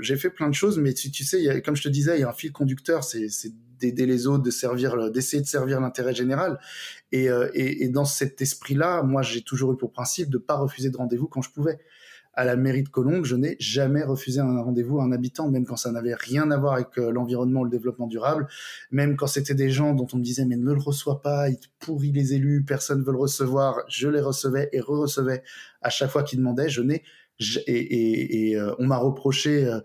j'ai 0.00 0.16
fait 0.16 0.30
plein 0.30 0.48
de 0.48 0.54
choses, 0.54 0.78
mais 0.78 0.94
tu, 0.94 1.10
tu 1.10 1.24
sais, 1.24 1.62
comme 1.62 1.76
je 1.76 1.82
te 1.82 1.88
disais, 1.88 2.16
il 2.16 2.20
y 2.20 2.24
a 2.24 2.28
un 2.28 2.32
fil 2.32 2.52
conducteur, 2.52 3.04
c'est, 3.04 3.28
d'aider 3.78 4.06
les 4.06 4.26
autres, 4.26 4.42
de 4.42 4.50
servir, 4.50 5.10
d'essayer 5.10 5.42
de 5.42 5.46
servir 5.46 5.80
l'intérêt 5.80 6.14
général. 6.14 6.58
Et, 7.12 7.26
et, 7.54 7.84
et, 7.84 7.88
dans 7.88 8.04
cet 8.04 8.40
esprit-là, 8.40 9.02
moi, 9.02 9.22
j'ai 9.22 9.42
toujours 9.42 9.72
eu 9.72 9.76
pour 9.76 9.92
principe 9.92 10.30
de 10.30 10.38
pas 10.38 10.56
refuser 10.56 10.90
de 10.90 10.96
rendez-vous 10.96 11.28
quand 11.28 11.42
je 11.42 11.50
pouvais 11.50 11.78
à 12.34 12.44
la 12.44 12.56
mairie 12.56 12.82
de 12.82 12.88
Colombes, 12.88 13.24
je 13.24 13.36
n'ai 13.36 13.56
jamais 13.58 14.02
refusé 14.02 14.40
un 14.40 14.60
rendez-vous 14.62 15.00
à 15.00 15.04
un 15.04 15.12
habitant, 15.12 15.50
même 15.50 15.66
quand 15.66 15.76
ça 15.76 15.90
n'avait 15.90 16.14
rien 16.14 16.50
à 16.50 16.56
voir 16.56 16.74
avec 16.74 16.98
euh, 16.98 17.10
l'environnement 17.10 17.60
ou 17.60 17.64
le 17.64 17.70
développement 17.70 18.06
durable, 18.06 18.46
même 18.90 19.16
quand 19.16 19.26
c'était 19.26 19.54
des 19.54 19.70
gens 19.70 19.94
dont 19.94 20.06
on 20.12 20.18
me 20.18 20.22
disait 20.22 20.44
mais 20.44 20.56
ne 20.56 20.72
le 20.72 20.80
reçois 20.80 21.22
pas, 21.22 21.48
il 21.48 21.58
pourrit 21.78 22.12
les 22.12 22.34
élus, 22.34 22.64
personne 22.64 23.00
ne 23.00 23.04
veut 23.04 23.12
le 23.12 23.18
recevoir, 23.18 23.80
je 23.88 24.08
les 24.08 24.20
recevais 24.20 24.68
et 24.72 24.80
re-recevais 24.80 25.42
à 25.82 25.90
chaque 25.90 26.10
fois 26.10 26.22
qu'ils 26.22 26.38
demandaient, 26.38 26.68
je 26.68 26.82
n'ai 26.82 27.02
et, 27.66 28.56
euh, 28.56 28.74
on 28.78 28.86
m'a 28.86 28.98
reproché 28.98 29.64
euh, 29.64 29.80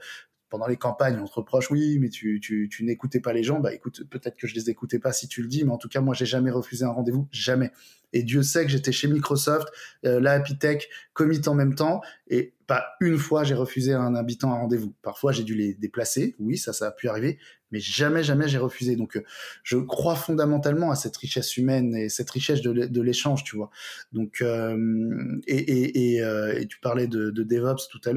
pendant 0.56 0.68
les 0.68 0.78
campagnes, 0.78 1.20
on 1.22 1.28
te 1.28 1.34
reproche, 1.34 1.70
oui, 1.70 1.99
mais 1.99 2.08
tu, 2.08 2.39
tu, 2.39 2.70
n'écoutais 2.86 3.20
pas 3.20 3.34
les 3.34 3.43
gens. 3.43 3.60
Bah 3.60 3.74
écoute, 3.74 4.03
peut-être 4.10 4.38
que 4.38 4.47
je 4.47 4.56
les 4.56 4.70
écoutais 4.70 4.99
pas 4.99 5.12
si 5.12 5.28
tu 5.28 5.41
le 5.41 5.49
dis, 5.49 5.66
mais 5.66 5.72
en 5.72 5.78
tout 5.78 5.89
cas, 5.89 5.99
moi, 5.99 6.16
j'ai 6.16 6.26
jamais 6.26 6.49
refusé 6.49 6.86
un 6.86 6.91
rendez-vous, 6.91 7.28
jamais. 7.30 7.74
Et 8.14 8.24
Dieu 8.24 8.41
sait 8.41 8.64
que 8.64 8.72
j'étais 8.72 8.93
chez 8.93 9.10
Microsoft, 9.10 9.68
euh, 10.06 10.22
la 10.22 10.32
Happy 10.32 10.58
Tech, 10.58 10.88
commit 11.12 11.41
en 11.47 11.56
même 11.56 11.76
temps, 11.76 11.99
et 12.30 12.53
pas 12.68 12.86
une 13.01 13.18
fois 13.18 13.43
j'ai 13.43 13.53
refusé 13.53 13.91
à 13.91 13.99
un 13.99 14.16
habitant 14.16 14.53
un 14.53 14.60
rendez-vous. 14.60 14.93
Parfois, 15.01 15.34
j'ai 15.34 15.43
dû 15.43 15.56
les 15.56 15.74
déplacer, 15.74 16.38
oui, 16.39 16.58
ça, 16.58 16.72
ça 16.72 16.88
a 16.88 16.91
pu 16.91 17.10
arriver, 17.10 17.38
mais 17.72 17.80
jamais, 17.82 18.24
jamais 18.24 18.47
j'ai 18.47 18.58
refusé. 18.58 18.95
Donc, 18.95 19.18
euh, 19.18 19.26
je 19.64 19.76
crois 19.76 20.16
fondamentalement 20.16 20.89
à 20.89 20.95
cette 20.95 21.18
richesse 21.18 21.58
humaine 21.58 21.93
et 21.97 22.08
cette 22.08 22.30
richesse 22.30 22.62
de, 22.62 23.01
l'échange, 23.01 23.43
tu 23.43 23.58
vois. 23.58 23.72
Donc, 24.14 24.38
euh, 24.41 24.78
euh, 24.78 25.41
et, 25.47 26.68
tu 26.70 26.80
parlais 26.80 27.08
de, 27.08 27.30
de 27.30 27.43
DevOps 27.43 27.89
tout 27.89 27.99
à 28.08 28.14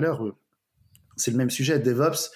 l'heure 0.00 0.34
c'est 1.20 1.30
le 1.30 1.36
même 1.36 1.50
sujet. 1.50 1.78
DevOps, 1.78 2.30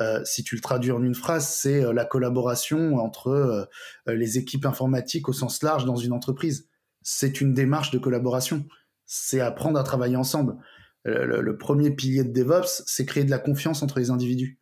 euh, 0.00 0.24
si 0.24 0.42
tu 0.42 0.54
le 0.54 0.60
traduis 0.60 0.92
en 0.92 1.02
une 1.02 1.14
phrase, 1.14 1.48
c'est 1.48 1.84
euh, 1.84 1.92
la 1.92 2.04
collaboration 2.04 2.96
entre 2.96 3.28
euh, 3.28 3.66
les 4.06 4.38
équipes 4.38 4.64
informatiques 4.64 5.28
au 5.28 5.32
sens 5.32 5.62
large 5.62 5.84
dans 5.84 5.96
une 5.96 6.12
entreprise. 6.12 6.68
C'est 7.02 7.40
une 7.40 7.52
démarche 7.52 7.90
de 7.90 7.98
collaboration. 7.98 8.66
C'est 9.04 9.40
apprendre 9.40 9.78
à 9.78 9.82
travailler 9.82 10.16
ensemble. 10.16 10.56
Le, 11.04 11.58
premier 11.58 11.90
pilier 11.90 12.22
de 12.22 12.32
DevOps, 12.32 12.84
c'est 12.86 13.04
créer 13.04 13.24
de 13.24 13.30
la 13.30 13.40
confiance 13.40 13.82
entre 13.82 13.98
les 13.98 14.10
individus. 14.10 14.60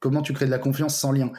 Comment 0.00 0.20
tu 0.20 0.32
crées 0.32 0.46
de 0.46 0.50
la 0.50 0.58
confiance 0.58 0.98
sans 0.98 1.12
lien? 1.12 1.30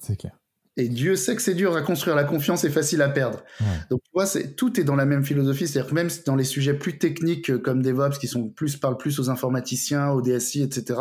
C'est 0.00 0.16
clair. 0.16 0.37
Et 0.78 0.88
Dieu 0.88 1.16
sait 1.16 1.34
que 1.34 1.42
c'est 1.42 1.54
dur 1.54 1.74
à 1.74 1.82
construire 1.82 2.14
la 2.14 2.22
confiance 2.22 2.62
et 2.62 2.70
facile 2.70 3.02
à 3.02 3.08
perdre. 3.08 3.42
Donc, 3.90 4.00
tu 4.04 4.10
vois, 4.14 4.26
c'est, 4.26 4.54
tout 4.54 4.78
est 4.78 4.84
dans 4.84 4.94
la 4.94 5.06
même 5.06 5.24
philosophie. 5.24 5.66
C'est-à-dire 5.66 5.90
que 5.90 5.94
même 5.94 6.08
dans 6.24 6.36
les 6.36 6.44
sujets 6.44 6.72
plus 6.72 6.98
techniques 6.98 7.50
euh, 7.50 7.58
comme 7.58 7.82
DevOps, 7.82 8.18
qui 8.20 8.28
sont 8.28 8.48
plus, 8.48 8.76
parlent 8.76 8.96
plus 8.96 9.18
aux 9.18 9.28
informaticiens, 9.28 10.10
aux 10.10 10.22
DSI, 10.22 10.62
etc., 10.62 11.00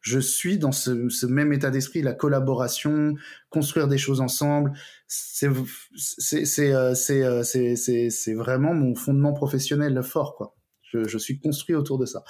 je 0.00 0.18
suis 0.18 0.56
dans 0.56 0.72
ce, 0.72 1.26
même 1.26 1.52
état 1.52 1.70
d'esprit, 1.70 2.00
la 2.00 2.14
collaboration, 2.14 3.12
construire 3.50 3.86
des 3.86 3.98
choses 3.98 4.22
ensemble. 4.22 4.72
C'est, 5.06 5.50
c'est, 5.94 6.46
c'est, 6.46 6.72
euh, 6.72 6.94
euh, 7.10 7.42
c'est, 7.42 7.76
c'est, 7.76 8.08
c'est 8.08 8.34
vraiment 8.34 8.72
mon 8.72 8.94
fondement 8.94 9.34
professionnel 9.34 10.02
fort, 10.02 10.36
quoi 10.36 10.56
je, 10.92 11.18
suis 11.18 11.38
construit 11.38 11.74
autour 11.74 11.98
de 11.98 12.06
ça. 12.06 12.24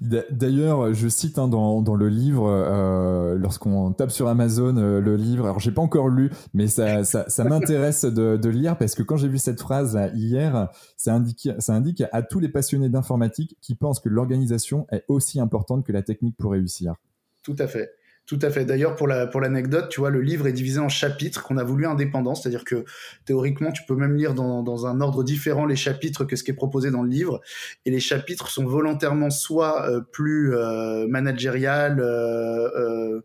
D'ailleurs, 0.00 0.94
je 0.94 1.08
cite 1.08 1.38
hein, 1.38 1.48
dans, 1.48 1.82
dans, 1.82 1.94
le 1.94 2.08
livre, 2.08 2.48
euh, 2.48 3.36
lorsqu'on 3.36 3.92
tape 3.92 4.10
sur 4.10 4.28
Amazon 4.28 4.76
euh, 4.76 5.00
le 5.00 5.16
livre, 5.16 5.44
alors 5.44 5.60
j'ai 5.60 5.72
pas 5.72 5.82
encore 5.82 6.08
lu, 6.08 6.30
mais 6.52 6.66
ça, 6.66 7.04
ça, 7.04 7.28
ça 7.28 7.44
m'intéresse 7.44 8.04
de, 8.04 8.36
de, 8.36 8.48
lire 8.48 8.76
parce 8.78 8.94
que 8.94 9.02
quand 9.02 9.16
j'ai 9.16 9.28
vu 9.28 9.38
cette 9.38 9.60
phrase 9.60 9.98
hier, 10.14 10.68
ça 10.96 11.14
indique, 11.14 11.48
ça 11.58 11.74
indique 11.74 12.02
à 12.12 12.22
tous 12.22 12.40
les 12.40 12.48
passionnés 12.48 12.88
d'informatique 12.88 13.56
qui 13.60 13.74
pensent 13.74 14.00
que 14.00 14.08
l'organisation 14.08 14.86
est 14.90 15.04
aussi 15.08 15.40
importante 15.40 15.84
que 15.84 15.92
la 15.92 16.02
technique 16.02 16.36
pour 16.36 16.52
réussir. 16.52 16.94
Tout 17.42 17.56
à 17.58 17.66
fait. 17.66 17.90
Tout 18.26 18.38
à 18.40 18.48
fait. 18.48 18.64
D'ailleurs, 18.64 18.96
pour 18.96 19.06
la 19.06 19.26
pour 19.26 19.42
l'anecdote, 19.42 19.90
tu 19.90 20.00
vois, 20.00 20.08
le 20.08 20.22
livre 20.22 20.46
est 20.46 20.54
divisé 20.54 20.80
en 20.80 20.88
chapitres 20.88 21.42
qu'on 21.42 21.58
a 21.58 21.64
voulu 21.64 21.84
indépendants, 21.84 22.34
c'est-à-dire 22.34 22.64
que 22.64 22.86
théoriquement, 23.26 23.70
tu 23.70 23.82
peux 23.86 23.96
même 23.96 24.16
lire 24.16 24.32
dans, 24.32 24.62
dans 24.62 24.86
un 24.86 25.02
ordre 25.02 25.22
différent 25.22 25.66
les 25.66 25.76
chapitres 25.76 26.24
que 26.24 26.34
ce 26.34 26.42
qui 26.42 26.50
est 26.50 26.54
proposé 26.54 26.90
dans 26.90 27.02
le 27.02 27.10
livre, 27.10 27.42
et 27.84 27.90
les 27.90 28.00
chapitres 28.00 28.48
sont 28.48 28.64
volontairement 28.64 29.28
soit 29.28 29.90
euh, 29.90 30.00
plus 30.00 30.56
euh, 30.56 31.06
managérial, 31.06 32.00
euh, 32.00 33.20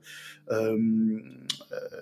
euh, 0.51 0.77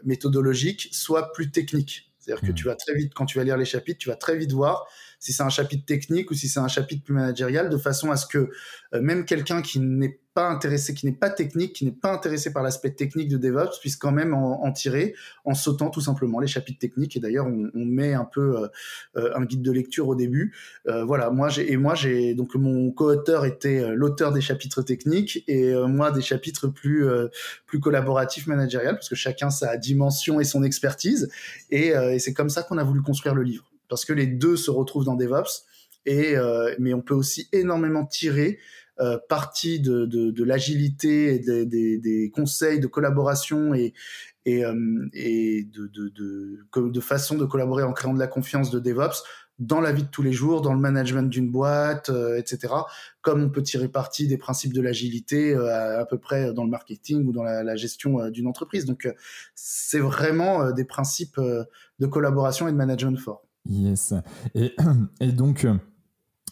méthodologique, 0.03 0.89
soit 0.91 1.31
plus 1.33 1.51
technique. 1.51 2.11
C'est-à-dire 2.17 2.41
que 2.41 2.51
mmh. 2.51 2.55
tu 2.55 2.65
vas 2.65 2.75
très 2.75 2.95
vite, 2.95 3.13
quand 3.13 3.27
tu 3.27 3.37
vas 3.37 3.43
lire 3.43 3.57
les 3.57 3.65
chapitres, 3.65 3.99
tu 3.99 4.09
vas 4.09 4.15
très 4.15 4.35
vite 4.35 4.51
voir 4.53 4.87
si 5.19 5.33
c'est 5.33 5.43
un 5.43 5.49
chapitre 5.49 5.85
technique 5.85 6.31
ou 6.31 6.33
si 6.33 6.49
c'est 6.49 6.59
un 6.59 6.67
chapitre 6.67 7.03
plus 7.03 7.13
managérial, 7.13 7.69
de 7.69 7.77
façon 7.77 8.09
à 8.11 8.17
ce 8.17 8.25
que 8.25 8.49
même 8.91 9.25
quelqu'un 9.25 9.61
qui 9.61 9.79
n'est 9.79 10.19
pas 10.37 10.49
intéressé, 10.49 10.93
qui 10.93 11.07
n'est 11.07 11.13
pas 11.13 11.31
technique, 11.31 11.73
qui 11.73 11.83
n'est 11.83 11.91
pas 11.91 12.13
intéressé 12.13 12.53
par 12.53 12.61
l'aspect 12.61 12.91
technique 12.91 13.27
de 13.27 13.37
DevOps, 13.37 13.79
puisse 13.79 13.95
quand 13.95 14.11
même 14.11 14.35
en, 14.35 14.71
tirer 14.71 15.15
en 15.45 15.55
sautant 15.55 15.89
tout 15.89 15.99
simplement 15.99 16.39
les 16.39 16.45
chapitres 16.45 16.77
techniques. 16.77 17.17
Et 17.17 17.19
d'ailleurs, 17.19 17.47
on, 17.47 17.71
met 17.73 18.13
un 18.13 18.23
peu 18.23 18.61
euh, 18.61 18.67
euh, 19.15 19.31
un 19.35 19.45
guide 19.45 19.63
de 19.63 19.71
lecture 19.71 20.07
au 20.07 20.13
début. 20.13 20.55
Euh, 20.87 21.03
voilà, 21.05 21.31
moi 21.31 21.49
j'ai 21.49 21.71
et 21.71 21.75
moi 21.75 21.95
j'ai 21.95 22.35
donc 22.35 22.53
mon 22.53 22.91
co-auteur 22.91 23.45
était 23.45 23.95
l'auteur 23.95 24.31
des 24.31 24.41
chapitres 24.41 24.83
techniques 24.83 25.43
et 25.47 25.73
moi 25.87 26.11
des 26.11 26.21
chapitres 26.21 26.67
plus 26.67 27.07
plus 27.65 27.79
collaboratifs, 27.79 28.45
managériels, 28.45 28.93
parce 28.93 29.09
que 29.09 29.15
chacun 29.15 29.49
sa 29.49 29.75
dimension 29.75 30.39
et 30.39 30.43
son 30.43 30.63
expertise. 30.63 31.31
Et, 31.71 31.87
et 31.87 32.19
c'est 32.19 32.33
comme 32.33 32.51
ça 32.51 32.61
qu'on 32.61 32.77
a 32.77 32.83
voulu 32.83 33.01
construire 33.01 33.33
le 33.33 33.41
livre, 33.41 33.65
parce 33.89 34.05
que 34.05 34.13
les 34.13 34.27
deux 34.27 34.55
se 34.55 34.69
retrouvent 34.69 35.05
dans 35.05 35.15
DevOps. 35.15 35.65
Et, 36.05 36.35
mais 36.77 36.93
on 36.93 37.01
peut 37.01 37.15
aussi 37.15 37.49
énormément 37.51 38.05
tirer 38.05 38.59
euh, 38.99 39.17
partie 39.29 39.79
de, 39.79 40.05
de, 40.05 40.43
l'agilité 40.43 41.39
des, 41.39 41.65
des, 41.65 41.99
des, 41.99 42.31
conseils 42.31 42.79
de 42.79 42.87
collaboration 42.87 43.73
et, 43.73 43.93
et, 44.45 44.65
euh, 44.65 45.07
et 45.13 45.65
de, 45.71 45.87
de, 45.87 46.89
de, 46.89 46.99
façon 46.99 47.35
de 47.35 47.45
collaborer 47.45 47.83
en 47.83 47.93
créant 47.93 48.13
de 48.13 48.19
la 48.19 48.27
confiance 48.27 48.71
de 48.71 48.79
DevOps 48.79 49.23
dans 49.59 49.81
la 49.81 49.91
vie 49.91 50.03
de 50.03 50.09
tous 50.09 50.23
les 50.23 50.31
jours, 50.31 50.61
dans 50.61 50.73
le 50.73 50.79
management 50.79 51.29
d'une 51.29 51.51
boîte, 51.51 52.09
euh, 52.09 52.37
etc. 52.37 52.73
Comme 53.21 53.43
on 53.43 53.49
peut 53.49 53.61
tirer 53.61 53.87
parti 53.87 54.27
des 54.27 54.37
principes 54.37 54.73
de 54.73 54.81
l'agilité 54.81 55.53
à, 55.53 56.05
peu 56.09 56.17
près 56.17 56.53
dans 56.53 56.63
le 56.63 56.69
marketing 56.69 57.25
ou 57.27 57.31
dans 57.31 57.43
la, 57.43 57.75
gestion 57.75 58.29
d'une 58.29 58.47
entreprise. 58.47 58.85
Donc, 58.85 59.07
c'est 59.53 59.99
vraiment 59.99 60.71
des 60.71 60.85
principes 60.85 61.39
de 61.39 62.05
collaboration 62.07 62.67
et 62.67 62.71
de 62.71 62.77
management 62.77 63.17
forts. 63.19 63.43
Yes. 63.69 64.13
Et, 64.55 64.75
et 65.21 65.31
donc, 65.31 65.67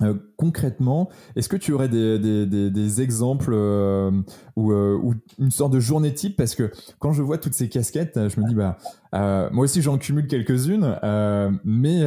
euh, 0.01 0.13
concrètement, 0.35 1.09
est-ce 1.37 1.47
que 1.47 1.55
tu 1.55 1.71
aurais 1.71 1.87
des, 1.87 2.19
des, 2.19 2.69
des, 2.69 3.01
exemples 3.01 3.53
euh, 3.53 4.11
ou, 4.57 4.73
euh, 4.73 4.99
ou, 5.01 5.13
une 5.39 5.51
sorte 5.51 5.71
de 5.71 5.79
journée 5.79 6.13
type? 6.13 6.35
Parce 6.35 6.53
que 6.53 6.69
quand 6.99 7.13
je 7.13 7.21
vois 7.21 7.37
toutes 7.37 7.53
ces 7.53 7.69
casquettes, 7.69 8.19
je 8.27 8.41
me 8.41 8.45
dis, 8.45 8.55
bah, 8.55 8.77
moi 9.53 9.63
aussi 9.63 9.81
j'en 9.81 9.97
cumule 9.97 10.27
quelques-unes, 10.27 10.99
mais, 11.63 12.03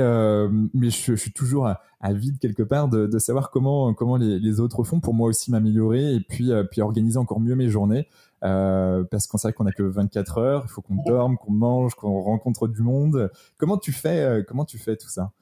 mais 0.74 0.91
je, 0.91 1.12
je, 1.12 1.14
suis 1.14 1.32
toujours 1.32 1.70
avide 2.01 2.39
quelque 2.39 2.62
part 2.62 2.89
de, 2.89 3.07
de, 3.07 3.18
savoir 3.18 3.51
comment, 3.51 3.95
comment 3.95 4.16
les, 4.18 4.39
les, 4.39 4.61
autres 4.61 4.84
font 4.84 5.01
pour 5.01 5.14
moi 5.14 5.26
aussi 5.26 5.51
m'améliorer 5.51 6.14
et 6.14 6.20
puis, 6.20 6.51
puis 6.70 6.82
organiser 6.82 7.16
encore 7.16 7.41
mieux 7.41 7.57
mes 7.57 7.70
journées. 7.70 8.07
parce 8.43 9.26
qu'on 9.26 9.39
sait 9.39 9.55
qu'on 9.55 9.66
a 9.66 9.72
que 9.72 9.82
24 9.82 10.36
heures, 10.36 10.62
il 10.66 10.68
faut 10.68 10.82
qu'on 10.82 11.03
dorme, 11.07 11.39
qu'on 11.39 11.53
mange, 11.53 11.95
qu'on 11.95 12.20
rencontre 12.20 12.68
du 12.68 12.82
monde. 12.82 13.30
Comment 13.57 13.78
tu 13.78 13.93
fais, 13.93 14.45
comment 14.47 14.66
tu 14.66 14.76
fais 14.76 14.97
tout 14.97 15.09
ça? 15.09 15.32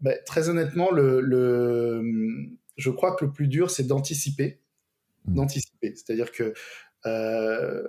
Ben, 0.00 0.16
très 0.26 0.48
honnêtement, 0.48 0.90
le, 0.90 1.20
le, 1.20 2.02
je 2.76 2.90
crois 2.90 3.16
que 3.16 3.24
le 3.24 3.32
plus 3.32 3.48
dur, 3.48 3.70
c'est 3.70 3.84
d'anticiper. 3.84 4.60
Mmh. 5.26 5.34
D'anticiper. 5.34 5.94
C'est-à-dire 5.94 6.32
que. 6.32 6.54
Euh, 7.06 7.82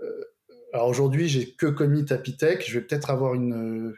alors 0.74 0.88
aujourd'hui, 0.88 1.28
j'ai 1.28 1.54
que 1.54 1.66
commis 1.66 2.06
Tapitech. 2.06 2.70
Je 2.70 2.80
vais 2.80 2.86
peut-être 2.86 3.10
avoir 3.10 3.34
une, 3.34 3.96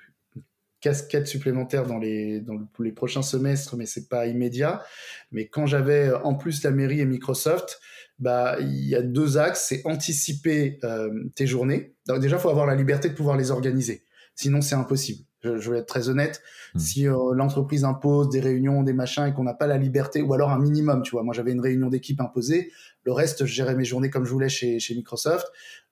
casquette 0.82 1.28
supplémentaire 1.28 1.86
dans 1.86 1.98
les, 1.98 2.40
dans 2.40 2.60
les 2.80 2.92
prochains 2.92 3.22
semestres, 3.22 3.76
mais 3.76 3.86
c'est 3.86 4.08
pas 4.08 4.28
immédiat. 4.28 4.84
Mais 5.32 5.48
quand 5.48 5.66
j'avais 5.66 6.12
en 6.12 6.36
plus 6.36 6.64
la 6.64 6.72
mairie 6.72 7.02
et 7.02 7.06
Microsoft, 7.06 7.80
bah, 8.18 8.58
il 8.60 8.88
y 8.88 8.96
a 8.96 9.02
deux 9.02 9.38
axes. 9.38 9.66
C'est 9.68 9.82
anticiper 9.86 10.80
euh, 10.84 11.10
tes 11.36 11.48
journées. 11.48 11.96
Donc 12.08 12.20
déjà, 12.20 12.38
il 12.38 12.40
faut 12.40 12.50
avoir 12.50 12.66
la 12.66 12.76
liberté 12.76 13.10
de 13.10 13.14
pouvoir 13.14 13.38
les 13.38 13.52
organiser. 13.52 14.04
Sinon, 14.36 14.62
c'est 14.62 14.76
impossible. 14.76 15.24
Je, 15.42 15.58
je 15.58 15.72
vais 15.72 15.78
être 15.80 15.88
très 15.88 16.10
honnête. 16.10 16.42
Hmm. 16.74 16.80
Si 16.80 17.08
euh, 17.08 17.34
l'entreprise 17.34 17.84
impose 17.84 18.30
des 18.30 18.40
réunions, 18.40 18.84
des 18.84 18.94
machins 18.94 19.26
et 19.26 19.34
qu'on 19.34 19.44
n'a 19.44 19.54
pas 19.54 19.68
la 19.68 19.78
liberté, 19.78 20.22
ou 20.22 20.34
alors 20.34 20.50
un 20.52 20.60
minimum, 20.60 21.02
tu 21.02 21.12
vois. 21.12 21.24
Moi, 21.24 21.34
j'avais 21.34 21.52
une 21.52 21.62
réunion 21.62 21.90
d'équipe 21.90 22.20
imposée. 22.20 22.72
Le 23.04 23.14
reste, 23.14 23.46
je 23.46 23.54
gérais 23.54 23.76
mes 23.76 23.86
journées 23.86 24.10
comme 24.10 24.26
je 24.26 24.32
voulais 24.32 24.50
chez, 24.50 24.80
chez 24.80 24.96
Microsoft. 24.96 25.48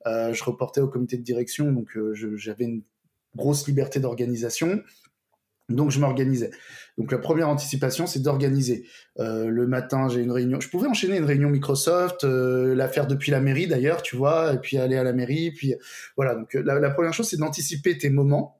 Euh, 0.06 0.32
je 0.32 0.44
reportais 0.44 0.80
au 0.80 0.88
comité 0.88 1.16
de 1.16 1.22
direction, 1.22 1.72
donc 1.72 1.96
euh, 1.96 2.14
j'avais 2.36 2.64
une 2.64 2.82
grosse 3.36 3.66
liberté 3.66 4.00
d'organisation. 4.00 4.80
Donc 5.70 5.90
je 5.90 6.00
m'organisais. 6.00 6.50
Donc 6.96 7.12
la 7.12 7.18
première 7.18 7.48
anticipation, 7.48 8.06
c'est 8.06 8.20
d'organiser. 8.20 8.86
Euh, 9.18 9.48
le 9.48 9.66
matin, 9.66 10.08
j'ai 10.08 10.22
une 10.22 10.32
réunion. 10.32 10.60
Je 10.60 10.68
pouvais 10.70 10.88
enchaîner 10.88 11.18
une 11.18 11.24
réunion 11.26 11.50
Microsoft, 11.50 12.24
euh, 12.24 12.74
la 12.74 12.88
faire 12.88 13.06
depuis 13.06 13.30
la 13.30 13.40
mairie 13.40 13.66
d'ailleurs, 13.66 14.00
tu 14.00 14.16
vois, 14.16 14.54
et 14.54 14.58
puis 14.58 14.78
aller 14.78 14.96
à 14.96 15.04
la 15.04 15.12
mairie. 15.12 15.50
Puis 15.50 15.74
voilà. 16.16 16.34
Donc 16.34 16.54
la, 16.54 16.78
la 16.78 16.90
première 16.90 17.12
chose, 17.12 17.28
c'est 17.28 17.36
d'anticiper 17.36 17.98
tes 17.98 18.08
moments 18.08 18.57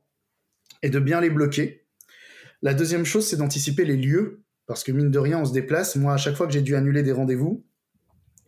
et 0.83 0.91
de 0.91 0.99
bien 0.99 1.20
les 1.20 1.31
bloquer. 1.31 1.87
La 2.62 2.74
deuxième 2.74 3.05
chose, 3.05 3.26
c'est 3.26 3.37
d'anticiper 3.37 3.85
les 3.85 3.97
lieux, 3.97 4.43
parce 4.66 4.85
que 4.85 4.93
mine 4.93 5.11
de 5.11 5.18
rien, 5.18 5.41
on 5.41 5.45
se 5.45 5.53
déplace. 5.53 5.97
Moi, 5.97 6.12
à 6.12 6.16
chaque 6.16 6.35
fois 6.35 6.47
que 6.47 6.53
j'ai 6.53 6.62
dû 6.62 6.76
annuler 6.76 7.03
des 7.03 7.12
rendez-vous, 7.12 7.64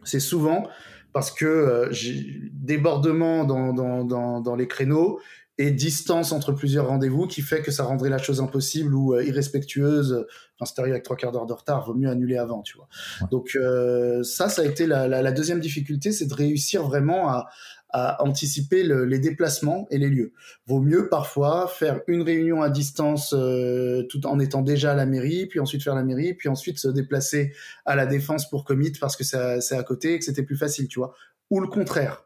c'est 0.05 0.21
souvent 0.21 0.69
parce 1.13 1.31
que 1.31 1.45
euh, 1.45 1.93
j'ai 1.93 2.51
débordement 2.53 3.45
dans, 3.45 3.73
dans, 3.73 4.05
dans, 4.05 4.41
dans 4.41 4.55
les 4.55 4.69
créneaux 4.69 5.21
et 5.59 5.71
distance 5.71 6.33
entre 6.33 6.53
plusieurs 6.53 6.89
rendez-vous 6.89 7.27
qui 7.27 7.43
fait 7.43 7.61
que 7.61 7.71
ça 7.71 7.85
rendrait 7.85 8.09
la 8.09 8.19
chose 8.19 8.41
impossible 8.41 8.95
ou 8.95 9.15
euh, 9.15 9.25
irrespectueuse. 9.25 10.27
Enfin, 10.55 10.67
si 10.67 10.75
t'arrives 10.75 10.93
avec 10.93 11.03
trois 11.03 11.17
quarts 11.17 11.33
d'heure 11.33 11.47
de 11.47 11.53
retard, 11.53 11.87
vaut 11.87 11.95
mieux 11.95 12.09
annuler 12.09 12.39
avant, 12.39 12.63
tu 12.63 12.77
vois. 12.77 12.89
Donc 13.31 13.57
euh, 13.57 14.23
ça, 14.23 14.49
ça 14.49 14.63
a 14.63 14.65
été 14.65 14.87
la, 14.87 15.07
la, 15.09 15.21
la 15.21 15.33
deuxième 15.33 15.61
difficulté, 15.61 16.13
c'est 16.13 16.27
de 16.27 16.35
réussir 16.35 16.85
vraiment 16.85 17.29
à, 17.29 17.49
à 17.93 18.23
anticiper 18.23 18.83
le, 18.83 19.05
les 19.05 19.19
déplacements 19.19 19.87
et 19.91 19.99
les 19.99 20.09
lieux. 20.09 20.33
Vaut 20.67 20.81
mieux 20.81 21.09
parfois 21.09 21.69
faire 21.69 22.01
une 22.07 22.23
réunion 22.23 22.63
à 22.63 22.71
distance 22.71 23.35
euh, 23.37 24.05
tout 24.09 24.27
en 24.27 24.39
étant 24.39 24.63
déjà 24.63 24.93
à 24.93 24.95
la 24.95 25.07
mairie, 25.07 25.47
puis 25.47 25.61
ensuite 25.61 25.83
faire 25.83 25.95
la 25.95 26.05
mairie, 26.05 26.35
puis 26.35 26.49
ensuite 26.49 26.79
se 26.79 26.89
déplacer 26.89 27.53
à 27.85 27.97
la 27.97 28.07
défense 28.07 28.49
pour 28.49 28.65
commit 28.65 28.93
parce 29.01 29.17
que 29.17 29.25
c'est 29.25 29.77
à 29.77 29.83
côté 29.83 30.15
et 30.15 30.19
que 30.19 30.25
c'était 30.25 30.43
plus 30.43 30.57
facile, 30.57 30.89
tu 30.89 30.99
vois. 30.99 31.15
Ou 31.51 31.61
le 31.61 31.69
contraire 31.69 32.25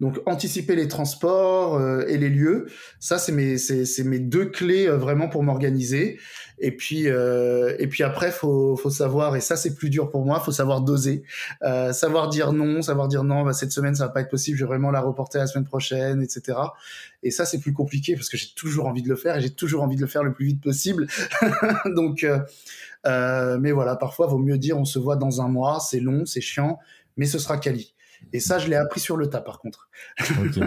donc 0.00 0.18
anticiper 0.26 0.76
les 0.76 0.88
transports 0.88 1.76
euh, 1.76 2.04
et 2.08 2.16
les 2.16 2.30
lieux, 2.30 2.66
ça 2.98 3.18
c'est 3.18 3.32
mes 3.32 3.58
c'est 3.58 4.04
mes 4.04 4.18
deux 4.18 4.46
clés 4.46 4.88
euh, 4.88 4.96
vraiment 4.96 5.28
pour 5.28 5.42
m'organiser. 5.42 6.18
Et 6.58 6.76
puis 6.76 7.08
euh, 7.08 7.74
et 7.78 7.86
puis 7.86 8.02
après 8.02 8.30
faut 8.30 8.76
faut 8.76 8.90
savoir 8.90 9.36
et 9.36 9.40
ça 9.40 9.56
c'est 9.56 9.74
plus 9.74 9.90
dur 9.90 10.10
pour 10.10 10.24
moi, 10.24 10.40
faut 10.40 10.52
savoir 10.52 10.82
doser, 10.82 11.22
euh, 11.62 11.92
savoir 11.92 12.28
dire 12.28 12.52
non, 12.52 12.82
savoir 12.82 13.08
dire 13.08 13.24
non, 13.24 13.42
bah, 13.44 13.52
cette 13.52 13.72
semaine 13.72 13.94
ça 13.94 14.06
va 14.06 14.12
pas 14.12 14.20
être 14.20 14.30
possible, 14.30 14.58
je 14.58 14.64
vais 14.64 14.68
vraiment 14.68 14.90
la 14.90 15.00
reporter 15.00 15.38
la 15.38 15.46
semaine 15.46 15.66
prochaine, 15.66 16.22
etc. 16.22 16.58
Et 17.22 17.30
ça 17.30 17.44
c'est 17.44 17.60
plus 17.60 17.72
compliqué 17.72 18.14
parce 18.14 18.28
que 18.28 18.36
j'ai 18.36 18.48
toujours 18.54 18.86
envie 18.86 19.02
de 19.02 19.08
le 19.08 19.16
faire 19.16 19.36
et 19.36 19.40
j'ai 19.40 19.50
toujours 19.50 19.82
envie 19.82 19.96
de 19.96 20.02
le 20.02 20.06
faire 20.06 20.22
le 20.22 20.32
plus 20.32 20.46
vite 20.46 20.62
possible. 20.62 21.06
donc 21.96 22.26
euh, 23.06 23.58
mais 23.58 23.72
voilà, 23.72 23.96
parfois 23.96 24.26
vaut 24.26 24.38
mieux 24.38 24.58
dire 24.58 24.78
on 24.78 24.84
se 24.84 24.98
voit 24.98 25.16
dans 25.16 25.40
un 25.40 25.48
mois, 25.48 25.80
c'est 25.80 26.00
long, 26.00 26.26
c'est 26.26 26.40
chiant, 26.40 26.78
mais 27.16 27.26
ce 27.26 27.38
sera 27.38 27.56
quali. 27.56 27.94
Et 28.32 28.40
ça, 28.40 28.58
je 28.58 28.68
l'ai 28.68 28.76
appris 28.76 29.00
sur 29.00 29.16
le 29.16 29.28
tas, 29.28 29.40
par 29.40 29.58
contre. 29.58 29.88
ok. 30.20 30.60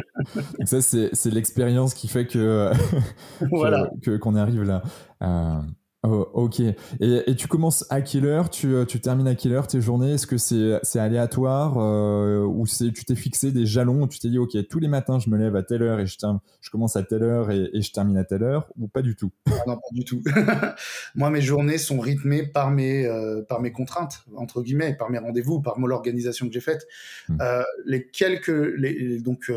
ça, 0.66 0.82
c'est 0.82 1.32
l'expérience 1.32 1.94
qui 1.94 2.08
fait 2.08 2.28
que 2.28 2.72
voilà. 3.52 3.90
qu'on 4.22 4.36
arrive 4.36 4.64
là. 4.64 4.82
Euh, 5.22 5.62
Oh, 6.06 6.28
ok. 6.34 6.60
Et, 6.60 6.76
et, 7.00 7.36
tu 7.36 7.48
commences 7.48 7.86
à 7.90 8.02
quelle 8.02 8.26
heure? 8.26 8.50
Tu, 8.50 8.76
euh, 8.76 8.84
tu 8.84 9.00
termines 9.00 9.28
à 9.28 9.36
quelle 9.36 9.54
heure 9.54 9.68
tes 9.68 9.80
journées? 9.80 10.16
Est-ce 10.16 10.28
que 10.28 10.38
c'est 10.38 10.78
c'est 10.84 11.00
aléatoire 11.00 11.78
euh, 11.78 12.44
ou 12.46 12.66
c'est 12.66 12.92
tu 12.92 13.06
t'es 13.06 13.16
fixé 13.16 13.54
des 13.54 13.66
jalons 13.66 14.06
Tu 14.08 14.20
t'es 14.20 14.28
dit 14.28 14.38
ok 14.38 14.52
tous 14.70 14.80
les 14.80 14.90
matins 14.90 15.20
je 15.20 15.30
me 15.30 15.38
lève 15.38 15.56
à 15.56 15.64
telle 15.64 15.82
heure 15.82 16.02
et 16.02 16.06
je 16.06 16.18
je 16.60 16.70
commence 16.70 16.98
à 16.98 17.04
telle 17.04 17.24
heure 17.24 17.52
et, 17.52 17.70
et, 17.72 17.82
je 17.82 17.94
termine 17.94 18.18
à 18.18 18.26
telle 18.26 18.44
heure 18.44 18.68
ou 18.78 18.90
pas 18.90 19.02
du 19.02 19.16
tout? 19.16 19.32
Ah 19.48 19.52
Non 19.66 19.76
pas 19.76 19.82
du 19.94 20.04
tout. 20.04 20.22
Moi 21.16 21.30
mes 21.30 21.40
journées 21.40 21.78
sont 21.78 22.02
rythmées 22.02 22.48
par 22.48 22.70
mes 22.70 23.06
euh, 23.06 23.42
par 23.42 23.62
mes 23.62 23.72
contraintes 23.72 24.26
entre 24.36 24.62
guillemets, 24.62 24.96
par 24.96 25.10
mes 25.10 25.20
rendez-vous, 25.20 25.62
par 25.62 25.80
l'organisation 25.80 26.48
que 26.48 26.54
j'ai 26.54 26.60
faite. 26.60 26.86
Hmm. 27.30 27.38
Euh, 27.40 27.64
les 27.86 28.10
quelques 28.10 28.50
les, 28.50 29.20
donc 29.20 29.50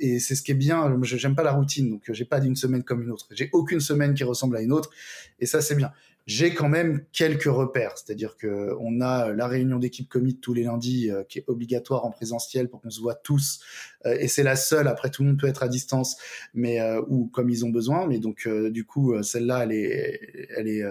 et 0.00 0.18
c'est 0.18 0.34
ce 0.34 0.42
qui 0.42 0.50
est 0.50 0.54
bien. 0.54 0.98
J'aime 1.04 1.36
pas 1.36 1.44
la 1.44 1.52
routine 1.52 1.88
donc 1.88 2.02
j'ai 2.10 2.24
pas 2.24 2.40
d'une 2.40 2.56
semaine 2.56 2.82
comme 2.82 3.04
une 3.04 3.12
autre. 3.12 3.28
J'ai 3.30 3.48
aucune 3.52 3.78
semaine 3.78 4.14
qui 4.14 4.24
ressemble 4.24 4.56
à 4.56 4.60
une 4.60 4.72
autre 4.72 4.90
et 5.38 5.46
ça, 5.46 5.60
c'est 5.60 5.74
bien 5.74 5.92
j'ai 6.26 6.52
quand 6.52 6.68
même 6.68 7.04
quelques 7.12 7.44
repères, 7.44 7.92
c'est-à-dire 7.96 8.36
que 8.36 8.74
on 8.80 9.00
a 9.00 9.32
la 9.32 9.46
réunion 9.46 9.78
d'équipe 9.78 10.08
commit 10.08 10.36
tous 10.36 10.54
les 10.54 10.64
lundis 10.64 11.08
euh, 11.08 11.22
qui 11.22 11.38
est 11.38 11.44
obligatoire 11.46 12.04
en 12.04 12.10
présentiel 12.10 12.68
pour 12.68 12.80
qu'on 12.80 12.90
se 12.90 13.00
voit 13.00 13.14
tous 13.14 13.60
euh, 14.06 14.16
et 14.18 14.26
c'est 14.26 14.42
la 14.42 14.56
seule. 14.56 14.88
Après 14.88 15.08
tout 15.08 15.22
le 15.22 15.28
monde 15.28 15.38
peut 15.38 15.46
être 15.46 15.62
à 15.62 15.68
distance 15.68 16.16
mais 16.52 16.80
euh, 16.80 17.00
ou 17.06 17.26
comme 17.28 17.48
ils 17.48 17.64
ont 17.64 17.70
besoin. 17.70 18.08
Mais 18.08 18.18
donc 18.18 18.48
du 18.48 18.84
coup 18.84 19.22
celle-là 19.22 19.62
elle 19.62 19.72
est 19.72 20.48
elle 20.56 20.66
est 20.66 20.82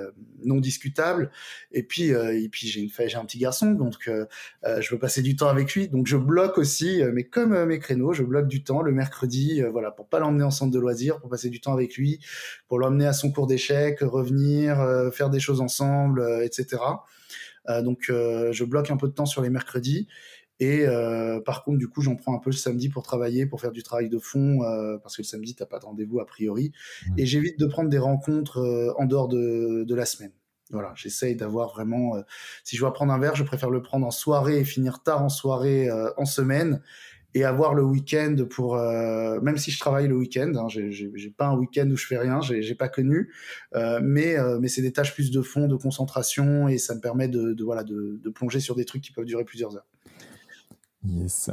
non 0.45 0.59
discutable. 0.59 1.31
Et 1.73 1.83
puis 1.83 2.11
et 2.11 2.49
puis 2.49 2.67
j'ai 2.67 2.79
une 2.79 2.89
j'ai 2.89 3.17
un 3.17 3.25
petit 3.25 3.39
garçon. 3.39 3.71
Donc 3.71 4.09
je 4.09 4.91
veux 4.91 4.99
passer 4.99 5.21
du 5.21 5.35
temps 5.35 5.49
avec 5.49 5.73
lui. 5.73 5.89
Donc 5.89 6.07
je 6.07 6.15
bloque 6.15 6.57
aussi 6.57 7.01
mais 7.13 7.25
comme 7.25 7.65
mes 7.65 7.79
créneaux 7.79 8.13
je 8.13 8.23
bloque 8.23 8.47
du 8.47 8.63
temps 8.63 8.81
le 8.81 8.93
mercredi 8.93 9.61
voilà 9.61 9.91
pour 9.91 10.07
pas 10.07 10.19
l'emmener 10.19 10.43
en 10.43 10.51
centre 10.51 10.71
de 10.71 10.79
loisirs 10.79 11.19
pour 11.19 11.29
passer 11.29 11.49
du 11.49 11.59
temps 11.59 11.73
avec 11.73 11.97
lui 11.97 12.19
pour 12.67 12.79
l'emmener 12.79 13.05
à 13.05 13.13
son 13.13 13.31
cours 13.31 13.47
d'échecs 13.47 13.99
revenir 13.99 14.77
faire 15.13 15.24
des 15.29 15.39
choses 15.39 15.61
ensemble, 15.61 16.21
euh, 16.21 16.45
etc. 16.45 16.81
Euh, 17.69 17.81
donc 17.81 18.09
euh, 18.09 18.51
je 18.51 18.63
bloque 18.63 18.91
un 18.91 18.97
peu 18.97 19.07
de 19.07 19.13
temps 19.13 19.25
sur 19.25 19.41
les 19.41 19.49
mercredis. 19.49 20.07
Et 20.61 20.85
par 21.45 21.65
contre, 21.65 21.79
du 21.79 21.89
coup, 21.89 21.99
j'en 22.01 22.15
prends 22.15 22.33
un 22.33 22.39
peu 22.39 22.49
le 22.49 22.55
samedi 22.55 22.87
pour 22.87 23.03
travailler, 23.03 23.45
pour 23.45 23.59
faire 23.59 23.73
du 23.73 23.83
travail 23.83 24.07
de 24.07 24.17
fond, 24.17 24.59
parce 25.03 25.17
que 25.17 25.21
le 25.21 25.27
samedi, 25.27 25.53
t'as 25.53 25.65
pas 25.65 25.79
de 25.79 25.85
rendez-vous 25.85 26.21
a 26.21 26.25
priori. 26.25 26.71
Et 27.17 27.25
j'évite 27.25 27.59
de 27.59 27.65
prendre 27.65 27.89
des 27.89 27.97
rencontres 27.97 28.93
en 28.97 29.03
dehors 29.03 29.27
de, 29.27 29.83
de, 29.83 29.95
la 29.95 30.05
semaine. 30.05 30.31
Voilà, 30.69 30.93
j'essaye 30.95 31.35
d'avoir 31.35 31.73
vraiment. 31.73 32.13
si 32.63 32.77
je 32.77 32.81
dois 32.81 32.93
prendre 32.93 33.11
un 33.11 33.19
verre, 33.19 33.35
je 33.35 33.43
préfère 33.43 33.69
le 33.69 33.81
prendre 33.81 34.07
en 34.07 34.11
soirée 34.11 34.57
et 34.57 34.63
finir 34.63 35.03
tard 35.03 35.21
en 35.21 35.27
soirée 35.27 35.89
en 36.15 36.23
semaine, 36.23 36.81
et 37.35 37.43
avoir 37.43 37.73
le 37.73 37.83
week-end 37.83 38.35
pour 38.49 38.77
euh, 38.77 39.39
même 39.41 39.57
si 39.57 39.69
je 39.69 39.77
travaille 39.77 40.07
le 40.07 40.15
week-end 40.15 40.53
hein, 40.55 40.67
j'ai 40.69 41.29
pas 41.37 41.47
un 41.47 41.57
week-end 41.57 41.87
où 41.91 41.97
je 41.97 42.07
fais 42.07 42.17
rien 42.17 42.39
j'ai 42.41 42.75
pas 42.75 42.87
connu 42.87 43.31
euh, 43.75 43.99
mais 44.01 44.39
euh, 44.39 44.57
mais 44.59 44.69
c'est 44.69 44.81
des 44.81 44.93
tâches 44.93 45.13
plus 45.13 45.29
de 45.29 45.41
fond 45.41 45.67
de 45.67 45.75
concentration 45.75 46.69
et 46.69 46.77
ça 46.77 46.95
me 46.95 47.01
permet 47.01 47.27
de, 47.27 47.55
voilà 47.63 47.83
de, 47.83 48.17
plonger 48.33 48.61
sur 48.61 48.75
des 48.75 48.85
trucs 48.85 49.03
qui 49.03 49.11
peuvent 49.11 49.25
durer 49.25 49.43
plusieurs 49.43 49.75
heures 49.75 49.85
Yes. 51.07 51.51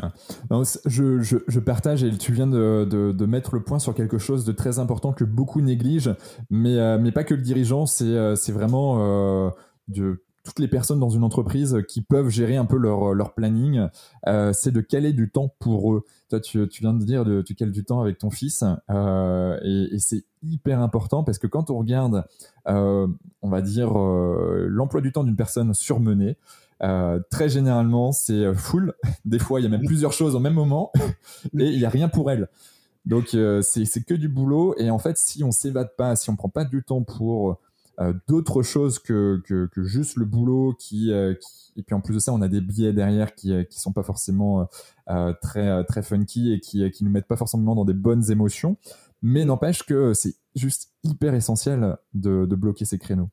je, 0.87 1.21
je, 1.21 1.37
je, 1.47 1.61
partage 1.61 2.03
et 2.03 2.17
tu 2.17 2.33
viens 2.33 2.47
de, 2.47 2.87
de, 2.87 3.27
mettre 3.27 3.55
le 3.55 3.63
point 3.63 3.79
sur 3.79 3.95
quelque 3.95 4.17
chose 4.17 4.47
de 4.47 4.53
très 4.53 4.79
important 4.79 5.13
que 5.13 5.25
beaucoup 5.25 5.61
négligent, 5.61 6.17
mais, 6.49 6.99
mais 6.99 7.13
pas 7.13 7.23
que 7.23 7.35
le 7.35 7.43
dirigeant, 7.43 7.85
c'est 7.85 8.51
vraiment 8.51 9.53
de 9.89 10.25
toutes 10.45 10.59
les 10.59 10.69
personnes 10.69 10.99
dans 10.99 11.11
une 11.11 11.25
entreprise 11.25 11.79
qui 11.89 12.03
peuvent 12.03 12.29
gérer 12.29 12.57
un 12.57 12.65
peu 12.65 12.77
leur, 12.77 13.15
leur 13.15 13.35
planning, 13.35 13.89
euh, 14.27 14.53
c'est 14.53 14.73
de 14.73 14.81
caler 14.81 15.13
du 15.13 15.31
temps 15.31 15.55
pour 15.59 15.95
eux. 15.95 16.05
Toi, 16.31 16.41
tu, 16.41 16.67
viens 16.81 16.95
de 16.95 17.05
dire 17.05 17.25
de 17.25 17.43
tu 17.43 17.55
cales 17.55 17.71
du 17.71 17.85
temps 17.85 18.01
avec 18.01 18.19
ton 18.19 18.31
fils 18.31 18.65
euh, 18.91 19.59
et, 19.63 19.99
c'est 19.99 20.25
hyper 20.43 20.81
important 20.81 21.23
parce 21.23 21.39
que 21.39 21.47
quand 21.47 21.71
on 21.71 21.79
regarde, 21.79 22.25
euh, 22.67 23.07
on 23.43 23.49
va 23.49 23.63
dire, 23.63 23.99
euh, 23.99 24.67
l'emploi 24.69 25.01
du 25.01 25.13
temps 25.13 25.25
d'une 25.25 25.37
personne 25.37 25.75
surmenée, 25.75 26.37
euh, 26.83 27.21
très 27.31 27.49
généralement, 27.49 28.11
c'est 28.11 28.53
full. 28.55 28.95
Des 29.25 29.39
fois, 29.39 29.61
il 29.61 29.65
y 29.65 29.67
a 29.67 29.71
même 29.71 29.85
plusieurs 29.85 30.13
choses 30.13 30.35
au 30.35 30.41
même 30.41 30.55
moment 30.55 30.91
et 31.59 31.67
il 31.67 31.79
n'y 31.79 31.85
a 31.85 31.91
rien 31.91 32.09
pour 32.09 32.31
elle. 32.31 32.49
Donc, 33.05 33.35
euh, 33.35 33.63
c'est 33.63 34.05
que 34.05 34.15
du 34.15 34.29
boulot. 34.29 34.75
Et 34.79 34.91
en 34.91 34.99
fait, 34.99 35.19
si 35.19 35.43
on 35.45 35.51
s'évade 35.51 35.91
pas, 35.97 36.17
si 36.17 36.31
on 36.31 36.37
prend 36.37 36.49
pas 36.49 36.65
du 36.65 36.83
temps 36.83 37.03
pour 37.03 37.51
euh, 37.51 37.57
d'autres 38.27 38.63
choses 38.63 38.99
que, 38.99 39.41
que, 39.45 39.67
que, 39.67 39.85
juste 39.85 40.17
le 40.17 40.25
boulot 40.25 40.75
qui, 40.79 41.13
euh, 41.13 41.35
qui, 41.35 41.73
et 41.77 41.83
puis 41.83 41.95
en 41.95 42.01
plus 42.01 42.15
de 42.15 42.19
ça 42.19 42.33
on 42.33 42.41
a 42.43 42.49
des 42.49 42.61
billets 42.61 42.93
derrière 42.93 43.35
qui, 43.35 43.53
euh, 43.53 43.65
qui 43.65 43.81
sont 43.81 43.93
pas 43.93 44.03
forcément 44.03 44.69
très 45.43 45.85
très 45.85 46.03
funky 46.03 46.53
et 46.53 46.61
qui, 46.61 46.89
qui 46.91 47.05
nous 47.05 47.11
mettent 47.11 47.27
pas 47.27 47.37
forcément 47.37 47.75
dans 47.75 47.85
des 47.85 47.95
bonnes 47.95 48.31
émotions. 48.31 48.77
Mais 49.23 49.45
n'empêche 49.45 49.85
que 49.85 50.15
c'est 50.15 50.35
juste 50.57 50.91
hyper 51.05 51.35
essentiel 51.35 51.97
de, 52.15 52.47
de 52.47 52.57
bloquer 52.57 52.85
ces 52.85 52.99
créneaux. 52.99 53.31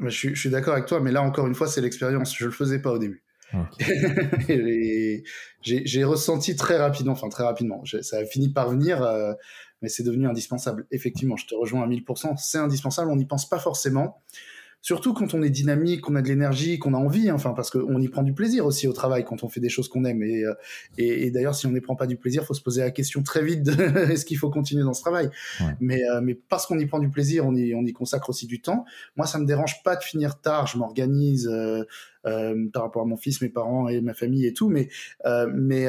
Je 0.00 0.08
suis, 0.08 0.34
je 0.34 0.40
suis 0.40 0.50
d'accord 0.50 0.74
avec 0.74 0.86
toi 0.86 1.00
mais 1.00 1.12
là 1.12 1.22
encore 1.22 1.46
une 1.46 1.54
fois 1.54 1.66
c'est 1.66 1.80
l'expérience. 1.80 2.36
Je 2.36 2.46
le 2.46 2.50
faisais 2.50 2.80
pas 2.80 2.92
au 2.92 2.98
début. 2.98 3.24
Okay. 3.52 5.24
j'ai 5.62 6.04
ressenti 6.04 6.56
très 6.56 6.78
rapidement, 6.78 7.12
enfin 7.12 7.28
très 7.28 7.44
rapidement, 7.44 7.82
ça 7.84 8.18
a 8.18 8.24
fini 8.24 8.48
par 8.48 8.70
venir, 8.70 9.02
euh, 9.02 9.32
mais 9.82 9.88
c'est 9.88 10.02
devenu 10.02 10.26
indispensable. 10.26 10.86
Effectivement, 10.90 11.36
je 11.36 11.46
te 11.46 11.54
rejoins 11.54 11.82
à 11.82 11.86
1000%, 11.86 12.36
c'est 12.38 12.58
indispensable, 12.58 13.10
on 13.10 13.16
n'y 13.16 13.26
pense 13.26 13.48
pas 13.48 13.58
forcément. 13.58 14.22
Surtout 14.82 15.12
quand 15.12 15.34
on 15.34 15.42
est 15.42 15.50
dynamique, 15.50 16.00
qu'on 16.00 16.14
a 16.14 16.22
de 16.22 16.28
l'énergie, 16.28 16.78
qu'on 16.78 16.94
a 16.94 16.96
envie, 16.96 17.28
hein, 17.28 17.34
enfin 17.34 17.52
parce 17.52 17.70
qu'on 17.70 18.00
y 18.00 18.08
prend 18.08 18.22
du 18.22 18.32
plaisir 18.32 18.64
aussi 18.64 18.88
au 18.88 18.94
travail 18.94 19.24
quand 19.24 19.44
on 19.44 19.48
fait 19.48 19.60
des 19.60 19.68
choses 19.68 19.88
qu'on 19.88 20.04
aime. 20.04 20.22
Et, 20.22 20.42
euh, 20.42 20.54
et, 20.96 21.26
et 21.26 21.30
d'ailleurs, 21.30 21.54
si 21.54 21.66
on 21.66 21.72
n'y 21.72 21.82
prend 21.82 21.96
pas 21.96 22.06
du 22.06 22.16
plaisir, 22.16 22.46
faut 22.46 22.54
se 22.54 22.62
poser 22.62 22.80
la 22.80 22.90
question 22.90 23.22
très 23.22 23.44
vite 23.44 23.62
de 23.62 23.72
est-ce 24.10 24.24
qu'il 24.24 24.38
faut 24.38 24.48
continuer 24.48 24.82
dans 24.82 24.94
ce 24.94 25.02
travail? 25.02 25.28
Ouais. 25.60 25.76
Mais, 25.80 26.02
euh, 26.08 26.22
mais 26.22 26.34
parce 26.34 26.66
qu'on 26.66 26.78
y 26.78 26.86
prend 26.86 26.98
du 26.98 27.10
plaisir, 27.10 27.46
on 27.46 27.54
y, 27.54 27.74
on 27.74 27.84
y 27.84 27.92
consacre 27.92 28.30
aussi 28.30 28.46
du 28.46 28.62
temps. 28.62 28.86
Moi, 29.16 29.26
ça 29.26 29.38
me 29.38 29.44
dérange 29.44 29.82
pas 29.82 29.96
de 29.96 30.02
finir 30.02 30.40
tard. 30.40 30.66
Je 30.66 30.78
m'organise 30.78 31.46
euh, 31.46 31.84
euh 32.24 32.54
par 32.72 32.84
rapport 32.84 33.02
à 33.02 33.06
mon 33.06 33.18
fils, 33.18 33.42
mes 33.42 33.50
parents 33.50 33.88
et 33.88 34.00
ma 34.00 34.14
famille 34.14 34.46
et 34.46 34.54
tout. 34.54 34.70
Mais, 34.70 34.88
euh, 35.26 35.46
mais 35.54 35.88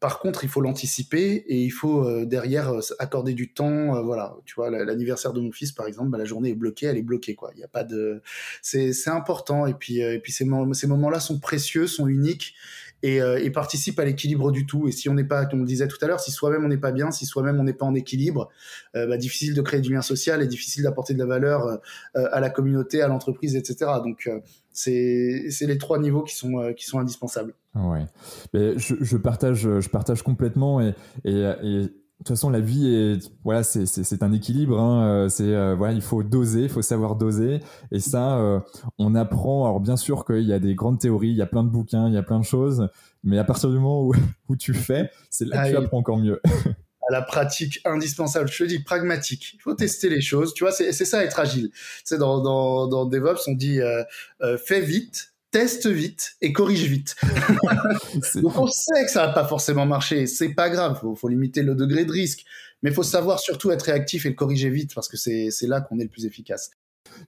par 0.00 0.18
contre, 0.18 0.44
il 0.44 0.48
faut 0.48 0.60
l'anticiper 0.60 1.44
et 1.46 1.62
il 1.62 1.70
faut 1.70 2.04
euh, 2.04 2.24
derrière 2.24 2.70
euh, 2.70 2.80
accorder 2.98 3.34
du 3.34 3.52
temps. 3.52 4.02
voilà, 4.02 4.36
tu 4.44 4.54
vois, 4.54 4.70
l'anniversaire 4.70 5.32
de 5.32 5.40
mon 5.40 5.52
fils, 5.52 5.72
par 5.72 5.86
exemple, 5.86 6.10
bah, 6.10 6.18
la 6.18 6.24
journée 6.24 6.50
est 6.50 6.54
bloquée, 6.54 6.86
elle 6.86 6.96
est 6.96 7.02
bloquée, 7.02 7.34
quoi. 7.34 7.50
Il 7.54 7.60
y 7.60 7.64
a 7.64 7.68
pas 7.68 7.84
de, 7.84 8.22
c'est 8.62 8.92
important. 9.08 9.66
Et 9.66 9.74
puis, 9.74 9.98
et 9.98 10.18
puis 10.18 10.32
ces, 10.32 10.46
ces 10.72 10.86
moments-là 10.86 11.20
sont 11.20 11.38
précieux, 11.38 11.86
sont 11.86 12.06
uniques 12.06 12.54
et, 13.02 13.16
et 13.16 13.50
participent 13.50 14.00
à 14.00 14.04
l'équilibre 14.04 14.50
du 14.50 14.66
tout. 14.66 14.88
Et 14.88 14.92
si 14.92 15.08
on 15.08 15.14
n'est 15.14 15.24
pas, 15.24 15.46
comme 15.46 15.60
on 15.60 15.62
le 15.62 15.68
disait 15.68 15.88
tout 15.88 15.98
à 16.00 16.06
l'heure, 16.06 16.20
si 16.20 16.30
soi-même 16.30 16.64
on 16.64 16.68
n'est 16.68 16.76
pas 16.78 16.92
bien, 16.92 17.10
si 17.10 17.26
soi-même 17.26 17.60
on 17.60 17.64
n'est 17.64 17.72
pas 17.74 17.86
en 17.86 17.94
équilibre, 17.94 18.48
bah, 18.94 19.16
difficile 19.16 19.54
de 19.54 19.62
créer 19.62 19.80
du 19.80 19.92
lien 19.92 20.02
social 20.02 20.42
et 20.42 20.46
difficile 20.46 20.82
d'apporter 20.82 21.14
de 21.14 21.18
la 21.18 21.26
valeur 21.26 21.78
à 22.14 22.40
la 22.40 22.50
communauté, 22.50 23.02
à 23.02 23.08
l'entreprise, 23.08 23.56
etc. 23.56 23.90
Donc 24.02 24.28
c'est 24.76 25.66
les 25.66 25.78
trois 25.78 25.98
niveaux 25.98 26.22
qui 26.22 26.34
sont, 26.34 26.58
euh, 26.58 26.72
qui 26.72 26.84
sont 26.84 26.98
indispensables. 26.98 27.54
Ouais. 27.74 28.06
Mais 28.52 28.78
je, 28.78 28.94
je, 29.00 29.16
partage, 29.16 29.68
je 29.80 29.88
partage 29.88 30.22
complètement 30.22 30.80
et, 30.80 30.94
et, 31.24 31.32
et 31.32 31.82
de 31.82 32.24
toute 32.24 32.28
façon, 32.28 32.48
la 32.48 32.60
vie 32.60 32.94
est, 32.94 33.30
voilà, 33.44 33.62
c'est 33.62 34.22
un 34.22 34.32
équilibre. 34.32 34.80
Hein. 34.80 35.06
Euh, 35.06 35.28
c'est 35.28 35.54
euh, 35.54 35.74
voilà, 35.74 35.92
il 35.92 36.00
faut 36.00 36.22
doser, 36.22 36.62
il 36.62 36.68
faut 36.68 36.82
savoir 36.82 37.16
doser. 37.16 37.60
Et 37.92 38.00
ça, 38.00 38.62
on 38.98 39.14
apprend. 39.14 39.64
Alors 39.64 39.80
bien 39.80 39.96
sûr 39.96 40.24
qu'il 40.24 40.44
y 40.44 40.52
a 40.52 40.58
des 40.58 40.74
grandes 40.74 40.98
théories, 40.98 41.30
il 41.30 41.36
y 41.36 41.42
a 41.42 41.46
plein 41.46 41.64
de 41.64 41.70
bouquins, 41.70 42.08
il 42.08 42.14
y 42.14 42.18
a 42.18 42.22
plein 42.22 42.38
de 42.38 42.44
choses. 42.44 42.88
Mais 43.24 43.38
à 43.38 43.44
partir 43.44 43.70
du 43.70 43.76
moment 43.76 44.04
où, 44.04 44.14
où 44.48 44.56
tu 44.56 44.72
fais, 44.72 45.10
c'est 45.30 45.46
là 45.46 45.64
que 45.64 45.70
tu 45.70 45.76
apprends 45.76 45.98
encore 45.98 46.18
mieux. 46.18 46.40
à 47.08 47.12
la 47.12 47.22
pratique 47.22 47.80
indispensable. 47.84 48.50
Je 48.50 48.64
te 48.64 48.68
dis 48.68 48.78
pragmatique. 48.80 49.52
Il 49.54 49.60
faut 49.60 49.74
tester 49.74 50.08
les 50.08 50.20
choses. 50.20 50.54
Tu 50.54 50.64
vois, 50.64 50.72
c'est 50.72 50.92
ça 50.92 51.24
être 51.24 51.38
agile. 51.38 51.70
Tu 52.06 52.16
dans, 52.18 52.40
dans, 52.40 52.86
dans 52.86 53.06
DevOps, 53.06 53.48
on 53.48 53.52
dit 53.52 53.80
euh, 53.80 54.02
euh, 54.42 54.58
fais 54.58 54.80
vite, 54.80 55.32
teste 55.50 55.86
vite 55.86 56.36
et 56.40 56.52
corrige 56.52 56.84
vite. 56.84 57.16
Donc 58.36 58.58
on 58.58 58.66
sait 58.66 59.04
que 59.04 59.10
ça 59.10 59.26
va 59.26 59.32
pas 59.32 59.46
forcément 59.46 59.86
marcher. 59.86 60.26
C'est 60.26 60.54
pas 60.54 60.70
grave. 60.70 60.98
Faut, 61.00 61.14
faut 61.14 61.28
limiter 61.28 61.62
le 61.62 61.74
degré 61.74 62.04
de 62.04 62.12
risque. 62.12 62.44
Mais 62.82 62.90
il 62.90 62.94
faut 62.94 63.02
savoir 63.02 63.40
surtout 63.40 63.70
être 63.70 63.82
réactif 63.82 64.26
et 64.26 64.28
le 64.28 64.34
corriger 64.34 64.70
vite 64.70 64.94
parce 64.94 65.08
que 65.08 65.16
c'est 65.16 65.50
là 65.62 65.80
qu'on 65.80 65.98
est 65.98 66.04
le 66.04 66.10
plus 66.10 66.26
efficace. 66.26 66.70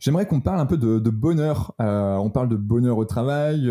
J'aimerais 0.01 0.27
qu'on 0.27 0.41
parle 0.41 0.61
un 0.61 0.67
peu 0.67 0.77
de, 0.77 0.99
de 0.99 1.11
bonheur. 1.11 1.75
Euh, 1.81 2.17
on 2.17 2.31
parle 2.31 2.49
de 2.49 2.57
bonheur 2.57 2.99
au 2.99 3.05
travail. 3.05 3.69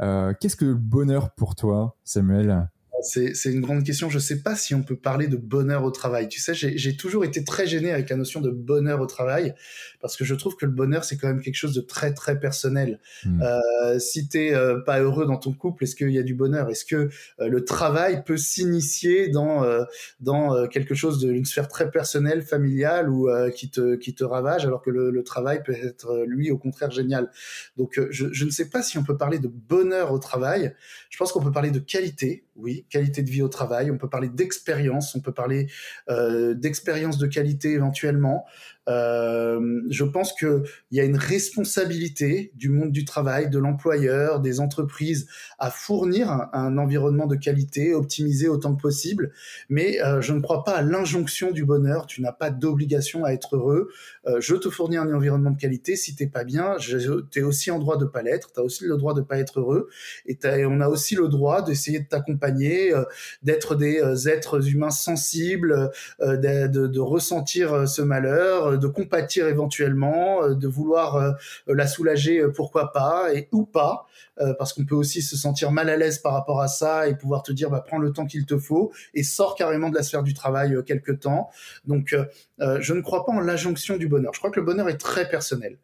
Euh, 0.00 0.32
Qu'est-ce 0.40 0.56
que 0.56 0.64
le 0.64 0.74
bonheur 0.74 1.30
pour 1.30 1.54
toi, 1.54 1.96
Samuel? 2.04 2.68
C'est 3.02 3.52
une 3.52 3.60
grande 3.60 3.84
question. 3.84 4.10
Je 4.10 4.16
ne 4.16 4.22
sais 4.22 4.42
pas 4.42 4.56
si 4.56 4.74
on 4.74 4.82
peut 4.82 4.96
parler 4.96 5.26
de 5.26 5.36
bonheur 5.36 5.84
au 5.84 5.90
travail. 5.90 6.28
Tu 6.28 6.40
sais, 6.40 6.54
j'ai 6.54 6.96
toujours 6.96 7.24
été 7.24 7.44
très 7.44 7.66
gêné 7.66 7.92
avec 7.92 8.10
la 8.10 8.16
notion 8.16 8.40
de 8.40 8.50
bonheur 8.50 9.00
au 9.00 9.06
travail 9.06 9.54
parce 10.00 10.16
que 10.16 10.24
je 10.24 10.34
trouve 10.34 10.56
que 10.56 10.66
le 10.66 10.72
bonheur, 10.72 11.04
c'est 11.04 11.16
quand 11.16 11.28
même 11.28 11.40
quelque 11.40 11.56
chose 11.56 11.74
de 11.74 11.80
très, 11.80 12.14
très 12.14 12.38
personnel. 12.38 13.00
Hmm. 13.24 13.42
Euh, 13.42 13.98
si 13.98 14.28
tu 14.28 14.38
n'es 14.38 14.54
euh, 14.54 14.78
pas 14.80 15.00
heureux 15.00 15.26
dans 15.26 15.36
ton 15.36 15.52
couple, 15.52 15.84
est-ce 15.84 15.96
qu'il 15.96 16.10
y 16.10 16.18
a 16.18 16.22
du 16.22 16.34
bonheur? 16.34 16.70
Est-ce 16.70 16.84
que 16.84 17.08
euh, 17.40 17.48
le 17.48 17.64
travail 17.64 18.22
peut 18.24 18.36
s'initier 18.36 19.28
dans, 19.28 19.64
dans 20.20 20.66
quelque 20.68 20.94
chose 20.94 21.18
d'une 21.18 21.44
sphère 21.44 21.68
très 21.68 21.90
personnelle, 21.90 22.42
familiale 22.42 23.10
ou 23.10 23.28
qui, 23.54 23.70
te, 23.70 23.96
qui 23.96 24.14
te 24.14 24.24
ravage 24.24 24.66
alors 24.66 24.82
que 24.82 24.90
le, 24.90 25.22
travail 25.22 25.62
peut 25.62 25.72
être, 25.72 26.24
lui, 26.26 26.50
au 26.50 26.58
contraire, 26.58 26.90
génial? 26.90 27.30
Donc, 27.76 28.00
je, 28.10 28.26
je 28.32 28.44
ne 28.44 28.50
sais 28.50 28.68
pas 28.68 28.82
si 28.82 28.98
on 28.98 29.04
peut 29.04 29.16
parler 29.16 29.38
de 29.38 29.48
bonheur 29.48 30.12
au 30.12 30.18
travail. 30.18 30.74
Je 31.10 31.18
pense 31.18 31.32
qu'on 31.32 31.42
peut 31.42 31.52
parler 31.52 31.70
de 31.70 31.80
qualité, 31.80 32.44
oui, 32.58 32.86
qualité 32.90 33.22
de 33.22 33.30
vie 33.30 33.42
au 33.42 33.48
travail, 33.48 33.90
on 33.90 33.98
peut 33.98 34.08
parler 34.08 34.28
d'expérience, 34.28 35.14
on 35.14 35.20
peut 35.20 35.32
parler 35.32 35.68
euh, 36.10 36.54
d'expérience 36.54 37.16
de 37.18 37.26
qualité 37.26 37.72
éventuellement. 37.72 38.46
Euh, 38.88 39.82
je 39.90 40.04
pense 40.04 40.32
qu'il 40.32 40.62
y 40.92 41.00
a 41.00 41.04
une 41.04 41.16
responsabilité 41.16 42.52
du 42.54 42.70
monde 42.70 42.90
du 42.90 43.04
travail, 43.04 43.50
de 43.50 43.58
l'employeur, 43.58 44.40
des 44.40 44.60
entreprises 44.60 45.26
à 45.58 45.70
fournir 45.70 46.48
un, 46.52 46.78
environnement 46.78 47.26
de 47.26 47.36
qualité, 47.36 47.94
optimisé 47.94 48.48
autant 48.48 48.74
que 48.74 48.80
possible. 48.80 49.32
Mais 49.68 50.02
euh, 50.02 50.20
je 50.20 50.32
ne 50.32 50.40
crois 50.40 50.64
pas 50.64 50.76
à 50.76 50.82
l'injonction 50.82 51.50
du 51.50 51.64
bonheur. 51.64 52.06
Tu 52.06 52.22
n'as 52.22 52.32
pas 52.32 52.50
d'obligation 52.50 53.24
à 53.24 53.32
être 53.32 53.56
heureux. 53.56 53.90
Euh, 54.26 54.40
je 54.40 54.54
te 54.54 54.70
fournis 54.70 54.96
un 54.96 55.12
environnement 55.12 55.50
de 55.50 55.60
qualité. 55.60 55.96
Si 55.96 56.14
t'es 56.14 56.26
pas 56.26 56.44
bien, 56.44 56.76
tu 56.78 57.40
es 57.40 57.42
aussi 57.42 57.70
en 57.70 57.78
droit 57.78 57.98
de 57.98 58.04
pas 58.04 58.22
l'être. 58.22 58.52
Tu 58.52 58.60
as 58.60 58.62
aussi 58.62 58.84
le 58.84 58.96
droit 58.96 59.14
de 59.14 59.20
pas 59.20 59.38
être 59.38 59.60
heureux. 59.60 59.88
Et 60.26 60.38
on 60.64 60.80
a 60.80 60.88
aussi 60.88 61.14
le 61.14 61.28
droit 61.28 61.62
d'essayer 61.62 62.00
de 62.00 62.06
t'accompagner, 62.08 62.92
d'être 63.42 63.74
des 63.74 64.28
êtres 64.28 64.68
humains 64.68 64.90
sensibles, 64.90 65.90
de 66.20 67.00
ressentir 67.00 67.88
ce 67.88 68.02
malheur 68.02 68.77
de 68.78 68.86
compatir 68.86 69.46
éventuellement, 69.46 70.42
euh, 70.42 70.54
de 70.54 70.68
vouloir 70.68 71.16
euh, 71.16 71.32
la 71.66 71.86
soulager, 71.86 72.40
euh, 72.40 72.52
pourquoi 72.52 72.92
pas, 72.92 73.34
et 73.34 73.48
ou 73.52 73.64
pas, 73.64 74.06
parce 74.56 74.72
qu'on 74.72 74.84
peut 74.84 74.94
aussi 74.94 75.20
se 75.20 75.36
sentir 75.36 75.72
mal 75.72 75.90
à 75.90 75.96
l'aise 75.96 76.20
par 76.20 76.32
rapport 76.32 76.60
à 76.60 76.68
ça 76.68 77.08
et 77.08 77.16
pouvoir 77.16 77.42
te 77.42 77.50
dire, 77.50 77.70
bah, 77.70 77.82
prends 77.84 77.98
le 77.98 78.12
temps 78.12 78.24
qu'il 78.24 78.46
te 78.46 78.56
faut 78.56 78.92
et 79.12 79.24
sors 79.24 79.56
carrément 79.56 79.90
de 79.90 79.96
la 79.96 80.04
sphère 80.04 80.22
du 80.22 80.32
travail 80.32 80.76
quelque 80.86 81.10
temps. 81.10 81.50
Donc, 81.84 82.14
je 82.60 82.94
ne 82.94 83.00
crois 83.00 83.26
pas 83.26 83.32
en 83.32 83.40
l'injonction 83.40 83.96
du 83.96 84.06
bonheur. 84.06 84.32
Je 84.34 84.38
crois 84.38 84.52
que 84.52 84.60
le 84.60 84.64
bonheur 84.64 84.88
est 84.88 84.96
très 84.96 85.28
personnel. 85.28 85.76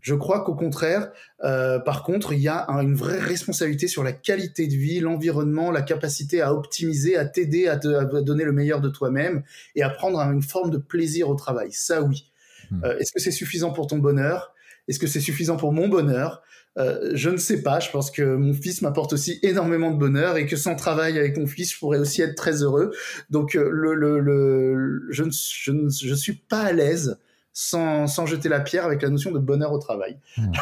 Je 0.00 0.14
crois 0.14 0.42
qu'au 0.42 0.54
contraire, 0.54 1.10
par 1.40 2.02
contre, 2.02 2.32
il 2.32 2.40
y 2.40 2.48
a 2.48 2.66
une 2.68 2.94
vraie 2.94 3.18
responsabilité 3.18 3.88
sur 3.88 4.02
la 4.02 4.12
qualité 4.12 4.66
de 4.68 4.74
vie, 4.74 5.00
l'environnement, 5.00 5.70
la 5.70 5.82
capacité 5.82 6.40
à 6.40 6.54
optimiser, 6.54 7.18
à 7.18 7.26
t'aider 7.26 7.68
à, 7.68 7.72
à, 7.74 8.04
donner 8.22 8.44
le 8.44 8.52
meilleur 8.52 8.80
de 8.80 8.88
toi-même 8.88 9.42
et 9.74 9.82
à 9.82 9.90
prendre 9.90 10.18
une 10.20 10.42
forme 10.42 10.70
de 10.70 10.78
plaisir 10.78 11.28
au 11.28 11.34
travail. 11.34 11.72
Ça, 11.72 12.00
oui. 12.00 12.30
Hmm. 12.70 12.84
Euh, 12.84 12.98
est-ce 12.98 13.12
que 13.12 13.20
c'est 13.20 13.30
suffisant 13.30 13.72
pour 13.72 13.86
ton 13.86 13.98
bonheur? 13.98 14.54
Est-ce 14.88 14.98
que 14.98 15.06
c'est 15.06 15.20
suffisant 15.20 15.56
pour 15.56 15.72
mon 15.72 15.88
bonheur? 15.88 16.42
Euh, 16.78 17.10
je 17.14 17.30
ne 17.30 17.36
sais 17.36 17.62
pas. 17.62 17.80
Je 17.80 17.90
pense 17.90 18.10
que 18.10 18.36
mon 18.36 18.54
fils 18.54 18.82
m'apporte 18.82 19.12
aussi 19.12 19.38
énormément 19.42 19.90
de 19.90 19.98
bonheur 19.98 20.36
et 20.36 20.46
que 20.46 20.56
sans 20.56 20.76
travail 20.76 21.18
avec 21.18 21.36
mon 21.36 21.46
fils, 21.46 21.72
je 21.72 21.78
pourrais 21.78 21.98
aussi 21.98 22.22
être 22.22 22.36
très 22.36 22.62
heureux. 22.62 22.92
Donc, 23.30 23.54
euh, 23.56 23.68
le, 23.70 23.94
le, 23.94 24.20
le, 24.20 25.06
je 25.10 25.24
ne 25.24 25.30
je, 25.30 25.72
je 25.88 26.14
suis 26.14 26.34
pas 26.34 26.60
à 26.60 26.72
l'aise 26.72 27.18
sans, 27.60 28.06
sans, 28.06 28.24
jeter 28.24 28.48
la 28.48 28.60
pierre 28.60 28.84
avec 28.84 29.02
la 29.02 29.10
notion 29.10 29.32
de 29.32 29.40
bonheur 29.40 29.72
au 29.72 29.78
travail. 29.78 30.16
Hmm. 30.36 30.52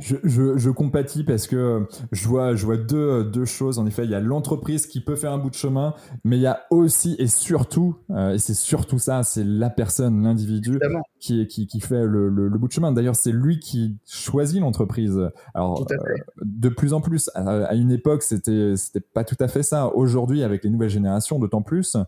je, 0.00 0.16
je, 0.24 0.56
je, 0.56 0.70
compatis 0.70 1.22
parce 1.22 1.46
que 1.46 1.86
je 2.12 2.26
vois, 2.26 2.54
je 2.54 2.64
vois 2.64 2.78
deux, 2.78 3.24
deux 3.24 3.44
choses. 3.44 3.78
En 3.78 3.86
effet, 3.86 4.04
il 4.04 4.10
y 4.10 4.14
a 4.14 4.20
l'entreprise 4.20 4.86
qui 4.86 5.02
peut 5.02 5.16
faire 5.16 5.32
un 5.32 5.38
bout 5.38 5.50
de 5.50 5.54
chemin, 5.54 5.94
mais 6.24 6.38
il 6.38 6.40
y 6.40 6.46
a 6.46 6.62
aussi 6.70 7.14
et 7.18 7.26
surtout, 7.26 7.98
euh, 8.08 8.32
et 8.32 8.38
c'est 8.38 8.54
surtout 8.54 8.98
ça, 8.98 9.22
c'est 9.22 9.44
la 9.44 9.68
personne, 9.68 10.22
l'individu 10.22 10.80
qui, 11.20 11.46
qui, 11.46 11.66
qui 11.66 11.80
fait 11.80 12.06
le, 12.06 12.30
le, 12.30 12.48
bout 12.58 12.68
de 12.68 12.72
chemin. 12.72 12.90
D'ailleurs, 12.90 13.16
c'est 13.16 13.32
lui 13.32 13.60
qui 13.60 13.98
choisit 14.06 14.62
l'entreprise. 14.62 15.20
Alors, 15.52 15.84
euh, 15.92 16.14
de 16.40 16.70
plus 16.70 16.94
en 16.94 17.02
plus, 17.02 17.28
à, 17.34 17.74
une 17.74 17.92
époque, 17.92 18.22
c'était, 18.22 18.76
c'était 18.76 19.00
pas 19.00 19.24
tout 19.24 19.36
à 19.40 19.46
fait 19.46 19.62
ça. 19.62 19.88
Aujourd'hui, 19.94 20.42
avec 20.42 20.64
les 20.64 20.70
nouvelles 20.70 20.88
générations, 20.88 21.38
d'autant 21.38 21.60
plus. 21.60 21.98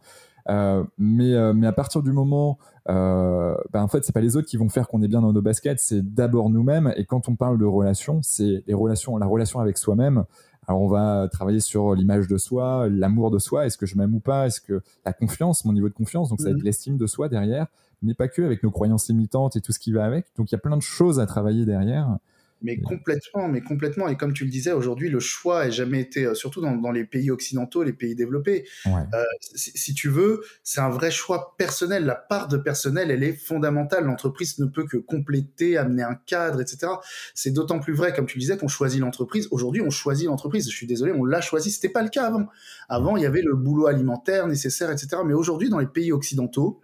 Euh, 0.49 0.85
mais, 0.99 1.35
euh, 1.35 1.53
mais 1.53 1.67
à 1.67 1.73
partir 1.73 2.03
du 2.03 2.13
moment, 2.13 2.59
euh, 2.91 3.55
ben 3.73 3.83
en 3.83 3.89
fait, 3.89 4.05
c'est 4.05 4.13
pas 4.13 4.21
les 4.21 4.37
autres 4.37 4.49
qui 4.49 4.57
vont 4.57 4.69
faire 4.69 4.89
qu'on 4.89 5.03
est 5.03 5.09
bien 5.09 5.21
dans 5.21 5.33
nos 5.33 5.43
baskets, 5.43 5.79
c'est 5.79 6.03
d'abord 6.03 6.51
nous-mêmes. 6.51 6.93
Et 6.97 7.05
quand 7.05 7.29
on 7.29 7.37
parle 7.37 7.59
de 7.59 7.65
relations, 7.65 8.21
c'est 8.23 8.65
les 8.67 8.75
relations, 8.75 9.17
la 9.17 9.27
relation 9.27 9.61
avec 9.61 9.79
soi-même. 9.79 10.25
Alors 10.67 10.83
on 10.83 10.89
va 10.89 11.29
travailler 11.31 11.61
sur 11.61 11.95
l'image 11.95 12.27
de 12.29 12.37
soi, 12.37 12.89
l'amour 12.89 13.31
de 13.31 13.39
soi, 13.39 13.67
est-ce 13.67 13.79
que 13.79 13.87
je 13.87 13.97
m'aime 13.97 14.15
ou 14.15 14.21
pas, 14.21 14.47
est-ce 14.47 14.61
que 14.61 14.83
la 15.05 15.13
confiance, 15.13 15.65
mon 15.65 15.73
niveau 15.73 15.89
de 15.89 15.95
confiance, 15.95 16.29
donc 16.29 16.41
ça 16.41 16.47
va 16.47 16.51
être 16.51 16.59
mhm. 16.59 16.65
l'estime 16.65 16.97
de 16.97 17.07
soi 17.07 17.29
derrière, 17.29 17.67
mais 18.03 18.15
pas 18.15 18.29
que 18.29 18.43
avec 18.43 18.63
nos 18.63 18.71
croyances 18.71 19.09
limitantes 19.09 19.57
et 19.57 19.61
tout 19.61 19.73
ce 19.73 19.79
qui 19.79 19.93
va 19.93 20.05
avec. 20.05 20.27
Donc 20.37 20.51
il 20.51 20.55
y 20.55 20.57
a 20.57 20.61
plein 20.61 20.77
de 20.77 20.83
choses 20.83 21.19
à 21.19 21.27
travailler 21.27 21.65
derrière. 21.65 22.19
Mais 22.63 22.79
complètement, 22.79 23.49
mais 23.49 23.63
complètement. 23.63 24.09
Et 24.09 24.17
comme 24.17 24.33
tu 24.33 24.45
le 24.45 24.51
disais, 24.51 24.73
aujourd'hui, 24.73 25.09
le 25.09 25.21
choix 25.21 25.65
n'a 25.65 25.71
jamais 25.71 26.01
été, 26.01 26.27
euh, 26.27 26.35
surtout 26.35 26.61
dans, 26.61 26.73
dans, 26.77 26.91
les 26.91 27.05
pays 27.05 27.31
occidentaux, 27.31 27.83
les 27.83 27.93
pays 27.93 28.15
développés. 28.15 28.67
Euh, 28.87 29.25
si, 29.55 29.73
si, 29.75 29.95
tu 29.95 30.09
veux, 30.09 30.43
c'est 30.63 30.81
un 30.81 30.91
vrai 30.91 31.11
choix 31.11 31.55
personnel. 31.57 32.05
La 32.05 32.15
part 32.15 32.49
de 32.49 32.59
personnel, 32.59 33.11
elle 33.11 33.23
est 33.23 33.33
fondamentale. 33.33 34.05
L'entreprise 34.05 34.59
ne 34.59 34.67
peut 34.67 34.85
que 34.85 34.99
compléter, 34.99 35.79
amener 35.79 36.03
un 36.03 36.15
cadre, 36.15 36.61
etc. 36.61 36.93
C'est 37.35 37.53
d'autant 37.53 37.81
plus 37.81 37.95
vrai, 37.95 38.13
comme 38.13 38.27
tu 38.27 38.37
le 38.37 38.41
disais, 38.41 38.59
qu'on 38.59 38.69
choisit 38.69 39.01
l'entreprise. 39.01 39.49
Aujourd'hui, 39.51 39.83
on 39.83 39.91
choisit 39.91 40.27
l'entreprise. 40.27 40.71
Je 40.71 40.77
suis 40.77 40.87
désolé, 40.87 41.13
on 41.13 41.25
l'a 41.25 41.41
choisi. 41.41 41.71
C'était 41.71 41.89
pas 41.89 42.03
le 42.03 42.11
cas 42.11 42.27
avant. 42.27 42.47
Avant, 42.89 43.17
il 43.17 43.23
y 43.23 43.27
avait 43.27 43.43
le 43.43 43.55
boulot 43.55 43.87
alimentaire 43.87 44.47
nécessaire, 44.47 44.91
etc. 44.91 45.23
Mais 45.25 45.35
aujourd'hui, 45.35 45.71
dans 45.71 45.79
les 45.79 45.87
pays 45.87 46.13
occidentaux, 46.13 46.81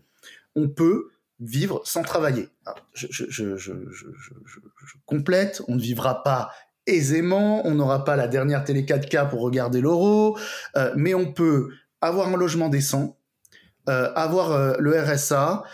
on 0.55 0.69
peut 0.69 1.11
vivre 1.41 1.83
sans 1.85 2.03
travailler. 2.03 2.49
je, 2.95 3.07
je, 3.11 3.25
je, 3.31 3.57
je, 3.57 3.73
complète, 5.05 5.63
on 5.69 5.75
ne 5.75 5.81
vivra 5.81 6.23
pas 6.23 6.51
aisément, 6.87 7.67
on 7.67 7.75
n'aura 7.75 8.05
pas 8.05 8.17
la 8.17 8.29
dernière 8.29 8.65
télé 8.65 8.83
4K 8.83 9.29
pour 9.29 9.41
regarder 9.41 9.81
l'euro, 9.81 10.39
euh, 10.77 10.93
mais 10.97 11.15
on 11.15 11.33
peut 11.33 11.71
avoir 12.01 12.29
un 12.29 12.37
logement 12.37 12.69
décent, 12.69 13.19
euh, 13.89 14.13
avoir 14.15 14.53
euh, 14.53 14.75
le 14.79 14.99
RSA, 15.01 15.65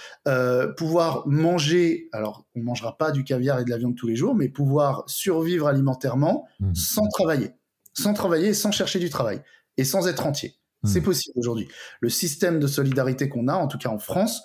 pouvoir 0.76 1.26
manger, 1.26 2.08
alors 2.12 2.46
on 2.54 2.62
mangera 2.62 2.96
pas 2.96 3.10
du 3.10 3.24
caviar 3.24 3.60
et 3.60 3.64
de 3.64 3.70
la 3.70 3.78
viande 3.78 3.96
tous 3.96 4.06
les 4.06 4.16
jours, 4.16 4.34
mais 4.34 4.48
pouvoir 4.48 5.04
survivre 5.06 5.66
alimentairement 5.66 6.46
mmh. 6.60 6.74
sans 6.74 7.06
travailler, 7.08 7.50
sans 7.92 8.14
travailler, 8.14 8.54
sans 8.54 8.72
chercher 8.72 8.98
du 8.98 9.10
travail 9.10 9.42
et 9.76 9.84
sans 9.84 10.08
être 10.08 10.26
entier. 10.26 10.54
C'est 10.84 11.00
mmh. 11.00 11.04
possible 11.04 11.38
aujourd'hui. 11.38 11.68
Le 12.00 12.08
système 12.08 12.58
de 12.58 12.66
solidarité 12.66 13.28
qu'on 13.28 13.46
a, 13.46 13.54
en 13.54 13.68
tout 13.68 13.78
cas 13.78 13.90
en 13.90 13.98
France, 13.98 14.42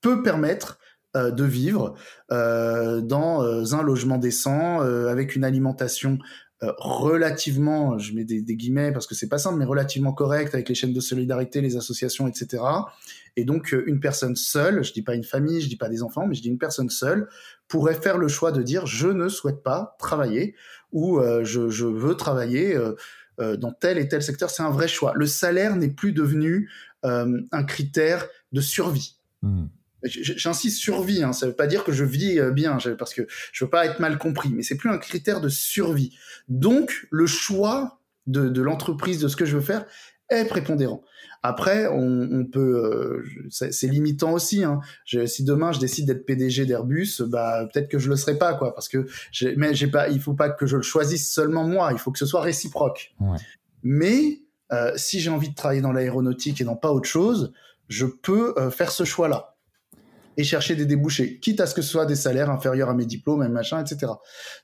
peut 0.00 0.22
permettre 0.22 0.78
de 1.14 1.44
vivre 1.44 1.94
dans 2.30 3.74
un 3.74 3.82
logement 3.82 4.18
décent, 4.18 4.80
avec 4.80 5.34
une 5.34 5.44
alimentation 5.44 6.18
relativement, 6.60 7.98
je 7.98 8.14
mets 8.14 8.24
des, 8.24 8.42
guillemets 8.42 8.92
parce 8.92 9.06
que 9.06 9.14
c'est 9.14 9.28
pas 9.28 9.38
simple, 9.38 9.58
mais 9.58 9.64
relativement 9.64 10.12
correcte 10.12 10.54
avec 10.54 10.68
les 10.68 10.74
chaînes 10.74 10.92
de 10.92 11.00
solidarité, 11.00 11.60
les 11.60 11.76
associations, 11.76 12.28
etc. 12.28 12.62
Et 13.36 13.44
donc 13.44 13.74
une 13.86 14.00
personne 14.00 14.36
seule, 14.36 14.84
je 14.84 14.92
dis 14.92 15.02
pas 15.02 15.14
une 15.14 15.24
famille, 15.24 15.60
je 15.60 15.68
dis 15.68 15.76
pas 15.76 15.88
des 15.88 16.02
enfants, 16.02 16.26
mais 16.26 16.34
je 16.34 16.42
dis 16.42 16.48
une 16.48 16.58
personne 16.58 16.90
seule 16.90 17.28
pourrait 17.68 17.94
faire 17.94 18.18
le 18.18 18.28
choix 18.28 18.52
de 18.52 18.62
dire 18.62 18.86
je 18.86 19.08
ne 19.08 19.28
souhaite 19.28 19.62
pas 19.62 19.96
travailler 19.98 20.54
ou 20.92 21.20
je, 21.42 21.84
veux 21.84 22.16
travailler 22.16 22.76
euh, 23.40 23.56
dans 23.56 23.72
tel 23.72 23.98
et 23.98 24.08
tel 24.08 24.22
secteur, 24.22 24.50
c'est 24.50 24.62
un 24.62 24.70
vrai 24.70 24.88
choix. 24.88 25.12
Le 25.14 25.26
salaire 25.26 25.76
n'est 25.76 25.90
plus 25.90 26.12
devenu 26.12 26.70
euh, 27.04 27.40
un 27.52 27.64
critère 27.64 28.26
de 28.52 28.60
survie. 28.60 29.16
Hmm. 29.42 29.66
J'insiste 30.04 30.78
survie, 30.78 31.22
hein, 31.22 31.32
ça 31.32 31.46
ne 31.46 31.50
veut 31.50 31.56
pas 31.56 31.66
dire 31.66 31.84
que 31.84 31.92
je 31.92 32.04
vis 32.04 32.38
euh, 32.38 32.50
bien, 32.50 32.78
parce 32.98 33.14
que 33.14 33.26
je 33.52 33.64
veux 33.64 33.70
pas 33.70 33.86
être 33.86 34.00
mal 34.00 34.18
compris, 34.18 34.50
mais 34.50 34.62
c'est 34.62 34.76
plus 34.76 34.90
un 34.90 34.98
critère 34.98 35.40
de 35.40 35.48
survie. 35.48 36.16
Donc, 36.48 37.06
le 37.10 37.26
choix 37.26 38.00
de, 38.26 38.48
de 38.48 38.62
l'entreprise, 38.62 39.20
de 39.20 39.28
ce 39.28 39.36
que 39.36 39.44
je 39.44 39.56
veux 39.56 39.62
faire, 39.62 39.86
est 40.30 40.44
prépondérant. 40.44 41.02
Après, 41.42 41.86
on, 41.86 42.44
peut, 42.44 43.24
euh, 43.24 43.24
c'est 43.50 43.86
limitant 43.86 44.32
aussi. 44.32 44.64
Hein. 44.64 44.80
si 45.26 45.44
demain 45.44 45.70
je 45.70 45.78
décide 45.78 46.06
d'être 46.06 46.26
PDG 46.26 46.66
d'Airbus, 46.66 47.22
bah 47.26 47.68
peut-être 47.72 47.88
que 47.88 47.98
je 47.98 48.08
le 48.08 48.16
serai 48.16 48.36
pas, 48.36 48.54
quoi, 48.54 48.74
parce 48.74 48.88
que 48.88 49.06
mais 49.56 49.72
j'ai 49.74 49.86
pas, 49.86 50.08
il 50.08 50.20
faut 50.20 50.34
pas 50.34 50.50
que 50.50 50.66
je 50.66 50.76
le 50.76 50.82
choisisse 50.82 51.32
seulement 51.32 51.64
moi. 51.64 51.90
Il 51.92 51.98
faut 51.98 52.10
que 52.10 52.18
ce 52.18 52.26
soit 52.26 52.40
réciproque. 52.40 53.14
Mais 53.84 54.42
euh, 54.72 54.92
si 54.96 55.20
j'ai 55.20 55.30
envie 55.30 55.50
de 55.50 55.54
travailler 55.54 55.80
dans 55.80 55.92
l'aéronautique 55.92 56.60
et 56.60 56.64
dans 56.64 56.76
pas 56.76 56.92
autre 56.92 57.08
chose, 57.08 57.52
je 57.88 58.06
peux 58.06 58.54
euh, 58.58 58.70
faire 58.70 58.90
ce 58.90 59.04
choix-là 59.04 59.56
et 60.38 60.44
chercher 60.44 60.76
des 60.76 60.86
débouchés, 60.86 61.40
quitte 61.40 61.60
à 61.60 61.66
ce 61.66 61.74
que 61.74 61.82
ce 61.82 61.90
soit 61.90 62.06
des 62.06 62.16
salaires 62.16 62.48
inférieurs 62.48 62.88
à 62.88 62.94
mes 62.94 63.04
diplômes, 63.04 63.42
et 63.42 63.48
machin, 63.48 63.84
etc. 63.84 64.12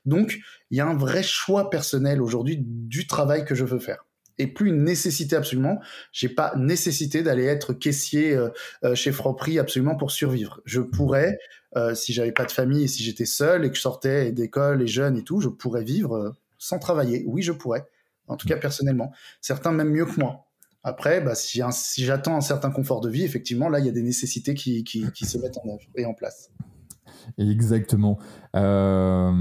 Donc, 0.05 0.39
il 0.71 0.77
y 0.77 0.81
a 0.81 0.87
un 0.87 0.95
vrai 0.95 1.21
choix 1.21 1.69
personnel 1.69 2.21
aujourd'hui 2.21 2.57
du 2.59 3.05
travail 3.05 3.45
que 3.45 3.53
je 3.53 3.65
veux 3.65 3.79
faire 3.79 4.05
et 4.37 4.47
plus 4.47 4.69
une 4.69 4.83
nécessité 4.83 5.35
absolument. 5.35 5.79
J'ai 6.11 6.29
pas 6.29 6.53
nécessité 6.57 7.23
d'aller 7.23 7.45
être 7.45 7.73
caissier 7.73 8.35
euh, 8.35 8.49
euh, 8.83 8.95
chez 8.95 9.11
Franprix 9.11 9.59
absolument 9.59 9.95
pour 9.95 10.11
survivre. 10.11 10.61
Je 10.65 10.81
pourrais, 10.81 11.37
euh, 11.77 11.95
si 11.95 12.13
j'avais 12.13 12.31
pas 12.31 12.45
de 12.45 12.51
famille 12.51 12.83
et 12.83 12.87
si 12.87 13.03
j'étais 13.03 13.25
seul 13.25 13.65
et 13.65 13.69
que 13.69 13.75
je 13.75 13.81
sortais 13.81 14.31
d'école 14.31 14.81
et 14.81 14.87
jeune 14.87 15.17
et 15.17 15.23
tout, 15.23 15.39
je 15.39 15.49
pourrais 15.49 15.83
vivre 15.83 16.35
sans 16.57 16.79
travailler. 16.79 17.23
Oui, 17.27 17.41
je 17.41 17.51
pourrais. 17.51 17.85
En 18.27 18.37
tout 18.37 18.47
cas, 18.47 18.57
personnellement. 18.57 19.13
Certains 19.39 19.71
même 19.71 19.89
mieux 19.89 20.05
que 20.05 20.19
moi. 20.19 20.45
Après, 20.87 21.19
bah, 21.19 21.33
si, 21.33 21.63
j'attends 22.05 22.35
un 22.35 22.41
certain 22.41 22.69
confort 22.69 23.01
de 23.01 23.09
vie, 23.09 23.23
effectivement, 23.23 23.69
là, 23.69 23.79
il 23.79 23.87
y 23.87 23.89
a 23.89 23.91
des 23.91 24.03
nécessités 24.03 24.53
qui, 24.53 24.85
se 24.85 25.37
mettent 25.39 25.57
en 25.57 25.67
œuvre 25.67 25.81
et 25.95 26.05
en 26.05 26.13
place. 26.13 26.51
Exactement. 27.39 28.19
Euh... 28.55 29.33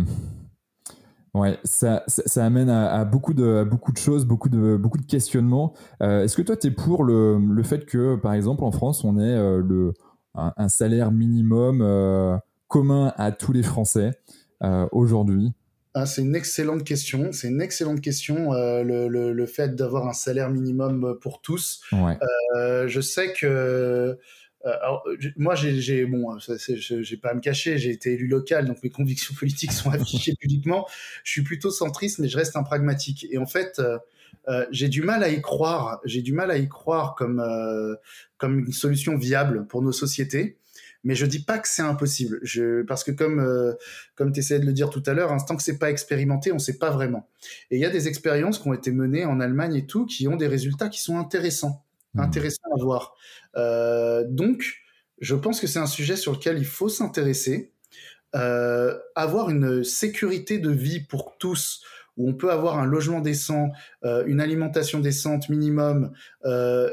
Ouais, 1.35 1.59
ça, 1.65 2.03
amène 2.37 2.71
à, 2.71 3.05
beaucoup, 3.05 3.35
de, 3.35 3.69
choses, 3.99 4.25
beaucoup 4.25 4.49
de, 4.49 4.79
questionnements. 5.07 5.75
Euh, 6.03 6.25
est-ce 6.25 6.35
que 6.35 6.43
toi, 6.43 6.57
tu 6.57 6.69
es 6.69 6.71
pour 6.71 7.05
le, 7.05 7.39
le, 7.39 7.63
fait 7.63 7.85
que, 7.85 8.17
par 8.17 8.33
exemple, 8.33 8.65
en 8.65 8.71
France, 8.71 9.05
on 9.05 9.19
ait 9.19 9.37
euh, 9.37 9.61
le, 9.61 9.93
un, 10.35 10.69
salaire 10.69 11.13
minimum 11.13 12.41
commun 12.69 13.13
à 13.19 13.33
tous 13.33 13.53
les 13.53 13.63
Français 13.63 14.13
aujourd'hui? 14.93 15.53
Ah, 15.95 16.07
c'est 16.07 16.23
une 16.23 16.35
excellente 16.35 16.85
question. 16.85 17.31
C'est 17.33 17.49
une 17.49 17.63
excellente 17.63 18.01
question. 18.01 18.53
le, 18.53 19.09
le, 19.09 19.33
le, 19.33 19.47
fait 19.47 19.77
d'avoir 19.77 20.09
un 20.09 20.13
salaire 20.13 20.51
minimum 20.51 21.17
pour 21.21 21.41
tous. 21.41 21.83
Ouais. 21.93 22.19
je 22.87 23.01
sais 23.01 23.33
que 23.33 24.19
euh, 24.67 24.77
alors, 24.81 25.05
moi, 25.37 25.55
j'ai 25.55 26.07
bon, 26.07 26.39
j'ai 26.39 27.17
pas 27.17 27.31
à 27.31 27.35
me 27.35 27.41
cacher, 27.41 27.79
j'ai 27.79 27.91
été 27.91 28.15
élu 28.15 28.27
local, 28.27 28.67
donc 28.67 28.83
mes 28.83 28.91
convictions 28.91 29.35
politiques 29.39 29.73
sont 29.73 29.91
affichées 29.91 30.35
publiquement. 30.41 30.87
Je 31.23 31.33
suis 31.33 31.43
plutôt 31.43 31.71
centriste, 31.71 32.19
mais 32.19 32.29
je 32.29 32.37
reste 32.37 32.57
un 32.57 32.63
pragmatique. 32.63 33.27
Et 33.31 33.39
en 33.39 33.47
fait, 33.47 33.79
euh, 33.79 33.99
euh, 34.49 34.67
j'ai 34.71 34.89
du 34.89 35.03
mal 35.03 35.23
à 35.23 35.29
y 35.29 35.41
croire. 35.41 36.01
J'ai 36.05 36.23
du 36.23 36.33
mal 36.33 36.51
à 36.51 36.59
y 36.59 36.69
croire 36.69 37.15
comme 37.15 37.43
comme 38.37 38.59
une 38.61 38.73
solution 38.73 39.17
viable 39.17 39.67
pour 39.67 39.83
nos 39.83 39.93
sociétés. 39.93 40.59
Mais 41.05 41.15
je 41.15 41.27
dis 41.27 41.45
pas 41.45 41.59
que 41.59 41.69
c'est 41.69 41.83
impossible. 41.83 42.41
Je, 42.43 42.83
parce 42.83 43.05
que 43.05 43.11
comme 43.11 43.47
comme 44.15 44.33
tu 44.33 44.41
essayais 44.41 44.61
de 44.61 44.67
le 44.67 44.73
dire 44.73 44.91
tout 44.91 45.03
à 45.07 45.13
l'heure, 45.13 45.33
un 45.33 45.39
tant 45.39 45.57
que 45.57 45.63
c'est 45.63 45.79
pas 45.79 45.91
expérimenté, 45.91 46.51
on 46.51 46.59
sait 46.59 46.79
pas 46.79 46.91
vraiment. 46.91 47.29
Et 47.71 47.77
il 47.77 47.81
y 47.81 47.85
a 47.85 47.91
des 47.91 48.09
expériences 48.09 48.59
qui 48.59 48.69
ont 48.69 48.75
été 48.75 48.91
menées 48.91 49.25
en 49.25 49.39
Allemagne 49.41 49.77
et 49.77 49.87
tout, 49.87 50.07
qui 50.07 50.27
ont 50.29 50.37
des 50.37 50.49
résultats 50.49 50.89
qui 50.89 51.01
sont 51.01 51.19
intéressants. 51.19 51.85
Mmh. 52.15 52.21
intéressant 52.21 52.63
à 52.73 52.83
voir. 52.83 53.15
Euh, 53.57 54.25
donc, 54.29 54.83
je 55.21 55.35
pense 55.35 55.61
que 55.61 55.67
c'est 55.67 55.79
un 55.79 55.87
sujet 55.87 56.17
sur 56.17 56.33
lequel 56.33 56.59
il 56.59 56.67
faut 56.67 56.89
s'intéresser. 56.89 57.73
Euh, 58.35 58.99
avoir 59.15 59.51
une 59.51 59.85
sécurité 59.85 60.59
de 60.59 60.71
vie 60.71 61.01
pour 61.01 61.37
tous, 61.39 61.83
où 62.17 62.29
on 62.29 62.35
peut 62.35 62.51
avoir 62.51 62.79
un 62.79 62.87
logement 62.87 63.21
décent, 63.21 63.71
euh, 64.05 64.25
une 64.27 64.41
alimentation 64.41 65.01
décente 65.01 65.49
minimum, 65.49 66.13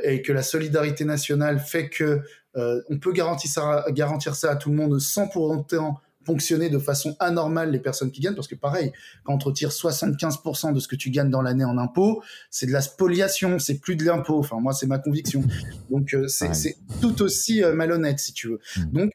et 0.03 0.21
que 0.21 0.33
la 0.33 0.43
solidarité 0.43 1.05
nationale 1.05 1.59
fait 1.59 1.89
que 1.89 2.21
on 2.55 2.97
peut 2.99 3.13
garantir 3.13 3.49
ça, 3.49 3.85
garantir 3.89 4.35
ça 4.35 4.51
à 4.51 4.55
tout 4.55 4.69
le 4.69 4.75
monde 4.75 4.99
sans 4.99 5.27
pour 5.27 5.49
autant 5.49 5.99
fonctionner 6.25 6.69
de 6.69 6.79
façon 6.79 7.15
anormale 7.19 7.71
les 7.71 7.79
personnes 7.79 8.11
qui 8.11 8.21
gagnent, 8.21 8.35
parce 8.35 8.47
que 8.47 8.55
pareil, 8.55 8.91
quand 9.23 9.33
on 9.33 9.37
te 9.37 9.45
retire 9.45 9.69
75% 9.69 10.73
de 10.73 10.79
ce 10.79 10.87
que 10.87 10.95
tu 10.95 11.09
gagnes 11.09 11.29
dans 11.29 11.41
l'année 11.41 11.65
en 11.65 11.77
impôts, 11.77 12.23
c'est 12.49 12.65
de 12.65 12.71
la 12.71 12.81
spoliation, 12.81 13.59
c'est 13.59 13.79
plus 13.79 13.95
de 13.95 14.05
l'impôt. 14.05 14.39
Enfin, 14.39 14.59
moi, 14.59 14.73
c'est 14.73 14.87
ma 14.87 14.99
conviction. 14.99 15.43
Donc, 15.89 16.13
euh, 16.13 16.27
c'est 16.27 16.77
tout 17.01 17.21
aussi 17.21 17.63
euh, 17.63 17.73
malhonnête, 17.73 18.19
si 18.19 18.33
tu 18.33 18.49
veux. 18.49 18.59
Hmm. 18.77 18.91
Donc, 18.91 19.11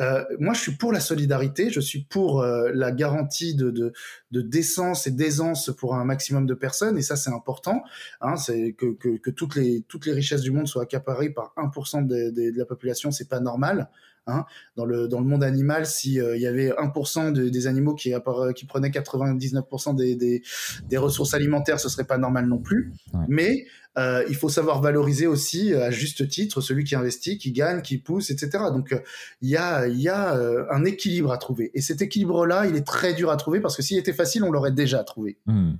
euh, 0.00 0.24
moi, 0.38 0.54
je 0.54 0.60
suis 0.60 0.72
pour 0.76 0.92
la 0.92 1.00
solidarité, 1.00 1.70
je 1.70 1.80
suis 1.80 2.04
pour 2.04 2.42
la 2.42 2.90
garantie 2.92 3.54
de, 3.54 3.70
de, 3.70 3.92
de, 4.32 4.40
décence 4.40 5.06
et 5.06 5.10
d'aisance 5.10 5.70
pour 5.76 5.94
un 5.94 6.04
maximum 6.04 6.46
de 6.46 6.54
personnes, 6.54 6.98
et 6.98 7.02
ça, 7.02 7.16
c'est 7.16 7.30
important. 7.30 7.82
Hein, 8.20 8.36
c'est 8.36 8.72
que, 8.72 8.94
que, 8.94 9.16
que, 9.18 9.30
toutes, 9.30 9.54
les, 9.54 9.82
toutes 9.82 10.06
les 10.06 10.12
richesses 10.12 10.42
du 10.42 10.50
monde 10.50 10.66
soient 10.66 10.82
accaparées 10.82 11.30
par 11.30 11.52
1% 11.56 12.06
de, 12.06 12.30
de, 12.30 12.50
de 12.50 12.58
la 12.58 12.66
population, 12.66 13.10
c'est 13.10 13.28
pas 13.28 13.40
normal. 13.40 13.88
Hein. 14.26 14.46
Dans, 14.76 14.86
le, 14.86 15.06
dans 15.06 15.20
le 15.20 15.26
monde 15.26 15.44
animal, 15.44 15.84
s'il 15.84 16.20
euh, 16.20 16.36
y 16.36 16.46
avait 16.46 16.70
1% 16.70 17.32
des 17.32 17.66
animaux 17.66 17.94
qui, 17.94 18.12
qui 18.54 18.66
prenaient 18.66 18.88
99% 18.88 19.94
des, 19.94 20.16
des, 20.16 20.42
des, 20.88 20.96
ressources 20.96 21.34
alimentaires, 21.34 21.78
ce 21.78 21.90
serait 21.90 22.04
pas 22.04 22.16
normal 22.16 22.46
non 22.46 22.58
plus. 22.58 22.92
Mais 23.28 23.66
euh, 23.98 24.24
il 24.28 24.34
faut 24.34 24.48
savoir 24.48 24.80
valoriser 24.80 25.26
aussi 25.26 25.74
à 25.74 25.90
juste 25.90 26.26
titre 26.28 26.60
celui 26.60 26.84
qui 26.84 26.94
investit, 26.94 27.36
qui 27.36 27.52
gagne, 27.52 27.82
qui 27.82 27.98
pousse, 27.98 28.30
etc. 28.30 28.64
Donc 28.72 28.92
euh, 28.92 29.00
il 29.42 29.50
y 29.50 29.56
a, 29.56 29.86
y 29.86 30.08
a 30.08 30.34
un 30.70 30.84
équilibre 30.84 31.30
à 31.30 31.36
trouver. 31.36 31.70
Et 31.74 31.82
cet 31.82 32.00
équilibre-là, 32.00 32.66
il 32.66 32.76
est 32.76 32.86
très 32.86 33.12
dur 33.12 33.30
à 33.30 33.36
trouver 33.36 33.60
parce 33.60 33.76
que 33.76 33.82
s'il 33.82 33.98
était 33.98 34.14
facile, 34.14 34.42
on 34.42 34.50
l'aurait 34.50 34.72
déjà 34.72 35.04
trouvé. 35.04 35.36
Mmh. 35.46 35.74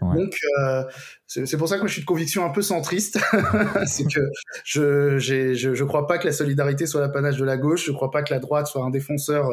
Donc, 0.00 0.36
euh, 0.60 0.84
c'est 1.26 1.56
pour 1.56 1.68
ça 1.68 1.78
que 1.78 1.86
je 1.88 1.92
suis 1.92 2.02
de 2.02 2.06
conviction 2.06 2.44
un 2.44 2.50
peu 2.50 2.62
centriste. 2.62 3.18
c'est 3.86 4.04
que 4.04 4.20
je, 4.64 5.18
je, 5.18 5.54
je 5.54 5.84
crois 5.84 6.06
pas 6.06 6.18
que 6.18 6.26
la 6.26 6.32
solidarité 6.32 6.86
soit 6.86 7.00
l'apanage 7.00 7.36
de 7.36 7.44
la 7.44 7.56
gauche. 7.56 7.84
Je 7.86 7.92
crois 7.92 8.10
pas 8.10 8.22
que 8.22 8.32
la 8.32 8.38
droite 8.38 8.68
soit 8.68 8.84
un 8.84 8.90
défenseur 8.90 9.48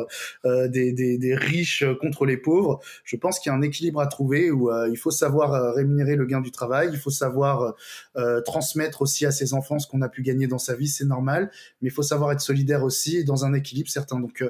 euh, 0.46 0.68
des, 0.68 0.94
des, 0.94 1.18
des, 1.18 1.36
riches 1.36 1.84
contre 2.00 2.26
les 2.26 2.38
pauvres. 2.38 2.80
Je 3.04 3.18
pense 3.18 3.40
qu'il 3.40 3.52
y 3.52 3.54
a 3.54 3.58
un 3.58 3.62
équilibre 3.62 4.02
à 4.02 4.08
trouver 4.08 4.52
où 4.52 4.70
euh, 4.70 4.88
il 4.90 4.98
faut 4.98 5.12
savoir 5.12 5.54
euh, 5.54 5.72
rémunérer 5.72 6.16
le 6.16 6.26
gain 6.26 6.42
du 6.42 6.52
travail. 6.52 6.90
Il 6.94 7.00
faut 7.00 7.10
savoir 7.10 7.74
euh, 8.18 8.42
transmettre 8.42 9.02
aussi 9.02 9.26
à 9.26 9.32
ses 9.32 9.54
enfants 9.54 9.80
ce 9.80 9.88
qu'on 9.88 10.02
a 10.02 10.10
pu 10.10 10.22
gagner 10.22 10.48
dans 10.48 10.60
sa 10.60 10.76
vie. 10.76 10.88
C'est 10.88 11.06
normal. 11.06 11.50
Mais 11.82 11.90
il 11.90 11.92
faut 11.92 12.04
savoir 12.04 12.32
être 12.32 12.42
solidaire 12.42 12.84
aussi 12.84 13.24
dans 13.24 13.46
un 13.46 13.54
équilibre 13.54 13.90
certain. 13.90 14.20
Donc, 14.20 14.44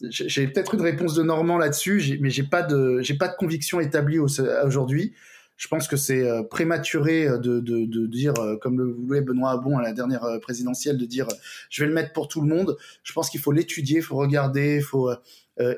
j'ai 0.00 0.48
peut-être 0.48 0.74
une 0.74 0.82
réponse 0.82 1.14
de 1.14 1.22
Normand 1.22 1.56
là-dessus, 1.56 2.18
mais 2.20 2.30
j'ai 2.30 2.42
pas 2.42 2.62
de 2.62 3.00
j'ai 3.00 3.14
pas 3.14 3.28
de 3.28 3.36
conviction 3.36 3.78
établie 3.78 4.18
aujourd'hui. 4.18 5.14
Je 5.56 5.68
pense 5.68 5.86
que 5.86 5.96
c'est 5.96 6.28
euh, 6.28 6.42
prématuré 6.42 7.26
euh, 7.28 7.38
de, 7.38 7.60
de, 7.60 7.84
de, 7.84 8.06
dire, 8.06 8.34
euh, 8.38 8.56
comme 8.56 8.78
le 8.78 8.92
voulait 8.92 9.20
Benoît 9.20 9.52
Abon 9.52 9.78
à 9.78 9.82
la 9.82 9.92
dernière 9.92 10.26
présidentielle, 10.42 10.98
de 10.98 11.06
dire 11.06 11.28
je 11.70 11.82
vais 11.82 11.88
le 11.88 11.94
mettre 11.94 12.12
pour 12.12 12.28
tout 12.28 12.40
le 12.40 12.48
monde. 12.48 12.76
Je 13.02 13.12
pense 13.12 13.30
qu'il 13.30 13.40
faut 13.40 13.52
l'étudier, 13.52 13.98
il 13.98 14.02
faut 14.02 14.16
regarder, 14.16 14.76
il 14.76 14.82
faut 14.82 15.10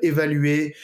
évaluer, 0.00 0.74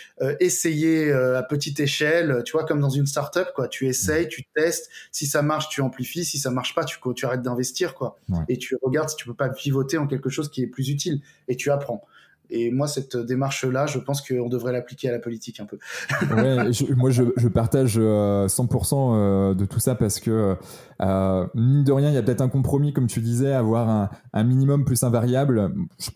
essayer 0.40 1.10
à 1.10 1.42
petite 1.42 1.80
échelle, 1.80 2.42
tu 2.44 2.52
vois, 2.52 2.64
comme 2.64 2.80
dans 2.80 2.90
une 2.90 3.06
startup, 3.06 3.48
quoi. 3.54 3.68
Tu 3.68 3.88
essayes, 3.88 4.28
tu 4.28 4.44
testes. 4.54 4.90
Si 5.10 5.26
ça 5.26 5.40
marche, 5.40 5.70
tu 5.70 5.80
amplifies. 5.80 6.24
Si 6.24 6.38
ça 6.38 6.50
marche 6.50 6.74
pas, 6.74 6.84
tu, 6.84 6.98
tu 7.16 7.24
arrêtes 7.24 7.42
d'investir, 7.42 7.94
quoi. 7.94 8.18
Et 8.48 8.58
tu 8.58 8.76
regardes 8.82 9.08
si 9.08 9.16
tu 9.16 9.24
peux 9.24 9.34
pas 9.34 9.48
pivoter 9.48 9.96
en 9.96 10.06
quelque 10.06 10.28
chose 10.28 10.50
qui 10.50 10.62
est 10.62 10.66
plus 10.66 10.90
utile 10.90 11.22
et 11.48 11.56
tu 11.56 11.70
apprends. 11.70 12.06
Et 12.52 12.70
moi, 12.70 12.86
cette 12.86 13.16
démarche-là, 13.16 13.86
je 13.86 13.98
pense 13.98 14.20
qu'on 14.20 14.48
devrait 14.48 14.72
l'appliquer 14.72 15.08
à 15.08 15.12
la 15.12 15.18
politique 15.18 15.58
un 15.58 15.64
peu. 15.64 15.78
moi, 16.96 17.10
je, 17.10 17.48
partage 17.48 17.98
100% 17.98 17.98
euh, 17.98 19.14
euh, 19.14 19.54
de 19.54 19.64
tout 19.64 19.80
ça 19.80 19.94
parce 19.94 20.20
que, 20.20 20.56
euh, 21.00 21.46
mine 21.54 21.82
de 21.82 21.92
rien, 21.92 22.10
il 22.10 22.14
y 22.14 22.18
a 22.18 22.22
peut-être 22.22 22.42
un 22.42 22.50
compromis, 22.50 22.92
comme 22.92 23.06
tu 23.06 23.20
disais, 23.20 23.52
avoir 23.52 24.10
un, 24.32 24.44
minimum 24.44 24.84
plus 24.84 25.02
un 25.02 25.10
variable. 25.10 25.72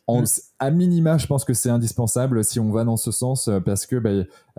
Mm. 0.08 0.24
À 0.58 0.70
minima, 0.70 1.18
je 1.18 1.26
pense 1.26 1.44
que 1.44 1.52
c'est 1.52 1.68
indispensable 1.68 2.42
si 2.42 2.58
on 2.60 2.70
va 2.70 2.84
dans 2.84 2.96
ce 2.96 3.10
sens, 3.10 3.48
euh, 3.48 3.60
parce 3.60 3.86
que 3.86 3.96
bah, 3.96 4.10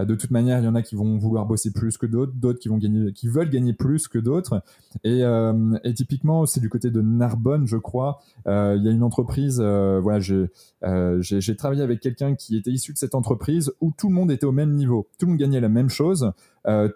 de 0.06 0.16
toute 0.16 0.30
manière, 0.32 0.60
il 0.60 0.66
y 0.66 0.68
en 0.68 0.76
a 0.76 0.82
qui 0.82 0.96
vont 0.96 1.18
vouloir 1.18 1.46
bosser 1.46 1.72
plus 1.72 1.98
que 1.98 2.06
d'autres, 2.06 2.34
d'autres 2.36 2.60
qui 2.60 2.70
vont 2.70 2.78
gagner, 2.78 3.14
qui 3.14 3.28
veulent 3.28 3.50
gagner 3.50 3.74
plus 3.74 4.08
que 4.08 4.20
d'autres. 4.20 4.62
Et, 5.04 5.24
euh, 5.24 5.78
typiquement, 5.96 6.46
c'est 6.46 6.60
du 6.60 6.70
côté 6.70 6.92
de 6.92 7.02
Narbonne, 7.02 7.66
je 7.66 7.78
crois. 7.78 8.20
Euh, 8.48 8.76
il 8.78 8.86
y 8.86 8.90
a 8.90 8.92
une 8.92 9.04
entreprise, 9.04 9.60
euh, 9.60 10.00
voilà, 10.02 10.20
j'ai 10.20 10.50
euh, 10.84 11.56
travaillé 11.58 11.82
avec 11.82 12.00
quelqu'un 12.00 12.36
qui 12.36 12.58
était 12.58 12.72
issu 12.72 12.94
de 12.94 12.98
cette 12.98 13.16
entreprise 13.16 13.72
où 13.82 13.92
tout 13.98 14.10
le 14.10 14.14
monde 14.14 14.32
était 14.32 14.46
au 14.46 14.52
même 14.52 14.74
niveau, 14.74 15.08
tout 15.18 15.26
le 15.26 15.32
monde 15.32 15.40
gagnait 15.40 15.62
la 15.62 15.70
même 15.70 15.90
chose, 15.90 16.32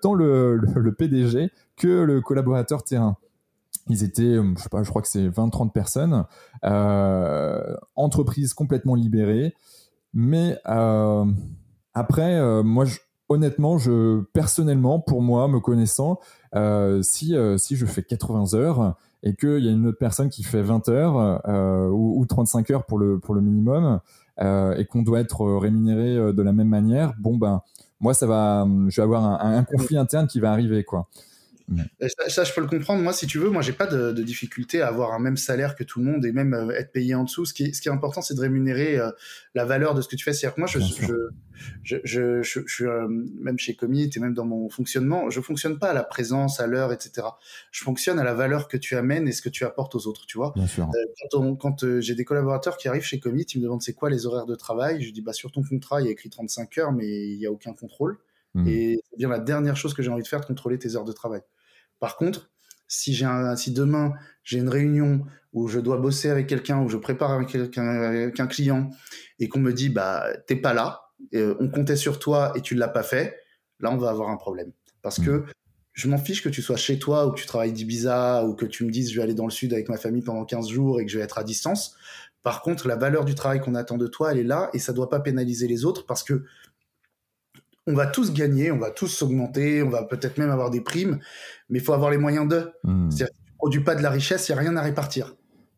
tant 0.02 0.14
le, 0.14 0.62
PDG 0.98 1.50
que 1.78 2.04
le 2.04 2.22
collaborateur 2.22 2.84
terrain. 2.84 3.18
Ils 3.90 4.04
étaient, 4.04 4.24
euh, 4.24 4.54
je 4.58 4.64
sais 4.64 4.70
pas, 4.70 4.84
je 4.84 4.90
crois 4.90 5.02
que 5.02 5.08
c'est 5.08 5.28
20-30 5.28 5.72
personnes, 5.72 6.26
euh, 6.64 7.76
entreprise 8.02 8.54
complètement 8.54 8.96
libérée. 8.96 9.54
Mais 10.14 10.58
euh, 10.68 11.26
après, 11.94 12.36
euh, 12.36 12.64
moi, 12.64 12.86
honnêtement, 13.30 13.78
je 13.78 14.22
personnellement, 14.34 15.00
pour 15.00 15.22
moi, 15.22 15.48
me 15.48 15.60
connaissant, 15.60 16.20
euh, 16.56 17.02
si 17.02 17.36
si 17.58 17.76
je 17.76 17.86
fais 17.86 18.04
80 18.04 18.54
heures 18.56 18.96
et 19.24 19.36
qu'il 19.36 19.64
y 19.64 19.70
a 19.70 19.72
une 19.72 19.88
autre 19.88 20.00
personne 20.00 20.30
qui 20.30 20.44
fait 20.44 20.62
20 20.62 20.90
heures 20.90 21.42
ou, 21.94 22.20
ou, 22.20 22.26
35 22.26 22.72
heures 22.72 22.86
pour 22.86 22.98
le 22.98 23.20
pour 23.20 23.36
le 23.36 23.42
minimum 23.42 24.00
et 24.40 24.86
qu'on 24.86 25.04
doit 25.04 25.20
être 25.20 25.46
rémunéré 25.58 26.34
de 26.34 26.42
la 26.42 26.52
même 26.52 26.68
manière, 26.68 27.14
bon 27.20 27.38
ben 27.38 27.62
moi 28.00 28.16
ça 28.16 28.26
va, 28.26 28.68
je 28.88 28.96
vais 28.96 29.04
avoir 29.04 29.24
un, 29.24 29.58
un 29.58 29.64
conflit 29.64 29.98
interne 29.98 30.26
qui 30.26 30.40
va 30.40 30.52
arriver 30.52 30.84
quoi. 30.84 31.08
Ça, 32.28 32.44
je 32.44 32.54
peux 32.54 32.62
le 32.62 32.68
comprendre. 32.68 33.02
Moi, 33.02 33.14
si 33.14 33.28
tu 33.28 33.38
veux, 33.38 33.50
moi, 33.50 33.62
j'ai 33.62 33.74
pas 33.74 33.88
de, 33.88 34.12
de, 34.12 34.24
difficulté 34.24 34.82
à 34.82 34.88
avoir 34.88 35.14
un 35.14 35.20
même 35.20 35.38
salaire 35.38 35.76
que 35.76 35.84
tout 35.84 36.00
le 36.00 36.06
monde 36.06 36.26
et 36.26 36.32
même 36.32 36.54
euh, 36.54 36.72
être 36.72 36.92
payé 36.92 37.16
en 37.16 37.24
dessous. 37.24 37.46
Ce 37.46 37.54
qui 37.54 37.66
est, 37.66 37.74
ce 37.74 37.82
qui 37.82 37.88
est 37.88 37.92
important, 37.92 38.22
c'est 38.22 38.34
de 38.34 38.42
rémunérer 38.42 38.98
euh, 38.98 39.12
la 39.56 39.66
valeur 39.66 39.94
de 39.94 40.02
ce 40.02 40.08
que 40.08 40.16
tu 40.16 40.24
fais. 40.24 40.34
C'est-à-dire 40.34 40.56
que 40.56 40.62
moi, 40.62 40.68
je, 40.68 40.80
je, 41.84 42.00
je, 42.04 42.42
je, 42.42 42.62
suis 42.68 42.86
euh, 42.86 43.08
même 43.08 43.58
chez 43.58 43.76
Commit 43.76 44.10
et 44.16 44.20
même 44.20 44.34
dans 44.34 44.46
mon 44.46 44.70
fonctionnement, 44.70 45.30
je 45.30 45.40
fonctionne 45.42 45.80
pas 45.80 45.90
à 45.90 45.94
la 45.94 46.04
présence, 46.04 46.60
à 46.60 46.68
l'heure, 46.68 46.92
etc. 46.92 47.28
Je 47.72 47.84
fonctionne 47.84 48.20
à 48.20 48.24
la 48.24 48.34
valeur 48.34 48.68
que 48.68 48.78
tu 48.78 48.96
amènes 48.96 49.28
et 49.28 49.32
ce 49.32 49.42
que 49.42 49.50
tu 49.50 49.64
apportes 49.64 49.96
aux 49.96 50.08
autres. 50.08 50.26
Tu 50.26 50.38
vois. 50.38 50.52
Bien 50.56 50.68
sûr. 50.68 50.90
quand, 51.32 51.56
quand 51.56 52.00
j'ai 52.00 52.16
des 52.16 52.26
collaborateurs 52.26 52.78
qui 52.78 52.88
arrivent 52.88 53.04
chez 53.04 53.20
Commit, 53.20 53.44
ils 53.44 53.60
me 53.60 53.64
demandent 53.64 53.82
c'est 53.82 53.94
quoi 53.94 54.10
les 54.10 54.26
horaires 54.26 54.46
de 54.46 54.56
travail. 54.56 55.02
Je 55.02 55.12
dis 55.12 55.22
bah 55.22 55.34
sur 55.34 55.52
ton 55.52 55.64
contrat, 55.64 56.02
il 56.02 56.06
y 56.06 56.10
a 56.10 56.12
écrit 56.12 56.30
35 56.30 56.78
heures, 56.80 56.92
mais 56.92 57.08
il 57.08 57.40
y 57.40 57.46
a 57.46 57.52
aucun 57.52 57.74
contrôle. 57.74 58.18
Mmh. 58.54 58.68
Et 58.68 59.00
c'est 59.10 59.18
bien 59.18 59.30
la 59.30 59.40
dernière 59.40 59.78
chose 59.78 59.94
que 59.94 60.02
j'ai 60.02 60.10
envie 60.10 60.24
de 60.24 60.28
faire, 60.28 60.42
de 60.42 60.46
contrôler 60.46 60.78
tes 60.78 60.96
heures 60.96 61.06
de 61.06 61.14
travail. 61.14 61.42
Par 62.02 62.18
contre, 62.18 62.50
si 62.90 63.14
j'ai 63.14 63.28
si 63.56 63.72
demain 63.72 64.12
j'ai 64.44 64.58
une 64.58 64.68
réunion 64.68 65.24
où 65.54 65.68
je 65.70 65.80
dois 65.80 65.98
bosser 65.98 66.30
avec 66.30 66.48
quelqu'un, 66.48 66.82
où 66.82 66.90
je 66.90 66.98
prépare 66.98 67.32
avec, 67.32 67.56
avec 67.56 68.40
un 68.40 68.48
client 68.48 68.90
et 69.40 69.48
qu'on 69.48 69.60
me 69.60 69.72
dit 69.72 69.88
bah 69.88 70.26
t'es 70.48 70.58
pas 70.58 70.74
là, 70.74 71.04
euh, 71.36 71.56
on 71.62 71.70
comptait 71.70 71.96
sur 71.96 72.20
toi 72.20 72.52
et 72.56 72.62
tu 72.62 72.76
l'as 72.76 72.90
pas 72.90 73.04
fait, 73.04 73.38
là 73.80 73.92
on 73.92 73.98
va 73.98 74.10
avoir 74.10 74.30
un 74.30 74.38
problème 74.38 74.74
parce 75.02 75.20
mmh. 75.20 75.26
que 75.26 75.46
je 75.94 76.08
m'en 76.08 76.18
fiche 76.18 76.42
que 76.42 76.50
tu 76.50 76.62
sois 76.62 76.78
chez 76.78 76.98
toi 76.98 77.28
ou 77.28 77.32
que 77.32 77.40
tu 77.40 77.46
travailles 77.46 77.74
d'Ibiza 77.74 78.46
ou 78.46 78.56
que 78.56 78.66
tu 78.66 78.84
me 78.84 78.92
dises 78.92 79.12
je 79.12 79.18
vais 79.18 79.24
aller 79.24 79.36
dans 79.36 79.46
le 79.46 79.52
sud 79.52 79.72
avec 79.72 79.88
ma 79.88 79.98
famille 79.98 80.24
pendant 80.24 80.44
15 80.44 80.70
jours 80.70 81.00
et 81.00 81.06
que 81.06 81.12
je 81.12 81.18
vais 81.18 81.24
être 81.24 81.38
à 81.38 81.44
distance. 81.44 81.96
Par 82.44 82.64
contre, 82.64 82.88
la 82.88 82.96
valeur 82.96 83.24
du 83.24 83.36
travail 83.36 83.60
qu'on 83.60 83.76
attend 83.76 83.98
de 83.98 84.08
toi, 84.08 84.32
elle 84.32 84.40
est 84.40 84.44
là 84.44 84.72
et 84.74 84.80
ça 84.80 84.94
doit 84.94 85.10
pas 85.10 85.20
pénaliser 85.20 85.68
les 85.68 85.86
autres 85.86 86.08
parce 86.08 86.24
que 86.24 86.44
on 87.88 87.94
va 87.94 88.08
tous 88.08 88.34
gagner, 88.34 88.72
on 88.72 88.78
va 88.78 88.92
tous 88.92 89.08
s'augmenter, 89.08 89.84
on 89.84 89.90
va 89.90 90.04
peut-être 90.04 90.38
même 90.38 90.52
avoir 90.52 90.70
des 90.70 90.82
primes, 90.82 91.20
mais 91.70 91.80
il 91.80 91.84
faut 91.84 91.94
avoir 91.94 92.12
les 92.12 92.18
moyens 92.18 92.48
d'eux. 92.48 92.72
Mmh. 92.84 93.12
C'est-à-dire 93.12 93.34
que 93.34 93.46
tu 93.46 93.54
produis 93.58 93.84
pas 93.84 93.96
de 93.96 94.04
la 94.04 94.10
richesse, 94.10 94.48
il 94.50 94.54
n'y 94.54 94.60
a 94.60 94.62
rien 94.62 94.78
à 94.78 94.82
répartir. 94.82 95.36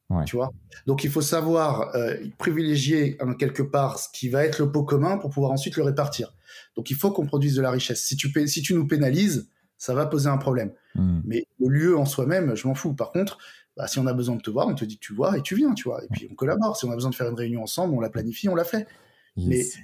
Ouais. 0.10 0.26
Tu 0.26 0.36
vois? 0.36 0.52
Donc 0.86 1.04
il 1.04 1.10
faut 1.10 1.22
savoir 1.22 1.96
euh, 1.96 2.16
privilégier 2.38 3.18
en 3.22 3.34
quelque 3.34 3.64
part 3.64 4.00
ce 4.00 4.10
qui 4.12 4.30
va 4.30 4.44
être 4.46 4.60
le 4.60 4.72
pot 4.72 4.84
commun 4.84 5.18
pour 5.18 5.30
pouvoir 5.30 5.52
ensuite 5.52 5.78
le 5.78 5.84
répartir. 5.84 6.34
Donc 6.76 6.92
il 6.92 6.96
faut 6.96 7.12
qu'on 7.12 7.26
produise 7.26 7.56
de 7.56 7.62
la 7.62 7.72
richesse. 7.72 8.04
Si 8.04 8.16
tu, 8.16 8.32
si 8.48 8.62
tu 8.62 8.74
nous 8.76 8.86
pénalises, 8.86 9.50
ça 9.78 9.94
va 9.94 10.06
poser 10.06 10.30
un 10.30 10.38
problème. 10.38 10.72
Mmh. 10.96 11.22
Mais 11.26 11.48
le 11.60 11.68
lieu 11.70 11.98
en 11.98 12.06
soi-même, 12.06 12.56
je 12.56 12.68
m'en 12.68 12.76
fous. 12.76 12.94
Par 12.94 13.12
contre, 13.12 13.38
bah, 13.76 13.88
si 13.88 13.98
on 13.98 14.06
a 14.06 14.14
besoin 14.14 14.36
de 14.36 14.42
te 14.42 14.52
voir, 14.52 14.68
on 14.68 14.76
te 14.76 14.86
dit 14.86 14.98
que 14.98 15.06
tu 15.06 15.14
vois 15.14 15.38
et 15.38 15.42
tu 15.42 15.56
viens, 15.56 15.74
tu 15.74 15.86
vois. 15.86 16.04
Et 16.04 16.08
puis 16.12 16.28
on 16.32 16.36
collabore. 16.36 16.78
Si 16.78 16.86
on 16.86 16.92
a 16.92 16.96
besoin 16.96 17.10
de 17.10 17.16
faire 17.16 17.30
une 17.30 17.38
réunion 17.38 17.64
ensemble, 17.64 17.96
on 17.96 18.00
la 18.00 18.10
planifie, 18.10 18.50
on 18.50 18.56
la 18.56 18.66
fait. 18.66 18.88
Yes. 19.36 19.48
Mais 19.48 19.84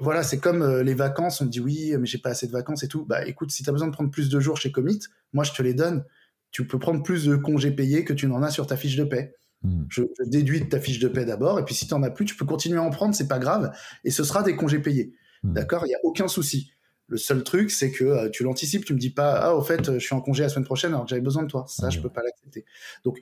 voilà, 0.00 0.22
c'est 0.22 0.38
comme 0.38 0.62
euh, 0.62 0.82
les 0.82 0.94
vacances, 0.94 1.40
on 1.40 1.46
dit 1.46 1.60
oui, 1.60 1.94
mais 1.98 2.06
j'ai 2.06 2.18
pas 2.18 2.30
assez 2.30 2.46
de 2.46 2.52
vacances 2.52 2.82
et 2.82 2.88
tout. 2.88 3.04
Bah 3.04 3.26
écoute, 3.26 3.50
si 3.50 3.62
tu 3.62 3.68
as 3.68 3.72
besoin 3.72 3.88
de 3.88 3.92
prendre 3.92 4.10
plus 4.10 4.28
de 4.28 4.40
jours 4.40 4.56
chez 4.56 4.72
Commit, 4.72 5.00
moi 5.32 5.44
je 5.44 5.52
te 5.52 5.62
les 5.62 5.74
donne. 5.74 6.04
Tu 6.50 6.66
peux 6.66 6.78
prendre 6.78 7.02
plus 7.02 7.26
de 7.26 7.36
congés 7.36 7.70
payés 7.70 8.04
que 8.04 8.12
tu 8.12 8.26
n'en 8.26 8.42
as 8.42 8.50
sur 8.50 8.66
ta 8.66 8.76
fiche 8.76 8.96
de 8.96 9.04
paie. 9.04 9.34
Mmh. 9.62 9.84
Je, 9.88 10.02
je, 10.18 10.24
déduis 10.28 10.60
de 10.60 10.66
ta 10.66 10.80
fiche 10.80 10.98
de 10.98 11.08
paie 11.08 11.24
d'abord, 11.24 11.58
et 11.58 11.64
puis 11.64 11.74
si 11.74 11.86
tu 11.86 11.94
n'en 11.94 12.02
as 12.02 12.10
plus, 12.10 12.24
tu 12.24 12.36
peux 12.36 12.46
continuer 12.46 12.78
à 12.78 12.82
en 12.82 12.90
prendre, 12.90 13.14
c'est 13.14 13.28
pas 13.28 13.38
grave, 13.38 13.72
et 14.04 14.10
ce 14.10 14.24
sera 14.24 14.42
des 14.42 14.56
congés 14.56 14.78
payés. 14.78 15.14
Mmh. 15.42 15.52
D'accord? 15.52 15.84
Il 15.84 15.88
n'y 15.88 15.94
a 15.94 16.00
aucun 16.04 16.28
souci. 16.28 16.72
Le 17.08 17.16
seul 17.16 17.44
truc, 17.44 17.70
c'est 17.70 17.92
que 17.92 18.04
euh, 18.04 18.28
tu 18.30 18.42
l'anticipes, 18.42 18.84
tu 18.84 18.94
me 18.94 18.98
dis 18.98 19.10
pas, 19.10 19.34
ah, 19.34 19.54
au 19.54 19.62
fait, 19.62 19.92
je 19.94 19.98
suis 19.98 20.14
en 20.14 20.20
congé 20.20 20.42
la 20.42 20.48
semaine 20.48 20.64
prochaine, 20.64 20.92
alors 20.92 21.06
j'avais 21.06 21.20
besoin 21.20 21.42
de 21.42 21.48
toi. 21.48 21.64
Ça, 21.68 21.88
mmh. 21.88 21.90
je 21.90 22.00
peux 22.00 22.10
pas 22.10 22.22
l'accepter. 22.22 22.64
Donc, 23.04 23.18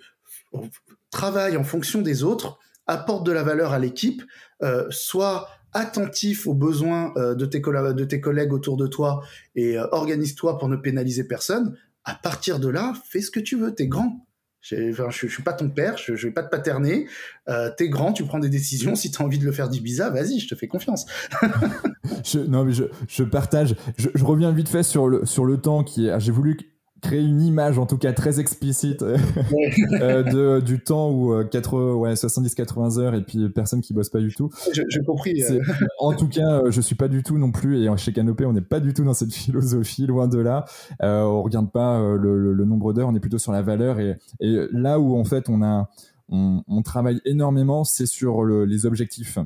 travaille 1.10 1.56
en 1.56 1.64
fonction 1.64 2.02
des 2.02 2.22
autres, 2.22 2.58
apporte 2.86 3.24
de 3.26 3.32
la 3.32 3.42
valeur 3.42 3.72
à 3.72 3.78
l'équipe, 3.78 4.22
euh, 4.62 4.86
soit 4.90 5.48
attentif 5.74 6.46
aux 6.46 6.54
besoins 6.54 7.12
euh, 7.16 7.34
de, 7.34 7.44
tes 7.44 8.20
collègues 8.20 8.52
autour 8.52 8.76
de 8.76 8.86
toi 8.86 9.22
et 9.54 9.76
euh, 9.76 9.86
organise-toi 9.92 10.58
pour 10.58 10.68
ne 10.68 10.76
pénaliser 10.76 11.24
personne, 11.24 11.76
à 12.04 12.14
partir 12.14 12.60
de 12.60 12.68
là, 12.68 12.94
fais 13.08 13.20
ce 13.20 13.30
que 13.30 13.40
tu 13.40 13.56
veux, 13.56 13.74
t'es 13.74 13.88
grand. 13.88 14.26
Je, 14.60 14.92
je 14.92 15.26
suis 15.26 15.42
pas 15.42 15.52
ton 15.52 15.68
père, 15.68 15.98
je, 15.98 16.16
je 16.16 16.26
vais 16.26 16.32
pas 16.32 16.42
te 16.42 16.48
paterner. 16.48 17.06
Euh, 17.50 17.70
t'es 17.76 17.90
grand, 17.90 18.14
tu 18.14 18.24
prends 18.24 18.38
des 18.38 18.48
décisions. 18.48 18.94
Si 18.94 19.10
t'as 19.10 19.22
envie 19.22 19.38
de 19.38 19.44
le 19.44 19.52
faire 19.52 19.68
d'Ibiza, 19.68 20.08
vas-y, 20.08 20.38
je 20.38 20.48
te 20.48 20.54
fais 20.54 20.68
confiance. 20.68 21.04
je, 22.24 22.38
non, 22.38 22.64
mais 22.64 22.72
je, 22.72 22.84
je 23.06 23.24
partage. 23.24 23.74
Je, 23.98 24.24
reviens 24.24 24.52
vite 24.52 24.70
fait 24.70 24.82
sur 24.82 25.06
le 25.06 25.26
sur 25.26 25.44
le 25.44 25.58
temps 25.58 25.84
qui 25.84 26.06
est. 26.06 26.18
J'ai 26.18 26.32
voulu 26.32 26.56
créer 27.04 27.22
une 27.22 27.42
image 27.42 27.78
en 27.78 27.86
tout 27.86 27.98
cas 27.98 28.12
très 28.12 28.40
explicite 28.40 29.02
euh, 29.02 30.22
de, 30.22 30.60
du 30.60 30.80
temps 30.80 31.10
où 31.10 31.32
euh, 31.32 31.94
ouais, 31.94 32.14
70-80 32.14 32.98
heures 32.98 33.14
et 33.14 33.22
puis 33.22 33.48
personne 33.50 33.80
qui 33.80 33.92
bosse 33.92 34.08
pas 34.08 34.20
du 34.20 34.34
tout. 34.34 34.50
J'ai 34.72 35.00
compris. 35.06 35.42
Euh. 35.44 35.60
En 35.98 36.14
tout 36.14 36.28
cas, 36.28 36.62
je 36.70 36.80
suis 36.80 36.94
pas 36.94 37.08
du 37.08 37.22
tout 37.22 37.38
non 37.38 37.52
plus, 37.52 37.84
et 37.84 37.96
chez 37.96 38.12
Canopé, 38.12 38.44
on 38.46 38.52
n'est 38.52 38.60
pas 38.60 38.80
du 38.80 38.94
tout 38.94 39.04
dans 39.04 39.14
cette 39.14 39.32
philosophie, 39.32 40.06
loin 40.06 40.28
de 40.28 40.38
là. 40.38 40.64
Euh, 41.02 41.22
on 41.22 41.42
regarde 41.42 41.70
pas 41.70 41.98
le, 42.00 42.38
le, 42.38 42.52
le 42.52 42.64
nombre 42.64 42.92
d'heures, 42.92 43.08
on 43.08 43.14
est 43.14 43.20
plutôt 43.20 43.38
sur 43.38 43.52
la 43.52 43.62
valeur. 43.62 44.00
Et, 44.00 44.16
et 44.40 44.66
là 44.72 44.98
où 44.98 45.16
en 45.18 45.24
fait 45.24 45.48
on 45.48 45.62
a 45.62 45.90
on, 46.30 46.62
on 46.66 46.82
travaille 46.82 47.20
énormément, 47.24 47.84
c'est 47.84 48.06
sur 48.06 48.44
le, 48.44 48.64
les 48.64 48.86
objectifs. 48.86 49.38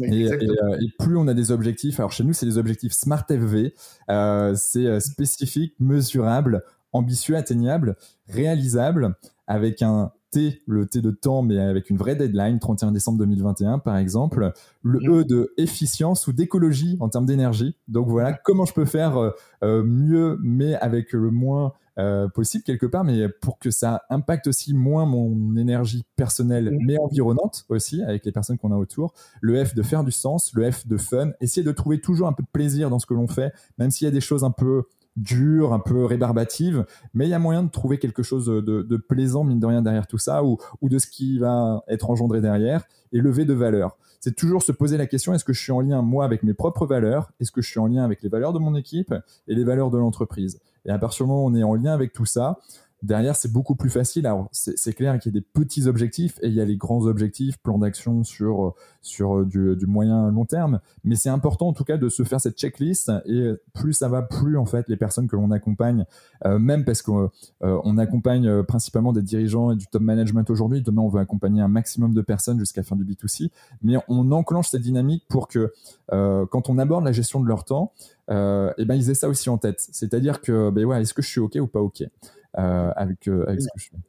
Et, 0.00 0.26
et, 0.26 0.26
et, 0.26 0.92
plus 0.98 1.16
on 1.16 1.26
a 1.26 1.34
des 1.34 1.50
objectifs, 1.50 1.98
alors 1.98 2.12
chez 2.12 2.22
nous 2.22 2.32
c'est 2.32 2.46
des 2.46 2.58
objectifs 2.58 2.92
Smart 2.92 3.24
FV, 3.28 3.74
euh, 4.10 4.54
c'est 4.56 5.00
spécifique, 5.00 5.74
mesurable, 5.80 6.62
ambitieux, 6.92 7.36
atteignable, 7.36 7.96
réalisable, 8.26 9.16
avec 9.46 9.82
un 9.82 10.12
T, 10.30 10.62
le 10.66 10.86
T 10.86 11.00
de 11.00 11.10
temps, 11.10 11.42
mais 11.42 11.58
avec 11.58 11.90
une 11.90 11.96
vraie 11.96 12.14
deadline, 12.14 12.58
31 12.58 12.92
décembre 12.92 13.18
2021 13.18 13.78
par 13.78 13.96
exemple, 13.96 14.52
le 14.82 15.20
E 15.20 15.24
de 15.24 15.52
efficience 15.56 16.26
ou 16.26 16.32
d'écologie 16.32 16.96
en 17.00 17.08
termes 17.08 17.26
d'énergie. 17.26 17.76
Donc 17.88 18.08
voilà, 18.08 18.32
comment 18.32 18.66
je 18.66 18.74
peux 18.74 18.84
faire 18.84 19.16
euh, 19.16 19.30
euh, 19.64 19.82
mieux, 19.82 20.38
mais 20.42 20.74
avec 20.74 21.12
le 21.12 21.30
moins 21.30 21.72
euh, 21.98 22.28
possible 22.28 22.62
quelque 22.62 22.86
part, 22.86 23.04
mais 23.04 23.28
pour 23.28 23.58
que 23.58 23.70
ça 23.70 24.02
impacte 24.10 24.46
aussi 24.46 24.74
moins 24.74 25.04
mon 25.04 25.56
énergie 25.56 26.04
personnelle, 26.14 26.76
mais 26.80 26.96
environnante 26.98 27.64
aussi, 27.70 28.02
avec 28.02 28.24
les 28.24 28.30
personnes 28.30 28.58
qu'on 28.58 28.70
a 28.70 28.76
autour. 28.76 29.14
Le 29.40 29.64
F 29.64 29.74
de 29.74 29.82
faire 29.82 30.04
du 30.04 30.12
sens, 30.12 30.52
le 30.54 30.70
F 30.70 30.86
de 30.86 30.96
fun, 30.96 31.30
essayer 31.40 31.64
de 31.64 31.72
trouver 31.72 32.00
toujours 32.00 32.28
un 32.28 32.32
peu 32.32 32.42
de 32.42 32.48
plaisir 32.52 32.90
dans 32.90 32.98
ce 32.98 33.06
que 33.06 33.14
l'on 33.14 33.26
fait, 33.26 33.52
même 33.78 33.90
s'il 33.90 34.04
y 34.04 34.08
a 34.08 34.12
des 34.12 34.20
choses 34.20 34.44
un 34.44 34.52
peu 34.52 34.84
dure, 35.18 35.72
un 35.72 35.78
peu 35.78 36.04
rébarbative, 36.04 36.84
mais 37.14 37.26
il 37.26 37.30
y 37.30 37.34
a 37.34 37.38
moyen 37.38 37.62
de 37.62 37.70
trouver 37.70 37.98
quelque 37.98 38.22
chose 38.22 38.46
de, 38.46 38.96
plaisant, 38.96 39.44
mine 39.44 39.60
de 39.60 39.66
rien, 39.66 39.82
derrière 39.82 40.06
tout 40.06 40.18
ça, 40.18 40.44
ou, 40.44 40.58
ou 40.80 40.88
de 40.88 40.98
ce 40.98 41.06
qui 41.06 41.38
va 41.38 41.82
être 41.88 42.10
engendré 42.10 42.40
derrière, 42.40 42.84
et 43.12 43.20
lever 43.20 43.44
de 43.44 43.54
valeur. 43.54 43.96
C'est 44.20 44.34
toujours 44.34 44.62
se 44.62 44.72
poser 44.72 44.96
la 44.96 45.06
question, 45.06 45.32
est-ce 45.34 45.44
que 45.44 45.52
je 45.52 45.62
suis 45.62 45.72
en 45.72 45.80
lien, 45.80 46.02
moi, 46.02 46.24
avec 46.24 46.42
mes 46.42 46.54
propres 46.54 46.86
valeurs? 46.86 47.30
Est-ce 47.40 47.52
que 47.52 47.62
je 47.62 47.68
suis 47.68 47.78
en 47.78 47.86
lien 47.86 48.04
avec 48.04 48.22
les 48.22 48.28
valeurs 48.28 48.52
de 48.52 48.58
mon 48.58 48.74
équipe 48.74 49.14
et 49.46 49.54
les 49.54 49.64
valeurs 49.64 49.90
de 49.90 49.98
l'entreprise? 49.98 50.58
Et 50.84 50.90
à 50.90 50.98
partir 50.98 51.24
du 51.24 51.30
moment 51.30 51.44
où 51.44 51.48
on 51.48 51.54
est 51.54 51.62
en 51.62 51.74
lien 51.74 51.92
avec 51.92 52.12
tout 52.12 52.26
ça, 52.26 52.58
Derrière, 53.02 53.36
c'est 53.36 53.52
beaucoup 53.52 53.76
plus 53.76 53.90
facile. 53.90 54.26
Alors, 54.26 54.48
c'est 54.52 54.92
clair 54.92 55.18
qu'il 55.18 55.32
y 55.32 55.36
a 55.36 55.40
des 55.40 55.46
petits 55.46 55.86
objectifs 55.86 56.38
et 56.42 56.48
il 56.48 56.54
y 56.54 56.60
a 56.60 56.64
les 56.64 56.76
grands 56.76 57.06
objectifs, 57.06 57.58
plan 57.58 57.78
d'action 57.78 58.24
sur 58.24 58.74
sur 59.02 59.46
du, 59.46 59.76
du, 59.76 59.86
moyen 59.86 60.30
long 60.30 60.44
terme. 60.44 60.80
Mais 61.04 61.14
c'est 61.14 61.28
important 61.28 61.68
en 61.68 61.72
tout 61.72 61.84
cas 61.84 61.96
de 61.96 62.08
se 62.08 62.24
faire 62.24 62.40
cette 62.40 62.58
checklist 62.58 63.10
et 63.24 63.52
plus 63.72 63.92
ça 63.92 64.08
va, 64.08 64.22
plus 64.22 64.56
en 64.56 64.66
fait 64.66 64.88
les 64.88 64.96
personnes 64.96 65.28
que 65.28 65.36
l'on 65.36 65.50
accompagne, 65.50 66.04
euh, 66.44 66.58
même 66.58 66.84
parce 66.84 67.02
qu'on 67.02 67.30
euh, 67.62 67.96
accompagne 67.98 68.46
euh, 68.46 68.62
principalement 68.62 69.12
des 69.12 69.22
dirigeants 69.22 69.70
et 69.70 69.76
du 69.76 69.86
top 69.86 70.02
management 70.02 70.48
aujourd'hui. 70.50 70.82
Demain, 70.82 71.02
on 71.02 71.08
veut 71.08 71.20
accompagner 71.20 71.62
un 71.62 71.68
maximum 71.68 72.14
de 72.14 72.20
personnes 72.20 72.58
jusqu'à 72.58 72.82
fin 72.82 72.96
du 72.96 73.04
B2C. 73.04 73.50
Mais 73.82 73.96
on 74.08 74.30
enclenche 74.32 74.68
cette 74.68 74.82
dynamique 74.82 75.24
pour 75.28 75.48
que 75.48 75.72
euh, 76.12 76.46
quand 76.46 76.68
on 76.68 76.78
aborde 76.78 77.04
la 77.04 77.12
gestion 77.12 77.40
de 77.40 77.46
leur 77.46 77.64
temps, 77.64 77.92
euh, 78.30 78.72
et 78.78 78.84
ben 78.84 78.94
ils 78.94 79.10
aient 79.10 79.14
ça 79.14 79.28
aussi 79.28 79.48
en 79.50 79.58
tête. 79.58 79.86
C'est-à-dire 79.92 80.40
que 80.40 80.70
ben 80.70 80.84
ouais, 80.84 81.00
est-ce 81.00 81.14
que 81.14 81.22
je 81.22 81.28
suis 81.28 81.40
ok 81.40 81.58
ou 81.60 81.66
pas 81.66 81.80
ok? 81.80 82.02
euh, 82.02 82.08
avec, 82.54 83.28
euh, 83.28 83.44
avec 83.46 83.62
ce 83.62 83.68
que 83.68 83.78
je 83.78 83.88
fais. 83.90 84.07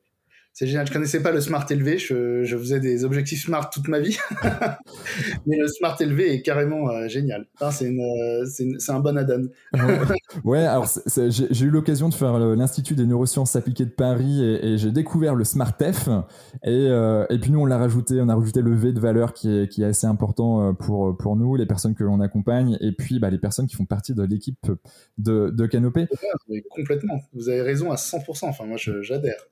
C'est 0.60 0.68
génial. 0.68 0.86
Je 0.86 0.92
connaissais 0.92 1.22
pas 1.22 1.32
le 1.32 1.40
Smart 1.40 1.66
élevé. 1.70 1.98
Je, 1.98 2.44
je, 2.44 2.58
faisais 2.58 2.82
des 2.82 3.06
objectifs 3.06 3.46
Smart 3.46 3.70
toute 3.70 3.88
ma 3.88 4.02
vie. 4.02 4.18
Mais 5.48 5.56
le 5.58 5.70
Smart 5.70 5.96
élevé 6.02 6.34
est 6.34 6.42
carrément 6.42 6.90
euh, 6.90 7.08
génial. 7.08 7.48
c'est 7.72 7.88
un 8.90 9.00
bon 9.00 9.18
add-on. 9.18 9.48
ouais, 10.44 10.66
alors 10.66 10.90
j'ai 11.16 11.66
eu 11.66 11.70
l'occasion 11.70 12.10
de 12.10 12.14
faire 12.14 12.38
l'Institut 12.38 12.96
des 12.96 13.06
neurosciences 13.06 13.56
appliquées 13.56 13.86
de 13.86 13.92
Paris 13.92 14.44
et, 14.44 14.78
j'ai 14.78 14.92
découvert 14.92 15.34
le 15.34 15.46
Smart 15.46 15.74
F. 15.80 16.10
Et, 16.66 16.88
euh, 16.90 17.26
et 17.30 17.40
puis 17.40 17.52
nous, 17.52 17.62
on 17.62 17.66
l'a 17.66 17.78
rajouté, 17.78 18.20
on 18.20 18.28
a 18.28 18.36
rajouté 18.36 18.62
le 18.62 18.76
V 18.76 18.92
de 18.92 19.00
valeur 19.00 19.32
qui 19.32 19.50
est, 19.50 19.70
qui 19.70 19.84
est 19.84 19.86
assez 19.86 20.08
important 20.08 20.62
euh, 20.62 20.74
pour, 20.74 21.16
pour 21.16 21.38
nous, 21.38 21.56
les 21.56 21.68
personnes 21.68 21.96
que 21.96 22.04
l'on 22.04 22.20
accompagne, 22.20 22.78
et 22.82 22.92
puis 22.92 23.20
bah, 23.20 23.30
les 23.30 23.40
personnes 23.40 23.68
qui 23.68 23.78
font 23.78 23.86
partie 23.86 24.14
de 24.14 24.24
l'équipe 24.24 24.70
de, 25.18 25.52
de 25.52 25.66
Canopé. 25.68 26.08
Complètement. 26.70 27.22
Vous 27.34 27.48
avez 27.48 27.62
raison 27.62 27.92
à 27.92 27.96
100%. 27.96 28.50
Enfin, 28.50 28.66
moi, 28.66 28.76
j'adhère. 28.78 29.48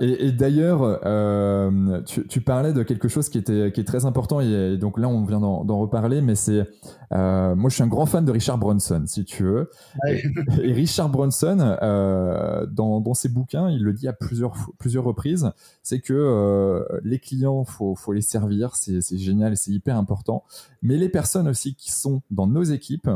et, 0.00 0.23
et 0.24 0.32
d'ailleurs, 0.32 1.00
euh, 1.04 2.00
tu, 2.06 2.26
tu, 2.26 2.40
parlais 2.40 2.72
de 2.72 2.82
quelque 2.82 3.08
chose 3.08 3.28
qui, 3.28 3.36
était, 3.36 3.70
qui 3.72 3.80
est 3.82 3.84
très 3.84 4.06
important, 4.06 4.40
et, 4.40 4.78
donc 4.78 4.98
là, 4.98 5.06
on 5.06 5.22
vient 5.26 5.38
d'en 5.38 5.78
reparler, 5.78 6.22
mais 6.22 6.34
c'est. 6.34 6.66
Euh, 7.12 7.54
moi, 7.54 7.68
je 7.68 7.74
suis 7.74 7.82
un 7.82 7.88
grand 7.88 8.06
fan 8.06 8.24
de 8.24 8.32
Richard 8.32 8.56
Bronson, 8.56 9.04
si 9.06 9.26
tu 9.26 9.42
veux. 9.42 9.68
Et, 10.08 10.72
Richard 10.72 11.10
Bronson, 11.10 11.58
euh, 11.60 12.64
dans, 12.64 13.02
dans, 13.02 13.12
ses 13.12 13.28
bouquins, 13.28 13.68
il 13.68 13.84
le 13.84 13.92
dit 13.92 14.08
à 14.08 14.14
plusieurs, 14.14 14.54
plusieurs 14.78 15.04
reprises 15.04 15.50
c'est 15.82 16.00
que 16.00 16.82
les 17.04 17.18
clients, 17.18 17.64
faut, 17.64 17.94
faut 17.94 18.14
les 18.14 18.22
servir, 18.22 18.76
c'est 18.76 19.18
génial, 19.18 19.58
c'est 19.58 19.72
hyper 19.72 19.98
important. 19.98 20.44
Mais 20.80 20.96
les 20.96 21.10
personnes 21.10 21.48
aussi 21.48 21.74
qui 21.74 21.92
sont 21.92 22.22
dans 22.30 22.46
nos 22.46 22.62
équipes 22.62 23.10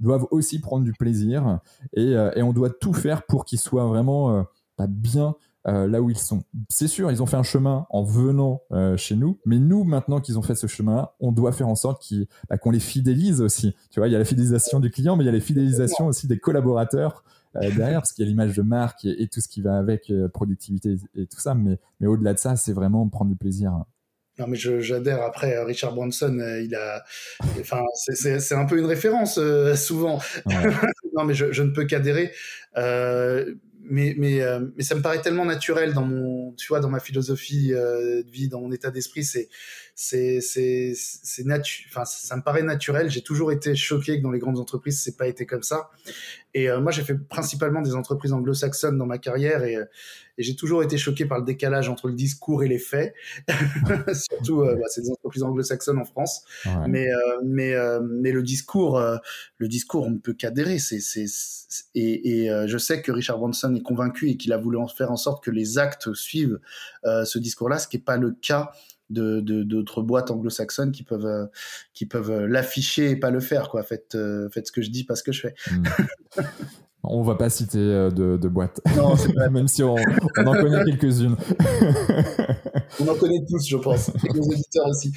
doivent 0.00 0.26
aussi 0.30 0.60
prendre 0.60 0.84
du 0.84 0.92
plaisir 0.92 1.60
et, 1.94 2.10
et 2.10 2.42
on 2.42 2.52
doit 2.52 2.68
tout 2.68 2.92
faire 2.92 3.22
pour 3.22 3.46
qu'ils 3.46 3.58
soient 3.58 3.86
vraiment 3.86 4.44
bah, 4.76 4.86
bien 4.88 5.34
euh, 5.68 5.86
là 5.86 6.00
où 6.00 6.10
ils 6.10 6.18
sont. 6.18 6.42
C'est 6.68 6.88
sûr, 6.88 7.10
ils 7.10 7.22
ont 7.22 7.26
fait 7.26 7.36
un 7.36 7.42
chemin 7.42 7.86
en 7.90 8.02
venant 8.02 8.62
euh, 8.72 8.96
chez 8.96 9.14
nous, 9.14 9.38
mais 9.44 9.58
nous, 9.58 9.84
maintenant 9.84 10.20
qu'ils 10.20 10.38
ont 10.38 10.42
fait 10.42 10.54
ce 10.54 10.66
chemin-là, 10.66 11.14
on 11.20 11.32
doit 11.32 11.52
faire 11.52 11.68
en 11.68 11.74
sorte 11.74 12.12
bah, 12.48 12.56
qu'on 12.56 12.70
les 12.70 12.80
fidélise 12.80 13.42
aussi. 13.42 13.74
Tu 13.90 14.00
vois, 14.00 14.08
il 14.08 14.12
y 14.12 14.16
a 14.16 14.18
la 14.18 14.24
fidélisation 14.24 14.80
du 14.80 14.90
client, 14.90 15.16
mais 15.16 15.24
il 15.24 15.26
y 15.26 15.30
a 15.30 15.32
la 15.32 15.40
fidélisation 15.40 16.06
aussi 16.06 16.26
des 16.26 16.38
collaborateurs 16.38 17.24
euh, 17.56 17.70
derrière, 17.72 18.00
parce 18.00 18.12
qu'il 18.12 18.24
y 18.24 18.28
a 18.28 18.30
l'image 18.30 18.56
de 18.56 18.62
marque 18.62 19.04
et, 19.04 19.28
tout 19.28 19.40
ce 19.40 19.48
qui 19.48 19.60
va 19.60 19.76
avec 19.76 20.10
productivité 20.32 20.96
et, 21.14 21.26
tout 21.26 21.40
ça. 21.40 21.54
Mais, 21.54 21.78
mais 22.00 22.06
au-delà 22.06 22.32
de 22.32 22.38
ça, 22.38 22.56
c'est 22.56 22.72
vraiment 22.72 23.06
prendre 23.08 23.30
du 23.30 23.36
plaisir. 23.36 23.84
Non, 24.38 24.46
mais 24.46 24.56
j'adhère. 24.56 25.20
Après, 25.20 25.62
Richard 25.62 25.94
Branson, 25.94 26.38
il 26.62 26.74
a, 26.74 27.04
enfin, 27.60 27.82
c'est 27.94 28.54
un 28.54 28.64
peu 28.64 28.78
une 28.78 28.86
référence 28.86 29.38
souvent. 29.74 30.20
non, 31.16 31.24
mais 31.24 31.34
je, 31.34 31.52
je 31.52 31.62
ne 31.62 31.70
peux 31.70 31.84
qu'adhérer. 31.84 32.32
Euh, 32.76 33.54
mais, 33.90 34.14
mais, 34.16 34.40
euh, 34.40 34.60
mais 34.76 34.84
ça 34.84 34.94
me 34.94 35.02
paraît 35.02 35.20
tellement 35.20 35.44
naturel 35.44 35.92
dans 35.92 36.04
mon, 36.04 36.52
tu 36.52 36.68
vois, 36.68 36.78
dans 36.78 36.88
ma 36.88 37.00
philosophie 37.00 37.74
euh, 37.74 38.22
de 38.22 38.30
vie, 38.30 38.48
dans 38.48 38.60
mon 38.60 38.72
état 38.72 38.90
d'esprit, 38.90 39.24
c'est, 39.24 39.48
c'est, 39.94 40.40
c'est, 40.40 40.92
c'est 40.94 41.44
enfin, 41.88 42.04
ça 42.04 42.36
me 42.36 42.42
paraît 42.42 42.62
naturel. 42.62 43.10
J'ai 43.10 43.22
toujours 43.22 43.50
été 43.52 43.74
choqué 43.74 44.18
que 44.18 44.22
dans 44.22 44.30
les 44.30 44.38
grandes 44.38 44.58
entreprises, 44.58 45.02
c'est 45.02 45.16
pas 45.16 45.26
été 45.26 45.44
comme 45.44 45.64
ça. 45.64 45.90
Et 46.54 46.68
euh, 46.68 46.80
moi, 46.80 46.92
j'ai 46.92 47.02
fait 47.02 47.14
principalement 47.14 47.82
des 47.82 47.94
entreprises 47.94 48.32
anglo-saxonnes 48.32 48.98
dans 48.98 49.06
ma 49.06 49.18
carrière 49.18 49.64
et, 49.64 49.74
et 49.74 50.42
j'ai 50.42 50.56
toujours 50.56 50.82
été 50.82 50.98
choqué 50.98 51.26
par 51.26 51.38
le 51.38 51.44
décalage 51.44 51.88
entre 51.88 52.08
le 52.08 52.14
discours 52.14 52.62
et 52.62 52.68
les 52.68 52.78
faits. 52.78 53.14
Surtout, 54.12 54.64
bah, 54.64 54.86
c'est 54.88 55.02
des 55.02 55.10
entreprises 55.10 55.42
anglo-saxonnes 55.42 55.98
en 55.98 56.04
France. 56.04 56.44
Mais, 56.88 57.08
mais, 57.44 57.74
mais 58.02 58.32
le 58.32 58.42
discours, 58.42 59.02
le 59.58 59.68
discours, 59.68 60.06
on 60.06 60.10
ne 60.10 60.18
peut 60.18 60.32
qu'adhérer. 60.32 60.78
C'est, 60.78 61.00
c'est, 61.00 61.26
et, 61.94 62.44
et 62.44 62.66
je 62.66 62.78
sais 62.78 63.02
que 63.02 63.12
Richard 63.12 63.38
Branson 63.38 63.74
est 63.74 63.82
convaincu 63.82 64.30
et 64.30 64.36
qu'il 64.36 64.52
a 64.52 64.56
voulu 64.56 64.78
en 64.78 64.88
faire 64.88 65.10
en 65.10 65.16
sorte 65.16 65.44
que 65.44 65.50
les 65.50 65.78
actes 65.78 66.12
suivent 66.14 66.58
euh, 67.04 67.24
ce 67.24 67.38
discours-là, 67.38 67.78
ce 67.78 67.88
qui 67.88 67.96
n'est 67.96 68.02
pas 68.02 68.16
le 68.16 68.32
cas 68.32 68.72
de 69.10 69.40
d'autres 69.40 70.02
boîtes 70.02 70.30
anglo-saxonnes 70.30 70.92
qui 70.92 71.02
peuvent 71.02 71.26
euh, 71.26 71.46
qui 71.92 72.06
peuvent 72.06 72.30
euh, 72.30 72.46
l'afficher 72.46 73.10
et 73.10 73.16
pas 73.16 73.30
le 73.30 73.40
faire 73.40 73.68
quoi 73.68 73.82
faites 73.82 74.16
faites 74.52 74.66
ce 74.66 74.72
que 74.72 74.82
je 74.82 74.90
dis 74.90 75.04
pas 75.04 75.16
ce 75.16 75.22
que 75.22 75.32
je 75.32 75.40
fais 75.40 75.54
hmm. 75.70 75.84
On 77.02 77.22
va 77.22 77.34
pas 77.34 77.48
citer 77.48 77.78
de, 77.78 78.36
de 78.36 78.48
boîtes, 78.48 78.82
non, 78.94 79.14
même 79.50 79.68
si 79.68 79.82
on, 79.82 79.94
on 79.94 80.46
en 80.46 80.52
connaît 80.52 80.84
quelques-unes. 80.84 81.34
on 83.00 83.08
en 83.08 83.14
connaît 83.14 83.42
tous, 83.48 83.66
je 83.66 83.78
pense, 83.78 84.10
et 84.10 84.28
nos 84.34 84.42
éditeurs 84.42 84.86
aussi. 84.86 85.10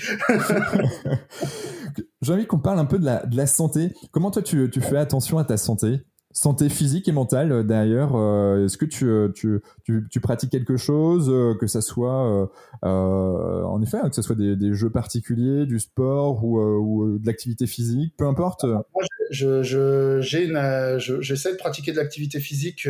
J'ai 2.22 2.32
envie 2.32 2.46
qu'on 2.46 2.60
parle 2.60 2.80
un 2.80 2.86
peu 2.86 2.98
de 3.00 3.04
la, 3.04 3.26
de 3.26 3.36
la 3.36 3.48
santé. 3.48 3.92
Comment 4.12 4.32
toi 4.32 4.42
tu, 4.42 4.70
tu 4.70 4.80
fais 4.80 4.96
attention 4.96 5.40
à 5.40 5.44
ta 5.44 5.58
santé? 5.58 6.06
Santé 6.34 6.68
physique 6.70 7.08
et 7.08 7.12
mentale 7.12 7.52
euh, 7.52 7.64
d'ailleurs 7.64 8.16
euh, 8.16 8.66
est-ce 8.66 8.78
que 8.78 8.86
tu, 8.86 9.06
euh, 9.06 9.30
tu, 9.30 9.62
tu, 9.84 10.08
tu, 10.10 10.20
pratiques 10.20 10.50
quelque 10.50 10.78
chose 10.78 11.32
que 11.60 11.68
ça 11.68 11.82
soit 11.82 12.50
euh, 12.84 13.64
en 13.64 13.82
effet 13.82 13.98
que 14.10 14.16
ça 14.16 14.24
soit 14.24 14.36
des, 14.36 14.56
des, 14.56 14.74
jeux 14.74 14.90
particuliers 14.90 15.66
du 15.66 15.80
sport 15.80 16.44
ou, 16.44 16.60
ou 16.60 17.20
de 17.20 17.26
l'activité 17.26 17.68
physique 17.68 18.16
peu 18.18 18.26
importe. 18.26 18.64
Moi 18.66 19.04
je, 19.30 19.64
je, 19.64 20.20
j'ai 20.22 20.46
une 20.46 20.60
j'essaie 20.98 21.54
de 21.54 21.58
pratiquer 21.58 21.92
de 21.92 21.98
l'activité 21.98 22.40
physique 22.40 22.88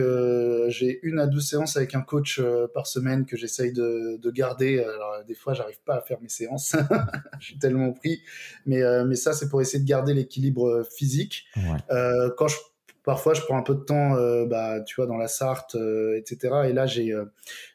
j'ai 0.67 0.99
une 1.03 1.19
à 1.19 1.27
deux 1.27 1.39
séances 1.39 1.75
avec 1.75 1.95
un 1.95 2.01
coach 2.01 2.41
par 2.73 2.87
semaine 2.87 3.25
que 3.25 3.35
j'essaye 3.35 3.73
de, 3.73 4.17
de, 4.21 4.31
garder. 4.31 4.79
Alors 4.79 5.23
des 5.27 5.35
fois 5.35 5.53
j'arrive 5.53 5.79
pas 5.85 5.95
à 5.95 6.01
faire 6.01 6.19
mes 6.21 6.29
séances. 6.29 6.75
Je 7.39 7.45
suis 7.45 7.59
tellement 7.59 7.91
pris. 7.91 8.21
Mais 8.65 8.81
mais 9.05 9.15
ça 9.15 9.33
c'est 9.33 9.49
pour 9.49 9.61
essayer 9.61 9.83
de 9.83 9.87
garder 9.87 10.13
l'équilibre 10.13 10.83
physique. 10.95 11.45
Ouais. 11.55 12.31
quand 12.37 12.47
je 12.47 12.55
Parfois, 13.03 13.33
je 13.33 13.41
prends 13.41 13.57
un 13.57 13.63
peu 13.63 13.75
de 13.75 13.81
temps, 13.81 14.15
euh, 14.15 14.45
bah, 14.45 14.79
tu 14.79 14.95
vois, 14.95 15.07
dans 15.07 15.17
la 15.17 15.27
Sarthe, 15.27 15.75
euh, 15.75 16.17
etc. 16.17 16.69
Et 16.69 16.73
là, 16.73 16.85
j'ai 16.85 17.11
euh, 17.11 17.25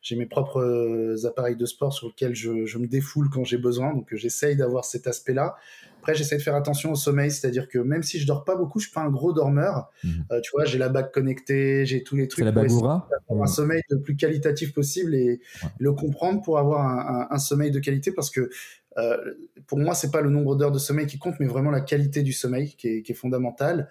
j'ai 0.01 0.17
mes 0.17 0.25
propres 0.25 0.63
euh, 0.63 1.27
appareils 1.27 1.57
de 1.57 1.67
sport 1.67 1.93
sur 1.93 2.09
lesquels 2.09 2.35
je, 2.35 2.65
je 2.65 2.79
me 2.79 2.87
défoule 2.87 3.29
quand 3.29 3.45
j'ai 3.45 3.59
besoin. 3.59 3.93
Donc, 3.93 4.15
j'essaye 4.15 4.57
d'avoir 4.57 4.87
cet 4.87 5.07
aspect-là. 5.07 5.57
Après, 5.99 6.15
j'essaie 6.15 6.39
de 6.39 6.43
faire 6.43 6.55
attention 6.55 6.93
au 6.93 6.95
sommeil, 6.95 7.31
c'est-à-dire 7.31 7.69
que 7.69 7.79
même 7.79 8.03
si 8.03 8.19
je 8.19 8.27
dors 8.27 8.45
pas 8.45 8.57
beaucoup, 8.57 8.79
je 8.79 8.87
suis 8.87 8.95
pas 8.95 9.03
un 9.03 9.11
gros 9.11 9.35
dormeur. 9.35 9.91
Mhm. 10.03 10.41
tu 10.43 10.51
vois, 10.53 10.65
j'ai 10.65 10.79
la 10.79 10.89
bague 10.89 11.11
connectée, 11.11 11.85
j'ai 11.85 12.03
tous 12.03 12.17
les 12.17 12.29
trucs 12.29 12.47
la 12.47 12.53
pour 12.53 12.63
avoir 12.63 13.09
un 13.29 13.47
sommeil 13.47 13.83
le 13.91 14.01
plus 14.01 14.17
qualitatif 14.17 14.73
possible 14.73 15.15
et 15.15 15.41
le 15.79 15.93
comprendre 15.93 16.41
pour 16.41 16.59
avoir 16.59 16.87
un, 16.87 17.27
un, 17.31 17.35
un, 17.35 17.39
sommeil 17.39 17.71
de 17.71 17.81
qualité 17.81 18.13
parce 18.13 18.31
que 18.31 18.49
pour 19.67 19.79
moi, 19.79 19.95
c'est 19.95 20.11
pas 20.11 20.23
le 20.23 20.31
nombre 20.31 20.57
d'heures 20.57 20.73
de 20.73 20.79
sommeil 20.79 21.07
qui 21.07 21.19
compte, 21.19 21.35
mais 21.41 21.47
vraiment 21.47 21.71
la 21.71 21.81
qualité 21.81 22.23
du 22.23 22.33
sommeil 22.33 22.75
qui 22.77 22.89
est, 22.89 23.03
qui 23.03 23.13
est 23.13 23.17
fondamentale. 23.17 23.89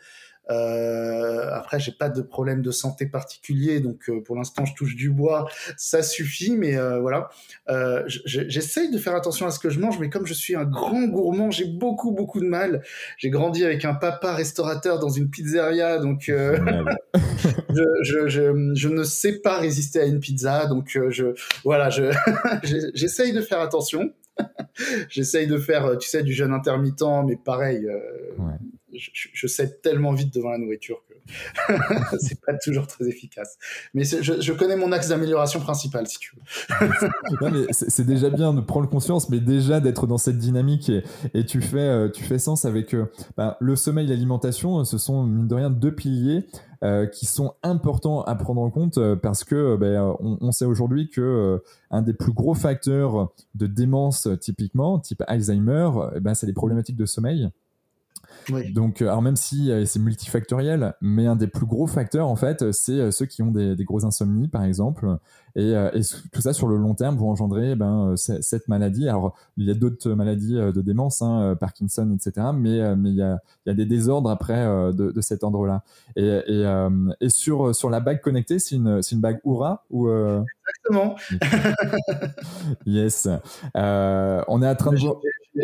Euh, 0.49 1.49
après, 1.51 1.79
j'ai 1.79 1.91
pas 1.91 2.09
de 2.09 2.21
problème 2.21 2.61
de 2.61 2.71
santé 2.71 3.05
particulier, 3.05 3.79
donc 3.79 4.09
euh, 4.09 4.21
pour 4.21 4.35
l'instant, 4.35 4.65
je 4.65 4.73
touche 4.75 4.95
du 4.95 5.09
bois, 5.09 5.47
ça 5.75 6.01
suffit. 6.01 6.55
Mais 6.55 6.77
euh, 6.77 6.99
voilà, 6.99 7.29
euh, 7.69 8.03
j'essaye 8.07 8.91
de 8.91 8.97
faire 8.97 9.15
attention 9.15 9.45
à 9.45 9.51
ce 9.51 9.59
que 9.59 9.69
je 9.69 9.79
mange, 9.79 9.99
mais 9.99 10.09
comme 10.09 10.25
je 10.25 10.33
suis 10.33 10.55
un 10.55 10.65
grand 10.65 11.03
gourmand, 11.05 11.51
j'ai 11.51 11.65
beaucoup 11.65 12.11
beaucoup 12.11 12.39
de 12.39 12.45
mal. 12.45 12.83
J'ai 13.17 13.29
grandi 13.29 13.65
avec 13.65 13.85
un 13.85 13.93
papa 13.93 14.33
restaurateur 14.33 14.99
dans 14.99 15.09
une 15.09 15.29
pizzeria, 15.29 15.99
donc 15.99 16.29
euh, 16.29 16.57
je, 17.69 17.83
je, 18.03 18.27
je, 18.27 18.73
je, 18.73 18.89
ne 18.89 19.03
sais 19.03 19.39
pas 19.39 19.57
résister 19.57 19.99
à 19.99 20.05
une 20.05 20.19
pizza, 20.19 20.65
donc 20.67 20.97
je 21.09 21.33
voilà, 21.63 21.89
j'essaye 22.93 23.33
de 23.33 23.41
faire 23.41 23.59
attention. 23.59 24.13
j'essaye 25.09 25.47
de 25.47 25.57
faire, 25.57 25.97
tu 25.97 26.07
sais, 26.07 26.21
du 26.21 26.31
jeûne 26.31 26.53
intermittent, 26.53 27.01
mais 27.25 27.35
pareil. 27.35 27.87
Ouais 28.37 28.53
je, 28.97 29.29
je 29.33 29.47
cède 29.47 29.81
tellement 29.81 30.13
vite 30.13 30.33
devant 30.33 30.49
la 30.49 30.57
nourriture 30.57 31.03
que 31.07 31.17
c'est 32.19 32.39
pas 32.41 32.53
toujours 32.53 32.87
très 32.87 33.07
efficace. 33.07 33.57
Mais 33.93 34.03
je, 34.03 34.51
connais 34.53 34.75
mon 34.75 34.91
axe 34.91 35.09
d'amélioration 35.09 35.59
principal, 35.59 36.07
si 36.07 36.19
tu 36.19 36.35
veux. 36.35 37.67
c'est 37.71 38.05
déjà 38.05 38.29
bien 38.29 38.53
de 38.53 38.61
prendre 38.61 38.89
conscience, 38.89 39.29
mais 39.29 39.39
déjà 39.39 39.79
d'être 39.79 40.07
dans 40.07 40.17
cette 40.17 40.37
dynamique 40.37 40.91
et, 41.33 41.45
tu 41.45 41.61
fais 41.61 41.77
euh, 41.77 42.09
tu 42.09 42.23
fais 42.23 42.39
sens 42.39 42.65
avec 42.65 42.93
euh, 42.93 43.05
bah, 43.37 43.57
le 43.59 43.75
sommeil, 43.75 44.05
et 44.05 44.09
l'alimentation. 44.09 44.83
Ce 44.83 44.97
sont 44.97 45.23
mine 45.23 45.47
de 45.47 45.55
rien 45.55 45.69
deux 45.69 45.93
piliers. 45.93 46.45
Euh, 46.83 47.07
qui 47.07 47.25
sont 47.25 47.55
importants 47.63 48.21
à 48.21 48.35
prendre 48.35 48.61
en 48.61 48.69
compte 48.69 48.99
euh, 48.99 49.15
parce 49.15 49.43
que 49.43 49.75
ben, 49.77 50.15
on, 50.19 50.51
sait 50.51 50.65
aujourd'hui 50.65 51.09
que 51.09 51.59
un 51.89 52.03
des 52.03 52.13
plus 52.13 52.31
gros 52.31 52.53
facteurs 52.53 53.33
de 53.55 53.65
démence 53.65 54.27
typiquement 54.39 54.99
type 54.99 55.23
Alzheimer 55.25 55.89
ben, 56.21 56.35
c'est 56.35 56.45
les 56.45 56.53
problématiques 56.53 56.95
de 56.95 57.07
sommeil 57.07 57.49
donc, 58.73 59.01
euh, 59.01 59.07
alors 59.07 59.21
même 59.21 59.35
si 59.35 59.71
euh, 59.71 59.85
c'est 59.85 59.99
multifactoriel, 59.99 60.95
mais 61.01 61.27
un 61.27 61.35
des 61.35 61.47
plus 61.47 61.65
gros 61.65 61.87
facteurs 61.87 62.27
en 62.27 62.35
fait, 62.35 62.71
c'est 62.71 62.93
euh, 62.93 63.11
ceux 63.11 63.25
qui 63.25 63.41
ont 63.41 63.51
des, 63.51 63.75
des 63.75 63.83
gros 63.83 64.05
insomnies 64.05 64.47
par 64.47 64.63
exemple, 64.63 65.17
et, 65.55 65.71
et, 65.71 66.01
tout 66.31 66.41
ça 66.41 66.53
sur 66.53 66.67
le 66.67 66.77
long 66.77 66.93
terme 66.93 67.17
vont 67.17 67.31
engendrer 67.31 67.75
ben, 67.75 68.13
cette 68.15 68.67
maladie. 68.67 69.09
Alors 69.09 69.35
il 69.57 69.65
y 69.65 69.71
a 69.71 69.73
d'autres 69.73 70.11
maladies 70.11 70.53
de 70.53 70.81
démence, 70.81 71.23
hein, 71.23 71.57
Parkinson, 71.59 72.15
etc. 72.15 72.49
Mais 72.53 72.95
mais 72.95 73.09
il 73.09 73.15
y 73.15 73.23
a, 73.23 73.39
il 73.65 73.69
y 73.69 73.71
a 73.71 73.73
des 73.73 73.87
désordres 73.87 74.29
après 74.29 74.63
de, 74.93 75.11
de 75.11 75.21
cet 75.21 75.43
ordre-là. 75.43 75.83
Et, 76.15 76.41
et, 76.47 76.87
et, 77.21 77.29
sur 77.29 77.73
sur 77.73 77.89
la 77.89 78.01
bague 78.01 78.21
connectée, 78.21 78.59
c'est 78.59 78.75
une 78.75 79.01
c'est 79.01 79.15
une 79.15 79.21
bague 79.21 79.39
Oura 79.45 79.83
ou 79.89 80.07
Exactement. 80.11 81.15
yes. 82.85 83.27
on 83.73 84.61
est 84.61 84.67
à 84.67 84.75
train 84.75 84.91
de 84.91 84.97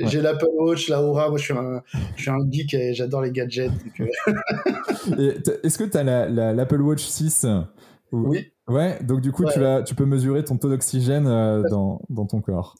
J'ai 0.05 0.21
l'Apple 0.21 0.47
Watch, 0.57 0.89
la 0.89 1.01
Aura. 1.01 1.29
Moi, 1.29 1.37
je 1.37 1.43
suis 1.43 1.53
un, 1.53 1.81
je 2.15 2.21
suis 2.21 2.31
un 2.31 2.39
geek 2.49 2.73
et 2.73 2.93
j'adore 2.93 3.21
les 3.21 3.31
gadgets. 3.31 3.71
Euh. 3.99 5.33
Est-ce 5.63 5.77
que 5.77 5.83
tu 5.83 5.97
as 5.97 6.03
l'Apple 6.53 6.81
Watch 6.81 7.03
6 7.03 7.45
Oui. 8.11 8.52
Ouais, 8.69 8.97
donc 9.03 9.19
du 9.19 9.33
coup, 9.33 9.43
tu, 9.51 9.59
vas, 9.59 9.83
tu 9.83 9.93
peux 9.93 10.05
mesurer 10.05 10.41
ton 10.45 10.57
taux 10.57 10.69
d'oxygène 10.69 11.27
euh, 11.27 11.63
dans, 11.69 11.99
dans, 12.09 12.25
ton 12.25 12.39
corps. 12.39 12.75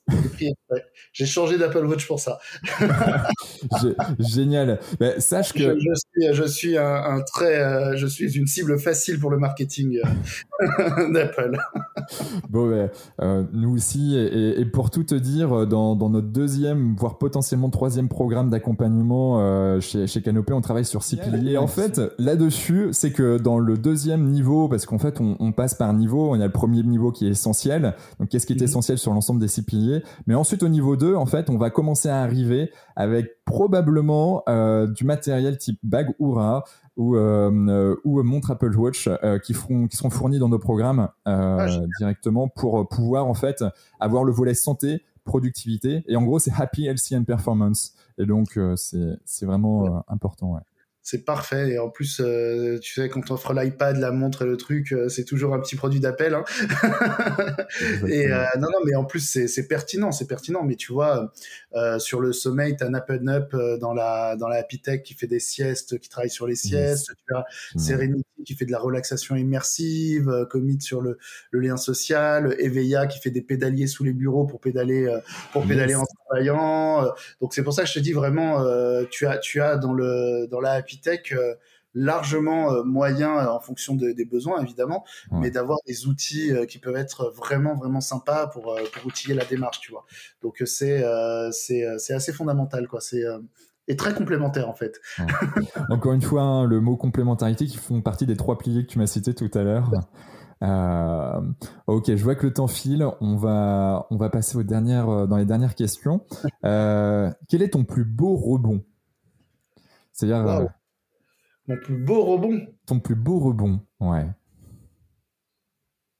J'ai 1.11 1.25
changé 1.25 1.57
d'Apple 1.57 1.85
Watch 1.85 2.07
pour 2.07 2.21
ça. 2.21 2.39
Génial. 4.19 4.79
Bah, 4.97 5.19
sache 5.19 5.51
que 5.51 5.77
je, 5.77 5.93
suis, 5.93 6.33
je 6.33 6.43
suis 6.45 6.77
un, 6.77 7.19
très, 7.21 7.59
euh, 7.59 7.97
je 7.97 8.07
suis 8.07 8.33
une 8.37 8.47
cible 8.47 8.79
facile 8.79 9.19
pour 9.19 9.29
le 9.29 9.37
marketing 9.37 9.99
euh, 10.61 11.09
d'Apple. 11.13 11.57
bon, 12.49 12.69
bah, 13.19 13.43
nous 13.51 13.75
aussi, 13.75 14.15
et, 14.17 14.63
pour 14.65 14.89
tout 14.89 15.03
te 15.03 15.15
dire, 15.15 15.67
dans, 15.67 15.97
dans, 15.97 16.09
notre 16.09 16.29
deuxième, 16.29 16.95
voire 16.95 17.17
potentiellement 17.17 17.69
troisième 17.69 18.07
programme 18.07 18.49
d'accompagnement 18.49 19.81
chez, 19.81 20.07
chez 20.07 20.21
Canopé, 20.21 20.53
on 20.53 20.61
travaille 20.61 20.85
sur 20.85 21.03
six 21.03 21.17
piliers. 21.17 21.53
Et 21.53 21.57
en 21.57 21.67
fait, 21.67 21.99
là-dessus, 22.17 22.87
c'est 22.93 23.11
que 23.11 23.37
dans 23.37 23.59
le 23.59 23.77
deuxième 23.77 24.23
niveau, 24.29 24.69
parce 24.69 24.85
qu'en 24.85 24.97
fait, 24.97 25.19
on, 25.19 25.35
on 25.41 25.51
passe 25.51 25.72
par 25.73 25.93
niveau. 25.93 26.31
On 26.31 26.39
a 26.39 26.45
le 26.45 26.51
premier 26.51 26.83
niveau 26.83 27.11
qui 27.11 27.27
est 27.27 27.31
essentiel. 27.31 27.95
Donc, 28.19 28.29
qu'est-ce 28.29 28.45
qui 28.45 28.53
est 28.53 28.57
mhm. 28.57 28.63
essentiel 28.63 28.97
sur 28.97 29.13
l'ensemble 29.13 29.39
des 29.39 29.47
six 29.47 29.63
piliers? 29.63 30.03
Mais 30.27 30.35
ensuite, 30.35 30.63
au 30.63 30.69
niveau 30.69 30.95
2, 30.95 31.15
en 31.15 31.25
fait, 31.25 31.49
on 31.49 31.57
va 31.57 31.69
commencer 31.69 32.09
à 32.09 32.21
arriver 32.21 32.71
avec 32.95 33.43
probablement 33.45 34.43
euh, 34.47 34.87
du 34.87 35.05
matériel 35.05 35.57
type 35.57 35.79
bag 35.83 36.13
Oura 36.19 36.63
ou, 36.95 37.15
euh, 37.15 37.95
ou 38.03 38.21
montre 38.23 38.51
Apple 38.51 38.75
Watch 38.77 39.07
euh, 39.07 39.39
qui, 39.39 39.53
feront, 39.53 39.87
qui 39.87 39.97
seront 39.97 40.09
fournis 40.09 40.39
dans 40.39 40.49
nos 40.49 40.59
programmes 40.59 41.09
ah, 41.25 41.67
directement 41.99 42.47
pour 42.47 42.87
pouvoir, 42.87 43.27
en 43.27 43.33
fait, 43.33 43.63
avoir 43.99 44.23
le 44.23 44.31
volet 44.31 44.53
santé, 44.53 45.01
productivité. 45.23 46.03
Et 46.07 46.15
en 46.15 46.23
gros, 46.23 46.39
c'est 46.39 46.53
Happy, 46.55 46.85
Healthy 46.85 47.17
and 47.17 47.23
Performance. 47.23 47.93
Et 48.17 48.25
donc, 48.25 48.59
c'est 48.75 49.45
vraiment 49.45 50.03
important. 50.07 50.53
Ouais 50.53 50.61
c'est 51.03 51.25
parfait. 51.25 51.71
Et 51.71 51.79
en 51.79 51.89
plus, 51.89 52.21
euh, 52.21 52.79
tu 52.79 52.93
sais, 52.93 53.09
quand 53.09 53.29
on 53.29 53.33
offre 53.33 53.53
l'iPad, 53.53 53.97
la 53.97 54.11
montre 54.11 54.43
et 54.43 54.45
le 54.45 54.55
truc, 54.55 54.93
euh, 54.93 55.09
c'est 55.09 55.25
toujours 55.25 55.53
un 55.53 55.59
petit 55.59 55.75
produit 55.75 55.99
d'appel. 55.99 56.33
Hein. 56.33 56.45
et 58.07 58.31
euh, 58.31 58.45
non, 58.57 58.69
non, 58.71 58.79
mais 58.85 58.95
en 58.95 59.03
plus, 59.03 59.45
c'est 59.45 59.67
pertinent, 59.67 60.13
c'est 60.13 60.27
pertinent. 60.27 60.63
Mais 60.63 60.75
tu 60.75 60.93
vois, 60.93 61.33
sur 61.99 62.21
le 62.21 62.33
sommeil, 62.33 62.75
tu 62.75 62.83
as 62.83 62.87
un 62.87 62.93
Up 62.93 63.09
Up 63.09 63.55
dans 63.79 63.93
la, 63.93 64.35
dans 64.35 64.47
la 64.47 64.57
Happy 64.57 64.79
Tech 64.79 65.03
qui 65.03 65.13
fait 65.13 65.27
des 65.27 65.39
siestes, 65.39 65.99
qui 65.99 66.09
travaille 66.09 66.29
sur 66.29 66.47
les 66.47 66.55
siestes. 66.55 67.11
Tu 67.27 67.35
as 67.35 67.45
Serenity 67.77 68.23
qui 68.45 68.55
fait 68.55 68.65
de 68.65 68.71
la 68.71 68.79
relaxation 68.79 69.35
immersive, 69.35 70.47
Commit 70.49 70.81
sur 70.81 71.01
le, 71.01 71.17
le, 71.51 71.59
lien 71.61 71.77
social, 71.77 72.55
Eveilla 72.59 73.07
qui 73.07 73.19
fait 73.19 73.31
des 73.31 73.41
pédaliers 73.41 73.87
sous 73.87 74.03
les 74.03 74.13
bureaux 74.13 74.45
pour 74.45 74.59
pédaler, 74.59 75.17
pour 75.51 75.65
pédaler 75.65 75.95
en 75.95 76.05
travaillant. 76.25 77.11
Donc 77.41 77.53
c'est 77.53 77.63
pour 77.63 77.73
ça 77.73 77.83
que 77.83 77.89
je 77.89 77.93
te 77.93 77.99
dis 77.99 78.13
vraiment, 78.13 78.63
tu 79.09 79.25
as, 79.25 79.37
tu 79.37 79.61
as 79.61 79.77
dans 79.77 79.93
le, 79.93 80.47
dans 80.47 80.59
la 80.59 80.73
Happy 80.73 80.99
Tech 80.99 81.31
euh, 81.31 81.55
largement 81.93 82.71
euh, 82.71 82.83
moyen 82.83 83.37
euh, 83.37 83.49
en 83.49 83.59
fonction 83.59 83.95
des 83.95 84.25
besoins 84.25 84.61
évidemment, 84.61 85.05
mais 85.31 85.51
d'avoir 85.51 85.79
des 85.87 86.07
outils 86.07 86.51
qui 86.67 86.79
peuvent 86.79 86.95
être 86.95 87.31
vraiment 87.35 87.75
vraiment 87.75 88.01
sympas 88.01 88.47
pour, 88.47 88.79
pour 88.93 89.05
outiller 89.05 89.35
la 89.35 89.45
démarche, 89.45 89.79
tu 89.79 89.91
vois. 89.91 90.05
Donc 90.41 90.61
c'est 90.65 91.03
c'est 91.51 92.13
assez 92.13 92.33
fondamental 92.33 92.87
quoi. 92.87 93.01
C'est 93.01 93.23
et 93.87 93.95
très 93.95 94.13
complémentaire 94.13 94.69
en 94.69 94.73
fait. 94.73 95.01
Encore 95.89 96.13
une 96.13 96.21
fois, 96.21 96.41
hein, 96.41 96.65
le 96.65 96.79
mot 96.79 96.95
complémentarité 96.95 97.65
qui 97.65 97.77
font 97.77 98.01
partie 98.01 98.25
des 98.25 98.37
trois 98.37 98.57
piliers 98.57 98.85
que 98.85 98.91
tu 98.91 98.99
m'as 98.99 99.07
cités 99.07 99.33
tout 99.33 99.51
à 99.53 99.63
l'heure. 99.63 99.89
ok, 101.87 102.15
je 102.15 102.23
vois 102.23 102.35
que 102.35 102.47
le 102.47 102.53
temps 102.53 102.67
file. 102.67 103.05
On 103.19 103.35
va, 103.35 104.07
on 104.09 104.17
va 104.17 104.29
passer 104.29 104.57
aux 104.57 104.63
dernières, 104.63 105.27
dans 105.27 105.37
les 105.37 105.45
dernières 105.45 105.75
questions. 105.75 106.21
quel 106.61 107.61
est 107.61 107.73
ton 107.73 107.83
plus 107.83 108.05
beau 108.05 108.35
rebond? 108.35 108.83
C'est-à-dire, 110.13 110.69
mon 111.67 111.77
plus 111.77 111.97
beau 111.97 112.23
rebond. 112.23 112.67
Ton 112.85 112.99
plus 112.99 113.15
beau 113.15 113.39
rebond, 113.39 113.79
ouais. 113.99 114.25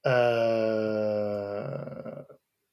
Euh, 0.06 1.68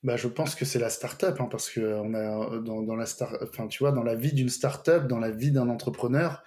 bah, 0.03 0.17
je 0.17 0.29
pense 0.29 0.55
que 0.55 0.65
c'est 0.65 0.79
la 0.79 0.91
start-up, 0.91 1.41
hein, 1.41 1.49
parce 1.51 1.71
que 1.71 1.81
on 1.81 2.15
a 2.15 2.59
dans, 2.61 2.97
la 2.97 3.07
star... 3.07 3.37
enfin, 3.43 3.67
tu 3.67 3.83
vois, 3.83 3.93
dans 3.93 4.03
la 4.03 4.15
vie 4.15 4.33
d'une 4.33 4.49
start-up, 4.49 5.07
dans 5.07 5.19
la 5.19 5.31
vie 5.31 5.53
d'un 5.53 5.69
entrepreneur, 5.69 6.43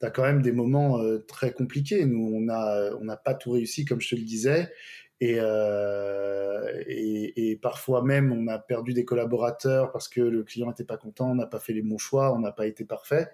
tu 0.00 0.06
as 0.06 0.10
quand 0.10 0.24
même 0.24 0.42
des 0.42 0.52
moments 0.52 0.98
euh, 1.00 1.24
très 1.26 1.52
compliqués. 1.52 2.04
Nous, 2.04 2.32
on 2.34 2.48
a, 2.48 2.94
on 3.00 3.04
n'a 3.04 3.16
pas 3.16 3.34
tout 3.34 3.52
réussi, 3.52 3.84
comme 3.84 4.00
je 4.00 4.10
te 4.10 4.16
le 4.16 4.22
disais. 4.22 4.70
Et, 5.20 5.36
euh, 5.38 6.82
et, 6.86 7.50
et, 7.50 7.56
parfois 7.56 8.02
même, 8.02 8.32
on 8.32 8.48
a 8.48 8.58
perdu 8.58 8.92
des 8.92 9.06
collaborateurs 9.06 9.90
parce 9.90 10.08
que 10.08 10.20
le 10.20 10.42
client 10.44 10.68
n'était 10.68 10.84
pas 10.84 10.98
content, 10.98 11.30
on 11.30 11.34
n'a 11.34 11.46
pas 11.46 11.58
fait 11.58 11.72
les 11.72 11.80
bons 11.80 11.96
choix, 11.96 12.34
on 12.34 12.40
n'a 12.40 12.52
pas 12.52 12.66
été 12.66 12.84
parfait. 12.84 13.30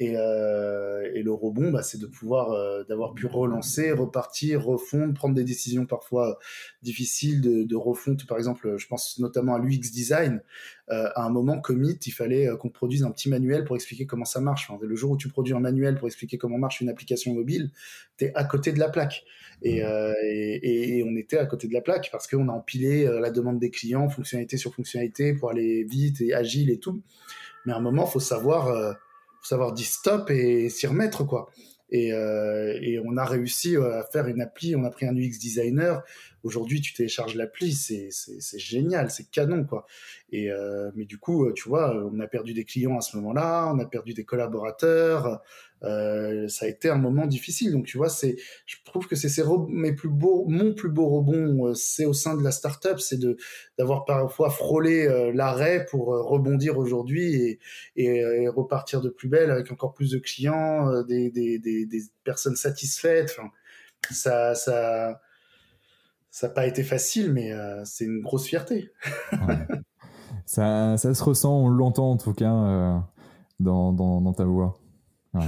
Et, 0.00 0.14
euh, 0.16 1.08
et, 1.14 1.22
le 1.22 1.32
rebond, 1.32 1.70
bah, 1.70 1.82
c'est 1.82 2.00
de 2.00 2.06
pouvoir, 2.06 2.52
euh, 2.52 2.82
d'avoir 2.84 3.14
pu 3.14 3.26
relancer, 3.26 3.92
repartir, 3.92 4.64
refondre, 4.64 5.14
prendre 5.14 5.34
des 5.34 5.44
décisions 5.44 5.86
parfois 5.86 6.38
difficiles 6.82 7.40
de, 7.40 7.62
de 7.62 7.76
refonte. 7.76 8.26
Par 8.26 8.38
exemple, 8.38 8.76
je 8.78 8.86
pense 8.88 9.18
notamment 9.18 9.54
à 9.54 9.58
l'UX 9.58 9.90
design. 9.92 10.42
Euh, 10.90 11.08
à 11.14 11.24
un 11.24 11.30
moment, 11.30 11.60
commit, 11.60 11.98
il 12.04 12.10
fallait 12.10 12.48
euh, 12.48 12.56
qu'on 12.56 12.68
produise 12.68 13.04
un 13.04 13.10
petit 13.10 13.28
manuel 13.28 13.64
pour 13.64 13.76
expliquer 13.76 14.06
comment 14.06 14.24
ça 14.24 14.40
marche. 14.40 14.68
Enfin, 14.68 14.84
le 14.84 14.96
jour 14.96 15.12
où 15.12 15.16
tu 15.16 15.28
produis 15.28 15.54
un 15.54 15.60
manuel 15.60 15.96
pour 15.96 16.08
expliquer 16.08 16.36
comment 16.36 16.58
marche 16.58 16.80
une 16.80 16.88
application 16.88 17.32
mobile, 17.34 17.70
tu 18.18 18.24
es 18.24 18.32
à 18.34 18.44
côté 18.44 18.72
de 18.72 18.78
la 18.78 18.88
plaque. 18.88 19.24
Et, 19.62 19.80
mmh. 19.80 19.84
euh, 19.86 20.14
et, 20.24 20.98
et, 20.98 21.04
on 21.04 21.16
était 21.16 21.38
à 21.38 21.46
côté 21.46 21.68
de 21.68 21.72
la 21.72 21.80
plaque 21.80 22.08
parce 22.10 22.26
qu'on 22.26 22.48
a 22.48 22.52
empilé 22.52 23.04
la 23.04 23.30
demande 23.30 23.60
des 23.60 23.70
clients, 23.70 24.08
fonctionnalité 24.08 24.56
sur 24.56 24.74
fonctionnalité, 24.74 25.34
pour 25.34 25.50
aller 25.50 25.84
vite 25.84 26.20
et 26.20 26.34
agile 26.34 26.70
et 26.70 26.78
tout. 26.78 27.00
Mais 27.64 27.72
à 27.72 27.76
un 27.76 27.80
moment, 27.80 28.06
faut 28.06 28.20
savoir 28.20 28.96
faut 29.42 29.48
savoir 29.48 29.72
dire 29.72 29.86
stop 29.86 30.30
et 30.30 30.68
s'y 30.68 30.86
remettre, 30.86 31.24
quoi. 31.24 31.50
Et, 31.90 32.12
euh, 32.12 32.78
et, 32.80 32.98
on 33.04 33.16
a 33.18 33.24
réussi 33.24 33.76
euh, 33.76 34.00
à 34.00 34.04
faire 34.04 34.26
une 34.26 34.40
appli, 34.40 34.74
on 34.74 34.84
a 34.84 34.90
pris 34.90 35.06
un 35.06 35.14
UX 35.14 35.38
designer. 35.38 36.02
Aujourd'hui, 36.42 36.80
tu 36.80 36.92
télécharges 36.92 37.34
l'appli, 37.34 37.72
c'est 37.72 38.10
génial, 38.58 39.10
c'est 39.10 39.30
canon, 39.30 39.64
quoi. 39.64 39.86
Et 40.30 40.50
euh, 40.50 40.90
mais 40.94 41.04
du 41.04 41.18
coup, 41.18 41.50
tu 41.52 41.68
vois, 41.68 41.94
on 42.12 42.18
a 42.20 42.26
perdu 42.26 42.54
des 42.54 42.64
clients 42.64 42.96
à 42.98 43.00
ce 43.00 43.16
moment-là, 43.16 43.72
on 43.74 43.78
a 43.78 43.86
perdu 43.86 44.14
des 44.14 44.24
collaborateurs, 44.24 45.42
euh, 45.84 46.48
ça 46.48 46.66
a 46.66 46.68
été 46.68 46.88
un 46.88 46.98
moment 46.98 47.26
difficile. 47.26 47.72
Donc 47.72 47.86
tu 47.86 47.96
vois, 47.96 48.08
c'est, 48.08 48.36
je 48.66 48.76
trouve 48.84 49.06
que 49.06 49.16
c'est 49.16 49.28
mes 49.68 49.92
plus 49.92 50.08
beaux, 50.08 50.44
mon 50.48 50.74
plus 50.74 50.90
beau 50.90 51.08
rebond, 51.08 51.68
euh, 51.68 51.74
c'est 51.74 52.04
au 52.04 52.12
sein 52.12 52.36
de 52.36 52.42
la 52.42 52.52
startup, 52.52 53.00
c'est 53.00 53.18
de 53.18 53.36
d'avoir 53.78 54.04
parfois 54.04 54.50
frôlé 54.50 55.06
euh, 55.06 55.32
l'arrêt 55.32 55.86
pour 55.90 56.06
rebondir 56.06 56.78
aujourd'hui 56.78 57.58
et, 57.96 58.48
repartir 58.48 59.00
de 59.00 59.08
plus 59.08 59.28
belle 59.28 59.50
avec 59.50 59.70
encore 59.72 59.94
plus 59.94 60.10
de 60.10 60.18
clients, 60.18 61.02
des, 61.04 61.32
personnes 62.24 62.56
satisfaites. 62.56 63.38
Ça 64.10 64.54
ça 64.54 65.21
ça 66.32 66.48
n'a 66.48 66.54
pas 66.54 66.66
été 66.66 66.82
facile, 66.82 67.32
mais 67.32 67.52
c'est 67.84 68.06
une 68.06 68.20
grosse 68.20 68.46
fierté. 68.46 68.90
ça, 70.46 70.96
ça 70.96 71.14
se 71.14 71.22
ressent, 71.22 71.56
on 71.56 71.68
l'entend 71.68 72.10
en 72.10 72.16
tout 72.16 72.32
cas 72.32 73.04
dans, 73.60 73.92
dans, 73.92 74.20
dans 74.20 74.32
ta 74.32 74.44
voix. 74.44 74.80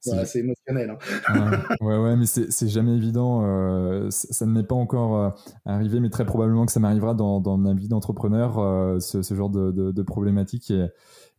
c'est 0.00 0.38
émotionnel. 0.38 0.96
Hein. 1.28 1.50
ouais, 1.80 1.96
ouais, 1.98 2.16
mais 2.16 2.26
c'est 2.26 2.68
jamais 2.68 2.96
évident. 2.96 3.42
Euh, 3.44 4.08
ça 4.10 4.46
ne 4.46 4.52
m'est 4.52 4.62
pas 4.62 4.74
encore 4.74 5.16
euh, 5.16 5.30
arrivé, 5.64 6.00
mais 6.00 6.10
très 6.10 6.24
probablement 6.24 6.66
que 6.66 6.72
ça 6.72 6.80
m'arrivera 6.80 7.14
dans, 7.14 7.40
dans, 7.40 7.56
ma 7.56 7.74
vie 7.74 7.88
d'entrepreneur, 7.88 8.58
euh, 8.58 8.98
ce, 9.00 9.22
ce, 9.22 9.34
genre 9.34 9.50
de, 9.50 9.70
de, 9.70 9.92
de 9.92 10.02
problématique. 10.02 10.70
Et, 10.70 10.86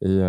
et, 0.02 0.20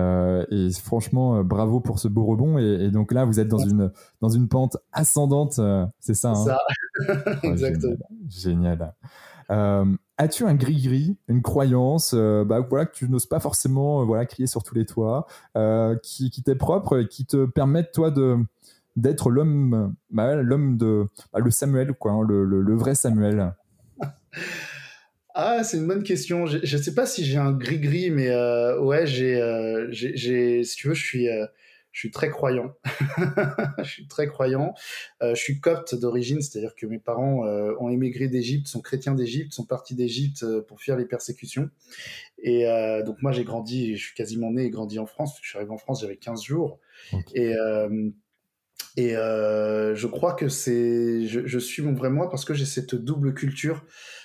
et, 0.51 0.71
franchement, 0.83 1.43
bravo 1.45 1.81
pour 1.81 1.99
ce 1.99 2.09
beau 2.09 2.25
rebond. 2.25 2.59
Et, 2.59 2.91
donc 2.91 3.13
là, 3.13 3.25
vous 3.25 3.41
êtes 3.41 3.49
dans 3.49 3.59
une, 3.59 3.91
dans 4.21 4.29
une 4.29 4.49
pente 4.49 4.77
ascendante, 4.93 5.61
c'est 6.01 6.15
ça, 6.15 6.31
hein 6.31 6.45
ça. 6.45 6.59
Exactement. 7.43 7.97
génial. 8.29 8.93
génial. 9.49 9.99
As-tu 10.23 10.45
un 10.45 10.55
gris-gris, 10.55 11.17
une 11.27 11.43
croyance 11.43 12.13
euh, 12.15 12.45
bah, 12.45 12.61
voilà, 12.61 12.87
que 12.87 12.95
tu 12.95 13.09
n'oses 13.09 13.27
pas 13.27 13.41
forcément 13.41 14.03
euh, 14.03 14.05
voilà, 14.05 14.25
crier 14.25 14.47
sur 14.47 14.63
tous 14.63 14.73
les 14.73 14.87
toits, 14.87 15.27
euh, 15.57 15.97
qui, 16.01 16.31
qui 16.31 16.45
t'est 16.45 16.55
propre 16.55 17.01
et 17.01 17.09
qui 17.09 17.27
te 17.27 17.45
permettent, 17.45 17.91
toi, 17.91 18.13
de, 18.13 18.37
d'être 18.95 19.31
l'homme, 19.31 19.97
bah, 20.11 20.37
l'homme 20.37 20.79
de. 20.79 21.09
Bah, 21.33 21.41
le 21.41 21.51
Samuel, 21.51 21.95
quoi, 21.95 22.13
hein, 22.13 22.23
le, 22.23 22.45
le, 22.45 22.77
vrai 22.77 22.95
Samuel? 22.95 23.53
Ah, 25.35 25.65
c'est 25.65 25.79
une 25.79 25.87
bonne 25.87 26.03
question. 26.03 26.45
Je 26.45 26.59
ne 26.59 26.83
sais 26.83 26.95
pas 26.95 27.07
si 27.07 27.25
j'ai 27.25 27.39
un 27.39 27.53
gris-gris, 27.53 28.11
mais 28.11 28.29
ouais, 28.77 29.07
j'ai, 29.07 29.41
j'ai, 29.91 30.63
si 30.63 30.77
tu 30.77 30.89
veux, 30.89 30.95
je 30.95 31.03
suis 31.03 31.27
je 31.93 32.01
suis 32.01 32.11
très 32.11 32.31
croyant. 32.31 32.75
je 33.79 33.89
suis 33.89 34.09
très 34.09 34.27
croyant. 34.27 34.75
Euh, 35.23 35.35
je 35.35 35.41
suis 35.41 35.61
copte 35.61 35.95
d'origine, 35.95 36.41
c'est-à-dire 36.41 36.75
que 36.75 36.87
mes 36.87 36.99
parents 36.99 37.47
euh, 37.47 37.75
ont 37.81 37.91
émigré 37.91 38.29
d'Égypte, 38.29 38.67
sont 38.67 38.81
chrétiens 38.81 39.15
d'Égypte, 39.15 39.53
sont 39.53 39.67
partis 39.67 39.95
d'Égypte 39.95 40.43
euh, 40.43 40.63
pour 40.63 40.81
fuir 40.81 40.97
les 40.97 41.05
persécutions. 41.05 41.71
Et 42.45 42.65
donc 43.07 43.23
moi 43.23 43.31
j'ai 43.31 43.45
grandi, 43.45 43.97
je 43.97 44.07
suis 44.07 44.15
quasiment 44.15 44.51
né 44.51 44.65
et 44.65 44.71
grandi 44.71 44.99
en 44.99 45.07
France. 45.07 45.39
Je 45.43 45.49
suis 45.51 45.59
arrivé 45.59 45.71
en 45.71 45.79
France, 45.79 46.01
j'avais 46.01 46.17
15 46.17 46.43
jours. 46.43 46.81
Et 47.35 47.55
euh, 47.55 48.11
et 48.97 49.11
je 49.11 50.07
crois 50.09 50.35
que 50.35 50.49
c'est, 50.49 51.29
je, 51.29 51.47
je, 51.47 51.59
suis 51.61 51.83
mon 51.83 51.93
vrai 51.93 52.11
moi 52.11 52.29
parce 52.31 52.45
que 52.45 52.53
j'ai 52.53 52.65
cette 52.65 52.97
double 52.97 53.33
culture. 53.33 53.85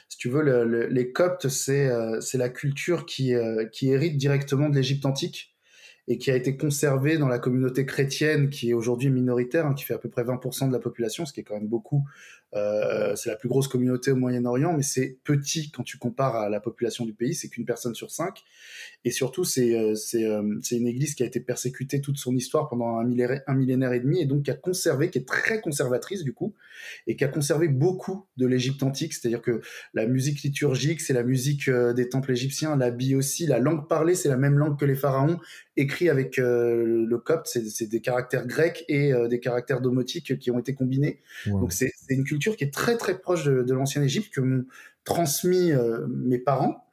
Si 0.10 0.18
tu 0.18 0.30
veux, 0.30 0.42
le, 0.42 0.64
le, 0.64 0.88
les 0.88 1.12
Coptes, 1.12 1.48
c'est 1.48 1.92
c'est 2.22 2.40
la 2.40 2.50
culture 2.50 3.06
qui 3.06 3.34
qui 3.72 3.90
hérite 3.90 4.18
directement 4.18 4.68
de 4.70 4.76
l'Égypte 4.76 5.06
antique 5.06 5.57
et 6.08 6.18
qui 6.18 6.32
a 6.32 6.36
été 6.36 6.56
conservé 6.56 7.18
dans 7.18 7.28
la 7.28 7.40
communauté 7.40 7.86
chrétienne 7.86 8.50
qui 8.50 8.70
est 8.70 8.74
aujourd'hui 8.74 9.10
minoritaire, 9.10 9.66
hein, 9.66 9.74
qui 9.74 9.84
fait 9.84 9.94
à 9.94 9.98
peu 9.98 10.10
près 10.10 10.24
20% 10.24 10.68
de 10.68 10.74
la 10.74 10.80
population, 10.80 11.26
ce 11.26 11.34
qui 11.34 11.42
est 11.42 11.44
quand 11.44 11.56
même 11.56 11.68
beaucoup 11.68 12.04
euh, 12.56 13.16
c'est 13.16 13.30
la 13.30 13.36
plus 13.36 13.50
grosse 13.50 13.68
communauté 13.68 14.12
au 14.12 14.16
Moyen-Orient, 14.16 14.74
mais 14.74 14.84
c'est 14.84 15.18
petit 15.24 15.70
quand 15.72 15.84
tu 15.84 15.98
compares 15.98 16.36
à 16.36 16.50
la 16.50 16.60
population 16.60 17.06
du 17.06 17.14
pays. 17.14 17.36
C'est 17.36 17.50
qu'une 17.50 17.66
personne 17.66 17.94
sur 17.94 18.10
cinq. 18.12 18.44
Et 19.08 19.12
surtout, 19.12 19.46
c'est 19.46 19.74
euh, 19.74 19.96
euh, 20.16 20.60
c'est 20.62 20.76
une 20.76 20.86
église 20.86 21.16
qui 21.16 21.24
a 21.24 21.26
été 21.26 21.40
persécutée 21.40 22.02
toute 22.02 22.18
son 22.18 22.36
histoire 22.36 22.68
pendant 22.68 22.98
un 22.98 23.06
millénaire, 23.06 23.42
un 23.48 23.56
millénaire 23.56 23.94
et 23.94 24.02
demi, 24.02 24.20
et 24.20 24.26
donc 24.26 24.44
qui 24.44 24.52
a 24.52 24.54
conservé, 24.54 25.10
qui 25.10 25.20
est 25.20 25.26
très 25.26 25.62
conservatrice 25.62 26.26
du 26.26 26.34
coup, 26.34 26.54
et 27.08 27.16
qui 27.16 27.24
a 27.24 27.30
conservé 27.30 27.70
beaucoup 27.70 28.26
de 28.36 28.46
l'Égypte 28.46 28.84
antique. 28.84 29.14
C'est-à-dire 29.14 29.42
que 29.42 29.62
la 29.94 30.08
musique 30.08 30.42
liturgique, 30.44 31.00
c'est 31.00 31.14
la 31.14 31.24
musique 31.24 31.70
des 31.70 32.10
temples 32.10 32.34
égyptiens, 32.34 32.76
l'habit 32.76 33.16
aussi, 33.16 33.48
la 33.48 33.60
langue 33.60 33.88
parlée, 33.88 34.14
c'est 34.14 34.28
la 34.28 34.36
même 34.36 34.58
langue 34.58 34.78
que 34.78 34.84
les 34.84 34.96
pharaons, 34.96 35.40
écrit 35.78 36.10
avec 36.10 36.36
le 36.38 37.18
copte, 37.18 37.48
c'est 37.48 37.88
des 37.88 38.02
caractères 38.02 38.46
grecs 38.46 38.84
et 38.90 39.14
des 39.30 39.40
caractères 39.40 39.80
domotiques 39.80 40.38
qui 40.38 40.52
ont 40.52 40.60
été 40.60 40.74
combinés. 40.74 41.22
Donc 41.46 41.72
c'est 41.72 41.94
une 42.10 42.26
culture 42.26 42.58
qui 42.58 42.66
est 42.66 42.74
très 42.74 42.98
très 42.98 43.20
proche 43.20 43.46
de, 43.46 43.64
de 43.64 43.74
l'ancienne 43.74 44.04
Égypte 44.04 44.34
que 44.34 44.42
m'ont 44.42 44.66
transmis 45.08 45.72
euh, 45.72 46.06
mes 46.10 46.38
parents 46.38 46.87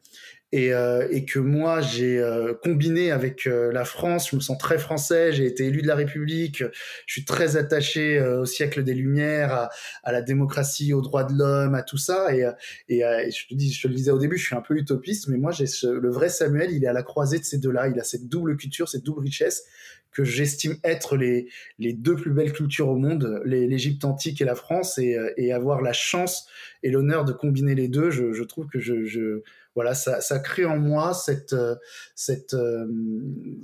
et, 0.54 0.72
euh, 0.72 1.08
et, 1.10 1.24
que 1.24 1.40
moi 1.40 1.80
j'ai 1.80 2.20
euh, 2.20 2.54
combiné 2.54 3.10
avec 3.10 3.46
la 3.46 3.84
France. 3.84 4.30
Je 4.30 4.36
me 4.36 4.40
sens 4.40 4.56
très 4.56 4.78
français. 4.78 5.32
J'ai 5.32 5.46
été 5.46 5.66
élu 5.66 5.82
de 5.82 5.88
la 5.88 5.96
République. 5.96 6.62
Je 7.06 7.12
suis 7.12 7.24
très 7.24 7.56
attaché 7.56 8.20
au 8.20 8.44
siècle 8.44 8.84
des 8.84 8.94
Lumières, 8.94 9.52
à, 9.52 9.70
à, 10.04 10.12
la 10.12 10.22
démocratie, 10.22 10.92
aux 10.92 11.02
droits 11.02 11.24
de 11.24 11.36
l'homme, 11.36 11.74
à 11.74 11.82
tout 11.82 11.98
ça. 11.98 12.32
Et, 12.32 12.48
et, 12.88 13.00
je 13.00 13.48
te 13.48 13.54
dis, 13.54 13.72
je 13.72 13.82
te 13.82 13.88
le 13.88 13.94
disais 13.94 14.12
au 14.12 14.18
début, 14.18 14.38
je 14.38 14.46
suis 14.46 14.54
un 14.54 14.60
peu 14.60 14.76
utopiste, 14.76 15.26
mais 15.26 15.38
moi 15.38 15.50
j'ai 15.50 15.64
le 15.82 16.10
vrai 16.10 16.28
Samuel. 16.28 16.70
Il 16.70 16.84
est 16.84 16.88
à 16.88 16.92
la 16.92 17.02
croisée 17.02 17.40
de 17.40 17.44
ces 17.44 17.58
deux-là. 17.58 17.88
Il 17.88 17.98
a 17.98 18.04
cette 18.04 18.28
double 18.28 18.56
culture, 18.56 18.88
cette 18.88 19.02
double 19.02 19.22
richesse 19.22 19.64
que 20.12 20.22
j'estime 20.22 20.76
être 20.84 21.16
les, 21.16 21.48
les 21.80 21.92
deux 21.92 22.14
plus 22.14 22.30
belles 22.30 22.52
cultures 22.52 22.88
au 22.88 22.94
monde, 22.94 23.42
l'Égypte 23.44 24.04
antique 24.04 24.40
et 24.40 24.44
la 24.44 24.54
France, 24.54 24.96
et, 24.98 25.18
et, 25.36 25.52
avoir 25.52 25.82
la 25.82 25.92
chance 25.92 26.46
et 26.84 26.92
l'honneur 26.92 27.24
de 27.24 27.32
combiner 27.32 27.74
les 27.74 27.88
deux, 27.88 28.12
je, 28.12 28.32
je 28.32 28.44
trouve 28.44 28.68
que 28.68 28.78
je, 28.78 29.04
je, 29.04 29.42
voilà, 29.74 29.94
ça, 29.94 30.20
ça 30.20 30.38
crée 30.38 30.64
en 30.64 30.78
moi 30.78 31.14
cette, 31.14 31.52
euh, 31.52 31.74
cette, 32.14 32.54
euh, 32.54 32.86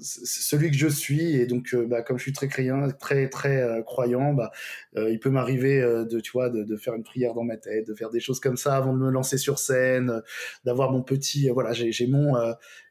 celui 0.00 0.70
que 0.70 0.76
je 0.76 0.88
suis. 0.88 1.36
Et 1.36 1.46
donc, 1.46 1.72
euh, 1.72 1.86
bah, 1.86 2.02
comme 2.02 2.18
je 2.18 2.24
suis 2.24 2.32
très 2.32 2.48
croyant, 2.48 2.88
très 2.98 3.28
très 3.28 3.82
croyant, 3.86 4.34
bah, 4.34 4.50
il 4.96 5.18
peut 5.20 5.30
m'arriver 5.30 5.80
de, 5.80 6.20
tu 6.20 6.32
vois, 6.32 6.50
de, 6.50 6.64
de, 6.64 6.76
faire 6.76 6.94
une 6.94 7.04
prière 7.04 7.34
dans 7.34 7.44
ma 7.44 7.56
tête, 7.56 7.86
de 7.86 7.94
faire 7.94 8.10
des 8.10 8.20
choses 8.20 8.40
comme 8.40 8.56
ça 8.56 8.76
avant 8.76 8.92
de 8.92 8.98
me 8.98 9.10
lancer 9.10 9.38
sur 9.38 9.58
scène, 9.58 10.22
d'avoir 10.64 10.90
mon 10.90 11.02
petit, 11.02 11.48
voilà, 11.50 11.72
j'ai 11.72 12.06
mon, 12.06 12.34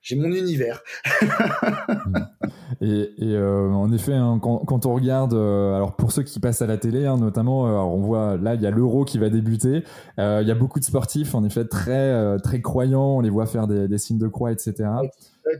j'ai 0.01 0.15
mon 0.15 0.31
univers. 0.31 0.81
et, 2.81 3.11
et 3.17 3.37
en 3.37 3.91
effet, 3.91 4.13
hein, 4.13 4.39
quand, 4.41 4.59
quand, 4.59 4.85
on 4.85 4.93
regarde, 4.93 5.33
alors 5.33 5.95
pour 5.95 6.11
ceux 6.11 6.23
qui 6.23 6.39
passent 6.39 6.61
à 6.61 6.67
la 6.67 6.77
télé, 6.77 7.05
hein, 7.05 7.17
notamment, 7.17 7.67
alors 7.67 7.93
on 7.93 8.01
voit 8.01 8.37
là, 8.37 8.55
il 8.55 8.61
y 8.61 8.67
a 8.67 8.71
l'Euro 8.71 9.05
qui 9.05 9.17
va 9.17 9.29
débuter. 9.29 9.83
Il 10.17 10.45
y 10.47 10.51
a 10.51 10.55
beaucoup 10.55 10.79
de 10.79 10.85
sportifs, 10.85 11.35
en 11.35 11.43
effet, 11.43 11.65
très 11.65 12.37
très 12.39 12.61
croyants 12.61 13.17
on 13.17 13.21
les 13.21 13.29
voit 13.29 13.45
faire 13.45 13.67
des, 13.67 13.97
signes 13.97 14.17
de 14.17 14.27
croix, 14.27 14.51
etc. 14.51 14.73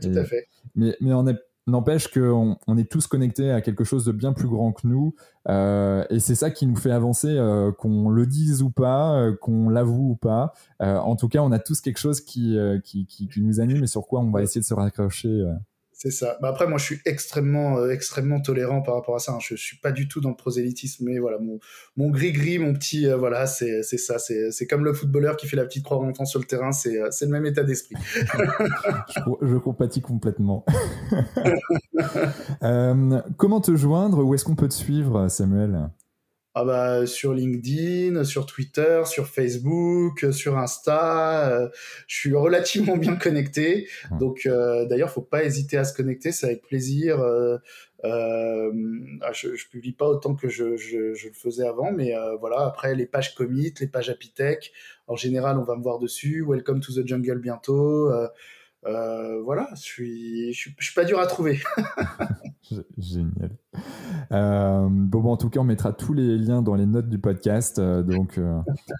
tout 0.00 0.08
à 0.16 0.24
fait. 0.24 0.46
Mais, 0.74 0.96
mais 1.00 1.12
on 1.12 1.26
n'empêche 1.70 2.08
qu'on 2.08 2.56
on 2.66 2.76
est 2.76 2.90
tous 2.90 3.06
connectés 3.06 3.50
à 3.50 3.60
quelque 3.60 3.84
chose 3.84 4.04
de 4.04 4.12
bien 4.12 4.32
plus 4.32 4.48
grand 4.48 4.72
que 4.72 4.86
nous. 4.86 5.14
Euh, 5.48 6.04
et 6.10 6.20
c'est 6.20 6.34
ça 6.34 6.50
qui 6.50 6.66
nous 6.66 6.76
fait 6.76 6.90
avancer, 6.90 7.28
euh, 7.30 7.72
qu'on 7.72 8.10
le 8.10 8.26
dise 8.26 8.62
ou 8.62 8.70
pas, 8.70 9.14
euh, 9.14 9.36
qu'on 9.40 9.68
l'avoue 9.68 10.10
ou 10.10 10.16
pas. 10.16 10.52
en 10.80 11.16
tout 11.16 11.28
cas, 11.28 11.40
on 11.40 11.52
a 11.52 11.58
tous 11.58 11.80
quelque 11.80 11.98
chose 11.98 12.20
qui, 12.20 12.56
qui, 12.84 13.06
qui, 13.06 13.28
qui, 13.28 13.40
nous 13.40 13.60
anime 13.60 13.82
et 13.84 13.86
sur 13.86 14.06
quoi 14.06 14.20
on 14.20 14.30
va 14.30 14.42
essayer 14.42 14.60
de 14.60 14.66
se 14.66 14.74
raccrocher. 14.74 15.44
C'est 16.02 16.10
ça. 16.10 16.38
Bah 16.40 16.48
après, 16.48 16.66
moi, 16.66 16.78
je 16.78 16.84
suis 16.84 17.00
extrêmement, 17.04 17.76
euh, 17.76 17.90
extrêmement 17.90 18.40
tolérant 18.40 18.80
par 18.80 18.94
rapport 18.94 19.16
à 19.16 19.18
ça. 19.18 19.32
Hein. 19.32 19.38
Je 19.38 19.54
suis 19.54 19.76
pas 19.76 19.92
du 19.92 20.08
tout 20.08 20.22
dans 20.22 20.30
le 20.30 20.34
prosélytisme, 20.34 21.04
mais 21.04 21.18
voilà, 21.18 21.38
mon, 21.38 21.58
mon 21.98 22.08
gris-gris, 22.08 22.58
mon 22.58 22.72
petit, 22.72 23.06
euh, 23.06 23.18
voilà, 23.18 23.46
c'est, 23.46 23.82
c'est 23.82 23.98
ça. 23.98 24.18
C'est, 24.18 24.66
comme 24.66 24.82
le 24.82 24.94
footballeur 24.94 25.36
qui 25.36 25.46
fait 25.46 25.56
la 25.56 25.66
petite 25.66 25.84
croix 25.84 25.98
en 25.98 26.24
sur 26.24 26.40
le 26.40 26.46
terrain. 26.46 26.72
C'est, 26.72 26.98
euh, 26.98 27.08
c'est 27.10 27.26
le 27.26 27.32
même 27.32 27.44
état 27.44 27.64
d'esprit. 27.64 27.96
je, 28.16 29.20
je, 29.42 29.56
compatis 29.58 30.00
complètement. 30.00 30.64
comment 33.36 33.60
te 33.60 33.76
joindre? 33.76 34.24
Où 34.24 34.32
est-ce 34.32 34.46
qu'on 34.46 34.56
peut 34.56 34.68
te 34.68 34.74
suivre, 34.74 35.28
Samuel? 35.28 35.90
Ah 36.54 36.64
bah, 36.64 37.06
sur 37.06 37.32
LinkedIn, 37.32 38.24
sur 38.24 38.44
Twitter, 38.44 39.02
sur 39.04 39.28
Facebook, 39.28 40.26
sur 40.32 40.58
Insta. 40.58 41.48
Euh, 41.48 41.68
je 42.08 42.16
suis 42.16 42.34
relativement 42.34 42.96
bien 42.96 43.16
connecté. 43.16 43.88
Donc 44.18 44.46
euh, 44.46 44.84
d'ailleurs, 44.86 45.10
faut 45.10 45.22
pas 45.22 45.44
hésiter 45.44 45.76
à 45.76 45.84
se 45.84 45.94
connecter, 45.94 46.32
c'est 46.32 46.46
avec 46.46 46.62
plaisir. 46.62 47.20
Euh, 47.20 47.58
euh 48.04 48.72
ah, 49.22 49.32
je, 49.32 49.54
je 49.54 49.68
publie 49.68 49.92
pas 49.92 50.08
autant 50.08 50.34
que 50.34 50.48
je, 50.48 50.76
je, 50.76 51.14
je 51.14 51.28
le 51.28 51.34
faisais 51.34 51.66
avant, 51.66 51.92
mais 51.92 52.16
euh, 52.16 52.36
voilà. 52.36 52.66
Après, 52.66 52.94
les 52.96 53.06
pages 53.06 53.34
commit, 53.34 53.72
les 53.78 53.86
pages 53.86 54.10
Apitech, 54.10 54.72
en 55.06 55.16
général, 55.16 55.56
on 55.58 55.64
va 55.64 55.76
me 55.76 55.82
voir 55.82 56.00
dessus. 56.00 56.44
Welcome 56.46 56.80
to 56.80 56.92
the 56.92 57.06
jungle 57.06 57.38
bientôt. 57.38 58.10
Euh, 58.86 59.42
voilà, 59.42 59.68
je 59.74 59.80
suis, 59.80 60.52
je 60.54 60.72
suis, 60.78 60.94
pas 60.94 61.04
dur 61.04 61.20
à 61.20 61.26
trouver. 61.26 61.60
Génial. 62.96 63.50
Euh, 64.32 64.88
bon, 64.90 65.30
en 65.30 65.36
tout 65.36 65.50
cas, 65.50 65.60
on 65.60 65.64
mettra 65.64 65.92
tous 65.92 66.14
les 66.14 66.38
liens 66.38 66.62
dans 66.62 66.74
les 66.74 66.86
notes 66.86 67.10
du 67.10 67.18
podcast. 67.18 67.78
Euh, 67.78 68.02
donc, 68.02 68.40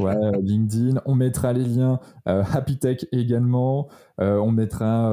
ouais, 0.01 0.15
LinkedIn. 0.43 1.01
On 1.07 1.15
mettra 1.15 1.55
les 1.55 1.65
liens 1.65 1.99
Happy 2.27 2.79
Tech 2.79 3.07
également. 3.11 3.89
on 4.19 4.51
mettra 4.51 5.11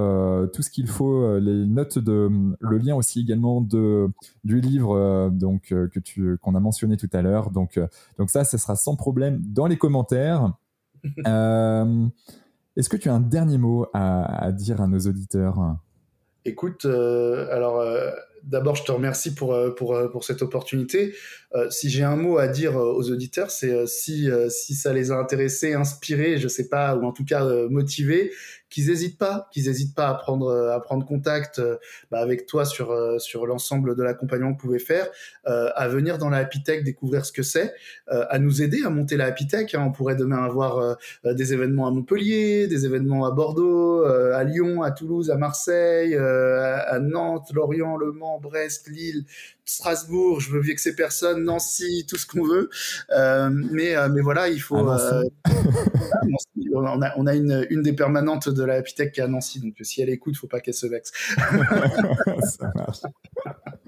tout 0.53 0.61
ce 0.61 0.69
qu'il 0.69 0.87
faut, 0.87 1.39
les 1.39 1.65
notes 1.65 1.97
de, 1.97 2.29
le 2.59 2.77
lien 2.77 2.95
aussi 2.95 3.21
également 3.21 3.61
de 3.61 4.09
du 4.43 4.59
livre 4.59 5.29
donc 5.31 5.67
que 5.69 5.99
tu 5.99 6.37
qu'on 6.39 6.55
a 6.55 6.59
mentionné 6.59 6.97
tout 6.97 7.09
à 7.13 7.21
l'heure. 7.21 7.51
Donc, 7.51 7.79
donc 8.17 8.29
ça, 8.29 8.43
ce 8.43 8.57
sera 8.57 8.75
sans 8.75 8.97
problème 8.97 9.39
dans 9.45 9.67
les 9.67 9.77
commentaires. 9.77 10.51
Est-ce 12.77 12.89
que 12.89 12.97
tu 12.97 13.09
as 13.09 13.13
un 13.13 13.19
dernier 13.19 13.57
mot 13.57 13.87
à, 13.93 14.51
dire 14.51 14.81
à 14.81 14.87
nos 14.87 14.99
auditeurs? 14.99 15.77
Écoute, 16.45 16.85
euh, 16.85 17.51
alors 17.51 17.79
euh, 17.79 18.11
d'abord, 18.43 18.75
je 18.75 18.83
te 18.83 18.91
remercie 18.91 19.33
pour, 19.33 19.55
euh, 19.55 19.73
cette 20.21 20.43
opportunité. 20.43 21.15
si 21.71 21.89
j'ai 21.89 22.03
un 22.03 22.15
mot 22.15 22.37
à 22.37 22.47
dire 22.47 22.75
aux 22.75 23.09
auditeurs, 23.09 23.49
c'est 23.49 23.87
si, 23.87 24.29
ça 24.75 24.93
les 24.93 25.11
a 25.11 25.15
intéressés, 25.17 25.73
inspirés, 25.73 26.37
je 26.37 26.47
sais 26.47 26.69
pas, 26.69 26.95
ou 26.95 27.03
en 27.05 27.11
tout 27.11 27.25
cas 27.25 27.43
motivés, 27.67 28.31
qu'ils 28.69 28.89
hésitent 28.89 29.17
pas, 29.17 29.47
qu'ils 29.51 29.69
hésitent 29.69 29.95
pas 29.95 30.09
à 30.09 30.13
prendre 30.13 30.53
à 30.71 30.81
prendre 30.81 31.05
contact 31.05 31.59
euh, 31.59 31.77
bah, 32.11 32.19
avec 32.19 32.45
toi 32.45 32.65
sur 32.65 32.91
euh, 32.91 33.17
sur 33.19 33.45
l'ensemble 33.45 33.95
de 33.95 34.03
l'accompagnement 34.03 34.53
que 34.53 34.61
vous 34.61 34.67
pouvez 34.67 34.79
faire, 34.79 35.07
euh, 35.47 35.69
à 35.75 35.87
venir 35.87 36.17
dans 36.17 36.29
la 36.29 36.37
Happy 36.37 36.63
Tech 36.63 36.83
découvrir 36.83 37.25
ce 37.25 37.31
que 37.31 37.43
c'est, 37.43 37.73
à 38.07 38.39
nous 38.39 38.61
aider 38.61 38.81
à 38.85 38.89
monter 38.89 39.17
la 39.17 39.25
Happy 39.25 39.47
Tech. 39.47 39.73
Hein. 39.73 39.83
On 39.87 39.91
pourrait 39.91 40.15
demain 40.15 40.43
avoir 40.43 40.97
des 41.23 41.53
événements 41.53 41.87
à 41.87 41.91
Montpellier, 41.91 42.67
des 42.67 42.85
événements 42.85 43.25
à 43.25 43.31
Bordeaux, 43.31 44.03
à 44.03 44.43
Lyon, 44.43 44.81
à 44.81 44.91
Toulouse, 44.91 45.29
à 45.29 45.37
Marseille, 45.37 46.15
à 46.15 46.99
Nantes, 46.99 47.51
Lorient, 47.53 47.97
Le 47.97 48.11
Mans, 48.11 48.39
Brest, 48.39 48.87
Lille, 48.89 49.25
Strasbourg, 49.67 50.39
je 50.39 50.51
veux 50.51 50.61
vexer 50.61 50.95
personne, 50.95 51.43
Nancy, 51.43 52.05
tout 52.07 52.15
ce 52.15 52.25
qu'on 52.25 52.43
veut. 52.43 52.69
Euh, 53.11 53.49
mais, 53.51 53.95
euh, 53.95 54.07
mais 54.09 54.21
voilà, 54.21 54.47
il 54.47 54.59
faut. 54.59 54.89
Euh, 54.89 55.23
on 56.77 57.01
a, 57.01 57.13
on 57.17 57.27
a 57.27 57.35
une, 57.35 57.65
une, 57.69 57.81
des 57.81 57.93
permanentes 57.93 58.49
de 58.49 58.63
la 58.63 58.79
Epitech 58.79 59.11
qui 59.13 59.19
est 59.19 59.23
à 59.23 59.27
Nancy, 59.27 59.59
donc 59.59 59.73
si 59.81 60.01
elle 60.01 60.09
écoute, 60.09 60.35
faut 60.37 60.47
pas 60.47 60.59
qu'elle 60.59 60.73
se 60.73 60.87
vexe. 60.87 61.11
Ça 62.43 62.71
marche. 62.75 62.99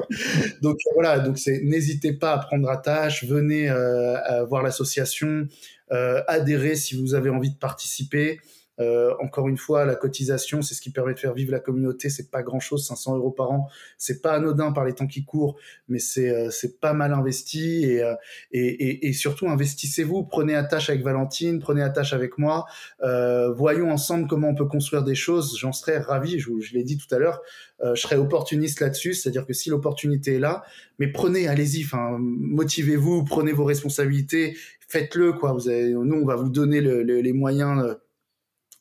donc 0.62 0.78
voilà, 0.94 1.20
donc 1.20 1.38
c'est 1.38 1.62
n'hésitez 1.64 2.14
pas 2.14 2.34
à 2.34 2.38
prendre 2.40 2.70
attache, 2.70 3.26
venez 3.26 3.70
à 3.70 4.44
voir 4.44 4.64
l'association, 4.64 5.48
adhérez 5.90 6.76
si 6.76 7.00
vous 7.00 7.14
avez 7.16 7.30
envie 7.30 7.52
de 7.52 7.58
participer. 7.58 8.40
Euh, 8.80 9.14
encore 9.20 9.48
une 9.48 9.58
fois, 9.58 9.86
la 9.86 9.96
cotisation, 9.96 10.62
c'est 10.62 10.74
ce 10.74 10.82
qui 10.82 10.90
permet 10.90 11.14
de 11.14 11.20
faire 11.20 11.34
vivre 11.34 11.52
la 11.52 11.60
communauté. 11.60 12.10
C'est 12.10 12.32
pas 12.32 12.44
grand 12.44 12.60
chose, 12.60 12.86
500 12.88 13.18
euros 13.18 13.32
par 13.32 13.52
an. 13.52 13.68
C'est 13.98 14.22
pas 14.22 14.34
anodin 14.34 14.72
par 14.72 14.86
les 14.86 14.94
temps 14.94 15.08
qui 15.08 15.26
courent, 15.26 15.58
mais 15.88 16.00
c'est 16.00 16.30
euh, 16.30 16.50
c'est 16.50 16.80
pas 16.80 16.94
mal 16.94 17.14
investi 17.14 17.86
et, 17.86 18.04
euh, 18.04 18.16
et, 18.52 18.68
et, 18.68 19.08
et, 19.08 19.14
surtout 19.14 19.50
investissez-vous. 19.50 20.24
Prenez 20.24 20.56
attache 20.56 20.90
avec 20.90 21.04
Valentine, 21.04 21.60
prenez 21.60 21.82
attache 21.82 22.14
avec 22.14 22.38
moi. 22.38 22.66
Euh, 23.02 23.52
voyons 23.52 23.92
ensemble 23.92 24.28
comment 24.28 24.50
on 24.50 24.56
peut 24.56 24.68
construire 24.68 25.04
des 25.04 25.16
choses. 25.16 25.58
J'en 25.60 25.74
serais 25.74 25.98
ravi. 26.00 26.40
Je, 26.40 26.50
je 26.60 26.74
l'ai 26.74 26.84
dit 26.84 26.98
tout 26.98 27.14
à 27.14 27.20
l'heure. 27.20 27.42
je 27.82 28.00
serais 28.00 28.18
opportuniste 28.18 28.82
là-dessus, 28.82 29.14
c'est-à-dire 29.14 29.46
que 29.46 29.54
si 29.54 29.70
l'opportunité 29.70 30.36
est 30.36 30.40
là, 30.40 30.64
mais 31.00 31.08
prenez, 31.08 31.48
allez-y. 31.48 31.84
Enfin, 31.84 32.18
motivez-vous, 32.20 33.24
prenez 33.24 33.54
vos 33.54 33.64
responsabilités, 33.64 34.58
faites-le. 34.88 35.34
Quoi. 35.34 35.54
Vous 35.54 35.70
avez, 35.70 35.92
nous, 35.92 36.16
on 36.16 36.26
va 36.26 36.36
vous 36.36 36.50
donner 36.50 36.82
le, 36.82 37.04
les 37.04 37.34
moyens 37.34 37.98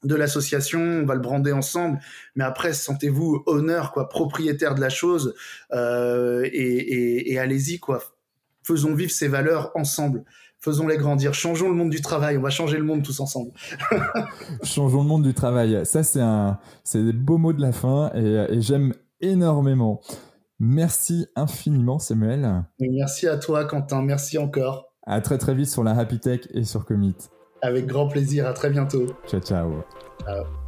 de 0.05 0.15
l'association, 0.15 0.81
on 0.81 1.05
va 1.05 1.15
le 1.15 1.21
brander 1.21 1.53
ensemble, 1.53 1.99
mais 2.37 2.45
après 2.45 2.73
sentez-vous 2.73 3.43
honneur 3.47 3.93
quoi, 3.93 4.09
propriétaire 4.09 4.75
de 4.75 4.81
la 4.81 4.91
chose 4.91 5.35
euh, 5.73 6.49
et, 6.53 7.33
et, 7.33 7.39
allez-y 7.39 7.79
quoi. 7.79 8.03
Faisons 8.63 8.95
vivre 8.95 9.11
ces 9.11 9.29
valeurs 9.29 9.73
ensemble. 9.75 10.25
Faisons-les 10.61 10.99
grandir. 10.99 11.35
Changeons 11.35 11.69
le 11.69 11.75
monde 11.75 11.91
du 11.91 12.01
travail. 12.01 12.37
On 12.37 12.43
va 12.43 12.51
changer 12.51 12.77
le 12.77 12.85
monde 12.85 13.03
tous 13.03 13.21
ensemble. 13.21 13.53
Changeons 14.63 15.03
le 15.03 15.09
monde 15.09 15.23
du 15.23 15.33
travail. 15.33 15.87
Ça, 15.87 16.03
c'est 16.03 16.21
un, 16.21 16.59
c'est 16.85 17.03
des 17.03 17.13
beaux 17.13 17.39
mots 17.39 17.53
de 17.53 17.63
la 17.63 17.73
fin 17.73 18.11
et, 18.15 18.47
et 18.51 18.61
j'aime 18.61 18.93
énormément. 19.21 20.03
Merci 20.59 21.29
infiniment, 21.37 21.99
Samuel. 21.99 22.65
Merci 22.81 23.29
à 23.29 23.39
toi, 23.39 23.65
Quentin. 23.65 24.03
Merci 24.03 24.37
encore. 24.37 24.93
À 25.07 25.21
très 25.21 25.39
très 25.39 25.55
vite 25.55 25.71
sur 25.71 25.85
la 25.85 25.93
Happy 25.93 26.19
Tech 26.19 26.41
et 26.53 26.65
sur 26.65 26.85
Commit. 26.85 27.17
Avec 27.63 27.87
grand 27.87 28.09
plaisir. 28.09 28.47
À 28.47 28.53
très 28.53 28.71
bientôt. 28.71 29.07
Ciao, 29.27 29.41
ciao. 29.41 29.85
Ciao. 30.25 30.68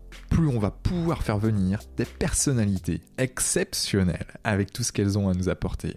plus 0.31 0.47
on 0.47 0.57
va 0.57 0.71
pouvoir 0.71 1.21
faire 1.21 1.37
venir 1.37 1.81
des 1.97 2.05
personnalités 2.05 3.01
exceptionnelles 3.19 4.25
avec 4.43 4.71
tout 4.71 4.81
ce 4.81 4.91
qu'elles 4.91 5.19
ont 5.19 5.29
à 5.29 5.33
nous 5.33 5.49
apporter. 5.49 5.95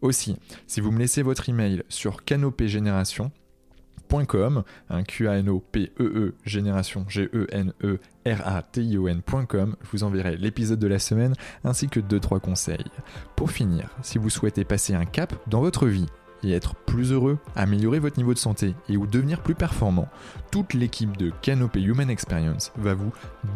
Aussi, 0.00 0.38
si 0.66 0.80
vous 0.80 0.90
me 0.92 0.98
laissez 0.98 1.20
votre 1.22 1.50
email 1.50 1.82
sur 1.88 2.24
canopégénération.com, 2.24 4.62
un 4.88 5.02
Q 5.02 5.28
A 5.28 5.38
N 5.38 5.48
O 5.48 5.58
P 5.60 5.90
E 5.98 6.04
E 6.04 6.34
génération 6.44 7.04
G 7.08 7.28
E 7.34 7.48
N 7.50 7.72
E 7.82 7.98
R 8.24 8.46
A 8.46 8.62
T 8.62 8.82
I 8.82 8.98
O 8.98 9.08
N.com, 9.08 9.74
je 9.82 9.88
vous 9.90 10.04
enverrai 10.04 10.36
l'épisode 10.36 10.78
de 10.78 10.86
la 10.86 11.00
semaine 11.00 11.34
ainsi 11.64 11.88
que 11.88 11.98
2 11.98 12.20
3 12.20 12.38
conseils. 12.38 12.86
Pour 13.34 13.50
finir, 13.50 13.90
si 14.02 14.18
vous 14.18 14.30
souhaitez 14.30 14.64
passer 14.64 14.94
un 14.94 15.06
cap 15.06 15.34
dans 15.48 15.60
votre 15.60 15.88
vie 15.88 16.06
et 16.46 16.52
être 16.52 16.74
plus 16.74 17.12
heureux, 17.12 17.38
améliorer 17.54 17.98
votre 17.98 18.16
niveau 18.18 18.32
de 18.32 18.38
santé 18.38 18.74
et 18.88 18.96
ou 18.96 19.06
devenir 19.06 19.42
plus 19.42 19.54
performant, 19.54 20.08
toute 20.50 20.72
l'équipe 20.74 21.16
de 21.16 21.30
Canopé 21.42 21.82
Human 21.82 22.08
Experience 22.08 22.72
va 22.76 22.94
vous 22.94 23.12